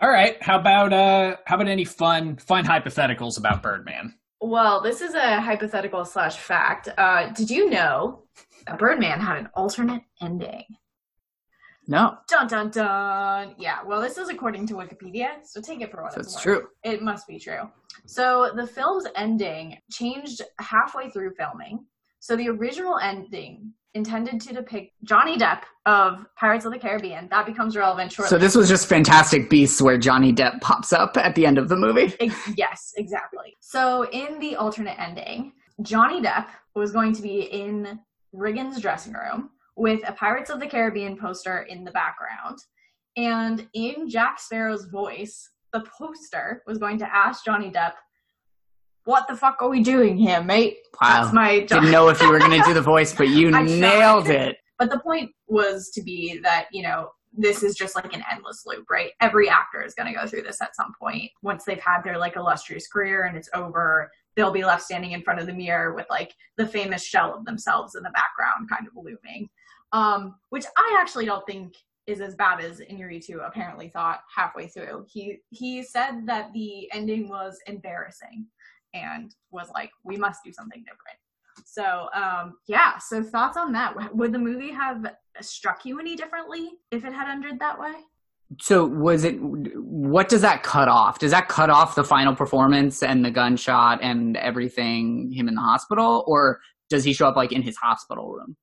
All 0.00 0.10
right. 0.10 0.40
How 0.42 0.58
about 0.58 0.92
uh 0.92 1.36
how 1.46 1.56
about 1.56 1.68
any 1.68 1.84
fun 1.84 2.36
fun 2.36 2.64
hypotheticals 2.64 3.38
about 3.38 3.62
Birdman? 3.62 4.14
Well, 4.40 4.80
this 4.80 5.00
is 5.00 5.14
a 5.14 5.40
hypothetical 5.40 6.04
slash 6.04 6.36
fact. 6.36 6.88
Uh, 6.96 7.30
did 7.30 7.50
you 7.50 7.68
know 7.68 8.22
that 8.66 8.78
Birdman 8.78 9.20
had 9.20 9.38
an 9.38 9.48
alternate 9.54 10.02
ending? 10.22 10.64
No. 11.88 12.18
Dun 12.28 12.46
dun 12.46 12.70
dun. 12.70 13.56
Yeah. 13.58 13.78
Well, 13.84 14.00
this 14.00 14.16
is 14.16 14.28
according 14.28 14.68
to 14.68 14.74
Wikipedia, 14.74 15.44
so 15.44 15.60
take 15.60 15.80
it 15.80 15.90
for 15.90 16.02
what 16.04 16.16
it's 16.16 16.40
true. 16.40 16.68
It 16.84 17.02
must 17.02 17.26
be 17.26 17.40
true. 17.40 17.68
So 18.06 18.52
the 18.54 18.66
film's 18.66 19.06
ending 19.16 19.78
changed 19.90 20.42
halfway 20.60 21.10
through 21.10 21.34
filming. 21.34 21.84
So 22.20 22.36
the 22.36 22.48
original 22.48 22.98
ending 22.98 23.72
intended 23.94 24.40
to 24.42 24.54
depict 24.54 24.92
Johnny 25.02 25.36
Depp 25.36 25.62
of 25.86 26.24
Pirates 26.36 26.64
of 26.64 26.72
the 26.72 26.78
Caribbean. 26.78 27.28
That 27.30 27.46
becomes 27.46 27.76
relevant 27.76 28.12
shortly. 28.12 28.30
So 28.30 28.38
this 28.38 28.54
was 28.54 28.68
just 28.68 28.86
Fantastic 28.86 29.48
Beasts 29.48 29.80
where 29.80 29.98
Johnny 29.98 30.32
Depp 30.32 30.60
pops 30.60 30.92
up 30.92 31.16
at 31.16 31.34
the 31.34 31.46
end 31.46 31.58
of 31.58 31.68
the 31.68 31.76
movie? 31.76 32.14
yes, 32.56 32.92
exactly. 32.96 33.56
So 33.60 34.08
in 34.10 34.38
the 34.38 34.56
alternate 34.56 35.00
ending, 35.00 35.52
Johnny 35.82 36.20
Depp 36.20 36.46
was 36.74 36.92
going 36.92 37.12
to 37.14 37.22
be 37.22 37.42
in 37.42 37.98
Riggan's 38.32 38.80
dressing 38.80 39.14
room 39.14 39.50
with 39.76 40.00
a 40.06 40.12
Pirates 40.12 40.50
of 40.50 40.60
the 40.60 40.66
Caribbean 40.66 41.16
poster 41.16 41.62
in 41.62 41.84
the 41.84 41.90
background. 41.92 42.58
And 43.16 43.66
in 43.74 44.08
Jack 44.08 44.38
Sparrow's 44.40 44.86
voice, 44.86 45.50
the 45.72 45.84
poster 45.98 46.62
was 46.66 46.78
going 46.78 46.98
to 46.98 47.14
ask 47.14 47.44
Johnny 47.44 47.70
Depp 47.70 47.92
what 49.08 49.26
the 49.26 49.34
fuck 49.34 49.62
are 49.62 49.70
we 49.70 49.80
doing 49.80 50.18
here, 50.18 50.42
mate? 50.42 50.80
Wow. 51.00 51.22
That's 51.22 51.32
my 51.32 51.60
job. 51.60 51.80
Didn't 51.80 51.92
know 51.92 52.10
if 52.10 52.20
you 52.20 52.30
were 52.30 52.38
going 52.38 52.60
to 52.60 52.62
do 52.66 52.74
the 52.74 52.82
voice, 52.82 53.14
but 53.14 53.28
you 53.28 53.50
nailed 53.64 54.28
it. 54.28 54.58
But 54.78 54.90
the 54.90 54.98
point 54.98 55.30
was 55.46 55.88
to 55.94 56.02
be 56.02 56.38
that, 56.42 56.66
you 56.72 56.82
know, 56.82 57.08
this 57.32 57.62
is 57.62 57.74
just 57.74 57.96
like 57.96 58.12
an 58.14 58.22
endless 58.30 58.64
loop, 58.66 58.84
right? 58.90 59.12
Every 59.22 59.48
actor 59.48 59.82
is 59.82 59.94
going 59.94 60.12
to 60.12 60.20
go 60.20 60.26
through 60.26 60.42
this 60.42 60.60
at 60.60 60.76
some 60.76 60.92
point. 61.00 61.30
Once 61.40 61.64
they've 61.64 61.80
had 61.80 62.02
their 62.02 62.18
like 62.18 62.36
illustrious 62.36 62.86
career 62.86 63.24
and 63.24 63.34
it's 63.34 63.48
over, 63.54 64.10
they'll 64.36 64.52
be 64.52 64.62
left 64.62 64.82
standing 64.82 65.12
in 65.12 65.22
front 65.22 65.40
of 65.40 65.46
the 65.46 65.54
mirror 65.54 65.94
with 65.94 66.06
like 66.10 66.34
the 66.58 66.66
famous 66.66 67.02
shell 67.02 67.34
of 67.34 67.46
themselves 67.46 67.94
in 67.94 68.02
the 68.02 68.10
background 68.10 68.68
kind 68.68 68.86
of 68.86 68.92
looming. 68.94 69.48
Um, 69.92 70.34
which 70.50 70.66
I 70.76 70.98
actually 71.00 71.24
don't 71.24 71.46
think 71.46 71.72
is 72.06 72.20
as 72.20 72.34
bad 72.34 72.60
as 72.60 72.80
Inarritu 72.80 73.46
apparently 73.46 73.88
thought 73.88 74.20
halfway 74.34 74.66
through. 74.66 75.06
He 75.08 75.38
he 75.48 75.82
said 75.82 76.26
that 76.26 76.52
the 76.52 76.90
ending 76.92 77.28
was 77.28 77.58
embarrassing 77.66 78.46
and 78.94 79.34
was 79.50 79.68
like, 79.74 79.90
we 80.04 80.16
must 80.16 80.40
do 80.44 80.52
something 80.52 80.80
different. 80.80 81.18
So 81.66 82.08
um, 82.14 82.54
yeah, 82.66 82.98
so 82.98 83.22
thoughts 83.22 83.56
on 83.56 83.72
that? 83.72 84.14
Would 84.14 84.32
the 84.32 84.38
movie 84.38 84.72
have 84.72 85.14
struck 85.40 85.84
you 85.84 85.98
any 85.98 86.16
differently 86.16 86.70
if 86.90 87.04
it 87.04 87.12
had 87.12 87.28
ended 87.28 87.58
that 87.60 87.78
way? 87.78 87.92
So 88.60 88.86
was 88.86 89.24
it? 89.24 89.36
What 89.40 90.28
does 90.28 90.40
that 90.40 90.62
cut 90.62 90.88
off? 90.88 91.18
Does 91.18 91.32
that 91.32 91.48
cut 91.48 91.68
off 91.68 91.94
the 91.94 92.04
final 92.04 92.34
performance 92.34 93.02
and 93.02 93.24
the 93.24 93.30
gunshot 93.30 93.98
and 94.02 94.36
everything? 94.38 95.30
Him 95.32 95.48
in 95.48 95.54
the 95.54 95.60
hospital, 95.60 96.24
or 96.26 96.60
does 96.88 97.04
he 97.04 97.12
show 97.12 97.28
up 97.28 97.36
like 97.36 97.52
in 97.52 97.60
his 97.60 97.76
hospital 97.76 98.32
room? 98.32 98.56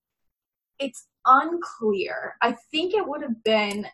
It's 0.80 1.06
unclear. 1.26 2.36
I 2.42 2.56
think 2.72 2.94
it 2.94 3.08
would 3.08 3.22
have 3.22 3.44
been 3.44 3.86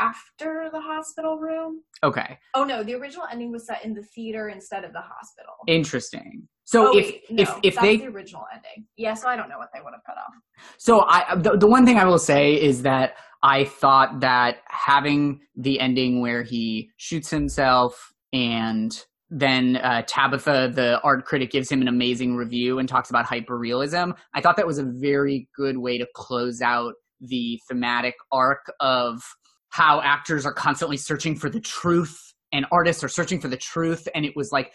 after 0.00 0.68
the 0.72 0.80
hospital 0.80 1.38
room. 1.38 1.82
Okay. 2.02 2.38
Oh 2.54 2.64
no, 2.64 2.82
the 2.82 2.94
original 2.94 3.26
ending 3.30 3.52
was 3.52 3.66
set 3.66 3.84
in 3.84 3.94
the 3.94 4.02
theater 4.02 4.48
instead 4.48 4.84
of 4.84 4.92
the 4.92 5.00
hospital. 5.00 5.54
Interesting. 5.66 6.48
So 6.64 6.88
oh, 6.88 6.98
if 6.98 7.06
wait, 7.06 7.22
no, 7.30 7.42
if 7.42 7.50
if 7.62 7.76
they 7.76 7.96
the 7.96 8.06
original 8.06 8.44
ending, 8.54 8.86
yeah. 8.96 9.14
So 9.14 9.28
I 9.28 9.36
don't 9.36 9.48
know 9.48 9.58
what 9.58 9.70
they 9.74 9.80
would 9.82 9.92
have 9.92 10.04
cut 10.04 10.16
off. 10.18 10.34
So 10.78 11.04
I 11.08 11.34
the, 11.36 11.56
the 11.56 11.66
one 11.66 11.86
thing 11.86 11.98
I 11.98 12.04
will 12.04 12.18
say 12.18 12.54
is 12.54 12.82
that 12.82 13.14
I 13.42 13.64
thought 13.64 14.20
that 14.20 14.58
having 14.68 15.40
the 15.56 15.80
ending 15.80 16.20
where 16.20 16.42
he 16.42 16.90
shoots 16.96 17.30
himself 17.30 18.12
and 18.32 18.92
then 19.30 19.76
uh, 19.76 20.02
Tabitha, 20.06 20.72
the 20.74 21.00
art 21.02 21.24
critic, 21.24 21.50
gives 21.50 21.70
him 21.70 21.82
an 21.82 21.88
amazing 21.88 22.36
review 22.36 22.78
and 22.78 22.88
talks 22.88 23.10
about 23.10 23.26
hyperrealism. 23.26 24.14
I 24.34 24.40
thought 24.40 24.56
that 24.56 24.66
was 24.66 24.78
a 24.78 24.84
very 24.84 25.48
good 25.54 25.76
way 25.76 25.98
to 25.98 26.06
close 26.14 26.62
out 26.62 26.94
the 27.20 27.60
thematic 27.68 28.14
arc 28.32 28.72
of 28.80 29.22
how 29.70 30.00
actors 30.00 30.46
are 30.46 30.52
constantly 30.52 30.96
searching 30.96 31.36
for 31.36 31.50
the 31.50 31.60
truth 31.60 32.34
and 32.52 32.66
artists 32.72 33.04
are 33.04 33.08
searching 33.08 33.40
for 33.40 33.48
the 33.48 33.56
truth. 33.56 34.08
And 34.14 34.24
it 34.24 34.34
was 34.34 34.52
like 34.52 34.72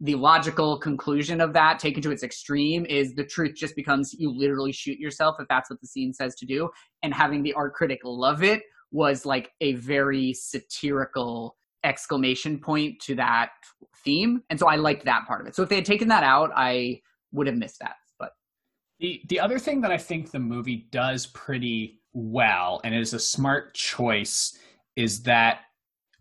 the 0.00 0.14
logical 0.16 0.78
conclusion 0.78 1.40
of 1.40 1.52
that 1.52 1.78
taken 1.78 2.02
to 2.02 2.10
its 2.10 2.22
extreme 2.22 2.84
is 2.86 3.14
the 3.14 3.24
truth 3.24 3.54
just 3.54 3.76
becomes 3.76 4.12
you 4.12 4.30
literally 4.30 4.72
shoot 4.72 4.98
yourself 4.98 5.36
if 5.38 5.48
that's 5.48 5.70
what 5.70 5.80
the 5.80 5.86
scene 5.86 6.12
says 6.12 6.34
to 6.36 6.46
do. 6.46 6.68
And 7.02 7.14
having 7.14 7.42
the 7.42 7.54
art 7.54 7.74
critic 7.74 8.00
love 8.04 8.42
it 8.42 8.62
was 8.90 9.24
like 9.24 9.50
a 9.60 9.74
very 9.74 10.32
satirical 10.34 11.56
exclamation 11.84 12.58
point 12.58 13.00
to 13.00 13.14
that 13.14 13.50
theme. 14.04 14.42
And 14.50 14.58
so 14.58 14.68
I 14.68 14.76
liked 14.76 15.04
that 15.04 15.26
part 15.26 15.40
of 15.40 15.46
it. 15.46 15.54
So 15.54 15.62
if 15.62 15.68
they 15.68 15.76
had 15.76 15.84
taken 15.84 16.08
that 16.08 16.24
out, 16.24 16.50
I 16.54 17.00
would 17.32 17.46
have 17.46 17.56
missed 17.56 17.80
that. 17.80 17.96
But 18.18 18.32
the 19.00 19.22
the 19.28 19.40
other 19.40 19.58
thing 19.58 19.80
that 19.82 19.90
I 19.90 19.98
think 19.98 20.30
the 20.30 20.38
movie 20.38 20.88
does 20.90 21.26
pretty 21.26 22.00
well 22.14 22.80
and 22.84 22.94
is 22.94 23.12
a 23.12 23.18
smart 23.18 23.74
choice 23.74 24.56
is 24.96 25.22
that 25.24 25.60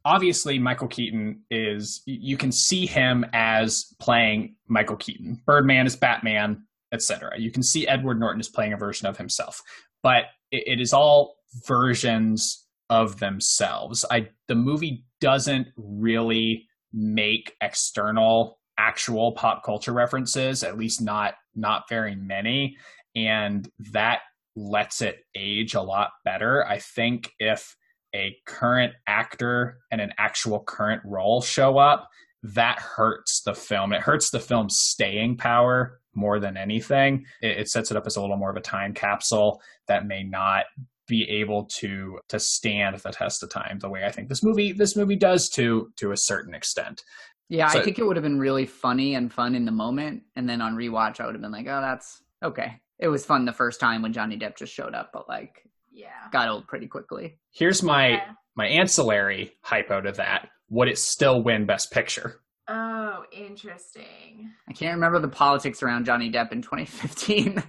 obviously 0.05 0.59
Michael 0.59 0.87
Keaton 0.87 1.41
is 1.49 2.01
you 2.05 2.37
can 2.37 2.51
see 2.51 2.85
him 2.85 3.25
as 3.33 3.93
playing 3.99 4.55
Michael 4.67 4.97
Keaton. 4.97 5.41
Birdman 5.45 5.85
is 5.85 5.95
Batman, 5.95 6.63
etc. 6.91 7.39
You 7.39 7.51
can 7.51 7.63
see 7.63 7.87
Edward 7.87 8.19
Norton 8.19 8.41
is 8.41 8.49
playing 8.49 8.73
a 8.73 8.77
version 8.77 9.07
of 9.07 9.17
himself, 9.17 9.61
but 10.01 10.25
it, 10.51 10.63
it 10.67 10.81
is 10.81 10.93
all 10.93 11.35
versions 11.67 12.65
of 12.89 13.19
themselves. 13.19 14.05
I 14.11 14.29
the 14.47 14.55
movie 14.55 15.05
doesn't 15.21 15.67
really 15.77 16.67
make 16.91 17.55
external 17.61 18.59
actual 18.77 19.31
pop 19.33 19.63
culture 19.63 19.93
references, 19.93 20.63
at 20.63 20.77
least 20.77 21.01
not 21.01 21.35
not 21.55 21.87
very 21.89 22.15
many, 22.15 22.77
and 23.15 23.69
that 23.91 24.21
lets 24.55 25.01
it 25.01 25.25
age 25.35 25.73
a 25.73 25.81
lot 25.81 26.11
better. 26.23 26.65
I 26.67 26.79
think 26.79 27.31
if 27.39 27.75
a 28.15 28.35
current 28.45 28.93
actor 29.07 29.79
and 29.91 29.99
an 29.99 30.13
actual 30.17 30.59
current 30.59 31.01
role 31.03 31.41
show 31.41 31.77
up, 31.77 32.07
that 32.43 32.77
hurts 32.77 33.41
the 33.41 33.55
film. 33.55 33.93
It 33.93 34.01
hurts 34.01 34.29
the 34.29 34.39
film's 34.39 34.77
staying 34.79 35.37
power 35.37 35.99
more 36.13 36.39
than 36.39 36.57
anything. 36.57 37.25
It, 37.41 37.59
it, 37.59 37.69
sets 37.69 37.89
it 37.89 37.97
up 37.97 38.05
as 38.05 38.17
a 38.17 38.21
little 38.21 38.37
more 38.37 38.51
of 38.51 38.57
a 38.57 38.61
time 38.61 38.93
capsule 38.93 39.61
that 39.87 40.05
may 40.05 40.23
not 40.23 40.65
be 41.07 41.29
able 41.29 41.65
to 41.65 42.17
to 42.29 42.39
stand 42.39 42.97
the 42.97 43.11
test 43.11 43.43
of 43.43 43.49
time 43.49 43.77
the 43.79 43.89
way 43.89 44.05
I 44.05 44.11
think 44.11 44.29
this 44.29 44.41
movie 44.41 44.71
this 44.71 44.95
movie 44.95 45.17
does 45.17 45.49
to 45.49 45.91
to 45.97 46.11
a 46.11 46.17
certain 46.17 46.53
extent. 46.53 47.03
Yeah, 47.49 47.67
so, 47.67 47.79
I 47.79 47.83
think 47.83 47.99
it 47.99 48.05
would 48.05 48.15
have 48.15 48.23
been 48.23 48.39
really 48.39 48.65
funny 48.65 49.15
and 49.15 49.31
fun 49.31 49.53
in 49.53 49.65
the 49.65 49.71
moment, 49.71 50.23
and 50.35 50.47
then 50.47 50.61
on 50.61 50.75
rewatch, 50.75 51.19
I 51.19 51.25
would 51.25 51.35
have 51.35 51.41
been 51.41 51.51
like, 51.51 51.67
"Oh, 51.67 51.81
that's 51.81 52.23
okay." 52.41 52.79
It 52.99 53.07
was 53.07 53.25
fun 53.25 53.45
the 53.45 53.53
first 53.53 53.79
time 53.79 54.01
when 54.01 54.13
Johnny 54.13 54.37
Depp 54.37 54.57
just 54.57 54.73
showed 54.73 54.93
up, 54.93 55.11
but 55.13 55.27
like 55.27 55.63
yeah. 55.91 56.29
got 56.31 56.49
old 56.49 56.67
pretty 56.67 56.87
quickly. 56.87 57.37
Here's 57.51 57.83
my 57.83 58.09
yeah. 58.09 58.31
my 58.55 58.67
ancillary 58.67 59.53
hypo 59.61 60.01
to 60.01 60.11
that. 60.13 60.49
Would 60.69 60.87
it 60.87 60.97
still 60.97 61.43
win 61.43 61.65
best 61.65 61.91
picture? 61.91 62.41
Oh 62.67 63.23
interesting. 63.31 64.51
I 64.69 64.73
can't 64.73 64.95
remember 64.95 65.19
the 65.19 65.27
politics 65.27 65.83
around 65.83 66.05
johnny 66.05 66.31
depp 66.31 66.51
in 66.51 66.61
2015 66.61 67.63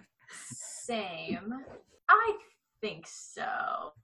same. 0.85 1.55
I 2.09 2.33
think 2.81 3.07
so. 3.07 3.43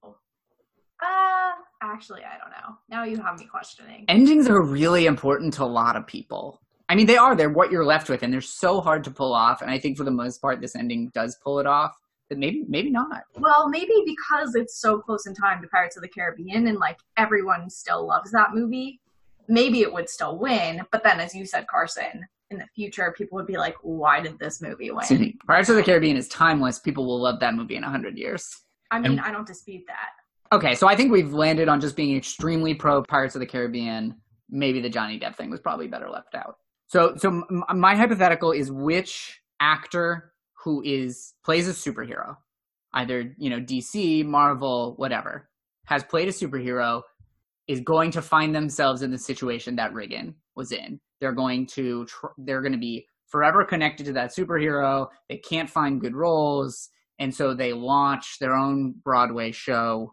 Uh 0.02 1.52
actually 1.82 2.22
i 2.24 2.36
don't 2.38 2.50
know. 2.50 2.76
Now 2.88 3.04
you 3.04 3.16
have 3.22 3.38
me 3.38 3.46
questioning. 3.46 4.04
Endings 4.08 4.48
are 4.48 4.62
really 4.62 5.06
important 5.06 5.54
to 5.54 5.64
a 5.64 5.66
lot 5.66 5.96
of 5.96 6.06
people 6.06 6.60
I 6.90 6.94
mean, 6.94 7.06
they 7.06 7.16
are. 7.16 7.36
They're 7.36 7.48
what 7.48 7.70
you're 7.70 7.84
left 7.84 8.10
with, 8.10 8.22
and 8.22 8.32
they're 8.32 8.40
so 8.40 8.80
hard 8.80 9.04
to 9.04 9.10
pull 9.10 9.32
off. 9.32 9.62
And 9.62 9.70
I 9.70 9.78
think 9.78 9.96
for 9.96 10.04
the 10.04 10.10
most 10.10 10.42
part, 10.42 10.60
this 10.60 10.76
ending 10.76 11.10
does 11.14 11.38
pull 11.42 11.60
it 11.60 11.66
off 11.66 11.94
but 12.30 12.38
maybe 12.38 12.64
maybe 12.68 12.90
not. 12.90 13.24
Well, 13.34 13.68
maybe 13.68 13.92
because 14.06 14.54
it's 14.54 14.80
so 14.80 14.98
close 14.98 15.26
in 15.26 15.34
time 15.34 15.60
to 15.60 15.68
Pirates 15.68 15.96
of 15.96 16.02
the 16.02 16.08
Caribbean 16.08 16.68
and 16.68 16.78
like 16.78 16.98
everyone 17.18 17.68
still 17.68 18.06
loves 18.06 18.30
that 18.30 18.54
movie, 18.54 19.00
maybe 19.48 19.82
it 19.82 19.92
would 19.92 20.08
still 20.08 20.38
win. 20.38 20.82
But 20.92 21.02
then, 21.02 21.20
as 21.20 21.34
you 21.34 21.44
said, 21.44 21.66
Carson, 21.66 22.24
in 22.50 22.58
the 22.58 22.66
future, 22.74 23.12
people 23.18 23.36
would 23.36 23.48
be 23.48 23.58
like, 23.58 23.74
"Why 23.82 24.20
did 24.20 24.38
this 24.38 24.62
movie 24.62 24.92
win?" 24.92 25.38
Pirates 25.46 25.68
of 25.68 25.76
the 25.76 25.82
Caribbean 25.82 26.16
is 26.16 26.28
timeless. 26.28 26.78
People 26.78 27.04
will 27.04 27.20
love 27.20 27.40
that 27.40 27.54
movie 27.54 27.76
in 27.76 27.84
a 27.84 27.90
hundred 27.90 28.16
years. 28.16 28.48
I 28.92 29.00
mean, 29.00 29.12
and, 29.12 29.20
I 29.20 29.32
don't 29.32 29.46
dispute 29.46 29.84
that. 29.88 30.54
Okay, 30.54 30.74
so 30.76 30.88
I 30.88 30.94
think 30.96 31.12
we've 31.12 31.32
landed 31.32 31.68
on 31.68 31.80
just 31.80 31.96
being 31.96 32.16
extremely 32.16 32.74
pro 32.74 33.02
Pirates 33.02 33.34
of 33.34 33.40
the 33.40 33.46
Caribbean. 33.46 34.14
Maybe 34.48 34.80
the 34.80 34.88
Johnny 34.88 35.18
Depp 35.18 35.36
thing 35.36 35.50
was 35.50 35.60
probably 35.60 35.88
better 35.88 36.08
left 36.08 36.34
out. 36.36 36.58
So, 36.90 37.14
so 37.16 37.44
my 37.72 37.94
hypothetical 37.94 38.50
is 38.50 38.72
which 38.72 39.40
actor 39.60 40.32
who 40.64 40.82
is 40.84 41.34
plays 41.44 41.68
a 41.68 41.72
superhero, 41.72 42.36
either 42.92 43.32
you 43.38 43.48
know 43.48 43.60
DC, 43.60 44.26
Marvel, 44.26 44.94
whatever, 44.96 45.48
has 45.84 46.02
played 46.02 46.26
a 46.26 46.32
superhero, 46.32 47.02
is 47.68 47.80
going 47.80 48.10
to 48.10 48.20
find 48.20 48.52
themselves 48.52 49.02
in 49.02 49.12
the 49.12 49.18
situation 49.18 49.76
that 49.76 49.92
Riggan 49.92 50.34
was 50.56 50.72
in. 50.72 50.98
They're 51.20 51.32
going 51.32 51.66
to 51.74 52.06
tr- 52.06 52.34
they're 52.38 52.60
going 52.60 52.72
to 52.72 52.78
be 52.78 53.06
forever 53.28 53.64
connected 53.64 54.06
to 54.06 54.12
that 54.14 54.34
superhero. 54.34 55.06
They 55.28 55.36
can't 55.36 55.70
find 55.70 56.00
good 56.00 56.16
roles, 56.16 56.88
and 57.20 57.32
so 57.32 57.54
they 57.54 57.72
launch 57.72 58.38
their 58.40 58.56
own 58.56 58.96
Broadway 59.04 59.52
show, 59.52 60.12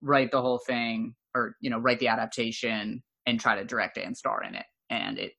write 0.00 0.30
the 0.30 0.40
whole 0.40 0.60
thing, 0.64 1.16
or 1.34 1.56
you 1.60 1.68
know, 1.68 1.78
write 1.78 1.98
the 1.98 2.06
adaptation 2.06 3.02
and 3.26 3.40
try 3.40 3.56
to 3.56 3.64
direct 3.64 3.98
it 3.98 4.06
and 4.06 4.16
star 4.16 4.44
in 4.44 4.54
it, 4.54 4.66
and 4.88 5.18
it 5.18 5.32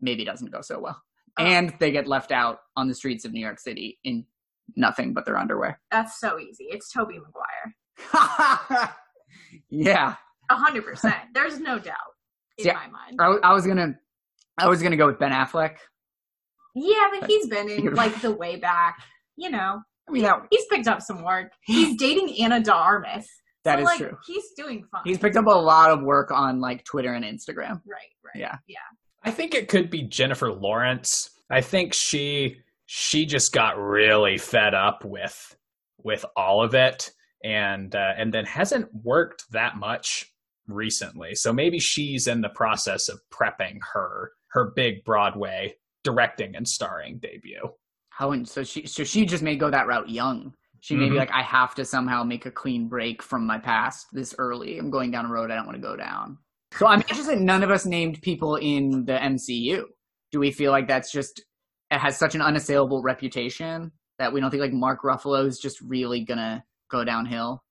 maybe 0.00 0.24
doesn't 0.24 0.52
go 0.52 0.60
so 0.60 0.80
well. 0.80 1.00
Oh. 1.38 1.44
and 1.44 1.74
they 1.80 1.90
get 1.90 2.06
left 2.06 2.30
out 2.30 2.60
on 2.76 2.86
the 2.86 2.94
streets 2.94 3.24
of 3.24 3.32
New 3.32 3.40
York 3.40 3.58
City 3.58 3.98
in 4.04 4.24
nothing 4.76 5.14
but 5.14 5.26
their 5.26 5.36
underwear. 5.36 5.80
That's 5.90 6.20
so 6.20 6.38
easy. 6.38 6.66
It's 6.70 6.92
Tobey 6.92 7.18
Maguire. 7.18 8.90
yeah. 9.70 10.14
A 10.50 10.54
hundred 10.54 10.84
percent. 10.84 11.16
There's 11.32 11.58
no 11.58 11.78
doubt 11.78 11.96
in 12.58 12.66
yeah, 12.66 12.74
my 12.74 12.86
mind. 12.86 13.16
I, 13.18 13.48
I, 13.48 13.52
was 13.52 13.66
gonna, 13.66 13.94
I 14.58 14.68
was 14.68 14.82
gonna 14.82 14.96
go 14.96 15.06
with 15.06 15.18
Ben 15.18 15.32
Affleck. 15.32 15.76
Yeah, 16.76 17.08
but 17.18 17.28
he's 17.28 17.48
been 17.48 17.68
in 17.68 17.94
like 17.94 18.20
the 18.20 18.30
way 18.30 18.56
back. 18.56 18.98
You 19.36 19.50
know, 19.50 19.80
I 20.08 20.12
mean, 20.12 20.22
that, 20.22 20.40
he's 20.50 20.66
picked 20.70 20.86
up 20.86 21.02
some 21.02 21.24
work. 21.24 21.50
He's 21.64 21.96
dating 21.96 22.36
Ana 22.40 22.60
de 22.60 22.72
Armas. 22.72 23.26
That 23.64 23.76
so, 23.76 23.80
is 23.80 23.84
like, 23.86 23.98
true. 23.98 24.16
He's 24.26 24.44
doing 24.56 24.84
fine. 24.92 25.02
He's 25.04 25.18
picked 25.18 25.36
up 25.36 25.46
a 25.46 25.50
lot 25.50 25.90
of 25.90 26.02
work 26.02 26.30
on 26.30 26.60
like 26.60 26.84
Twitter 26.84 27.14
and 27.14 27.24
Instagram. 27.24 27.80
Right. 27.86 28.12
Right. 28.22 28.36
Yeah. 28.36 28.58
Yeah. 28.68 28.78
I 29.24 29.30
think 29.30 29.54
it 29.54 29.68
could 29.68 29.90
be 29.90 30.02
Jennifer 30.02 30.52
Lawrence. 30.52 31.30
I 31.50 31.60
think 31.60 31.94
she 31.94 32.56
she 32.86 33.24
just 33.26 33.52
got 33.52 33.78
really 33.78 34.36
fed 34.38 34.74
up 34.74 35.04
with 35.04 35.56
with 36.02 36.24
all 36.36 36.62
of 36.62 36.74
it 36.74 37.10
and 37.42 37.94
uh, 37.94 38.12
and 38.16 38.32
then 38.32 38.44
hasn't 38.44 38.88
worked 39.02 39.44
that 39.52 39.76
much 39.76 40.26
recently. 40.66 41.34
So 41.34 41.52
maybe 41.52 41.78
she's 41.78 42.26
in 42.26 42.40
the 42.40 42.48
process 42.50 43.08
of 43.08 43.20
prepping 43.32 43.78
her 43.92 44.32
her 44.48 44.72
big 44.76 45.04
Broadway 45.04 45.74
directing 46.02 46.54
and 46.54 46.68
starring 46.68 47.18
debut. 47.18 47.68
How 48.10 48.32
and 48.32 48.46
so 48.48 48.62
she 48.62 48.86
so 48.86 49.04
she 49.04 49.24
just 49.26 49.42
may 49.42 49.56
go 49.56 49.70
that 49.70 49.86
route 49.86 50.08
young. 50.10 50.54
She 50.80 50.96
may 50.96 51.08
be 51.08 51.14
Mhm. 51.14 51.18
like, 51.18 51.30
I 51.32 51.40
have 51.40 51.74
to 51.76 51.84
somehow 51.86 52.24
make 52.24 52.44
a 52.44 52.50
clean 52.50 52.88
break 52.88 53.22
from 53.22 53.46
my 53.46 53.56
past 53.58 54.06
this 54.12 54.34
early. 54.36 54.78
I'm 54.78 54.90
going 54.90 55.10
down 55.10 55.24
a 55.24 55.30
road 55.30 55.50
I 55.50 55.54
don't 55.56 55.64
want 55.64 55.76
to 55.76 55.82
go 55.82 55.96
down. 55.96 56.36
So 56.76 56.86
I'm 56.86 57.00
interested. 57.02 57.40
None 57.40 57.62
of 57.62 57.70
us 57.70 57.86
named 57.86 58.20
people 58.22 58.56
in 58.56 59.04
the 59.04 59.12
MCU. 59.12 59.84
Do 60.32 60.40
we 60.40 60.50
feel 60.50 60.72
like 60.72 60.88
that's 60.88 61.12
just 61.12 61.44
it 61.90 61.98
has 61.98 62.18
such 62.18 62.34
an 62.34 62.42
unassailable 62.42 63.02
reputation 63.02 63.92
that 64.18 64.32
we 64.32 64.40
don't 64.40 64.50
think 64.50 64.60
like 64.60 64.72
Mark 64.72 65.02
Ruffalo 65.02 65.46
is 65.46 65.58
just 65.58 65.80
really 65.80 66.24
gonna 66.24 66.64
go 66.90 67.04
downhill? 67.04 67.62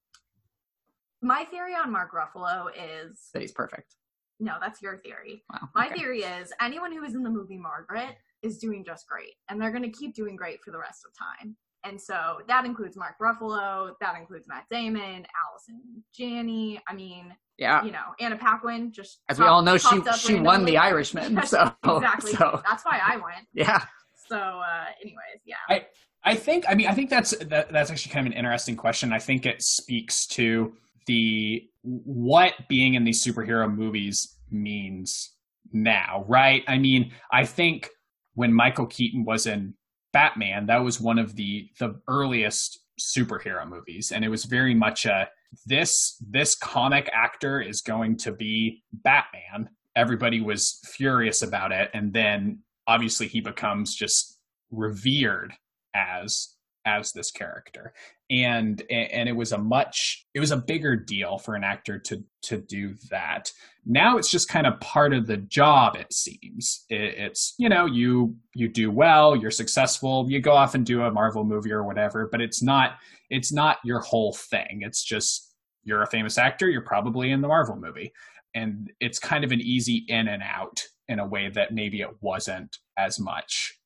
My 1.21 1.45
theory 1.45 1.73
on 1.73 1.91
Mark 1.91 2.11
Ruffalo 2.13 2.67
is 2.69 3.29
That 3.33 3.41
he's 3.41 3.51
perfect. 3.51 3.95
no, 4.39 4.55
that's 4.61 4.81
your 4.81 4.97
theory. 4.99 5.43
Wow. 5.51 5.69
My 5.75 5.87
okay. 5.87 5.95
theory 5.95 6.19
is 6.21 6.53
anyone 6.61 6.91
who 6.91 7.03
is 7.03 7.15
in 7.15 7.23
the 7.23 7.29
movie 7.29 7.57
Margaret 7.57 8.15
is 8.41 8.57
doing 8.57 8.83
just 8.85 9.07
great, 9.07 9.33
and 9.49 9.61
they're 9.61 9.71
going 9.71 9.89
to 9.89 9.97
keep 9.97 10.13
doing 10.15 10.35
great 10.35 10.61
for 10.63 10.71
the 10.71 10.77
rest 10.77 11.05
of 11.05 11.11
time. 11.17 11.55
And 11.85 11.99
so 11.99 12.37
that 12.47 12.65
includes 12.65 12.95
Mark 12.95 13.15
Ruffalo, 13.21 13.93
that 13.99 14.17
includes 14.17 14.47
Matt 14.47 14.65
Damon, 14.71 15.25
Allison 15.45 15.81
Janney. 16.17 16.81
I 16.87 16.93
mean, 16.93 17.35
Yeah. 17.57 17.83
you 17.83 17.91
know, 17.91 18.03
Anna 18.19 18.37
Paquin. 18.37 18.91
Just 18.91 19.19
As 19.29 19.37
we 19.37 19.43
pop- 19.45 19.51
all 19.51 19.61
know, 19.61 19.77
she 19.77 20.01
she 20.17 20.35
won 20.35 20.45
randomly. 20.45 20.71
the 20.71 20.77
Irishman. 20.77 21.41
So 21.45 21.73
exactly. 21.83 22.33
So 22.33 22.61
That's 22.67 22.83
why 22.85 22.99
I 23.03 23.17
went. 23.17 23.47
yeah. 23.53 23.83
So, 24.29 24.37
uh, 24.37 24.85
anyways, 25.01 25.41
yeah. 25.45 25.55
I- 25.69 25.85
I 26.25 26.35
think. 26.35 26.63
I 26.69 26.73
mean, 26.73 26.87
I 26.87 26.93
think 26.93 27.09
that's 27.09 27.35
that, 27.37 27.69
that's 27.73 27.91
actually 27.91 28.13
kind 28.13 28.25
of 28.25 28.31
an 28.31 28.37
interesting 28.37 28.77
question. 28.77 29.11
I 29.11 29.19
think 29.19 29.45
it 29.45 29.61
speaks 29.61 30.25
to 30.27 30.73
the 31.05 31.67
what 31.81 32.53
being 32.69 32.93
in 32.93 33.03
these 33.03 33.21
superhero 33.21 33.69
movies 33.69 34.37
means 34.49 35.33
now, 35.73 36.23
right? 36.29 36.63
I 36.65 36.77
mean, 36.77 37.11
I 37.29 37.43
think 37.45 37.89
when 38.35 38.53
Michael 38.53 38.85
Keaton 38.85 39.25
was 39.25 39.47
in 39.47 39.73
Batman, 40.13 40.67
that 40.67 40.83
was 40.83 41.01
one 41.01 41.19
of 41.19 41.35
the 41.35 41.69
the 41.79 41.99
earliest 42.07 42.79
superhero 42.99 43.67
movies, 43.67 44.11
and 44.11 44.23
it 44.23 44.29
was 44.29 44.45
very 44.45 44.73
much 44.73 45.05
a 45.05 45.29
this 45.65 46.17
this 46.21 46.55
comic 46.55 47.09
actor 47.13 47.61
is 47.61 47.81
going 47.81 48.17
to 48.17 48.31
be 48.31 48.83
Batman. 48.93 49.69
Everybody 49.95 50.41
was 50.41 50.79
furious 50.85 51.41
about 51.41 51.71
it, 51.71 51.89
and 51.93 52.13
then 52.13 52.59
obviously 52.87 53.27
he 53.27 53.41
becomes 53.41 53.95
just 53.95 54.39
revered 54.71 55.53
as 55.95 56.55
as 56.85 57.11
this 57.11 57.31
character. 57.31 57.93
And 58.29 58.81
and 58.89 59.29
it 59.29 59.35
was 59.35 59.51
a 59.51 59.57
much 59.57 60.25
it 60.33 60.39
was 60.39 60.51
a 60.51 60.57
bigger 60.57 60.95
deal 60.95 61.37
for 61.37 61.55
an 61.55 61.63
actor 61.63 61.99
to 61.99 62.23
to 62.43 62.57
do 62.57 62.95
that. 63.09 63.51
Now 63.85 64.17
it's 64.17 64.31
just 64.31 64.49
kind 64.49 64.65
of 64.65 64.79
part 64.79 65.13
of 65.13 65.27
the 65.27 65.37
job 65.37 65.95
it 65.95 66.11
seems. 66.13 66.85
It, 66.89 67.15
it's 67.17 67.53
you 67.57 67.69
know 67.69 67.85
you 67.85 68.35
you 68.55 68.67
do 68.67 68.91
well 68.91 69.35
you're 69.35 69.51
successful 69.51 70.25
you 70.29 70.39
go 70.41 70.53
off 70.53 70.75
and 70.75 70.85
do 70.85 71.03
a 71.03 71.11
marvel 71.11 71.43
movie 71.43 71.71
or 71.71 71.83
whatever 71.83 72.27
but 72.31 72.41
it's 72.41 72.61
not 72.61 72.93
it's 73.29 73.51
not 73.51 73.77
your 73.83 73.99
whole 73.99 74.33
thing. 74.33 74.81
It's 74.81 75.03
just 75.03 75.53
you're 75.83 76.03
a 76.03 76.07
famous 76.07 76.37
actor 76.37 76.69
you're 76.69 76.81
probably 76.81 77.31
in 77.31 77.41
the 77.41 77.47
marvel 77.47 77.75
movie. 77.75 78.13
And 78.55 78.91
it's 78.99 79.17
kind 79.17 79.43
of 79.43 79.51
an 79.51 79.61
easy 79.61 80.05
in 80.07 80.27
and 80.27 80.43
out 80.43 80.83
in 81.07 81.19
a 81.19 81.25
way 81.25 81.49
that 81.49 81.73
maybe 81.73 82.01
it 82.01 82.21
wasn't 82.21 82.77
as 82.97 83.19
much 83.19 83.79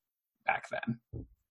back 0.46 0.68
then 0.70 1.00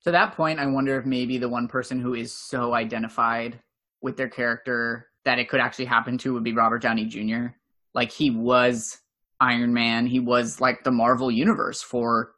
To 0.07 0.11
that 0.11 0.37
point, 0.37 0.57
I 0.57 0.65
wonder 0.67 0.97
if 0.97 1.05
maybe 1.05 1.37
the 1.37 1.49
one 1.49 1.67
person 1.67 1.99
who 1.99 2.13
is 2.13 2.31
so 2.31 2.73
identified 2.73 3.59
with 4.01 4.15
their 4.15 4.29
character 4.29 5.09
that 5.25 5.37
it 5.37 5.49
could 5.49 5.59
actually 5.59 5.83
happen 5.83 6.17
to 6.19 6.33
would 6.33 6.45
be 6.45 6.53
Robert 6.53 6.81
Downey 6.81 7.03
Jr. 7.03 7.47
Like 7.93 8.09
he 8.09 8.29
was 8.29 8.99
Iron 9.41 9.73
Man, 9.73 10.07
he 10.07 10.21
was 10.21 10.61
like 10.61 10.85
the 10.85 10.91
Marvel 10.91 11.29
universe 11.29 11.81
for 11.81 12.35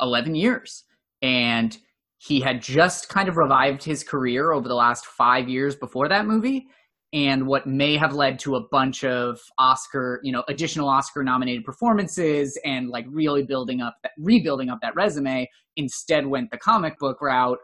11 0.00 0.34
years. 0.34 0.82
And 1.22 1.78
he 2.16 2.40
had 2.40 2.60
just 2.60 3.08
kind 3.08 3.28
of 3.28 3.36
revived 3.36 3.84
his 3.84 4.02
career 4.02 4.50
over 4.50 4.66
the 4.66 4.74
last 4.74 5.06
5 5.06 5.48
years 5.48 5.76
before 5.76 6.08
that 6.08 6.26
movie 6.26 6.66
and 7.12 7.46
what 7.46 7.66
may 7.66 7.96
have 7.96 8.12
led 8.12 8.38
to 8.40 8.56
a 8.56 8.68
bunch 8.70 9.02
of 9.02 9.40
Oscar, 9.56 10.20
you 10.22 10.30
know, 10.30 10.44
additional 10.48 10.88
Oscar 10.88 11.24
nominated 11.24 11.64
performances 11.64 12.58
and 12.64 12.90
like 12.90 13.06
really 13.08 13.42
building 13.42 13.80
up 13.80 13.96
that, 14.02 14.12
rebuilding 14.18 14.68
up 14.68 14.78
that 14.82 14.94
resume 14.94 15.48
instead 15.76 16.26
went 16.26 16.50
the 16.50 16.58
comic 16.58 16.98
book 16.98 17.22
route. 17.22 17.58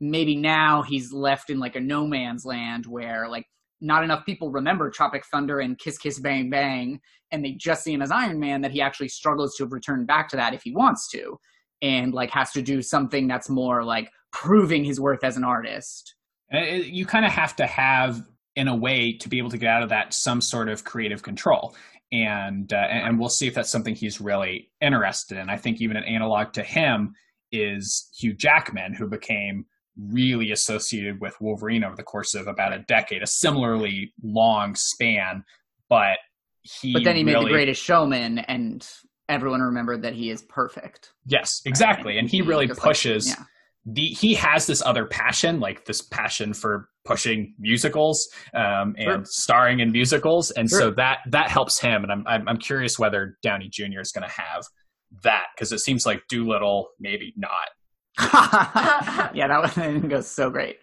Maybe 0.00 0.34
now 0.34 0.82
he's 0.82 1.12
left 1.12 1.48
in 1.48 1.60
like 1.60 1.76
a 1.76 1.80
no 1.80 2.06
man's 2.06 2.44
land 2.44 2.86
where 2.86 3.28
like 3.28 3.46
not 3.80 4.02
enough 4.02 4.26
people 4.26 4.50
remember 4.50 4.90
tropic 4.90 5.24
thunder 5.26 5.60
and 5.60 5.78
kiss 5.78 5.98
kiss 5.98 6.18
bang 6.18 6.50
bang 6.50 7.00
and 7.30 7.44
they 7.44 7.52
just 7.52 7.82
see 7.82 7.92
him 7.92 8.02
as 8.02 8.10
iron 8.10 8.38
man 8.38 8.62
that 8.62 8.70
he 8.70 8.80
actually 8.80 9.08
struggles 9.08 9.54
to 9.56 9.66
return 9.66 10.06
back 10.06 10.28
to 10.28 10.36
that 10.36 10.54
if 10.54 10.62
he 10.62 10.72
wants 10.72 11.08
to 11.10 11.36
and 11.82 12.14
like 12.14 12.30
has 12.30 12.52
to 12.52 12.62
do 12.62 12.80
something 12.80 13.26
that's 13.26 13.48
more 13.48 13.84
like 13.84 14.08
proving 14.32 14.84
his 14.84 15.00
worth 15.00 15.24
as 15.24 15.36
an 15.36 15.44
artist. 15.44 16.14
Uh, 16.54 16.58
it, 16.58 16.86
you 16.86 17.04
kind 17.04 17.24
of 17.24 17.32
have 17.32 17.56
to 17.56 17.66
have 17.66 18.22
in 18.56 18.68
a 18.68 18.76
way 18.76 19.12
to 19.14 19.28
be 19.28 19.38
able 19.38 19.50
to 19.50 19.58
get 19.58 19.70
out 19.70 19.82
of 19.82 19.88
that 19.88 20.14
some 20.14 20.40
sort 20.40 20.68
of 20.68 20.84
creative 20.84 21.22
control. 21.22 21.74
And 22.10 22.72
uh, 22.72 22.76
and 22.76 23.18
we'll 23.18 23.30
see 23.30 23.46
if 23.46 23.54
that's 23.54 23.70
something 23.70 23.94
he's 23.94 24.20
really 24.20 24.70
interested 24.80 25.38
in. 25.38 25.48
I 25.48 25.56
think 25.56 25.80
even 25.80 25.96
an 25.96 26.04
analog 26.04 26.52
to 26.54 26.62
him 26.62 27.14
is 27.50 28.08
hugh 28.18 28.32
jackman 28.34 28.94
who 28.94 29.06
became 29.06 29.66
really 29.98 30.52
associated 30.52 31.20
with 31.20 31.38
wolverine 31.38 31.84
over 31.84 31.94
the 31.94 32.02
course 32.02 32.34
of 32.34 32.46
about 32.46 32.72
a 32.72 32.78
decade 32.88 33.22
a 33.22 33.26
similarly 33.26 34.10
long 34.22 34.74
span 34.74 35.44
but 35.90 36.16
he 36.62 36.94
but 36.94 37.04
then 37.04 37.14
he 37.14 37.22
made 37.22 37.36
the 37.36 37.50
greatest 37.50 37.82
showman 37.82 38.38
and 38.38 38.88
everyone 39.28 39.60
remembered 39.60 40.02
that 40.02 40.14
he 40.14 40.30
is 40.30 40.42
perfect. 40.42 41.12
Yes 41.26 41.60
exactly. 41.64 42.18
And 42.18 42.28
he 42.28 42.42
really 42.42 42.66
just 42.66 42.80
like- 42.80 42.88
pushes 42.88 43.28
yeah 43.28 43.44
the 43.84 44.06
he 44.08 44.34
has 44.34 44.66
this 44.66 44.82
other 44.84 45.06
passion, 45.06 45.58
like 45.60 45.84
this 45.84 46.02
passion 46.02 46.54
for 46.54 46.88
pushing 47.04 47.54
musicals 47.58 48.28
um, 48.54 48.94
and 48.96 49.04
Sure. 49.04 49.24
starring 49.24 49.80
in 49.80 49.90
musicals, 49.90 50.50
and 50.52 50.70
so 50.70 50.90
that 50.92 51.18
that 51.30 51.50
helps 51.50 51.80
him. 51.80 52.02
And 52.04 52.12
I'm 52.12 52.24
I'm, 52.26 52.48
I'm 52.48 52.58
curious 52.58 52.98
whether 52.98 53.38
Downey 53.42 53.68
Jr. 53.68 54.00
is 54.00 54.12
going 54.12 54.28
to 54.28 54.34
have 54.34 54.64
that 55.24 55.46
because 55.54 55.72
it 55.72 55.80
seems 55.80 56.06
like 56.06 56.22
Dolittle 56.28 56.90
maybe 57.00 57.34
not. 57.36 57.68
yeah, 59.34 59.48
that 59.48 59.60
one 59.60 59.70
didn't 59.94 60.08
go 60.08 60.20
so 60.20 60.48
great. 60.50 60.78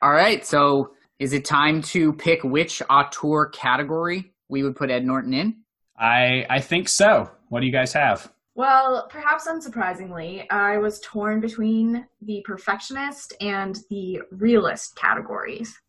All 0.00 0.12
right, 0.12 0.46
so 0.46 0.92
is 1.18 1.32
it 1.32 1.44
time 1.44 1.82
to 1.82 2.12
pick 2.12 2.44
which 2.44 2.80
auteur 2.88 3.46
category 3.46 4.32
we 4.48 4.62
would 4.62 4.76
put 4.76 4.90
Ed 4.90 5.04
Norton 5.04 5.34
in? 5.34 5.56
I 5.98 6.46
I 6.48 6.60
think 6.60 6.88
so. 6.88 7.28
What 7.48 7.60
do 7.60 7.66
you 7.66 7.72
guys 7.72 7.92
have? 7.92 8.32
Well, 8.58 9.06
perhaps 9.08 9.46
unsurprisingly, 9.46 10.44
I 10.50 10.78
was 10.78 10.98
torn 10.98 11.38
between 11.38 12.08
the 12.20 12.42
perfectionist 12.44 13.32
and 13.40 13.78
the 13.88 14.22
realist 14.32 14.96
categories. 14.96 15.80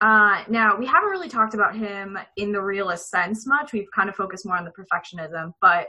Uh, 0.00 0.44
now, 0.48 0.76
we 0.78 0.86
haven't 0.86 1.10
really 1.10 1.28
talked 1.28 1.54
about 1.54 1.74
him 1.74 2.16
in 2.36 2.52
the 2.52 2.62
realist 2.62 3.10
sense 3.10 3.48
much. 3.48 3.72
We've 3.72 3.90
kind 3.92 4.08
of 4.08 4.14
focused 4.14 4.46
more 4.46 4.56
on 4.56 4.64
the 4.64 4.70
perfectionism. 4.70 5.54
But 5.60 5.88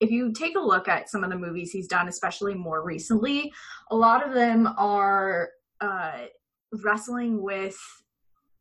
if 0.00 0.10
you 0.10 0.32
take 0.32 0.56
a 0.56 0.58
look 0.58 0.88
at 0.88 1.10
some 1.10 1.22
of 1.22 1.28
the 1.28 1.36
movies 1.36 1.70
he's 1.70 1.86
done, 1.86 2.08
especially 2.08 2.54
more 2.54 2.82
recently, 2.82 3.52
a 3.90 3.94
lot 3.94 4.26
of 4.26 4.32
them 4.32 4.70
are 4.78 5.50
uh, 5.82 6.28
wrestling 6.82 7.42
with 7.42 7.76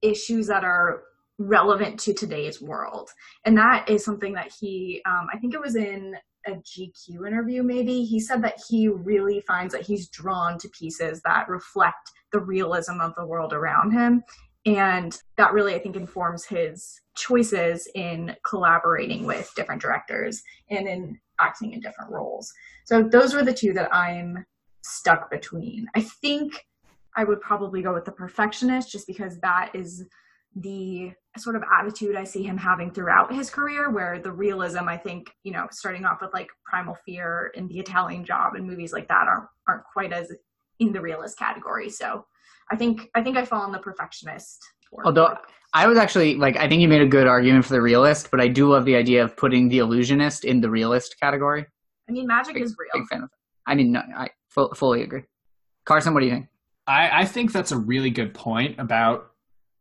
issues 0.01 0.47
that 0.47 0.65
are 0.65 1.03
relevant 1.39 2.01
to 2.01 2.13
today's 2.13 2.61
world. 2.61 3.09
And 3.45 3.57
that 3.57 3.89
is 3.89 4.03
something 4.03 4.33
that 4.33 4.51
he, 4.59 5.01
um, 5.05 5.27
I 5.33 5.37
think 5.37 5.53
it 5.53 5.61
was 5.61 5.77
in 5.77 6.17
a 6.47 6.55
GQ 6.55 7.27
interview, 7.27 7.63
maybe, 7.63 8.03
he 8.03 8.19
said 8.19 8.41
that 8.43 8.59
he 8.67 8.87
really 8.87 9.41
finds 9.41 9.73
that 9.73 9.85
he's 9.85 10.09
drawn 10.09 10.57
to 10.59 10.69
pieces 10.69 11.21
that 11.21 11.49
reflect 11.49 12.11
the 12.31 12.39
realism 12.39 13.01
of 13.01 13.13
the 13.15 13.25
world 13.25 13.53
around 13.53 13.91
him. 13.91 14.23
And 14.65 15.17
that 15.37 15.53
really, 15.53 15.75
I 15.75 15.79
think, 15.79 15.95
informs 15.95 16.45
his 16.45 16.99
choices 17.15 17.87
in 17.95 18.35
collaborating 18.45 19.25
with 19.25 19.51
different 19.55 19.81
directors 19.81 20.41
and 20.69 20.87
in 20.87 21.19
acting 21.39 21.73
in 21.73 21.79
different 21.79 22.11
roles. 22.11 22.51
So 22.85 23.03
those 23.03 23.33
were 23.33 23.43
the 23.43 23.53
two 23.53 23.73
that 23.73 23.93
I'm 23.93 24.45
stuck 24.83 25.29
between. 25.29 25.87
I 25.95 26.01
think 26.01 26.65
I 27.15 27.23
would 27.23 27.41
probably 27.41 27.81
go 27.81 27.93
with 27.93 28.05
the 28.05 28.11
perfectionist 28.11 28.91
just 28.91 29.07
because 29.07 29.39
that 29.39 29.71
is 29.73 30.05
the 30.61 31.13
sort 31.37 31.55
of 31.55 31.63
attitude 31.71 32.15
I 32.15 32.23
see 32.23 32.43
him 32.43 32.57
having 32.57 32.91
throughout 32.91 33.31
his 33.33 33.49
career, 33.49 33.91
where 33.91 34.19
the 34.19 34.31
realism, 34.31 34.87
I 34.87 34.97
think, 34.97 35.31
you 35.43 35.51
know, 35.51 35.67
starting 35.71 36.05
off 36.05 36.19
with 36.21 36.33
like 36.33 36.47
Primal 36.65 36.97
Fear 37.05 37.53
and 37.55 37.69
The 37.69 37.79
Italian 37.79 38.25
Job 38.25 38.55
and 38.55 38.65
movies 38.65 38.91
like 38.91 39.07
that 39.07 39.27
aren't 39.27 39.47
aren't 39.67 39.83
quite 39.91 40.11
as 40.13 40.31
in 40.79 40.91
the 40.91 41.01
realist 41.01 41.37
category. 41.37 41.89
So 41.89 42.25
I 42.71 42.75
think 42.75 43.09
I 43.15 43.21
think 43.21 43.37
I 43.37 43.45
fall 43.45 43.61
on 43.61 43.71
the 43.71 43.79
perfectionist. 43.79 44.59
Although 45.03 45.37
I 45.73 45.85
was 45.85 45.97
actually 45.97 46.35
like, 46.35 46.55
I 46.55 46.67
think 46.67 46.81
you 46.81 46.87
made 46.87 47.01
a 47.01 47.07
good 47.07 47.27
argument 47.27 47.65
for 47.65 47.73
the 47.73 47.81
realist, 47.81 48.31
but 48.31 48.39
I 48.39 48.47
do 48.47 48.69
love 48.69 48.85
the 48.85 48.95
idea 48.95 49.23
of 49.23 49.35
putting 49.35 49.67
the 49.67 49.79
illusionist 49.79 50.45
in 50.45 50.61
the 50.61 50.69
realist 50.69 51.19
category. 51.19 51.65
I 52.07 52.13
mean, 52.13 52.25
magic 52.25 52.55
is 52.57 52.75
real. 52.79 52.89
Big 52.93 53.07
fan 53.07 53.23
of. 53.23 53.29
I 53.65 53.75
mean, 53.75 53.91
no, 53.91 54.01
I 54.15 54.29
fully 54.75 55.03
agree. 55.03 55.23
Carson, 55.85 56.13
what 56.13 56.21
do 56.21 56.25
you 56.25 56.31
think? 56.31 56.47
I, 56.87 57.21
I 57.21 57.25
think 57.25 57.51
that's 57.51 57.73
a 57.73 57.77
really 57.77 58.09
good 58.09 58.33
point 58.33 58.79
about 58.79 59.31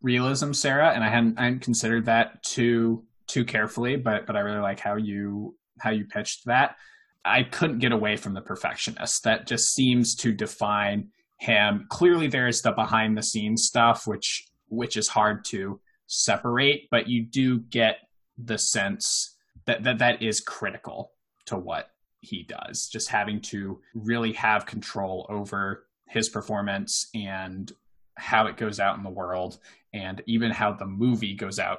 realism, 0.03 0.53
Sara, 0.53 0.91
and 0.91 1.03
I 1.03 1.09
hadn't 1.09 1.39
I 1.39 1.45
hadn't 1.45 1.61
considered 1.61 2.07
that 2.07 2.43
too 2.43 3.05
too 3.27 3.45
carefully, 3.45 3.97
but 3.97 4.27
but 4.27 4.37
I 4.37 4.41
really 4.41 4.61
like 4.61 4.81
how 4.81 4.97
you 4.97 5.57
how 5.81 5.91
you 5.91 6.05
pitched 6.05 6.47
that. 6.47 6.77
I 7.25 7.43
couldn't 7.43 7.81
get 7.81 7.93
away 7.93 8.17
from 8.17 8.35
the 8.35 8.41
perfectionist. 8.41 9.25
That 9.25 9.47
just 9.47 9.75
seems 9.75 10.15
to 10.17 10.33
define 10.33 11.09
him. 11.39 11.87
Clearly, 11.89 12.29
there's 12.29 12.63
the 12.63 12.73
behind 12.73 13.17
the 13.17 13.23
scenes 13.23 13.65
stuff, 13.65 14.07
which 14.07 14.49
which 14.69 14.97
is 14.97 15.09
hard 15.09 15.45
to 15.47 15.81
separate, 16.07 16.89
but 16.91 17.09
you 17.09 17.23
do 17.25 17.59
get 17.59 17.99
the 18.39 18.59
sense 18.59 19.37
that 19.65 19.83
that, 19.83 19.99
that 19.99 20.23
is 20.23 20.41
critical 20.41 21.13
to 21.47 21.57
what 21.57 21.91
he 22.21 22.43
does. 22.43 22.89
Just 22.89 23.09
having 23.09 23.41
to 23.41 23.81
really 23.95 24.33
have 24.33 24.67
control 24.67 25.27
over 25.29 25.87
his 26.09 26.29
performance 26.29 27.09
and 27.15 27.73
how 28.17 28.47
it 28.47 28.57
goes 28.57 28.81
out 28.81 28.97
in 28.97 29.03
the 29.03 29.11
world 29.11 29.59
and 29.97 30.23
even 30.27 30.51
how 30.51 30.73
the 30.73 30.87
movie 30.87 31.35
goes 31.35 31.59
out 31.59 31.79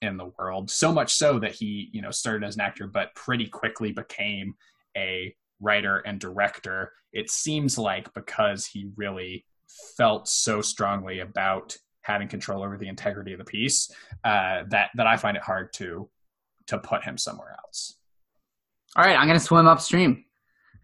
in 0.00 0.16
the 0.16 0.30
world. 0.38 0.70
So 0.70 0.92
much 0.92 1.12
so 1.12 1.38
that 1.40 1.52
he 1.52 1.90
you 1.92 2.00
know 2.00 2.10
started 2.10 2.46
as 2.46 2.54
an 2.54 2.62
actor 2.62 2.86
but 2.86 3.14
pretty 3.14 3.46
quickly 3.46 3.92
became 3.92 4.54
a 4.96 5.34
writer 5.60 5.98
and 5.98 6.18
director 6.18 6.92
it 7.12 7.30
seems 7.30 7.76
like 7.76 8.12
because 8.14 8.64
he 8.66 8.88
really 8.96 9.44
felt 9.96 10.26
so 10.26 10.62
strongly 10.62 11.20
about 11.20 11.76
having 12.02 12.28
control 12.28 12.62
over 12.62 12.78
the 12.78 12.88
integrity 12.88 13.32
of 13.32 13.38
the 13.38 13.44
piece 13.44 13.90
uh, 14.24 14.62
that 14.70 14.90
that 14.94 15.06
i 15.06 15.16
find 15.16 15.36
it 15.36 15.42
hard 15.42 15.72
to 15.72 16.08
to 16.66 16.78
put 16.78 17.02
him 17.02 17.18
somewhere 17.18 17.56
else. 17.64 17.96
All 18.96 19.04
right 19.04 19.16
i'm 19.16 19.26
gonna 19.26 19.40
swim 19.40 19.66
upstream. 19.66 20.24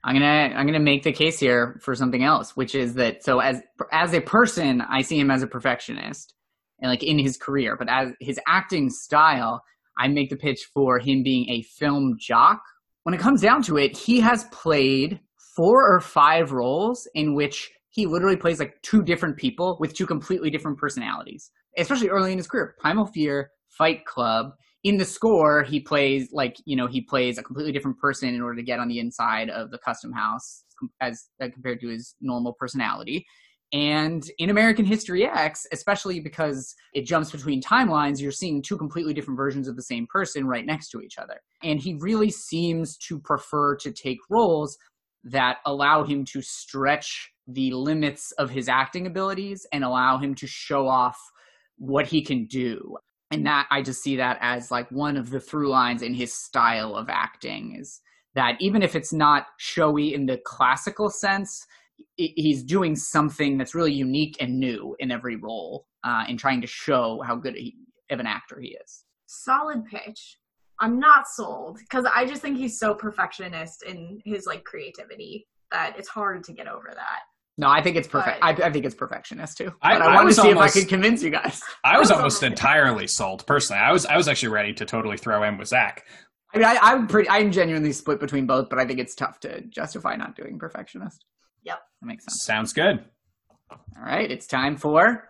I'm 0.04 0.14
gonna 0.14 0.54
i'm 0.54 0.66
gonna 0.66 0.78
make 0.78 1.04
the 1.04 1.12
case 1.12 1.38
here 1.38 1.80
for 1.82 1.94
something 1.94 2.22
else 2.22 2.54
which 2.54 2.74
is 2.74 2.94
that 2.94 3.24
so 3.24 3.40
as 3.40 3.62
as 3.92 4.12
a 4.12 4.20
person 4.20 4.80
i 4.82 5.02
see 5.02 5.18
him 5.18 5.30
as 5.30 5.42
a 5.42 5.48
perfectionist 5.48 6.35
and 6.80 6.90
like 6.90 7.02
in 7.02 7.18
his 7.18 7.36
career. 7.36 7.76
But 7.76 7.88
as 7.88 8.12
his 8.20 8.40
acting 8.46 8.90
style, 8.90 9.62
I 9.98 10.08
make 10.08 10.30
the 10.30 10.36
pitch 10.36 10.68
for 10.72 10.98
him 10.98 11.22
being 11.22 11.48
a 11.48 11.62
film 11.62 12.16
jock. 12.18 12.60
When 13.04 13.14
it 13.14 13.20
comes 13.20 13.40
down 13.40 13.62
to 13.62 13.78
it, 13.78 13.96
he 13.96 14.20
has 14.20 14.44
played 14.52 15.20
four 15.54 15.86
or 15.90 16.00
five 16.00 16.52
roles 16.52 17.08
in 17.14 17.34
which 17.34 17.70
he 17.90 18.04
literally 18.04 18.36
plays 18.36 18.60
like 18.60 18.74
two 18.82 19.02
different 19.02 19.38
people 19.38 19.78
with 19.80 19.94
two 19.94 20.06
completely 20.06 20.50
different 20.50 20.76
personalities, 20.76 21.50
especially 21.78 22.10
early 22.10 22.32
in 22.32 22.38
his 22.38 22.46
career. 22.46 22.74
Primal 22.78 23.06
Fear, 23.06 23.50
Fight 23.70 24.04
Club. 24.04 24.50
In 24.84 24.98
the 24.98 25.04
score, 25.04 25.62
he 25.62 25.80
plays 25.80 26.28
like, 26.32 26.56
you 26.66 26.76
know, 26.76 26.86
he 26.86 27.00
plays 27.00 27.38
a 27.38 27.42
completely 27.42 27.72
different 27.72 27.98
person 27.98 28.28
in 28.34 28.42
order 28.42 28.56
to 28.56 28.62
get 28.62 28.78
on 28.78 28.88
the 28.88 28.98
inside 28.98 29.48
of 29.50 29.70
the 29.70 29.78
custom 29.78 30.12
house 30.12 30.64
as 31.00 31.24
uh, 31.40 31.48
compared 31.52 31.80
to 31.80 31.88
his 31.88 32.14
normal 32.20 32.52
personality. 32.52 33.26
And 33.72 34.30
in 34.38 34.50
American 34.50 34.84
History 34.84 35.24
X, 35.24 35.66
especially 35.72 36.20
because 36.20 36.74
it 36.94 37.04
jumps 37.04 37.32
between 37.32 37.60
timelines, 37.60 38.20
you're 38.20 38.30
seeing 38.30 38.62
two 38.62 38.76
completely 38.76 39.12
different 39.12 39.36
versions 39.36 39.66
of 39.66 39.76
the 39.76 39.82
same 39.82 40.06
person 40.06 40.46
right 40.46 40.64
next 40.64 40.90
to 40.90 41.00
each 41.00 41.18
other. 41.18 41.40
And 41.62 41.80
he 41.80 41.94
really 41.94 42.30
seems 42.30 42.96
to 43.08 43.18
prefer 43.18 43.76
to 43.76 43.90
take 43.90 44.18
roles 44.30 44.78
that 45.24 45.58
allow 45.66 46.04
him 46.04 46.24
to 46.26 46.40
stretch 46.40 47.32
the 47.48 47.72
limits 47.72 48.32
of 48.32 48.50
his 48.50 48.68
acting 48.68 49.06
abilities 49.06 49.66
and 49.72 49.82
allow 49.82 50.18
him 50.18 50.34
to 50.36 50.46
show 50.46 50.86
off 50.86 51.18
what 51.78 52.06
he 52.06 52.22
can 52.22 52.46
do. 52.46 52.96
And 53.32 53.44
that 53.46 53.66
I 53.70 53.82
just 53.82 54.02
see 54.02 54.16
that 54.16 54.38
as 54.40 54.70
like 54.70 54.88
one 54.92 55.16
of 55.16 55.30
the 55.30 55.40
through 55.40 55.68
lines 55.68 56.02
in 56.02 56.14
his 56.14 56.32
style 56.32 56.94
of 56.94 57.08
acting 57.08 57.76
is 57.76 58.00
that 58.36 58.56
even 58.60 58.82
if 58.82 58.94
it's 58.94 59.12
not 59.12 59.46
showy 59.58 60.14
in 60.14 60.26
the 60.26 60.38
classical 60.44 61.10
sense, 61.10 61.66
he's 62.16 62.62
doing 62.62 62.96
something 62.96 63.58
that's 63.58 63.74
really 63.74 63.92
unique 63.92 64.36
and 64.40 64.58
new 64.58 64.96
in 64.98 65.10
every 65.10 65.36
role 65.36 65.86
uh, 66.04 66.24
and 66.28 66.38
trying 66.38 66.60
to 66.60 66.66
show 66.66 67.22
how 67.24 67.36
good 67.36 67.54
he, 67.54 67.76
of 68.10 68.20
an 68.20 68.26
actor 68.26 68.58
he 68.60 68.76
is. 68.82 69.04
Solid 69.26 69.84
pitch. 69.84 70.38
I'm 70.80 70.98
not 70.98 71.26
sold 71.28 71.78
because 71.78 72.06
I 72.14 72.26
just 72.26 72.42
think 72.42 72.58
he's 72.58 72.78
so 72.78 72.94
perfectionist 72.94 73.82
in 73.82 74.20
his 74.24 74.46
like 74.46 74.64
creativity 74.64 75.46
that 75.72 75.96
it's 75.98 76.08
hard 76.08 76.44
to 76.44 76.52
get 76.52 76.68
over 76.68 76.90
that. 76.94 77.20
No, 77.58 77.68
I 77.68 77.82
think 77.82 77.96
it's 77.96 78.06
perfect. 78.06 78.38
I, 78.42 78.50
I, 78.50 78.70
think 78.70 78.84
it's 78.84 78.94
perfectionist 78.94 79.56
too. 79.56 79.72
I, 79.80 79.94
but 79.94 80.02
I, 80.02 80.12
I 80.12 80.14
wanted 80.14 80.28
to 80.28 80.34
see 80.34 80.48
almost, 80.48 80.76
if 80.76 80.76
I 80.76 80.80
could 80.80 80.88
convince 80.90 81.22
you 81.22 81.30
guys. 81.30 81.62
I 81.84 81.98
was 81.98 82.10
almost 82.12 82.42
entirely 82.42 83.06
sold 83.06 83.46
personally. 83.46 83.80
I 83.80 83.92
was 83.92 84.04
I 84.04 84.16
was 84.16 84.28
actually 84.28 84.50
ready 84.50 84.74
to 84.74 84.84
totally 84.84 85.16
throw 85.16 85.42
in 85.42 85.56
with 85.56 85.68
Zach. 85.68 86.04
I 86.54 86.58
mean, 86.58 86.66
I, 86.66 86.92
am 86.92 87.06
pretty. 87.06 87.30
I'm 87.30 87.50
genuinely 87.50 87.92
split 87.92 88.20
between 88.20 88.46
both, 88.46 88.68
but 88.68 88.78
I 88.78 88.84
think 88.84 89.00
it's 89.00 89.14
tough 89.14 89.40
to 89.40 89.62
justify 89.62 90.16
not 90.16 90.36
doing 90.36 90.58
perfectionist. 90.58 91.24
Yep. 91.66 91.80
That 92.00 92.06
makes 92.06 92.24
sense. 92.24 92.42
Sounds 92.42 92.72
good. 92.72 93.04
All 93.70 94.04
right, 94.04 94.30
it's 94.30 94.46
time 94.46 94.76
for 94.76 95.28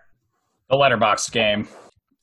the 0.69 0.77
Letterboxd 0.77 1.33
game. 1.33 1.67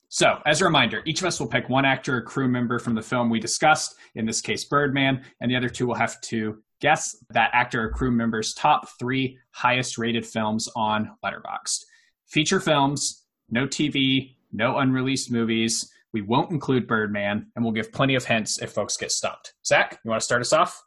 So, 0.09 0.39
as 0.45 0.61
a 0.61 0.65
reminder, 0.65 1.01
each 1.05 1.21
of 1.21 1.25
us 1.25 1.39
will 1.39 1.47
pick 1.47 1.69
one 1.69 1.85
actor 1.85 2.17
or 2.17 2.21
crew 2.21 2.47
member 2.47 2.77
from 2.77 2.93
the 2.93 3.01
film 3.01 3.31
we 3.31 3.39
discussed, 3.39 3.95
in 4.13 4.27
this 4.27 4.41
case, 4.41 4.65
Birdman, 4.65 5.23
and 5.41 5.49
the 5.49 5.55
other 5.55 5.69
two 5.69 5.87
will 5.87 5.95
have 5.95 6.21
to 6.21 6.61
guess 6.79 7.15
that 7.31 7.49
actor 7.53 7.83
or 7.83 7.89
crew 7.89 8.11
member's 8.11 8.53
top 8.53 8.87
three 8.99 9.39
highest 9.51 9.97
rated 9.97 10.25
films 10.25 10.69
on 10.75 11.09
Letterboxd. 11.25 11.85
Feature 12.27 12.59
films, 12.59 13.25
no 13.49 13.65
TV, 13.65 14.35
no 14.51 14.77
unreleased 14.77 15.31
movies. 15.31 15.91
We 16.13 16.21
won't 16.21 16.51
include 16.51 16.87
Birdman, 16.87 17.47
and 17.55 17.65
we'll 17.65 17.73
give 17.73 17.91
plenty 17.91 18.13
of 18.13 18.25
hints 18.25 18.61
if 18.61 18.71
folks 18.71 18.97
get 18.97 19.11
stumped. 19.11 19.53
Zach, 19.65 19.99
you 20.03 20.09
want 20.09 20.21
to 20.21 20.25
start 20.25 20.41
us 20.41 20.53
off? 20.53 20.83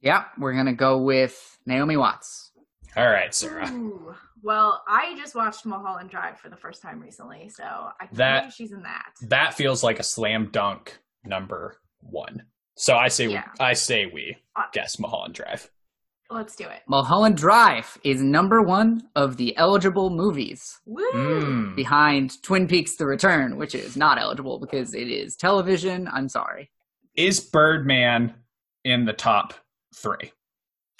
Yeah, 0.00 0.24
we're 0.38 0.54
going 0.54 0.66
to 0.66 0.72
go 0.72 0.98
with 0.98 1.58
Naomi 1.66 1.96
Watts. 1.96 2.52
All 2.96 3.08
right, 3.08 3.34
Sara. 3.34 3.70
Ooh. 3.70 4.14
Well, 4.42 4.82
I 4.88 5.14
just 5.16 5.34
watched 5.34 5.66
Mulholland 5.66 6.10
Drive 6.10 6.38
for 6.38 6.48
the 6.48 6.56
first 6.56 6.80
time 6.80 7.00
recently, 7.00 7.50
so 7.50 7.64
I 7.64 8.06
can 8.06 8.16
that, 8.16 8.52
she's 8.52 8.72
in 8.72 8.82
that. 8.82 9.12
That 9.22 9.54
feels 9.54 9.82
like 9.82 9.98
a 9.98 10.02
slam 10.02 10.48
dunk 10.50 10.98
number 11.24 11.76
one. 12.00 12.44
So 12.76 12.96
I 12.96 13.08
say 13.08 13.28
yeah. 13.28 13.44
I 13.60 13.74
say 13.74 14.06
we 14.06 14.38
uh, 14.56 14.62
guess 14.72 14.98
Mulholland 14.98 15.34
Drive. 15.34 15.70
Let's 16.30 16.56
do 16.56 16.64
it. 16.64 16.80
Mulholland 16.88 17.36
Drive 17.36 17.98
is 18.04 18.22
number 18.22 18.62
one 18.62 19.02
of 19.16 19.36
the 19.36 19.54
eligible 19.56 20.10
movies. 20.10 20.80
Mm. 20.88 21.76
Behind 21.76 22.40
Twin 22.42 22.66
Peaks 22.68 22.96
The 22.96 23.04
Return, 23.04 23.56
which 23.56 23.74
is 23.74 23.96
not 23.96 24.18
eligible 24.18 24.58
because 24.58 24.94
it 24.94 25.08
is 25.10 25.36
television. 25.36 26.08
I'm 26.08 26.28
sorry. 26.28 26.70
Is 27.16 27.40
Birdman 27.40 28.32
in 28.84 29.04
the 29.04 29.12
top 29.12 29.54
three? 29.94 30.32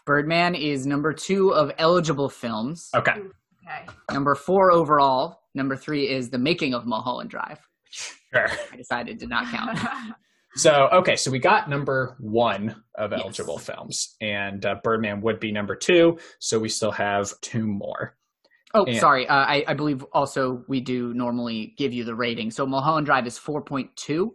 Birdman 0.07 0.55
is 0.55 0.87
number 0.87 1.13
two 1.13 1.53
of 1.53 1.71
eligible 1.79 2.29
films. 2.29 2.89
Okay. 2.95 3.13
Okay. 3.13 3.87
Number 4.11 4.35
four 4.35 4.73
overall. 4.73 5.41
Number 5.55 5.77
three 5.77 6.09
is 6.09 6.31
The 6.31 6.39
Making 6.39 6.75
of 6.75 6.87
Mulholland 6.87 7.31
Drive. 7.31 7.59
Sure. 7.91 8.47
I 8.73 8.77
decided 8.77 9.19
to 9.21 9.27
not 9.27 9.47
count. 9.53 9.79
so, 10.55 10.89
okay, 10.93 11.17
so 11.17 11.31
we 11.31 11.39
got 11.39 11.69
number 11.69 12.17
one 12.21 12.83
of 12.97 13.13
eligible 13.13 13.55
yes. 13.57 13.67
films, 13.67 14.17
and 14.21 14.65
uh, 14.65 14.77
Birdman 14.83 15.21
would 15.23 15.41
be 15.41 15.51
number 15.51 15.75
two, 15.75 16.19
so 16.39 16.59
we 16.59 16.69
still 16.69 16.93
have 16.93 17.33
two 17.41 17.67
more. 17.67 18.17
Oh, 18.73 18.85
and, 18.85 18.97
sorry. 18.99 19.27
Uh, 19.27 19.35
I, 19.35 19.65
I, 19.67 19.75
believe 19.75 20.05
also 20.13 20.63
we 20.69 20.81
do 20.81 21.13
normally 21.13 21.75
give 21.77 21.93
you 21.93 22.05
the 22.05 22.15
rating. 22.15 22.53
So 22.53 22.65
Mulholland 22.67 23.07
Drive 23.07 23.27
is 23.27 23.37
4.2, 23.37 24.29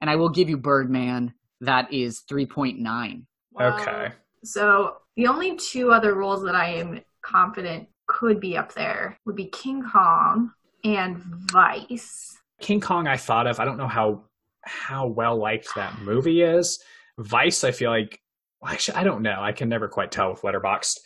and 0.00 0.10
I 0.10 0.16
will 0.16 0.30
give 0.30 0.48
you 0.48 0.56
Birdman, 0.56 1.34
that 1.60 1.92
is 1.92 2.22
3.9. 2.28 3.22
Wow. 3.52 3.78
Okay. 3.78 4.12
So 4.44 4.96
the 5.16 5.26
only 5.26 5.56
two 5.56 5.92
other 5.92 6.14
roles 6.14 6.42
that 6.44 6.54
I 6.54 6.70
am 6.74 7.00
confident 7.22 7.88
could 8.06 8.40
be 8.40 8.56
up 8.56 8.74
there 8.74 9.16
would 9.24 9.36
be 9.36 9.46
King 9.46 9.82
Kong 9.82 10.52
and 10.84 11.18
Vice. 11.52 12.36
King 12.60 12.80
Kong, 12.80 13.06
I 13.06 13.16
thought 13.16 13.46
of. 13.46 13.60
I 13.60 13.64
don't 13.64 13.76
know 13.76 13.88
how 13.88 14.24
how 14.62 15.06
well 15.06 15.36
liked 15.36 15.68
that 15.76 16.00
movie 16.00 16.42
is. 16.42 16.82
Vice, 17.18 17.64
I 17.64 17.72
feel 17.72 17.90
like. 17.90 18.20
Well, 18.60 18.72
actually, 18.72 18.98
I 18.98 19.04
don't 19.04 19.22
know. 19.22 19.40
I 19.40 19.52
can 19.52 19.68
never 19.68 19.88
quite 19.88 20.10
tell 20.10 20.30
with 20.30 20.42
Letterboxd. 20.42 20.98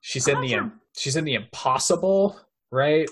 She's 0.00 0.28
I'm 0.28 0.36
in 0.36 0.42
the 0.42 0.48
sure. 0.48 0.72
she's 0.96 1.16
in 1.16 1.24
the 1.24 1.34
Impossible, 1.34 2.40
right? 2.70 3.08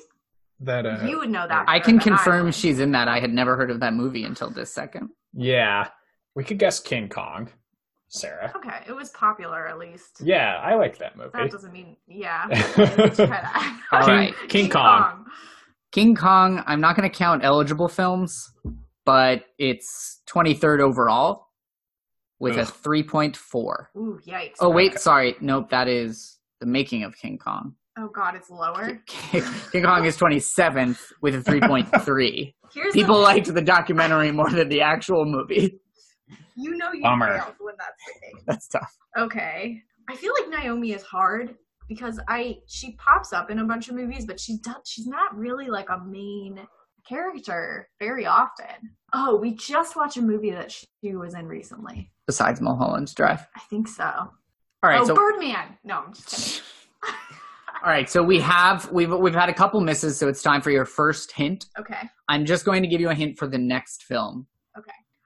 That 0.60 0.86
uh, 0.86 1.06
you 1.06 1.18
would 1.18 1.30
know 1.30 1.46
that. 1.46 1.64
I 1.68 1.80
can 1.80 1.98
confirm 1.98 2.48
I 2.48 2.50
she's 2.50 2.80
in 2.80 2.92
that. 2.92 3.08
I 3.08 3.20
had 3.20 3.32
never 3.32 3.56
heard 3.56 3.70
of 3.70 3.80
that 3.80 3.94
movie 3.94 4.24
until 4.24 4.50
this 4.50 4.72
second. 4.72 5.10
Yeah, 5.34 5.88
we 6.34 6.44
could 6.44 6.58
guess 6.58 6.80
King 6.80 7.08
Kong. 7.08 7.50
Sara. 8.10 8.52
Okay, 8.56 8.82
it 8.88 8.92
was 8.92 9.10
popular 9.10 9.68
at 9.68 9.78
least. 9.78 10.20
Yeah, 10.22 10.60
I 10.62 10.74
like 10.74 10.98
that 10.98 11.16
movie. 11.16 11.30
That 11.32 11.50
doesn't 11.50 11.72
mean 11.72 11.96
yeah. 12.08 12.44
All 13.92 14.00
right, 14.00 14.34
King, 14.34 14.48
King, 14.48 14.48
King 14.48 14.70
Kong. 14.70 15.02
Kong. 15.02 15.24
King 15.92 16.14
Kong. 16.16 16.62
I'm 16.66 16.80
not 16.80 16.96
going 16.96 17.08
to 17.08 17.16
count 17.16 17.44
eligible 17.44 17.88
films, 17.88 18.52
but 19.04 19.44
it's 19.58 20.20
23rd 20.28 20.80
overall 20.80 21.46
with 22.40 22.58
Ugh. 22.58 22.68
a 22.68 22.72
3.4. 22.88 23.36
Ooh, 23.96 24.18
yikes! 24.26 24.54
Oh 24.60 24.70
wait, 24.70 24.98
sorry. 24.98 25.36
Nope, 25.40 25.70
that 25.70 25.86
is 25.88 26.38
the 26.58 26.66
making 26.66 27.04
of 27.04 27.16
King 27.16 27.38
Kong. 27.38 27.74
Oh 27.98 28.08
god, 28.12 28.34
it's 28.34 28.50
lower. 28.50 29.00
King 29.06 29.84
Kong 29.84 30.04
is 30.04 30.16
27th 30.16 30.98
with 31.22 31.34
a 31.34 31.38
3.3. 31.38 32.54
People 32.92 33.16
the- 33.16 33.20
liked 33.20 33.52
the 33.54 33.62
documentary 33.62 34.32
more 34.32 34.50
than 34.50 34.68
the 34.68 34.80
actual 34.80 35.24
movie. 35.24 35.80
You 36.60 36.76
know 36.76 36.92
you 36.92 37.02
Bummer. 37.02 37.38
failed 37.38 37.54
when 37.60 37.74
that's 37.78 38.04
the 38.06 38.20
case. 38.20 38.42
That's 38.46 38.68
tough. 38.68 38.96
Okay. 39.16 39.82
I 40.08 40.16
feel 40.16 40.32
like 40.40 40.48
Naomi 40.48 40.92
is 40.92 41.02
hard 41.02 41.54
because 41.88 42.20
I 42.28 42.58
she 42.66 42.92
pops 42.92 43.32
up 43.32 43.50
in 43.50 43.60
a 43.60 43.64
bunch 43.64 43.88
of 43.88 43.94
movies, 43.94 44.26
but 44.26 44.38
she's 44.40 44.60
she's 44.84 45.06
not 45.06 45.36
really 45.36 45.68
like 45.68 45.88
a 45.90 45.98
main 46.04 46.60
character 47.08 47.88
very 47.98 48.26
often. 48.26 48.96
Oh, 49.12 49.36
we 49.36 49.54
just 49.54 49.96
watched 49.96 50.16
a 50.16 50.22
movie 50.22 50.50
that 50.50 50.70
she 50.70 51.14
was 51.14 51.34
in 51.34 51.46
recently. 51.46 52.12
Besides 52.26 52.60
Mulholland's 52.60 53.14
Drive. 53.14 53.46
I 53.56 53.60
think 53.70 53.88
so. 53.88 54.04
All 54.04 54.30
right. 54.82 55.00
Oh, 55.00 55.06
so 55.06 55.14
Birdman. 55.14 55.78
No, 55.84 56.04
I'm 56.06 56.14
just 56.14 56.28
kidding. 56.30 56.64
All 57.82 57.90
right, 57.90 58.10
so 58.10 58.22
we 58.22 58.38
have 58.40 58.90
we've 58.92 59.10
we've 59.10 59.34
had 59.34 59.48
a 59.48 59.54
couple 59.54 59.80
misses, 59.80 60.18
so 60.18 60.28
it's 60.28 60.42
time 60.42 60.60
for 60.60 60.70
your 60.70 60.84
first 60.84 61.32
hint. 61.32 61.66
Okay. 61.78 62.08
I'm 62.28 62.44
just 62.44 62.64
going 62.66 62.82
to 62.82 62.88
give 62.88 63.00
you 63.00 63.08
a 63.08 63.14
hint 63.14 63.38
for 63.38 63.46
the 63.46 63.58
next 63.58 64.02
film. 64.02 64.46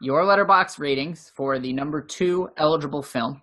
Okay. 0.05 0.07
Your 0.07 0.23
Letterboxd 0.23 0.79
ratings 0.79 1.33
for 1.35 1.59
the 1.59 1.73
number 1.73 2.01
two 2.01 2.49
eligible 2.57 3.03
film. 3.03 3.41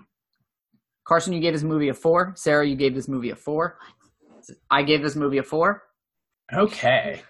Carson, 1.05 1.33
you 1.33 1.39
gave 1.39 1.53
this 1.53 1.63
movie 1.63 1.89
a 1.89 1.93
four. 1.93 2.33
Sara, 2.35 2.65
you 2.67 2.75
gave 2.75 2.95
this 2.95 3.07
movie 3.07 3.31
a 3.31 3.35
four. 3.35 3.77
I 4.69 4.83
gave 4.83 5.01
this 5.01 5.15
movie 5.15 5.39
a 5.39 5.43
four. 5.43 5.83
Okay. 6.53 7.21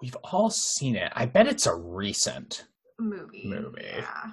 We've 0.00 0.16
all 0.24 0.50
seen 0.50 0.96
it. 0.96 1.12
I 1.14 1.26
bet 1.26 1.46
it's 1.46 1.66
a 1.66 1.74
recent. 1.74 2.66
Movie. 2.98 3.42
Movie. 3.46 3.84
Yeah. 3.84 4.30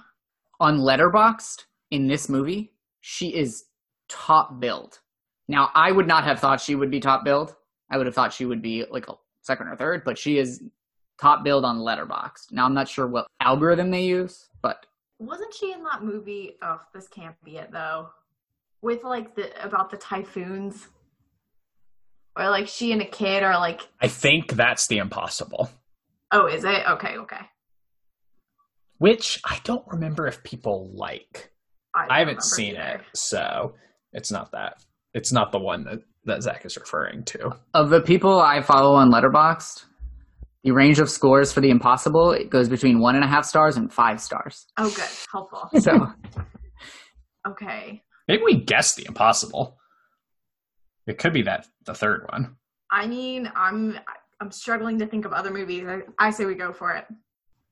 On 0.60 0.80
Letterboxd, 0.80 1.66
in 1.92 2.08
this 2.08 2.30
movie, 2.30 2.74
she 3.02 3.36
is 3.36 3.66
top 4.10 4.60
billed. 4.60 5.00
Now, 5.48 5.70
I 5.74 5.92
would 5.92 6.08
not 6.08 6.24
have 6.24 6.40
thought 6.40 6.62
she 6.62 6.76
would 6.76 6.92
be 6.92 7.00
top 7.00 7.24
billed. 7.24 7.56
I 7.90 7.98
would 7.98 8.06
have 8.06 8.16
thought 8.16 8.34
she 8.34 8.46
would 8.46 8.62
be 8.62 8.86
like 8.92 9.08
a 9.08 9.14
second 9.42 9.68
or 9.68 9.76
third, 9.76 10.04
but 10.04 10.18
she 10.18 10.38
is 10.38 10.62
top 11.22 11.44
billed 11.44 11.66
on 11.66 11.78
Letterboxd. 11.80 12.52
Now, 12.52 12.66
I'm 12.66 12.74
not 12.74 12.88
sure 12.88 13.08
what 13.08 13.28
algorithm 13.42 13.92
they 13.92 14.04
use, 14.04 14.50
but 14.62 14.86
Wasn't 15.20 15.54
she 15.54 15.72
in 15.74 15.84
that 15.84 16.04
movie? 16.04 16.58
Oh, 16.62 16.80
this 16.94 17.08
can't 17.08 17.36
be 17.44 17.58
it 17.58 17.72
though. 17.72 18.10
With 18.82 19.04
like 19.04 19.36
the 19.36 19.52
about 19.64 19.90
the 19.90 19.98
typhoons, 19.98 20.88
or 22.38 22.50
like 22.50 22.68
she 22.68 22.92
and 22.94 23.02
a 23.02 23.06
kid 23.06 23.44
are 23.44 23.60
like, 23.60 23.82
I 24.02 24.08
think 24.08 24.54
that's 24.54 24.88
The 24.88 25.00
Impossible, 25.00 25.70
oh, 26.32 26.48
is 26.48 26.64
it? 26.64 26.84
Okay, 26.90 27.18
okay. 27.18 27.42
which 29.00 29.42
I 29.44 29.60
don't 29.64 29.86
remember 29.88 30.28
if 30.28 30.44
people 30.44 30.90
like. 30.94 31.52
don't 31.96 32.12
I 32.12 32.20
haven't 32.20 32.44
seen 32.44 32.78
either. 32.78 33.00
it, 33.00 33.02
so 33.16 33.76
it's 34.14 34.32
not 34.32 34.52
that. 34.54 34.82
It's 35.14 35.34
not 35.34 35.52
the 35.52 35.60
one 35.60 35.84
that, 35.86 36.00
that 36.26 36.44
Zach 36.44 36.66
is 36.66 36.78
referring 36.78 37.24
to. 37.26 37.52
of 37.74 37.90
the 37.90 38.00
people 38.02 38.40
I 38.40 38.62
follow 38.62 38.96
on 38.96 39.12
Letterboxd, 39.12 39.84
the 40.64 40.72
range 40.72 41.00
of 41.00 41.10
scores 41.10 41.52
for 41.52 41.62
The 41.62 41.70
Impossible 41.70 42.32
it 42.32 42.50
goes 42.50 42.70
between 42.70 43.00
one 43.00 43.16
and 43.16 43.24
a 43.24 43.28
half 43.28 43.46
stars 43.46 43.78
and 43.78 43.92
five 43.92 44.20
stars. 44.22 44.66
Oh, 44.78 44.90
good, 44.90 45.10
helpful. 45.32 45.70
So 45.80 46.08
Okay, 47.48 48.04
Maybe 48.28 48.44
we 48.44 48.56
guessed 48.64 48.96
The 48.98 49.06
Impossible. 49.08 49.78
It 51.08 51.18
could 51.18 51.34
be 51.34 51.42
that 51.44 51.66
the 51.86 51.94
third 51.96 52.28
one. 52.32 52.56
I 52.92 53.08
mean, 53.08 53.50
I'm 53.56 53.98
I'm 54.42 54.52
struggling 54.52 55.00
to 55.00 55.08
think 55.08 55.26
of 55.26 55.34
other 55.34 55.52
movies. 55.52 55.86
I, 55.88 56.00
I 56.20 56.30
say 56.30 56.46
we 56.46 56.56
go 56.56 56.72
for 56.72 56.94
it. 56.94 57.06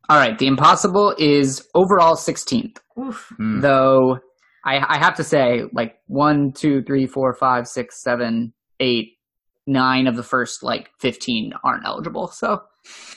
All 0.09 0.17
right, 0.17 0.37
The 0.37 0.47
Impossible 0.47 1.13
is 1.17 1.67
overall 1.75 2.15
16th, 2.15 2.77
Oof. 2.99 3.31
Hmm. 3.37 3.59
though 3.59 4.19
I, 4.65 4.95
I 4.95 4.97
have 4.97 5.15
to 5.15 5.23
say, 5.23 5.63
like 5.73 5.95
one, 6.07 6.51
two, 6.53 6.81
three, 6.83 7.05
four, 7.07 7.33
five, 7.33 7.67
six, 7.67 8.01
seven, 8.01 8.53
eight, 8.79 9.17
nine 9.65 10.07
of 10.07 10.15
the 10.15 10.23
first 10.23 10.63
like 10.63 10.89
15 10.99 11.53
aren't 11.63 11.85
eligible. 11.85 12.27
So 12.27 12.61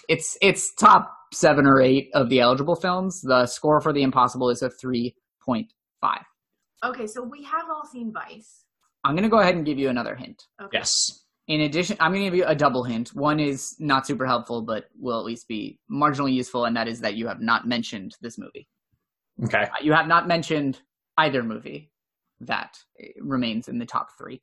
it's 0.08 0.36
it's 0.40 0.74
top 0.74 1.12
seven 1.32 1.66
or 1.66 1.80
eight 1.80 2.10
of 2.14 2.28
the 2.28 2.40
eligible 2.40 2.76
films. 2.76 3.20
The 3.20 3.46
score 3.46 3.80
for 3.80 3.92
The 3.92 4.02
Impossible 4.02 4.50
is 4.50 4.62
a 4.62 4.68
3.5. 4.68 5.64
Okay, 6.84 7.06
so 7.06 7.22
we 7.22 7.42
have 7.44 7.66
all 7.72 7.84
seen 7.86 8.12
Vice. 8.12 8.64
I'm 9.04 9.14
gonna 9.14 9.28
go 9.28 9.38
ahead 9.40 9.54
and 9.54 9.64
give 9.64 9.78
you 9.78 9.88
another 9.88 10.14
hint. 10.14 10.42
Okay. 10.60 10.78
Yes. 10.78 11.20
In 11.48 11.62
addition, 11.62 11.96
I'm 11.98 12.12
going 12.12 12.22
to 12.22 12.26
give 12.30 12.36
you 12.36 12.44
a 12.44 12.54
double 12.54 12.84
hint. 12.84 13.08
One 13.08 13.40
is 13.40 13.74
not 13.80 14.06
super 14.06 14.24
helpful, 14.24 14.62
but 14.62 14.84
will 14.96 15.18
at 15.18 15.24
least 15.24 15.48
be 15.48 15.80
marginally 15.90 16.32
useful, 16.32 16.66
and 16.66 16.76
that 16.76 16.86
is 16.86 17.00
that 17.00 17.16
you 17.16 17.26
have 17.26 17.40
not 17.40 17.66
mentioned 17.66 18.14
this 18.20 18.38
movie. 18.38 18.68
Okay. 19.44 19.64
Uh, 19.64 19.82
You 19.82 19.92
have 19.92 20.06
not 20.06 20.28
mentioned 20.28 20.80
either 21.18 21.42
movie 21.42 21.90
that 22.38 22.78
uh, 23.02 23.06
remains 23.20 23.66
in 23.66 23.80
the 23.80 23.86
top 23.86 24.10
three. 24.16 24.40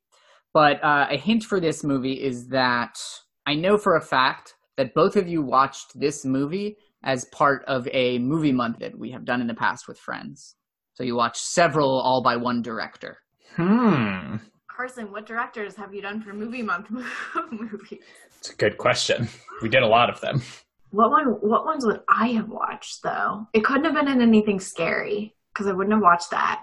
But 0.54 0.84
uh, 0.84 1.08
a 1.10 1.16
hint 1.18 1.44
for 1.44 1.62
this 1.62 1.82
movie 1.82 2.22
is 2.22 2.50
that 2.50 2.98
I 3.46 3.56
know 3.56 3.78
for 3.78 3.96
a 3.96 4.02
fact 4.02 4.56
that 4.78 4.94
both 4.94 5.16
of 5.16 5.28
you 5.28 5.42
watched 5.42 6.00
this 6.00 6.24
movie 6.24 6.78
as 7.04 7.26
part 7.26 7.64
of 7.66 7.88
a 7.92 8.20
movie 8.20 8.52
month 8.52 8.80
that 8.80 8.98
we 8.98 9.12
have 9.12 9.26
done 9.26 9.42
in 9.42 9.48
the 9.48 9.54
past 9.54 9.88
with 9.88 10.00
friends. 10.00 10.56
So 10.94 11.04
you 11.04 11.16
watched 11.16 11.42
several 11.42 12.00
all 12.02 12.24
by 12.24 12.36
one 12.38 12.62
director. 12.62 13.18
Hmm. 13.56 14.38
Carson, 14.70 15.12
what 15.12 15.26
directors 15.26 15.76
have 15.76 15.94
you 15.94 16.02
done 16.02 16.22
for 16.22 16.34
movie 16.34 16.62
month 16.62 16.88
movies? 17.52 18.00
It's 18.38 18.52
a 18.52 18.56
good 18.56 18.78
question. 18.78 19.28
We 19.62 19.70
did 19.70 19.82
a 19.84 19.88
lot 19.88 20.10
of 20.10 20.22
them. 20.22 20.42
What 20.92 21.10
one? 21.10 21.26
What 21.42 21.66
ones 21.66 21.86
would 21.86 22.02
I 22.08 22.28
have 22.30 22.50
watched 22.50 23.04
though? 23.04 23.48
It 23.54 23.64
couldn't 23.64 23.86
have 23.86 23.96
been 23.96 24.08
in 24.08 24.22
anything 24.22 24.60
scary 24.60 25.36
because 25.54 25.68
I 25.68 25.74
wouldn't 25.74 25.94
have 25.94 26.04
watched 26.04 26.32
that. 26.32 26.62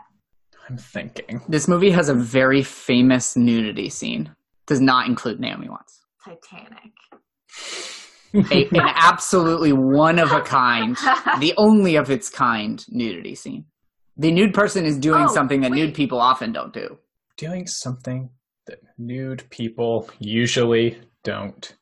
I'm 0.69 0.79
thinking. 0.79 1.43
This 1.49 1.69
movie 1.69 1.91
has 1.91 2.09
a 2.09 2.15
very 2.15 2.63
famous 2.63 3.37
nudity 3.37 3.91
scene. 3.91 4.35
Does 4.67 4.81
not 4.81 5.07
include 5.07 5.41
Naomi 5.41 5.69
Watts. 5.69 6.01
Titanic. 6.25 6.93
a, 8.35 8.69
an 8.73 8.81
absolutely 8.97 9.73
one 9.73 10.19
of 10.19 10.33
a 10.33 10.41
kind, 10.41 10.97
the 11.41 11.55
only 11.57 11.97
of 11.97 12.11
its 12.11 12.29
kind 12.29 12.85
nudity 12.89 13.35
scene. 13.35 13.65
The 14.17 14.31
nude 14.31 14.55
person 14.55 14.85
is 14.85 14.99
doing 14.99 15.25
Oh, 15.29 15.35
something 15.35 15.61
that 15.63 15.73
nude 15.73 15.95
people 15.95 16.21
often 16.21 16.53
don't 16.53 16.73
do. 16.73 16.99
Doing 17.37 17.67
something 17.67 18.31
that 18.67 18.79
nude 18.97 19.45
people 19.51 20.09
usually 20.19 21.01
don't 21.25 21.75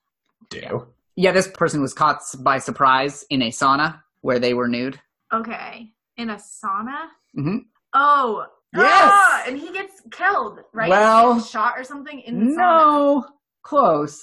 do. 0.48 0.86
Yeah, 1.16 1.32
this 1.32 1.48
person 1.48 1.82
was 1.82 1.92
caught 1.92 2.20
by 2.40 2.58
surprise 2.58 3.24
in 3.28 3.42
a 3.42 3.48
sauna 3.50 4.00
where 4.22 4.38
they 4.38 4.54
were 4.54 4.68
nude. 4.68 4.98
Okay, 5.32 5.92
in 6.16 6.30
a 6.30 6.36
sauna. 6.36 7.06
Mm-hmm. 7.38 7.56
Oh. 7.94 8.46
Yes! 8.74 8.86
ah, 8.90 9.44
and 9.46 9.58
he 9.58 9.70
gets 9.70 10.00
killed, 10.10 10.60
right? 10.72 10.88
Well, 10.88 11.34
He 11.34 11.40
gets 11.40 11.50
shot 11.50 11.74
or 11.76 11.84
something 11.84 12.20
in 12.20 12.38
the 12.38 12.44
sauna. 12.52 12.56
No, 12.56 13.24
close. 13.62 14.18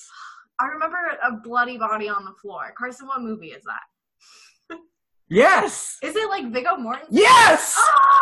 I 0.59 0.65
remember 0.67 0.97
a 1.23 1.31
bloody 1.43 1.77
body 1.77 2.09
on 2.09 2.25
the 2.25 2.33
floor. 2.41 2.73
Carson, 2.77 3.07
what 3.07 3.21
movie 3.21 3.47
is 3.47 3.63
that? 3.63 4.77
Yes, 5.31 5.97
Is 6.01 6.15
it 6.15 6.27
like 6.27 6.51
Viggo 6.51 6.75
Mortensen? 6.77 7.05
yes. 7.11 7.75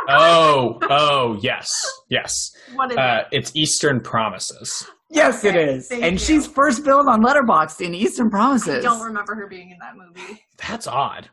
Oh, 0.10 0.78
Oh, 0.82 0.88
oh, 0.90 1.40
yes, 1.42 1.72
yes. 2.10 2.52
what 2.76 2.92
is 2.92 2.98
Uh, 2.98 3.24
it? 3.32 3.38
it's 3.38 3.52
Eastern 3.56 4.02
Promises. 4.02 4.86
Yes, 5.10 5.46
it 5.46 5.56
Okay, 5.56 5.64
is. 5.76 5.88
thank 5.88 6.04
And 6.04 6.14
you. 6.14 6.20
she's 6.20 6.46
first 6.48 6.84
billed 6.84 7.08
on 7.08 7.22
Letterboxd 7.24 7.80
in 7.80 7.94
Eastern 7.96 8.30
Promises. 8.30 8.84
I 8.86 8.90
don't 8.90 9.02
remember 9.02 9.36
her 9.36 9.48
being 9.48 9.72
in 9.72 9.78
that 9.80 9.96
movie. 9.96 10.44
That's 10.68 10.86
odd. 10.86 11.30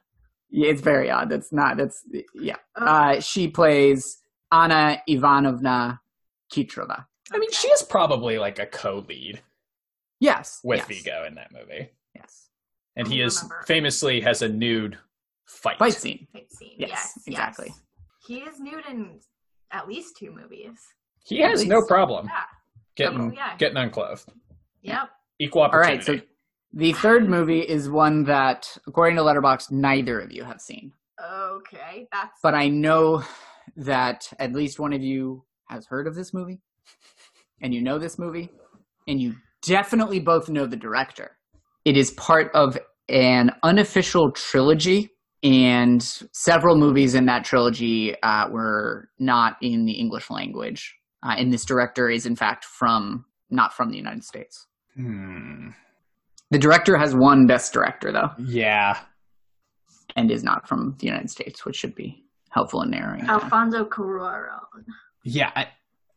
Yeah, 0.48 0.70
it's 0.70 0.80
very 0.80 1.10
odd. 1.10 1.28
That's 1.28 1.52
not. 1.52 1.76
That's 1.76 2.04
yeah. 2.34 2.56
Oh, 2.76 2.86
Uh, 2.86 3.20
she 3.20 3.48
plays 3.48 4.22
Anna 4.52 5.02
Ivanovna 5.08 6.00
Khitrova. 6.52 7.04
I 7.32 7.38
mean, 7.38 7.50
she 7.50 7.66
is 7.68 7.82
probably 7.82 8.38
like 8.38 8.60
a 8.60 8.66
co-lead 8.66 9.42
Yes, 10.24 10.60
with 10.64 10.78
yes, 10.78 10.88
Viggo 10.88 11.24
in 11.26 11.34
that 11.34 11.52
movie, 11.52 11.90
Yes, 12.14 12.48
and 12.96 13.06
he 13.06 13.20
is 13.20 13.42
remember. 13.42 13.64
famously 13.66 14.20
has 14.22 14.40
a 14.42 14.48
nude 14.48 14.96
fight. 15.46 15.78
fight 15.78 15.92
scene. 15.94 16.26
Fight 16.32 16.50
scene. 16.52 16.76
Yes, 16.78 16.90
Yes, 16.90 17.22
exactly. 17.26 17.66
yes. 17.68 17.80
He 18.26 18.38
is 18.40 18.58
nude 18.58 18.84
in 18.88 19.20
at 19.70 19.86
least 19.86 20.16
two 20.16 20.30
movies. 20.30 20.78
He 21.24 21.40
has 21.40 21.62
At 21.62 21.68
no 21.68 21.82
problem 21.82 22.26
Yeah. 22.26 22.44
getting 22.96 23.20
Oh, 23.20 23.32
yeah. 23.34 23.56
getting 23.58 23.76
unclothed. 23.76 24.32
Yep. 24.82 25.10
Equal 25.38 25.62
opportunity. 25.62 25.96
right, 26.12 26.20
so 26.22 26.26
the 26.72 26.92
third 26.94 27.28
movie 27.28 27.60
is 27.60 27.90
one 27.90 28.24
that, 28.24 28.76
according 28.86 29.16
to 29.16 29.22
Letterboxd, 29.22 29.70
neither 29.72 30.20
of 30.20 30.32
you 30.32 30.44
have 30.44 30.60
seen. 30.60 30.92
Okay, 31.22 32.08
that's 32.12 32.38
But 32.42 32.54
I 32.54 32.68
know 32.68 33.22
that 33.76 34.32
at 34.38 34.52
least 34.52 34.78
one 34.78 34.92
of 34.92 35.02
you 35.02 35.44
has 35.68 35.86
heard 35.86 36.06
of 36.06 36.14
this 36.14 36.32
movie, 36.34 36.60
and 37.60 37.74
you 37.74 37.80
know 37.82 37.98
this 37.98 38.18
movie, 38.18 38.50
and 39.08 39.20
you 39.20 39.34
definitely 39.66 40.20
both 40.20 40.48
know 40.48 40.66
the 40.66 40.76
director. 40.76 41.36
It 41.84 41.96
is 41.96 42.10
part 42.12 42.50
of 42.54 42.78
an 43.08 43.50
unofficial 43.62 44.32
trilogy, 44.32 45.10
and 45.42 46.02
several 46.32 46.76
movies 46.78 47.14
in 47.14 47.26
that 47.26 47.44
trilogy 47.44 48.14
uh, 48.22 48.48
were 48.50 49.10
not 49.18 49.56
in 49.60 49.84
the 49.84 49.92
English 49.92 50.30
language. 50.30 50.94
Uh, 51.22 51.34
and 51.38 51.52
this 51.52 51.64
director 51.64 52.08
is, 52.08 52.24
in 52.26 52.36
fact, 52.36 52.64
from 52.64 53.24
not 53.50 53.72
from 53.74 53.90
the 53.90 53.96
United 53.96 54.24
States. 54.24 54.66
Hmm. 54.96 55.68
The 56.50 56.58
director 56.58 56.96
has 56.96 57.14
won 57.14 57.46
Best 57.46 57.72
Director, 57.72 58.12
though, 58.12 58.30
Yeah. 58.38 58.98
and 60.16 60.30
is 60.30 60.44
not 60.44 60.68
from 60.68 60.96
the 60.98 61.06
United 61.06 61.30
States, 61.30 61.64
which 61.64 61.76
should 61.76 61.94
be 61.94 62.24
helpful 62.50 62.82
in 62.82 62.90
narrowing. 62.90 63.20
it 63.20 63.26
down. 63.26 63.40
Alfonso 63.42 63.84
Cuarón. 63.84 64.84
Yeah, 65.24 65.50
I, 65.56 65.68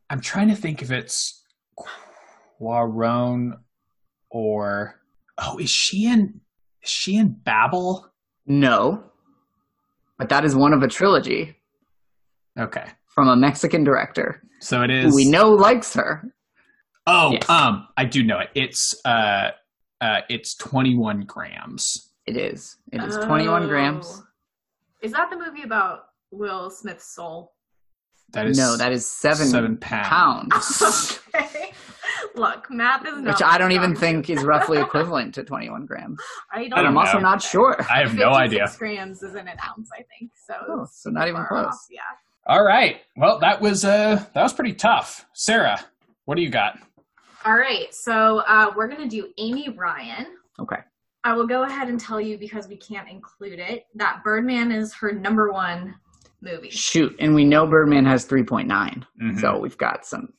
I'm 0.10 0.22
trying 0.22 0.50
to 0.50 0.56
think 0.56 0.82
if 0.82 0.92
it's 0.92 1.44
Cuarón 2.60 3.54
or 4.30 5.00
oh, 5.38 5.58
is 5.58 5.70
she 5.70 6.06
in? 6.08 6.42
Is 6.84 6.90
she 6.90 7.18
in 7.18 7.30
Babel? 7.30 8.08
No, 8.46 9.04
but 10.18 10.30
that 10.30 10.46
is 10.46 10.56
one 10.56 10.74
of 10.74 10.82
a 10.84 10.88
trilogy 10.88 11.56
Okay, 12.58 12.86
from 13.08 13.28
a 13.28 13.36
Mexican 13.36 13.84
director 13.84 14.42
so 14.60 14.82
it 14.84 14.90
is. 14.90 15.04
who 15.04 15.10
is. 15.10 15.16
we 15.16 15.30
know 15.30 15.52
likes 15.52 15.94
her. 15.94 16.34
Oh, 17.06 17.32
Yes. 17.34 17.50
um, 17.50 17.88
I 17.96 18.06
do 18.06 18.24
know 18.24 18.40
it. 18.40 18.50
It's 18.56 18.96
uh, 19.06 19.52
uh, 20.02 20.22
it's 20.30 20.56
21 20.56 21.22
grams. 21.22 22.12
It 22.26 22.36
is. 22.38 22.76
It 22.92 23.02
is 23.04 23.16
21 23.18 23.68
grams. 23.68 24.08
Oh. 24.22 24.24
Is 25.02 25.12
that 25.14 25.30
the 25.30 25.38
movie 25.38 25.64
about 25.64 26.00
Will 26.32 26.70
Smith's 26.70 27.14
soul? 27.16 27.54
That 28.34 28.48
is 28.48 28.58
no, 28.58 28.76
that 28.76 28.92
is 28.92 29.06
seven, 29.06 29.48
seven 29.48 29.78
pounds. 29.78 30.50
pounds. 30.52 31.20
okay. 31.36 31.72
Look, 32.38 32.70
math 32.70 33.06
is 33.06 33.18
not 33.18 33.34
which 33.34 33.42
I 33.44 33.58
don't 33.58 33.72
even 33.72 33.96
think 33.96 34.30
is 34.30 34.44
roughly 34.44 34.78
equivalent 34.82 35.34
to 35.36 35.44
21 35.44 35.86
grams. 35.86 36.20
I 36.52 36.62
don't. 36.68 36.72
But 36.72 36.86
I'm 36.86 36.98
also 36.98 37.20
not 37.20 37.42
sure. 37.42 37.76
I 37.90 38.00
have 38.00 38.14
no 38.16 38.34
56 38.34 38.36
idea. 38.36 38.76
grams 38.78 39.24
is 39.24 39.36
in 39.36 39.48
an 39.48 39.58
ounce, 39.68 39.90
I 39.94 40.04
think. 40.18 40.32
So, 40.46 40.54
Oh, 40.70 40.88
so 40.92 41.10
not 41.10 41.28
even 41.28 41.44
close. 41.46 41.66
off, 41.66 41.86
Yeah. 41.90 42.02
All 42.46 42.64
right. 42.64 43.02
Well, 43.18 43.40
that 43.40 43.60
was 43.60 43.84
uh 43.84 44.24
that 44.34 44.42
was 44.44 44.54
pretty 44.54 44.74
tough. 44.74 45.26
Sara, 45.34 45.78
what 46.26 46.36
do 46.36 46.42
you 46.42 46.50
got? 46.50 46.80
All 47.46 47.56
right. 47.58 47.94
So 47.94 48.40
uh, 48.48 48.72
we're 48.76 48.88
gonna 48.88 49.08
do 49.10 49.30
Amy 49.38 49.70
Ryan. 49.70 50.28
Okay. 50.60 50.78
I 51.24 51.34
will 51.34 51.48
go 51.48 51.64
ahead 51.64 51.90
and 51.90 52.00
tell 52.00 52.22
you 52.22 52.38
because 52.38 52.68
we 52.70 52.78
can't 52.78 53.10
include 53.10 53.60
it 53.60 53.86
that 53.96 54.22
Birdman 54.24 54.72
is 54.72 54.94
her 54.94 55.12
number 55.12 55.52
one 55.52 55.96
movie. 56.42 56.70
Shoot, 56.70 57.16
and 57.20 57.36
we 57.36 57.44
know 57.44 57.68
Birdman 57.68 58.06
has 58.06 58.26
3.9, 58.26 59.04
Mhm. 59.22 59.40
so 59.42 59.58
we've 59.60 59.78
got 59.78 60.06
some. 60.06 60.30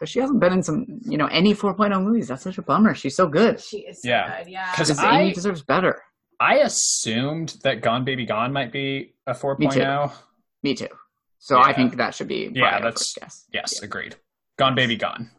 So 0.00 0.06
she 0.06 0.18
hasn't 0.18 0.40
been 0.40 0.54
in 0.54 0.62
some, 0.62 0.86
you 1.02 1.18
know, 1.18 1.26
any 1.26 1.52
4.0 1.52 2.02
movies. 2.02 2.28
That's 2.28 2.42
such 2.42 2.56
a 2.56 2.62
bummer. 2.62 2.94
She's 2.94 3.14
so 3.14 3.26
good. 3.28 3.60
She 3.60 3.80
is 3.80 4.00
so 4.00 4.08
Yeah. 4.08 4.38
good. 4.42 4.50
Yeah. 4.50 4.74
'Cause 4.74 4.88
Because 4.88 4.98
I- 5.04 5.20
Amy 5.20 5.32
deserves 5.34 5.60
better. 5.62 6.02
I 6.40 6.60
assumed 6.60 7.58
that 7.64 7.82
Gone 7.82 8.02
Baby 8.06 8.24
Gone 8.24 8.50
might 8.50 8.72
be 8.72 9.14
a 9.26 9.34
4.0. 9.34 9.58
Me 9.58 10.14
too. 10.14 10.16
Me 10.62 10.74
too. 10.88 10.96
So 11.38 11.60
I 11.60 11.74
think 11.74 11.98
that 11.98 12.14
should 12.14 12.28
be 12.28 12.50
Yeah, 12.54 12.78
that's- 12.80 12.94
first 12.94 13.16
guess. 13.16 13.46
Yes, 13.52 13.82
agreed. 13.82 14.16
Gone 14.58 14.74
Baby 14.74 14.96
Gone. 14.96 15.30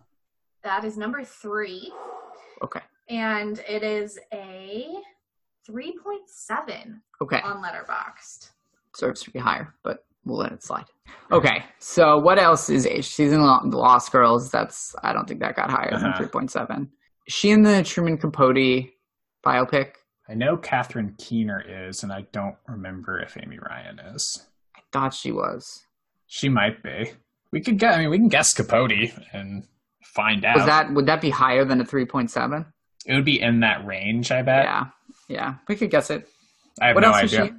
That 0.63 0.83
is 0.83 0.95
number 0.95 1.23
three, 1.23 1.91
Okay. 2.61 2.81
and 3.09 3.57
it 3.67 3.81
is 3.81 4.19
a 4.31 4.87
three 5.65 5.97
point 5.97 6.29
seven 6.29 7.01
Okay. 7.19 7.41
on 7.41 7.63
Letterboxd. 7.63 8.51
Deserves 8.93 9.21
to 9.23 9.31
be 9.31 9.39
higher, 9.39 9.73
but 9.81 10.05
we'll 10.25 10.37
let 10.37 10.51
it 10.51 10.63
slide. 10.63 10.85
Okay. 11.31 11.63
So 11.79 12.17
what 12.19 12.37
else 12.39 12.69
is 12.69 12.85
she's 13.05 13.31
in 13.31 13.39
the 13.39 13.77
Lost 13.77 14.11
Girls? 14.11 14.49
That's 14.51 14.95
I 15.03 15.13
don't 15.13 15.27
think 15.27 15.39
that 15.41 15.55
got 15.55 15.69
higher 15.69 15.93
Uh-huh. 15.93 16.17
than 16.17 16.29
3.7. 16.29 16.87
She 17.27 17.51
in 17.51 17.61
the 17.63 17.83
Truman 17.83 18.17
Capote 18.17 18.89
biopic? 19.45 19.93
I 20.29 20.33
know 20.33 20.55
Catherine 20.57 21.15
Keener 21.17 21.61
is, 21.67 22.03
and 22.03 22.11
I 22.13 22.25
don't 22.31 22.55
remember 22.67 23.19
if 23.19 23.35
Amy 23.37 23.59
Ryan 23.59 23.99
is. 23.99 24.45
I 24.75 24.79
thought 24.91 25.13
she 25.13 25.31
was. 25.31 25.83
She 26.27 26.47
might 26.49 26.81
be. 26.83 27.11
We 27.51 27.59
could 27.61 27.77
get. 27.77 27.95
I 27.95 27.97
mean, 27.99 28.09
we 28.09 28.17
can 28.17 28.29
guess 28.29 28.53
Capote 28.53 29.11
and 29.33 29.65
find 30.03 30.45
out. 30.45 30.55
Was 30.57 30.65
that 30.65 30.93
would 30.93 31.05
that 31.07 31.19
be 31.21 31.29
higher 31.29 31.65
than 31.65 31.81
a 31.81 31.85
3.7? 31.85 32.65
it 33.07 33.15
would 33.15 33.25
be 33.25 33.41
in 33.41 33.59
that 33.61 33.85
range. 33.85 34.31
I 34.31 34.41
bet. 34.43 34.65
Yeah. 34.65 34.85
Yeah. 35.27 35.53
We 35.67 35.75
could 35.75 35.89
guess 35.89 36.09
it. 36.11 36.27
I 36.79 36.87
have 36.87 36.95
what 36.95 37.01
no 37.01 37.11
idea. 37.13 37.55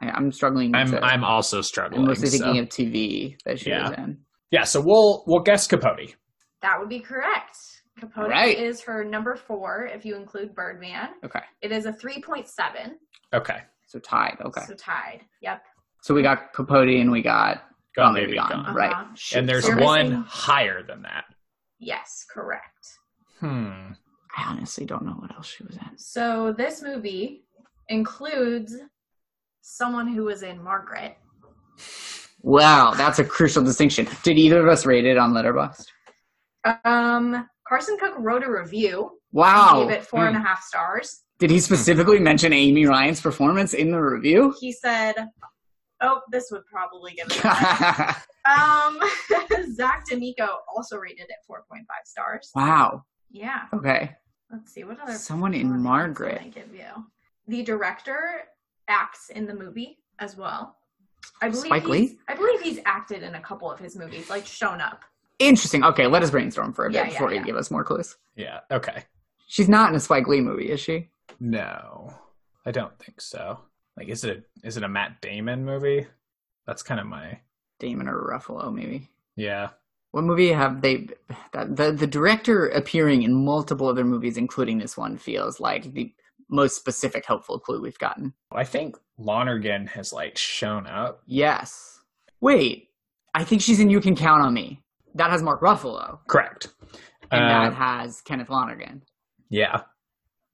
She? 0.00 0.06
I, 0.08 0.10
I'm 0.12 0.30
struggling. 0.32 0.74
I'm 0.74 0.90
to, 0.90 1.04
I'm 1.04 1.24
also 1.24 1.60
struggling. 1.62 2.06
I'm 2.08 2.14
struggling. 2.14 2.22
mostly 2.22 2.38
so- 2.38 2.44
thinking 2.44 2.62
of 2.62 2.68
TV 2.68 3.36
that 3.44 3.58
she 3.60 3.70
Yeah. 3.70 3.88
was 3.90 3.98
in. 3.98 4.18
Yeah, 4.50 4.64
so 4.64 4.80
we'll 4.80 5.24
we'll 5.26 5.42
guess 5.42 5.66
Capote. 5.66 6.14
That 6.62 6.78
would 6.78 6.88
be 6.88 7.00
correct. 7.00 7.56
Capote 7.98 8.28
Right. 8.28 8.58
is 8.58 8.82
her 8.82 9.04
number 9.04 9.36
four 9.36 9.88
if 9.92 10.04
you 10.04 10.16
include 10.16 10.54
Birdman. 10.54 11.08
Okay. 11.24 11.40
It 11.62 11.72
is 11.72 11.86
a 11.86 11.92
three 11.92 12.20
point 12.20 12.46
seven, 12.48 12.98
Okay. 13.34 13.58
So 13.86 13.98
tied. 13.98 14.36
Okay. 14.44 14.62
so 14.66 14.74
tied. 14.74 15.20
Yep. 15.42 15.62
So 16.02 16.14
we 16.14 16.22
got 16.22 16.52
Capote 16.52 16.88
and 16.88 17.10
we 17.10 17.22
got 17.22 17.64
Gone 17.96 18.06
Gone 18.08 18.14
Baby 18.14 18.26
Baby 18.26 18.38
Gone. 18.38 18.64
Gone. 18.64 18.74
Right. 18.74 18.90
Uh-huh. 18.92 19.04
Shoot. 19.14 19.38
And 19.38 19.48
there's 19.48 19.64
So 19.66 19.76
one 19.78 20.08
missing- 20.10 20.24
higher 20.28 20.82
than 20.82 21.02
that. 21.02 21.24
Yes, 21.78 22.24
correct. 22.32 22.86
Hmm. 23.40 23.92
I 24.36 24.42
honestly 24.48 24.84
don't 24.84 25.04
know 25.04 25.12
what 25.18 25.34
else 25.34 25.46
she 25.48 25.64
was 25.64 25.76
in. 25.76 25.96
So 25.98 26.52
this 26.56 26.82
movie 26.82 27.44
includes 27.88 28.74
someone 29.66 30.06
who 30.06 30.24
was 30.24 30.42
in 30.42 30.62
Margaret. 30.62 31.16
Wow, 32.42 32.94
that's 32.94 33.18
a 33.18 33.24
crucial 33.24 33.64
distinction. 33.64 34.06
Did 34.22 34.38
either 34.38 34.60
of 34.60 34.68
us 34.72 34.86
rate 34.86 35.04
it 35.04 35.18
on 35.18 35.32
Letterboxd? 35.32 35.86
Um, 36.84 37.48
Carson 37.66 37.96
Cook 37.98 38.14
wrote 38.18 38.44
a 38.44 38.50
review. 38.50 39.18
Wow. 39.32 39.80
He 39.80 39.88
Gave 39.88 39.98
it 39.98 40.06
four 40.06 40.26
and 40.26 40.36
a 40.36 40.40
half 40.40 40.62
stars. 40.62 41.22
Did 41.38 41.50
he 41.50 41.58
specifically 41.60 42.20
mention 42.20 42.52
Amy 42.52 42.86
Ryan's 42.86 43.20
performance 43.20 43.74
in 43.74 43.90
the 43.90 43.98
review? 43.98 44.54
He 44.60 44.72
said, 44.72 45.14
"Oh, 46.00 46.20
this 46.30 46.48
would 46.50 46.62
probably 46.66 47.12
give 47.12 47.26
it." 47.30 48.16
Um, 48.46 49.00
Zach 49.74 50.04
D'Amico 50.08 50.46
also 50.76 50.98
rated 50.98 51.26
it 51.28 51.34
4.5 51.50 51.80
stars. 52.04 52.52
wow. 52.54 53.02
Yeah. 53.28 53.62
Okay. 53.74 54.14
Let's 54.52 54.72
see 54.72 54.84
what 54.84 55.00
other. 55.00 55.14
Someone 55.14 55.52
in 55.52 55.80
Margaret. 55.80 56.40
I 56.40 56.46
give 56.50 56.72
you? 56.72 56.86
The 57.48 57.64
director 57.64 58.42
acts 58.88 59.30
in 59.30 59.46
the 59.46 59.54
movie 59.54 59.98
as 60.18 60.36
well. 60.36 60.76
I 61.42 61.48
believe 61.48 61.66
Spike 61.66 61.82
he's, 61.82 61.90
Lee? 61.90 62.18
I 62.28 62.34
believe 62.34 62.60
he's 62.60 62.78
acted 62.86 63.22
in 63.22 63.34
a 63.34 63.40
couple 63.40 63.70
of 63.70 63.78
his 63.78 63.96
movies, 63.96 64.30
like 64.30 64.46
shown 64.46 64.80
up. 64.80 65.04
Interesting. 65.38 65.84
Okay, 65.84 66.06
let 66.06 66.22
us 66.22 66.30
brainstorm 66.30 66.72
for 66.72 66.86
a 66.86 66.88
bit 66.88 66.94
Yeah, 66.96 67.02
yeah, 67.04 67.10
before 67.10 67.30
you 67.30 67.36
yeah. 67.40 67.44
give 67.44 67.56
us 67.56 67.70
more 67.70 67.84
clues. 67.84 68.16
Yeah. 68.36 68.60
Okay. 68.70 69.04
She's 69.46 69.68
not 69.68 69.90
in 69.90 69.96
a 69.96 70.00
Spike 70.00 70.26
Lee 70.28 70.40
movie, 70.40 70.70
is 70.70 70.80
she? 70.80 71.08
No, 71.40 72.12
I 72.64 72.70
don't 72.70 72.98
think 72.98 73.20
so. 73.20 73.60
Like, 73.96 74.08
is 74.08 74.24
it 74.24 74.44
a, 74.62 74.66
is 74.66 74.76
it 74.76 74.82
a 74.82 74.88
Matt 74.88 75.20
Damon 75.20 75.64
movie? 75.64 76.06
That's 76.66 76.82
kind 76.82 77.00
of 77.00 77.06
my 77.06 77.38
Damon 77.78 78.08
or 78.08 78.18
Ruffalo, 78.30 78.72
maybe. 78.72 79.08
yeah. 79.36 79.70
What 80.12 80.24
movie 80.24 80.48
have 80.52 80.80
they? 80.80 81.08
That, 81.52 81.76
the 81.76 81.92
the 81.92 82.06
director 82.06 82.68
appearing 82.68 83.22
in 83.22 83.34
multiple 83.44 83.86
other 83.86 84.04
movies, 84.04 84.38
including 84.38 84.78
this 84.78 84.96
one, 84.96 85.18
feels 85.18 85.60
like 85.60 85.92
the 85.92 86.10
most 86.48 86.76
specific 86.76 87.24
helpful 87.26 87.58
clue 87.58 87.80
we've 87.80 87.98
gotten. 87.98 88.32
I 88.52 88.64
think 88.64 88.96
Lonergan 89.18 89.86
has 89.88 90.12
like 90.12 90.36
shown 90.38 90.86
up. 90.86 91.22
Yes. 91.26 92.00
Wait, 92.40 92.90
I 93.34 93.44
think 93.44 93.62
she's 93.62 93.80
in 93.80 93.90
You 93.90 94.00
Can 94.00 94.14
Count 94.16 94.42
on 94.42 94.54
Me. 94.54 94.82
That 95.14 95.30
has 95.30 95.42
Mark 95.42 95.60
Ruffalo, 95.62 96.18
Correct. 96.28 96.68
and 97.30 97.42
Uh, 97.44 97.48
that 97.70 97.74
has 97.74 98.20
Kenneth 98.22 98.50
Lonergan. 98.50 99.02
yeah. 99.48 99.82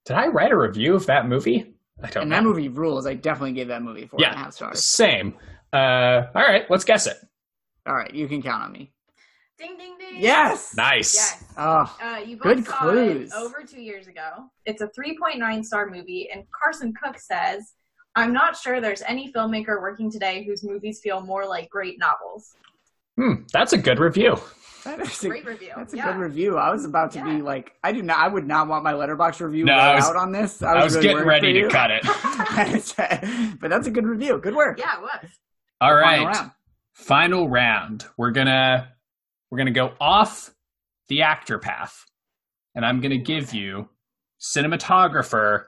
Did 0.04 0.16
I 0.16 0.26
write 0.28 0.50
a 0.50 0.56
review 0.58 0.94
of 0.96 1.06
that 1.06 1.28
movie? 1.28 1.74
I 2.02 2.10
don't 2.10 2.22
And 2.22 2.30
know. 2.30 2.36
that 2.36 2.42
movie 2.42 2.68
rules. 2.68 3.06
I 3.06 3.14
definitely 3.14 3.52
gave 3.52 3.68
that 3.68 3.82
movie 3.82 4.06
four 4.06 4.18
and 4.24 4.34
a 4.34 4.36
half 4.36 4.46
yeah. 4.46 4.50
stars. 4.50 4.84
Same. 4.84 5.34
Uh, 5.72 6.22
all 6.34 6.42
right. 6.42 6.68
Let's 6.68 6.84
guess 6.84 7.06
it. 7.06 7.18
All 7.86 7.94
right, 7.94 8.12
you 8.12 8.26
can 8.28 8.42
count 8.42 8.64
on 8.64 8.72
me. 8.72 8.92
Ding 9.62 9.76
ding 9.78 9.96
ding. 9.98 10.20
Yes. 10.20 10.74
Nice. 10.76 11.14
Yes. 11.14 11.44
Oh, 11.56 11.96
Uh, 12.02 12.16
you 12.18 12.36
both 12.36 12.42
Good 12.56 12.66
saw 12.66 12.78
clues. 12.80 13.32
it 13.32 13.36
over 13.36 13.62
two 13.62 13.80
years 13.80 14.08
ago. 14.08 14.50
It's 14.66 14.82
a 14.82 14.88
3.9 14.88 15.62
star 15.64 15.86
movie, 15.88 16.28
and 16.34 16.44
Carson 16.50 16.92
Cook 17.00 17.18
says, 17.18 17.72
"I'm 18.16 18.32
not 18.32 18.56
sure 18.56 18.80
there's 18.80 19.02
any 19.02 19.32
filmmaker 19.32 19.80
working 19.80 20.10
today 20.10 20.44
whose 20.44 20.64
movies 20.64 21.00
feel 21.02 21.20
more 21.20 21.46
like 21.46 21.70
great 21.70 21.98
novels." 21.98 22.56
Hmm. 23.16 23.44
That's 23.52 23.72
a 23.72 23.78
good 23.78 23.98
review. 24.00 24.36
that 24.84 24.98
is 25.00 25.22
a, 25.22 25.28
Great 25.28 25.46
review. 25.46 25.70
that's 25.76 25.92
a 25.92 25.96
yeah. 25.96 26.06
good 26.12 26.16
review. 26.20 26.56
I 26.58 26.70
was 26.72 26.84
about 26.84 27.12
to 27.12 27.18
Yeah. 27.20 27.24
be 27.36 27.42
like, 27.42 27.72
I 27.84 27.92
do 27.92 28.02
not. 28.02 28.18
I 28.18 28.26
would 28.26 28.48
not 28.48 28.66
want 28.66 28.82
my 28.82 28.94
Letterboxd 28.94 29.40
review 29.40 29.64
No, 29.66 29.76
was- 29.76 30.08
out 30.08 30.16
on 30.16 30.32
this. 30.32 30.60
I 30.60 30.82
was 30.82 30.96
really 30.96 31.06
getting 31.08 31.24
ready 31.24 31.62
for 31.62 31.68
to 31.68 31.72
cut 31.74 31.90
it. 31.92 32.04
it. 32.98 33.60
but 33.60 33.70
that's 33.70 33.86
a 33.86 33.90
good 33.92 34.06
review. 34.06 34.38
Good 34.38 34.56
work. 34.56 34.78
Yeah, 34.80 34.96
it 34.96 35.02
was. 35.02 35.30
All 35.80 35.90
Final 36.00 36.26
round. 36.26 36.50
Final 36.94 37.48
round. 37.48 38.06
We're 38.16 38.32
gonna 38.32 38.91
we're 39.52 39.58
gonna 39.58 39.70
go 39.70 39.92
off 40.00 40.50
the 41.08 41.20
actor 41.20 41.58
path, 41.58 42.06
and 42.74 42.86
I'm 42.86 43.02
gonna 43.02 43.18
give 43.18 43.52
you 43.52 43.86
cinematographer 44.40 45.64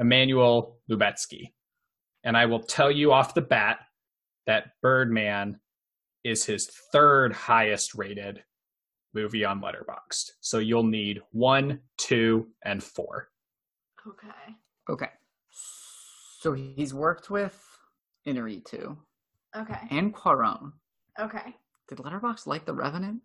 Emmanuel 0.00 0.80
Lubezki, 0.90 1.52
and 2.24 2.36
I 2.36 2.46
will 2.46 2.58
tell 2.58 2.90
you 2.90 3.12
off 3.12 3.32
the 3.32 3.40
bat 3.40 3.78
that 4.48 4.72
Birdman 4.82 5.60
is 6.24 6.44
his 6.44 6.66
third 6.92 7.32
highest 7.32 7.94
rated 7.94 8.42
movie 9.14 9.44
on 9.44 9.62
Letterboxd. 9.62 10.32
So 10.40 10.58
you'll 10.58 10.82
need 10.82 11.20
one, 11.30 11.78
two, 11.98 12.48
and 12.64 12.82
four. 12.82 13.28
Okay. 14.04 14.56
Okay. 14.90 15.10
So 16.40 16.54
he's 16.54 16.92
worked 16.92 17.30
with 17.30 17.56
Inarritu 18.26 18.96
Okay. 19.54 19.78
and 19.92 20.12
Cuarón. 20.12 20.72
Okay. 21.20 21.54
Did 21.94 22.04
Letterboxd 22.06 22.46
like 22.46 22.64
The 22.64 22.72
Revenant? 22.72 23.20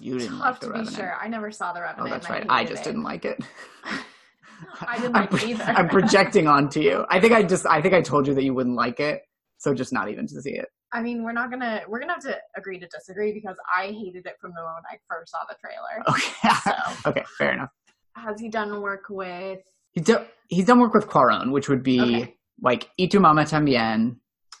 You 0.00 0.18
didn't 0.18 0.38
Tough 0.38 0.40
like 0.40 0.72
The 0.72 0.78
to 0.84 0.90
be 0.90 0.96
sure. 0.96 1.14
I 1.20 1.28
never 1.28 1.52
saw 1.52 1.72
the 1.72 1.78
oh, 1.78 1.82
Revenant. 1.82 2.08
Oh, 2.08 2.10
that's 2.10 2.28
right. 2.28 2.44
I 2.48 2.62
hated 2.62 2.70
just 2.70 2.82
it. 2.82 2.84
didn't 2.86 3.04
like 3.04 3.24
it. 3.24 3.40
I 4.86 4.96
didn't 4.98 5.16
I'm 5.16 5.28
it 5.30 5.44
either. 5.44 5.62
I'm 5.64 5.88
projecting 5.88 6.48
onto 6.48 6.80
you. 6.80 7.04
I 7.10 7.20
think 7.20 7.32
I 7.32 7.44
just 7.44 7.66
I 7.66 7.80
think 7.80 7.94
I 7.94 8.02
told 8.02 8.26
you 8.26 8.34
that 8.34 8.42
you 8.42 8.52
wouldn't 8.52 8.74
like 8.74 8.98
it, 8.98 9.22
so 9.58 9.74
just 9.74 9.92
not 9.92 10.10
even 10.10 10.26
to 10.26 10.42
see 10.42 10.54
it. 10.54 10.66
I 10.92 11.02
mean, 11.02 11.22
we're 11.22 11.32
not 11.32 11.50
gonna 11.50 11.82
we're 11.86 12.00
gonna 12.00 12.14
have 12.14 12.22
to 12.22 12.36
agree 12.56 12.80
to 12.80 12.86
disagree 12.88 13.32
because 13.32 13.56
I 13.76 13.86
hated 13.86 14.26
it 14.26 14.34
from 14.40 14.52
the 14.56 14.62
moment 14.62 14.84
I 14.90 14.96
first 15.08 15.30
saw 15.30 15.38
the 15.48 15.56
trailer. 15.62 16.02
Okay. 16.08 16.54
So, 16.64 17.10
okay, 17.10 17.24
fair 17.38 17.52
enough. 17.52 17.70
has 18.16 18.40
he 18.40 18.48
done 18.48 18.80
work 18.80 19.04
with? 19.08 19.60
He's 19.92 20.04
done 20.04 20.26
he's 20.48 20.66
done 20.66 20.80
work 20.80 20.94
with 20.94 21.06
Cuarón, 21.06 21.52
which 21.52 21.68
would 21.68 21.84
be 21.84 22.00
Okay. 22.00 22.36
like 22.60 22.90
Y 22.98 23.06
Tu 23.06 23.20
Mamá 23.20 23.44
También, 23.48 24.16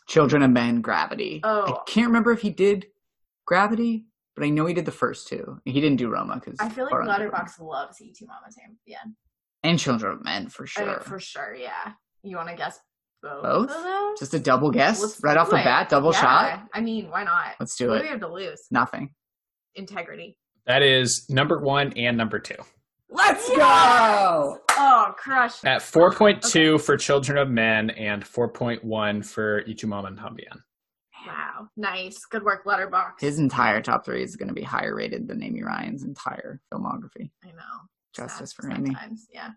Children 0.06 0.42
of 0.42 0.50
Men, 0.50 0.80
Gravity. 0.80 1.40
I 1.42 1.48
Oh. 1.48 1.82
can't 1.86 2.06
remember 2.08 2.32
if 2.32 2.40
he 2.42 2.50
did 2.50 2.86
Gravity, 3.46 4.06
but 4.36 4.44
I 4.44 4.50
know 4.50 4.66
he 4.66 4.74
did 4.74 4.86
the 4.86 4.92
first 4.92 5.28
two. 5.28 5.60
He 5.64 5.80
didn't 5.80 5.96
do 5.96 6.08
Roma 6.08 6.34
because 6.42 6.58
I 6.60 6.68
feel 6.68 6.84
like 6.84 6.94
Letterboxd 6.94 7.60
loves 7.60 7.98
Y 8.00 8.12
Tu 8.16 8.24
Mamá 8.26 8.54
Tam. 8.54 8.76
Yeah, 8.86 8.98
and 9.62 9.78
Children 9.78 10.12
of 10.12 10.24
Men 10.24 10.48
for 10.48 10.64
I 10.64 10.66
sure. 10.66 10.86
mean, 10.86 11.00
for 11.00 11.18
sure. 11.20 11.54
Yeah, 11.54 11.92
you 12.22 12.36
want 12.36 12.48
to 12.50 12.54
guess 12.54 12.78
both? 13.22 13.42
Both? 13.42 13.70
Of 13.70 13.82
those? 13.82 14.18
Just 14.18 14.34
a 14.34 14.38
double 14.38 14.70
guess 14.70 15.00
Let's 15.00 15.22
right 15.22 15.34
do 15.34 15.40
off 15.40 15.50
the 15.50 15.56
it. 15.60 15.64
bat, 15.64 15.88
double 15.88 16.12
Yeah, 16.12 16.20
shot. 16.20 16.68
I 16.74 16.80
mean, 16.80 17.10
why 17.10 17.24
not? 17.24 17.54
Let's 17.60 17.76
do 17.76 17.88
what 17.88 17.96
it. 17.96 17.98
do 18.00 18.04
we 18.04 18.10
have 18.10 18.20
to 18.20 18.28
lose? 18.32 18.60
Nothing. 18.70 19.14
Integrity. 19.74 20.36
That 20.66 20.82
is 20.82 21.26
number 21.28 21.58
one 21.60 21.92
and 21.96 22.16
number 22.16 22.38
two. 22.38 22.56
Let's 23.10 23.48
go. 23.48 24.58
Oh, 24.70 25.14
crush. 25.16 25.62
At 25.64 25.82
4.2 25.82 26.80
for 26.80 26.96
Children 26.96 27.38
of 27.38 27.48
Men 27.50 27.90
and 27.90 28.24
4.1 28.24 29.24
for 29.24 29.62
Y 29.66 29.72
Tu 29.74 29.86
Mamá 29.86 30.16
También. 30.16 30.62
Wow. 31.26 31.68
Nice. 31.76 32.18
Good 32.30 32.42
work, 32.44 32.64
Letterboxd. 32.64 33.20
His 33.20 33.38
entire 33.38 33.80
top 33.80 34.04
three 34.04 34.22
is 34.22 34.36
going 34.36 34.48
to 34.48 34.54
be 34.54 34.62
higher 34.62 34.94
rated 34.94 35.28
than 35.28 35.42
Amy 35.42 35.62
Ryan's 35.62 36.02
entire 36.02 36.60
filmography. 36.72 37.30
I 37.44 37.48
know. 37.48 37.88
Justice 38.14 38.52
Sad 38.56 38.64
for 38.64 38.70
Amy. 38.72 38.86
sometimes, 38.86 39.26
Yeah. 39.32 39.50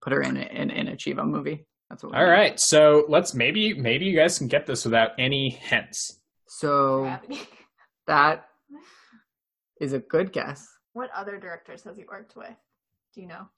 Put 0.00 0.12
her 0.12 0.22
in 0.22 0.36
in 0.36 0.70
in 0.70 0.88
a 0.88 0.92
Chivo 0.96 1.24
movie. 1.24 1.64
That's 1.88 2.02
what. 2.02 2.12
we 2.12 2.18
All 2.18 2.24
need. 2.24 2.30
right, 2.32 2.58
so 2.60 3.04
let's 3.08 3.34
maybe 3.34 3.72
maybe 3.74 4.04
you 4.06 4.16
guys 4.16 4.36
can 4.36 4.48
get 4.48 4.66
this 4.66 4.84
without 4.84 5.10
any 5.18 5.48
hints. 5.50 6.20
So 6.48 7.16
that 8.08 8.46
is 9.80 9.92
a 9.92 10.00
good 10.00 10.32
guess. 10.32 10.66
what 10.92 11.10
other 11.16 11.38
directors 11.38 11.84
has 11.84 11.96
he 11.96 12.04
worked 12.10 12.34
with? 12.36 12.50
Do 13.14 13.20
you 13.20 13.26
know? 13.28 13.48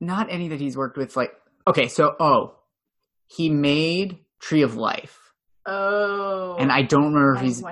Not 0.00 0.28
any 0.30 0.48
that 0.48 0.60
he's 0.60 0.76
worked 0.76 0.96
with. 0.96 1.16
Like 1.16 1.32
okay, 1.66 1.88
so 1.88 2.14
oh, 2.20 2.56
he 3.26 3.48
made 3.50 4.18
Tree 4.40 4.62
of 4.62 4.76
Life, 4.76 5.18
Oh. 5.66 6.56
and 6.58 6.70
I 6.72 6.82
don't 6.82 7.12
remember 7.14 7.34
if 7.36 7.40
he's 7.42 7.62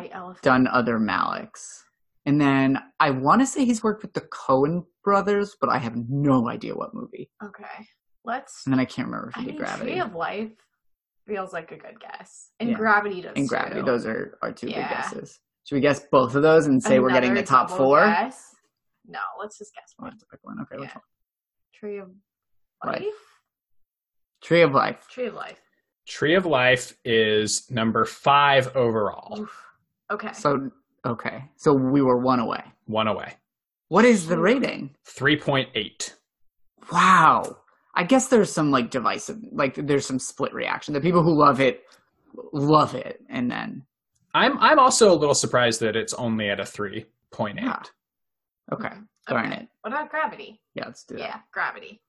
done 0.43 0.66
other 0.66 0.98
Malicks. 0.98 1.82
And 2.27 2.40
then 2.40 2.78
I 3.01 3.11
want 3.11 3.40
to 3.40 3.47
say 3.47 3.65
he's 3.65 3.82
worked 3.82 4.02
with 4.02 4.12
the 4.12 4.20
Coen 4.20 4.85
brothers, 5.02 5.57
but 5.61 5.70
I 5.70 5.78
have 5.78 5.94
no 6.09 6.48
idea 6.48 6.74
what 6.74 6.94
movie. 6.94 7.31
Okay. 7.43 7.86
Let's. 8.24 8.65
And 8.66 8.73
then 8.73 8.78
I 8.81 8.85
can't 8.85 9.09
remember 9.09 9.31
if 9.31 9.39
I 9.39 9.40
he 9.40 9.47
did 9.47 9.52
mean, 9.55 9.59
Gravity. 9.65 9.90
Tree 9.93 10.01
of 10.01 10.15
Life 10.15 10.51
feels 11.27 11.52
like 11.52 11.73
a 11.73 11.77
good 11.77 11.98
guess, 12.01 12.51
and 12.61 12.70
Yeah. 12.70 12.77
Gravity 12.77 13.23
does. 13.23 13.32
and 13.36 13.48
Gravity. 13.48 13.81
too. 13.81 13.86
Those 13.86 14.07
are 14.07 14.39
our 14.43 14.52
two 14.52 14.69
Yeah. 14.69 14.86
big 14.89 14.97
guesses. 14.97 15.40
Should 15.65 15.77
we 15.77 15.81
guess 15.81 16.01
both 16.11 16.35
of 16.35 16.43
those 16.43 16.66
and 16.66 16.82
say 16.82 16.98
we're 17.01 17.11
getting 17.11 17.35
the 17.35 17.40
Another 17.40 17.47
top 17.69 17.70
four? 17.70 18.05
guess? 18.05 18.55
No, 19.07 19.19
let's 19.40 19.59
just 19.59 19.74
guess 19.74 19.94
We'll 19.98 20.07
one. 20.07 20.12
have 20.12 20.20
to 20.20 20.27
pick 20.27 20.40
one. 20.43 20.61
Okay, 20.62 20.77
Yeah. 20.82 20.94
one? 20.94 21.02
Tree 21.81 21.98
of 21.98 22.11
Life. 22.85 23.01
Life. 23.01 23.05
Tree 24.43 24.61
of 24.62 24.73
Life. 24.73 25.09
Tree 25.09 25.27
of 25.27 25.35
Life. 25.35 25.61
Tree 26.07 26.35
of 26.35 26.44
Life 26.44 26.94
is 27.07 27.70
number 27.70 28.05
five 28.05 28.77
overall, 28.77 29.40
Oof. 29.40 29.65
Okay. 30.12 30.32
So 30.32 30.70
okay, 31.07 31.44
so 31.57 31.73
we 31.73 32.02
were 32.02 32.19
one 32.19 32.40
away. 32.40 32.62
one 32.86 33.07
away. 33.09 33.35
What 33.89 34.05
is 34.05 34.27
the 34.27 34.39
rating? 34.39 34.94
3.8. 35.09 36.12
Wow. 36.93 37.57
I 37.94 38.05
guess 38.05 38.28
there's 38.28 38.52
some 38.52 38.70
like 38.70 38.90
divisive, 38.90 39.39
like 39.51 39.74
there's 39.74 40.05
some 40.07 40.19
split 40.19 40.52
reaction. 40.52 40.93
The 40.94 41.01
people 41.01 41.23
who 41.23 41.32
love 41.35 41.61
it 41.61 41.85
love 42.52 42.94
it, 42.94 43.20
and 43.31 43.51
then 43.51 43.85
I'm 44.35 44.59
I'm 44.59 44.78
also 44.78 45.12
a 45.12 45.16
little 45.16 45.35
surprised 45.35 45.81
that 45.81 45.97
it's 45.97 46.15
only 46.15 46.51
at 46.51 46.61
a 46.61 46.65
3.8. 46.65 47.07
Yeah. 47.57 47.82
okay, 48.73 48.89
mm-hmm. 48.89 49.02
Mhm. 49.28 49.32
darn 49.32 49.52
Okay. 49.52 49.62
it. 49.62 49.68
What 49.82 49.92
about 49.92 50.10
Gravity? 50.10 50.60
Yeah, 50.74 50.86
let's 50.86 51.05
do 51.05 51.16
that. 51.16 51.20
Yeah, 51.22 51.40
Gravity. 51.52 52.02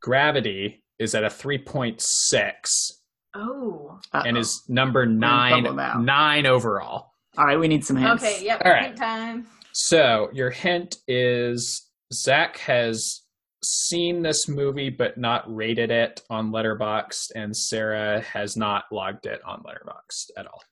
Gravity 0.00 0.84
is 0.98 1.14
at 1.14 1.24
a 1.24 1.30
3.6 1.30 3.00
Oh. 3.34 3.98
and 4.12 4.36
Uh-oh. 4.36 4.40
is 4.40 4.62
number 4.68 5.06
nine 5.06 5.62
trouble 5.62 5.76
now. 5.76 5.94
nine 5.98 6.46
overall. 6.46 7.12
all 7.36 7.44
right. 7.46 7.58
We 7.58 7.66
need 7.66 7.84
some 7.84 7.96
hints. 7.96 8.22
Okay. 8.22 8.44
Yep. 8.44 8.62
All 8.64 8.70
right. 8.72 8.84
hint 8.86 8.96
time. 8.98 9.46
So 9.72 10.30
your 10.32 10.50
hint 10.50 10.98
is 11.08 11.90
Zach 12.12 12.58
has 12.58 13.22
seen 13.64 14.22
this 14.22 14.46
movie 14.46 14.88
but 14.90 15.18
not 15.18 15.42
rated 15.52 15.90
it 15.90 16.22
on 16.30 16.52
Letterboxd, 16.52 17.32
and 17.34 17.56
Sara 17.56 18.20
has 18.20 18.56
not 18.56 18.84
logged 18.92 19.26
it 19.26 19.42
on 19.44 19.64
Letterboxd 19.64 20.30
at 20.36 20.46
all. 20.46 20.62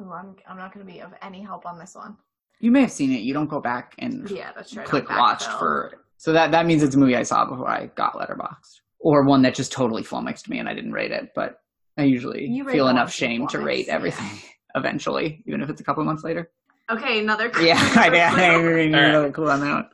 Ooh, 0.00 0.10
I'm 0.12 0.34
I'm 0.46 0.56
not 0.56 0.72
going 0.72 0.86
to 0.86 0.90
be 0.90 1.00
of 1.00 1.12
any 1.20 1.42
help 1.42 1.66
on 1.66 1.78
this 1.78 1.94
one. 1.94 2.16
You 2.60 2.72
may 2.72 2.80
have 2.80 2.92
seen 2.92 3.12
it. 3.12 3.20
You 3.20 3.34
don't 3.34 3.48
go 3.48 3.60
back 3.60 3.94
and 3.98 4.28
Yeah, 4.30 4.50
that's 4.54 4.72
true. 4.72 4.84
Click 4.84 5.08
watched 5.08 5.48
backfill. 5.48 5.58
for. 5.58 6.04
So 6.16 6.32
that 6.32 6.50
that 6.50 6.66
means 6.66 6.82
it's 6.82 6.96
a 6.96 6.98
movie 6.98 7.16
I 7.16 7.22
saw 7.22 7.44
before 7.44 7.68
I 7.68 7.86
got 7.94 8.14
Letterboxd, 8.14 8.80
or 8.98 9.24
one 9.24 9.42
that 9.42 9.54
just 9.54 9.70
totally 9.70 10.02
flummoxed 10.02 10.48
me 10.48 10.58
and 10.58 10.68
I 10.68 10.74
didn't 10.74 10.92
rate 10.92 11.12
it. 11.12 11.30
But 11.34 11.60
I 11.96 12.02
usually 12.02 12.46
feel 12.68 12.88
enough 12.88 13.02
ones 13.06 13.10
that 13.10 13.12
shame 13.12 13.46
to 13.48 13.58
flummox, 13.58 13.64
rate 13.64 13.86
yeah. 13.86 13.94
everything 13.94 14.40
eventually, 14.74 15.42
even 15.46 15.62
if 15.62 15.70
it's 15.70 15.80
a 15.80 15.84
couple 15.84 16.04
months 16.04 16.24
later. 16.24 16.50
Okay, 16.90 17.20
another. 17.20 17.50
Yeah, 17.60 17.76
I, 17.96 18.08
I, 18.12 18.52
I 18.52 18.54
agree. 18.54 18.86
All 18.92 19.00
right. 19.00 19.08
Another 19.10 19.30
clue 19.30 19.50
on 19.50 19.60
that. 19.60 19.90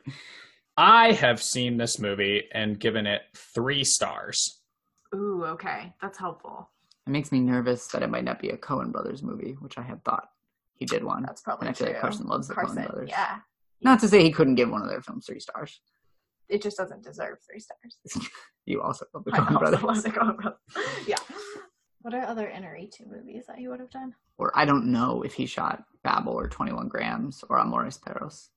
I 0.77 1.11
have 1.13 1.41
seen 1.41 1.77
this 1.77 1.99
movie 1.99 2.43
and 2.53 2.79
given 2.79 3.05
it 3.05 3.21
three 3.35 3.83
stars. 3.83 4.59
Ooh, 5.13 5.45
okay, 5.45 5.93
that's 6.01 6.17
helpful. 6.17 6.69
It 7.07 7.11
makes 7.11 7.31
me 7.31 7.39
nervous 7.39 7.87
that 7.87 8.01
it 8.01 8.09
might 8.09 8.23
not 8.23 8.41
be 8.41 8.49
a 8.49 8.57
Coen 8.57 8.91
Brothers 8.91 9.23
movie, 9.23 9.55
which 9.59 9.77
I 9.77 9.83
had 9.83 10.03
thought 10.03 10.29
he 10.77 10.85
did 10.85 11.03
one. 11.03 11.23
That's 11.23 11.41
probably 11.41 11.67
and 11.67 11.75
I 11.75 11.77
feel 11.77 11.87
true. 11.87 11.93
like 11.93 12.01
Carson 12.01 12.27
loves 12.27 12.47
the 12.47 12.53
Carson, 12.55 12.77
Coen 12.77 12.87
Brothers. 12.87 13.09
yeah, 13.09 13.39
Not 13.81 13.99
to 14.01 14.07
say 14.07 14.21
he 14.23 14.31
couldn't 14.31 14.55
give 14.55 14.69
one 14.69 14.81
of 14.81 14.89
their 14.89 15.01
films 15.01 15.25
three 15.25 15.39
stars. 15.39 15.79
it 16.49 16.61
just 16.61 16.77
doesn't 16.77 17.03
deserve 17.03 17.37
three 17.49 17.59
stars. 17.59 18.29
You 18.67 18.81
also 18.81 19.05
love 19.13 19.23
the 19.25 19.31
Coen 19.31 19.59
Brothers. 19.59 19.83
love 19.83 20.01
the 20.03 20.09
Coen 20.09 20.35
Brothers. 20.37 20.59
Yeah. 21.07 21.17
What 22.01 22.13
are 22.15 22.23
other 22.23 22.47
Inarritu 22.53 23.05
movies 23.07 23.45
that 23.47 23.57
he 23.57 23.67
would 23.67 23.79
have 23.79 23.91
done? 23.91 24.13
Or 24.39 24.51
I 24.57 24.65
don't 24.65 24.87
know 24.91 25.21
if 25.21 25.33
he 25.33 25.45
shot 25.45 25.83
Babel 26.03 26.33
or 26.33 26.47
21 26.47 26.87
Grams 26.87 27.43
or 27.49 27.57
Amores 27.57 27.97
Perros. 27.99 28.49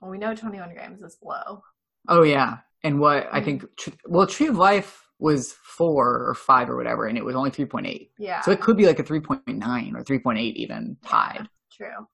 Well, 0.00 0.10
we 0.10 0.18
know 0.18 0.34
21 0.34 0.72
grams 0.74 1.02
is 1.02 1.16
low. 1.22 1.62
Oh 2.08 2.22
yeah, 2.22 2.58
and 2.84 3.00
what 3.00 3.28
I 3.32 3.40
Mm. 3.40 3.44
think, 3.44 3.64
well, 4.06 4.26
Tree 4.26 4.46
of 4.48 4.56
Life 4.56 5.08
was 5.18 5.52
four 5.52 6.28
or 6.28 6.34
five 6.34 6.68
or 6.70 6.76
whatever, 6.76 7.06
and 7.06 7.16
it 7.18 7.24
was 7.24 7.34
only 7.34 7.50
3.8. 7.50 8.10
Yeah. 8.18 8.40
So 8.42 8.50
it 8.52 8.60
could 8.60 8.76
be 8.76 8.86
like 8.86 8.98
a 8.98 9.04
3.9 9.04 9.94
or 9.96 10.04
3.8 10.04 10.38
even 10.54 10.96
tied. 11.04 11.48
True. 11.76 12.06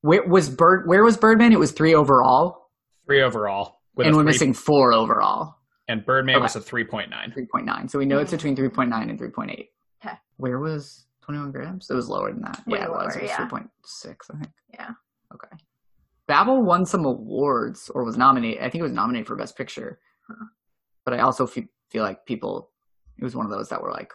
Where 0.00 0.26
was 0.26 0.48
Bird? 0.48 0.88
Where 0.88 1.04
was 1.04 1.16
Birdman? 1.16 1.52
It 1.52 1.58
was 1.58 1.72
three 1.72 1.94
overall, 1.94 2.70
Three 3.06 3.22
overall. 3.22 3.80
And 3.98 4.16
we're 4.16 4.22
three- 4.22 4.24
missing 4.24 4.54
four 4.54 4.92
overall. 4.92 5.56
And 5.88 6.04
Birdman 6.06 6.36
Okay. 6.36 6.42
was 6.42 6.56
a 6.56 6.60
3.9. 6.60 7.32
3.9. 7.34 7.88
So 7.90 7.98
we 7.98 8.06
know 8.06 8.18
it's 8.18 8.30
between 8.30 8.56
3.9 8.56 9.10
and 9.10 9.18
3.8. 9.18 9.68
Okay. 10.04 10.16
Where 10.36 10.58
was 10.60 11.06
21 11.22 11.50
grams? 11.52 11.90
It 11.90 11.94
was 11.94 12.08
lower 12.08 12.32
than 12.32 12.40
that. 12.42 12.62
Way 12.66 12.78
yeah, 12.78 12.84
it 12.86 12.90
was. 12.90 12.98
lower, 13.14 13.18
It 13.18 13.22
was 13.22 13.30
yeah. 13.30 13.36
3.6, 13.48 14.30
I 14.30 14.38
think. 14.38 14.52
Yeah. 14.72 14.90
Okay. 15.34 15.56
Babel 16.28 16.62
won 16.62 16.86
some 16.86 17.04
awards 17.04 17.90
or 17.90 18.04
was 18.04 18.16
nominated. 18.16 18.62
I 18.62 18.70
think 18.70 18.80
it 18.80 18.84
was 18.84 18.92
nominated 18.92 19.26
for 19.26 19.36
Best 19.36 19.56
Picture. 19.58 19.98
Huh. 20.28 20.46
But 21.04 21.14
I 21.14 21.18
also 21.18 21.46
fe- 21.46 21.68
feel 21.90 22.04
like 22.04 22.24
people, 22.24 22.70
it 23.18 23.24
was 23.24 23.34
one 23.36 23.44
of 23.44 23.50
those 23.52 23.68
that 23.68 23.82
were 23.82 23.90
like, 23.90 24.12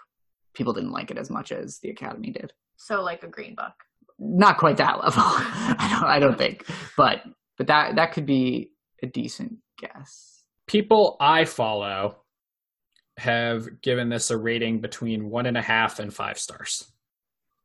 people 0.54 0.74
didn't 0.74 0.92
like 0.92 1.12
it 1.12 1.18
as 1.18 1.30
much 1.30 1.52
as 1.52 1.80
the 1.80 1.90
Academy 1.90 2.32
did. 2.32 2.54
So 2.78 3.04
like 3.04 3.24
a 3.24 3.28
green 3.28 3.54
book. 3.56 3.74
Not 4.20 4.58
quite 4.58 4.78
that 4.78 5.00
level. 5.04 5.22
I 5.24 5.88
don't. 5.92 6.10
I 6.10 6.20
don't 6.20 6.38
think. 6.38 6.66
But 6.96 7.24
but 7.58 7.68
that 7.68 7.96
that 7.96 8.14
could 8.14 8.26
be 8.26 8.72
a 9.04 9.08
decent 9.08 9.58
guess. 9.80 10.44
People 10.68 11.18
I 11.20 11.46
follow 11.46 12.18
have 13.18 13.82
given 13.82 14.10
this 14.10 14.30
a 14.32 14.38
rating 14.38 14.80
between 14.82 15.30
one 15.30 15.46
and 15.46 15.58
a 15.58 15.62
half 15.62 16.00
and 16.00 16.14
five 16.14 16.38
stars. 16.38 16.92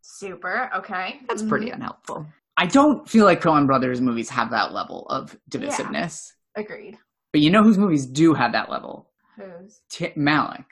Super. 0.00 0.70
Okay. 0.76 1.20
That's 1.28 1.42
pretty 1.42 1.66
Mhm. 1.70 1.74
unhelpful. 1.74 2.26
I 2.56 2.66
don't 2.66 3.08
feel 3.08 3.24
like 3.24 3.40
Coen 3.40 3.66
Brothers 3.66 4.00
movies 4.00 4.28
have 4.30 4.50
that 4.50 4.72
level 4.72 5.06
of 5.08 5.36
divisiveness. 5.50 6.32
Agreed. 6.54 6.98
But 7.32 7.40
you 7.40 7.50
know 7.50 7.62
whose 7.62 7.78
movies 7.78 8.06
do 8.06 8.34
have 8.34 8.52
that 8.52 8.70
level? 8.70 9.10
Who's? 9.36 9.80
T- 9.90 10.10
Malick. 10.16 10.66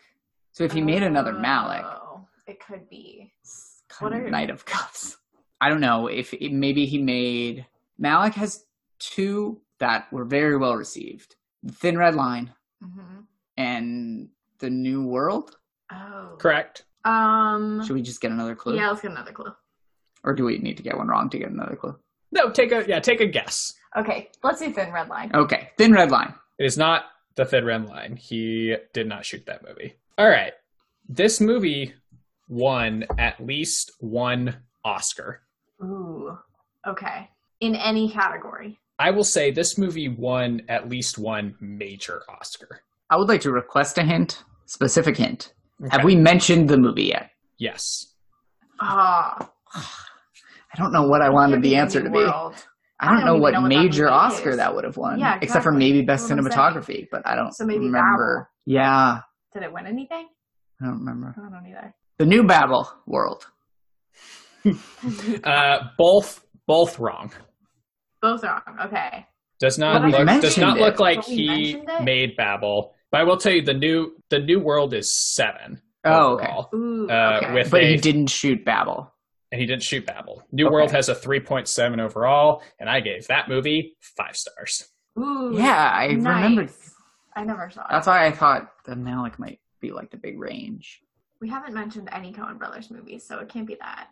So 0.52 0.64
if 0.64 0.72
he 0.72 0.82
made 0.82 1.02
another 1.02 1.32
Malick, 1.32 1.84
Oh, 1.84 2.26
it 2.46 2.58
could 2.64 2.88
be. 2.90 3.32
it's 3.40 3.82
What 3.98 4.12
of 4.12 4.20
are- 4.22 4.30
Knight 4.30 4.50
of 4.50 4.64
Cups. 4.66 5.16
I 5.60 5.68
don't 5.68 5.80
know 5.80 6.06
if 6.06 6.32
it, 6.34 6.52
maybe 6.52 6.86
he 6.86 6.98
made 6.98 7.66
Malick 8.00 8.34
has 8.34 8.64
two 8.98 9.60
that 9.78 10.10
were 10.12 10.24
very 10.24 10.56
well 10.56 10.76
received: 10.76 11.36
Thin 11.72 11.96
Red 11.98 12.14
Line 12.14 12.52
hmm 12.82 13.20
and 13.56 14.28
The 14.58 14.70
New 14.70 15.04
World. 15.04 15.56
Oh. 15.92 16.36
Correct. 16.38 16.84
Um. 17.04 17.82
Should 17.84 17.94
we 17.94 18.02
just 18.02 18.20
get 18.20 18.30
another 18.30 18.54
clue, 18.54 18.76
Yeah, 18.76 18.88
let's 18.90 19.02
get 19.02 19.10
another 19.10 19.32
clue. 19.32 19.52
or 20.24 20.34
do 20.34 20.44
we 20.44 20.58
need 20.58 20.76
to 20.78 20.82
get 20.82 20.96
one 20.96 21.08
wrong 21.08 21.28
to 21.30 21.38
get 21.38 21.50
another 21.50 21.76
clue? 21.76 21.96
No, 22.32 22.50
take 22.50 22.72
a 22.72 22.84
yeah, 22.88 23.00
take 23.00 23.20
a 23.20 23.26
guess. 23.26 23.72
Okay, 23.96 24.30
let's 24.44 24.60
do 24.60 24.72
Thin 24.72 24.92
Red 24.92 25.08
Line. 25.08 25.30
Okay, 25.34 25.70
Thin 25.76 25.92
Red 25.92 26.10
Line. 26.10 26.32
It 26.58 26.64
is 26.66 26.78
not 26.78 27.04
the 27.34 27.44
Thin 27.44 27.64
Red 27.64 27.86
Line. 27.86 28.16
He 28.16 28.76
did 28.92 29.08
not 29.08 29.24
shoot 29.26 29.44
that 29.46 29.66
movie. 29.66 29.94
All 30.16 30.28
right. 30.28 30.52
This 31.08 31.40
movie 31.40 31.94
won 32.48 33.04
at 33.18 33.44
least 33.44 33.92
one 33.98 34.56
Oscar. 34.84 35.42
Ooh. 35.82 36.38
Okay. 36.86 37.28
In 37.60 37.74
any 37.74 38.10
category. 38.10 38.78
I 38.98 39.10
will 39.10 39.24
say 39.24 39.50
this 39.50 39.78
movie 39.78 40.08
won 40.08 40.62
at 40.68 40.88
least 40.88 41.18
one 41.18 41.54
major 41.60 42.22
Oscar. 42.28 42.82
I 43.08 43.16
would 43.16 43.28
like 43.28 43.40
to 43.42 43.50
request 43.52 43.98
a 43.98 44.02
hint, 44.02 44.44
specific 44.66 45.16
hint. 45.16 45.54
Have 45.90 46.04
we 46.04 46.14
mentioned 46.14 46.68
the 46.68 46.76
movie 46.76 47.04
yet? 47.04 47.30
Yes. 47.58 48.14
Ah. 48.80 49.50
I 49.74 50.76
don't 50.78 50.92
know 50.92 51.08
what 51.08 51.22
I 51.22 51.30
wanted 51.30 51.62
the 51.62 51.76
answer 51.76 52.02
to 52.02 52.10
be. 52.10 52.18
World. 52.18 52.54
I 53.00 53.06
don't, 53.06 53.14
I 53.14 53.16
don't 53.20 53.24
know 53.26 53.36
what 53.36 53.54
know 53.54 53.62
what 53.62 53.68
that 53.70 53.76
major 53.82 54.08
Oscar 54.10 54.50
is. 54.50 54.56
that 54.58 54.74
would 54.74 54.84
have 54.84 54.98
won, 54.98 55.18
Yeah, 55.18 55.38
except 55.40 55.64
for 55.64 55.72
maybe 55.72 56.02
best 56.02 56.28
That's 56.28 56.42
what 56.42 56.52
cinematography. 56.52 57.08
But 57.10 57.26
I 57.26 57.34
don't 57.34 57.52
So 57.52 57.64
maybe 57.64 57.86
remember. 57.86 58.50
Yeah, 58.66 59.20
Did 59.54 59.62
it 59.62 59.72
win 59.72 59.86
anything? 59.86 60.28
I 60.80 60.84
don't 60.84 60.98
remember. 60.98 61.34
I 61.36 61.50
don't 61.50 61.66
either. 61.66 61.94
The 62.18 62.26
new 62.26 62.44
Babel 62.44 62.90
world. 63.06 63.46
Uh, 65.44 65.88
both 65.96 66.44
both 66.66 66.98
wrong. 66.98 67.32
Both 68.22 68.44
wrong. 68.44 68.60
Okay. 68.84 69.26
Does 69.58 69.78
not 69.78 70.02
But 70.02 70.10
look 70.10 70.18
does 70.18 70.26
mentioned 70.26 70.56
not 70.66 70.76
it. 70.78 70.80
look 70.80 71.00
like 71.00 71.16
But 71.16 71.24
he 71.26 71.82
made 72.02 72.36
Babel. 72.36 72.94
But 73.10 73.20
I 73.20 73.24
will 73.24 73.36
tell 73.36 73.52
you 73.52 73.62
the 73.62 73.74
new 73.74 74.12
the 74.28 74.38
new 74.38 74.60
world 74.60 74.94
is 74.94 75.12
seven. 75.34 75.80
Oh, 76.04 76.34
okay. 76.38 76.52
Ooh, 76.74 77.08
Uh, 77.10 77.40
okay. 77.42 77.52
with- 77.54 77.70
But 77.70 77.82
he 77.84 77.96
didn't 77.96 78.28
shoot 78.28 78.64
Babel. 78.64 79.12
and 79.52 79.60
he 79.60 79.66
didn't 79.66 79.82
shoot 79.82 80.06
Babel. 80.06 80.42
New 80.52 80.66
Okay. 80.66 80.72
World 80.72 80.90
has 80.92 81.08
a 81.08 81.14
3.7 81.14 82.00
overall, 82.00 82.62
and 82.78 82.88
I 82.88 83.00
gave 83.00 83.26
that 83.26 83.48
movie 83.48 83.96
five 84.16 84.36
stars. 84.36 84.88
Ooh, 85.18 85.52
Yeah, 85.54 85.90
I 85.92 86.06
nice. 86.12 86.42
remembered. 86.44 86.70
I 87.34 87.44
never 87.44 87.68
saw 87.68 87.80
it. 87.82 87.88
That's 87.90 88.06
why 88.06 88.26
I 88.26 88.30
thought 88.30 88.70
the 88.86 88.94
Malick 88.94 89.38
might 89.40 89.58
be 89.80 89.90
like 89.90 90.10
the 90.10 90.16
big 90.18 90.38
range. 90.38 91.00
we 91.40 91.48
haven't 91.48 91.72
mentioned 91.74 92.08
any 92.12 92.32
Coen 92.32 92.58
Brothers 92.58 92.90
movies, 92.90 93.26
so 93.26 93.38
it 93.40 93.48
can't 93.48 93.66
be 93.66 93.74
that. 93.80 94.08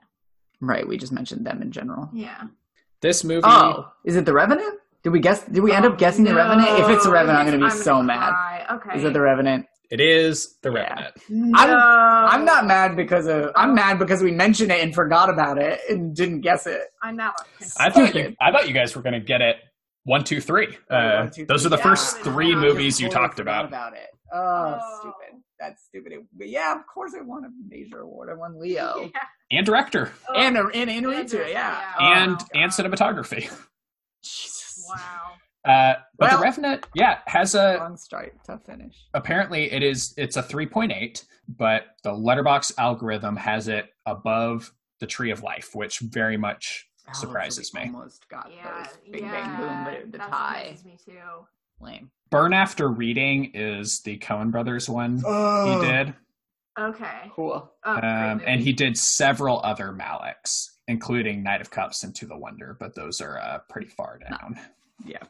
Right, 0.60 0.86
we 0.86 0.96
just 0.96 1.12
mentioned 1.12 1.46
them 1.46 1.62
in 1.62 1.70
general. 1.70 2.10
Yeah. 2.12 2.42
This 3.00 3.22
movie, 3.24 3.42
Oh, 3.44 3.88
is 4.04 4.16
it 4.16 4.24
the 4.24 4.32
Revenant? 4.32 4.80
Did 5.04 5.10
we 5.10 5.20
guess? 5.20 5.44
Did 5.44 5.62
we 5.62 5.72
end 5.72 5.84
Oh, 5.86 5.90
up 5.90 5.98
guessing 5.98 6.24
the 6.24 6.34
Revenant? 6.34 6.68
If 6.80 6.88
it's 6.88 7.04
the 7.04 7.10
no. 7.10 7.14
Revenant, 7.14 7.38
I'm 7.38 7.46
going 7.46 7.58
to 7.60 7.64
be 7.64 7.66
it's- 7.68 7.84
so 7.84 7.92
gonna 7.94 8.06
mad. 8.08 8.66
Okay. 8.72 8.98
Is 8.98 9.04
it 9.04 9.12
the 9.12 9.20
Revenant? 9.20 9.66
it 9.90 10.00
is 10.00 10.58
The 10.62 10.70
Yeah. 10.72 10.80
Revenant. 10.80 11.14
No. 11.30 11.58
I'm- 11.58 12.28
I'm 12.40 12.44
not 12.44 12.66
mad 12.66 12.96
because 12.96 13.26
of. 13.26 13.52
I'm 13.56 13.74
mad 13.74 13.98
because 13.98 14.22
we 14.22 14.32
mentioned 14.32 14.70
it 14.72 14.82
and 14.82 14.94
forgot 14.94 15.30
about 15.30 15.56
it 15.58 15.80
and 15.88 16.14
didn't 16.14 16.40
guess 16.42 16.66
it. 16.66 16.82
I'm 17.02 17.16
now. 17.16 17.32
I 17.78 17.88
thought 17.88 18.14
you, 18.14 18.34
I 18.40 18.50
thought 18.52 18.66
you 18.68 18.74
guys 18.74 18.94
were 18.96 19.00
going 19.02 19.14
to 19.14 19.20
get 19.20 19.40
it 19.40 19.56
one, 20.04 20.24
two, 20.24 20.40
three. 20.40 20.76
Uh, 20.90 21.20
One, 21.22 21.30
two, 21.30 21.46
those 21.46 21.64
are 21.64 21.68
the 21.70 21.76
Yeah, 21.78 21.82
first 21.84 22.18
three 22.20 22.54
movies 22.56 23.00
you 23.00 23.08
talked 23.08 23.38
about. 23.40 23.64
about 23.66 23.92
it. 23.94 24.08
Oh, 24.32 24.78
Oh. 24.82 24.98
stupid. 25.00 25.37
That's 25.60 25.84
stupid. 25.84 26.12
It- 26.12 26.26
but 26.36 26.48
yeah, 26.48 26.74
of 26.74 26.86
course 26.86 27.12
I 27.18 27.22
won 27.22 27.44
a 27.44 27.48
major 27.68 28.00
award. 28.00 28.28
I 28.30 28.34
won 28.34 28.58
Leo 28.60 29.10
And 29.50 29.64
director, 29.66 30.12
Oh, 30.28 30.34
and 30.34 30.56
a, 30.56 30.66
and 30.74 30.90
Inarritu, 30.90 31.30
Inarritu, 31.40 31.50
yeah. 31.52 31.94
yeah. 32.00 32.22
and 32.22 32.36
Oh, 32.40 32.46
and 32.54 32.70
cinematography. 32.70 33.50
Jesus. 34.22 34.86
Wow. 34.88 35.32
Uh, 35.64 35.94
but 36.18 36.30
Well- 36.30 36.38
The 36.38 36.42
Revenant, 36.44 36.86
yeah, 36.94 37.18
has 37.26 37.54
a 37.54 37.76
Long 37.78 37.96
start, 37.96 38.34
tough 38.46 38.64
finish. 38.64 38.94
apparently 39.14 39.70
it 39.72 39.82
is 39.82 40.14
it's 40.16 40.36
a 40.36 40.42
3.8 40.42 41.24
but 41.48 41.86
the 42.04 42.10
Letterboxd 42.12 42.72
algorithm 42.78 43.36
has 43.36 43.68
it 43.68 43.86
above 44.06 44.72
the 45.00 45.06
tree 45.06 45.30
of 45.30 45.42
life 45.42 45.70
which 45.74 45.98
very 46.00 46.36
much 46.36 46.84
Oh, 47.08 47.12
surprises 47.14 47.70
so 47.70 47.78
me 47.80 47.86
Almost 47.86 48.28
got 48.28 48.50
Yeah. 48.54 48.82
those 48.84 48.98
big 49.10 49.22
yeah, 49.22 49.30
bang 49.30 49.56
boom, 49.56 49.84
but 49.84 49.94
it, 49.94 50.12
the 50.12 50.18
that 50.18 50.28
tie 50.30 50.76
me 50.84 50.98
too. 51.02 51.12
Lame. 51.80 52.10
burn 52.30 52.52
after 52.52 52.88
reading 52.88 53.52
is 53.54 54.00
the 54.04 54.18
coen 54.18 54.50
brothers 54.50 54.88
one 54.88 55.22
Oh, 55.24 55.80
he 55.80 55.86
did 55.86 56.14
Okay. 56.78 57.30
Cool. 57.34 57.72
Oh, 57.84 57.92
um, 57.92 58.40
and 58.46 58.60
he 58.60 58.72
did 58.72 58.96
several 58.96 59.60
other 59.64 59.88
malicks 59.92 60.66
including 60.86 61.42
knight 61.42 61.60
of 61.60 61.70
cups 61.70 62.04
and 62.04 62.14
to 62.16 62.26
the 62.26 62.36
wonder 62.36 62.76
but 62.78 62.94
those 62.94 63.20
are 63.20 63.38
uh, 63.38 63.58
pretty 63.68 63.88
far 63.88 64.18
down 64.18 64.58
Yeah. 65.04 65.22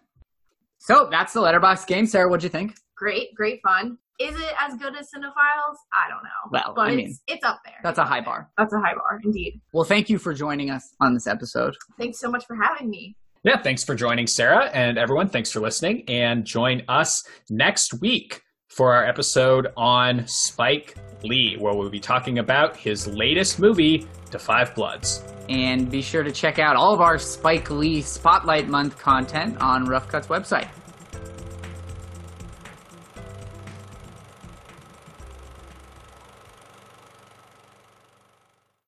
So 0.78 1.08
that's 1.10 1.32
the 1.32 1.40
Letterboxd 1.40 1.86
game. 1.86 2.06
Sara, 2.06 2.28
what'd 2.28 2.42
you 2.44 2.48
think? 2.48 2.74
great, 2.96 3.34
great 3.34 3.60
fun. 3.62 3.96
Is 4.18 4.34
it 4.34 4.52
as 4.60 4.74
good 4.74 4.96
as 4.96 5.06
Cinephiles? 5.14 5.76
I 5.94 6.08
don't 6.08 6.24
know. 6.24 6.50
Well, 6.50 6.72
but 6.74 6.88
I 6.88 6.90
it's, 6.90 6.96
mean, 6.96 7.16
it's 7.28 7.44
up 7.44 7.60
there. 7.64 7.76
That's 7.84 7.98
a 7.98 8.04
high 8.04 8.20
bar. 8.20 8.50
That's 8.58 8.72
a 8.72 8.78
high 8.80 8.94
bar, 8.94 9.20
indeed. 9.22 9.60
Well, 9.72 9.84
thank 9.84 10.10
you 10.10 10.18
for 10.18 10.34
joining 10.34 10.70
us 10.70 10.94
on 11.00 11.14
this 11.14 11.28
episode. 11.28 11.76
Thanks 11.98 12.18
so 12.18 12.28
much 12.28 12.44
for 12.46 12.56
having 12.56 12.90
me. 12.90 13.16
Yeah 13.44 13.62
thanks 13.62 13.84
for 13.84 13.94
joining 13.94 14.26
Sara 14.26 14.66
and 14.66 14.98
everyone 14.98 15.28
thanks 15.28 15.50
for 15.50 15.60
listening 15.60 16.04
and 16.08 16.44
join 16.44 16.82
us 16.88 17.22
next 17.50 18.00
week 18.00 18.42
for 18.68 18.92
our 18.94 19.04
episode 19.04 19.68
on 19.76 20.26
spike 20.26 20.96
lee 21.22 21.56
where 21.58 21.74
we'll 21.74 21.90
be 21.90 22.00
talking 22.00 22.38
about 22.38 22.76
his 22.76 23.06
latest 23.06 23.58
movie 23.58 24.06
Da 24.30 24.38
five 24.38 24.74
bloods 24.74 25.24
And 25.48 25.90
be 25.90 26.02
sure 26.02 26.22
to 26.22 26.32
check 26.32 26.58
out 26.58 26.76
all 26.76 26.92
of 26.92 27.00
our 27.00 27.18
Spike 27.18 27.70
Lee 27.70 28.02
Spotlight 28.02 28.68
Month 28.68 28.98
content 28.98 29.56
on 29.62 29.86
Rough 29.86 30.06
Cut's 30.08 30.26
website. 30.26 30.68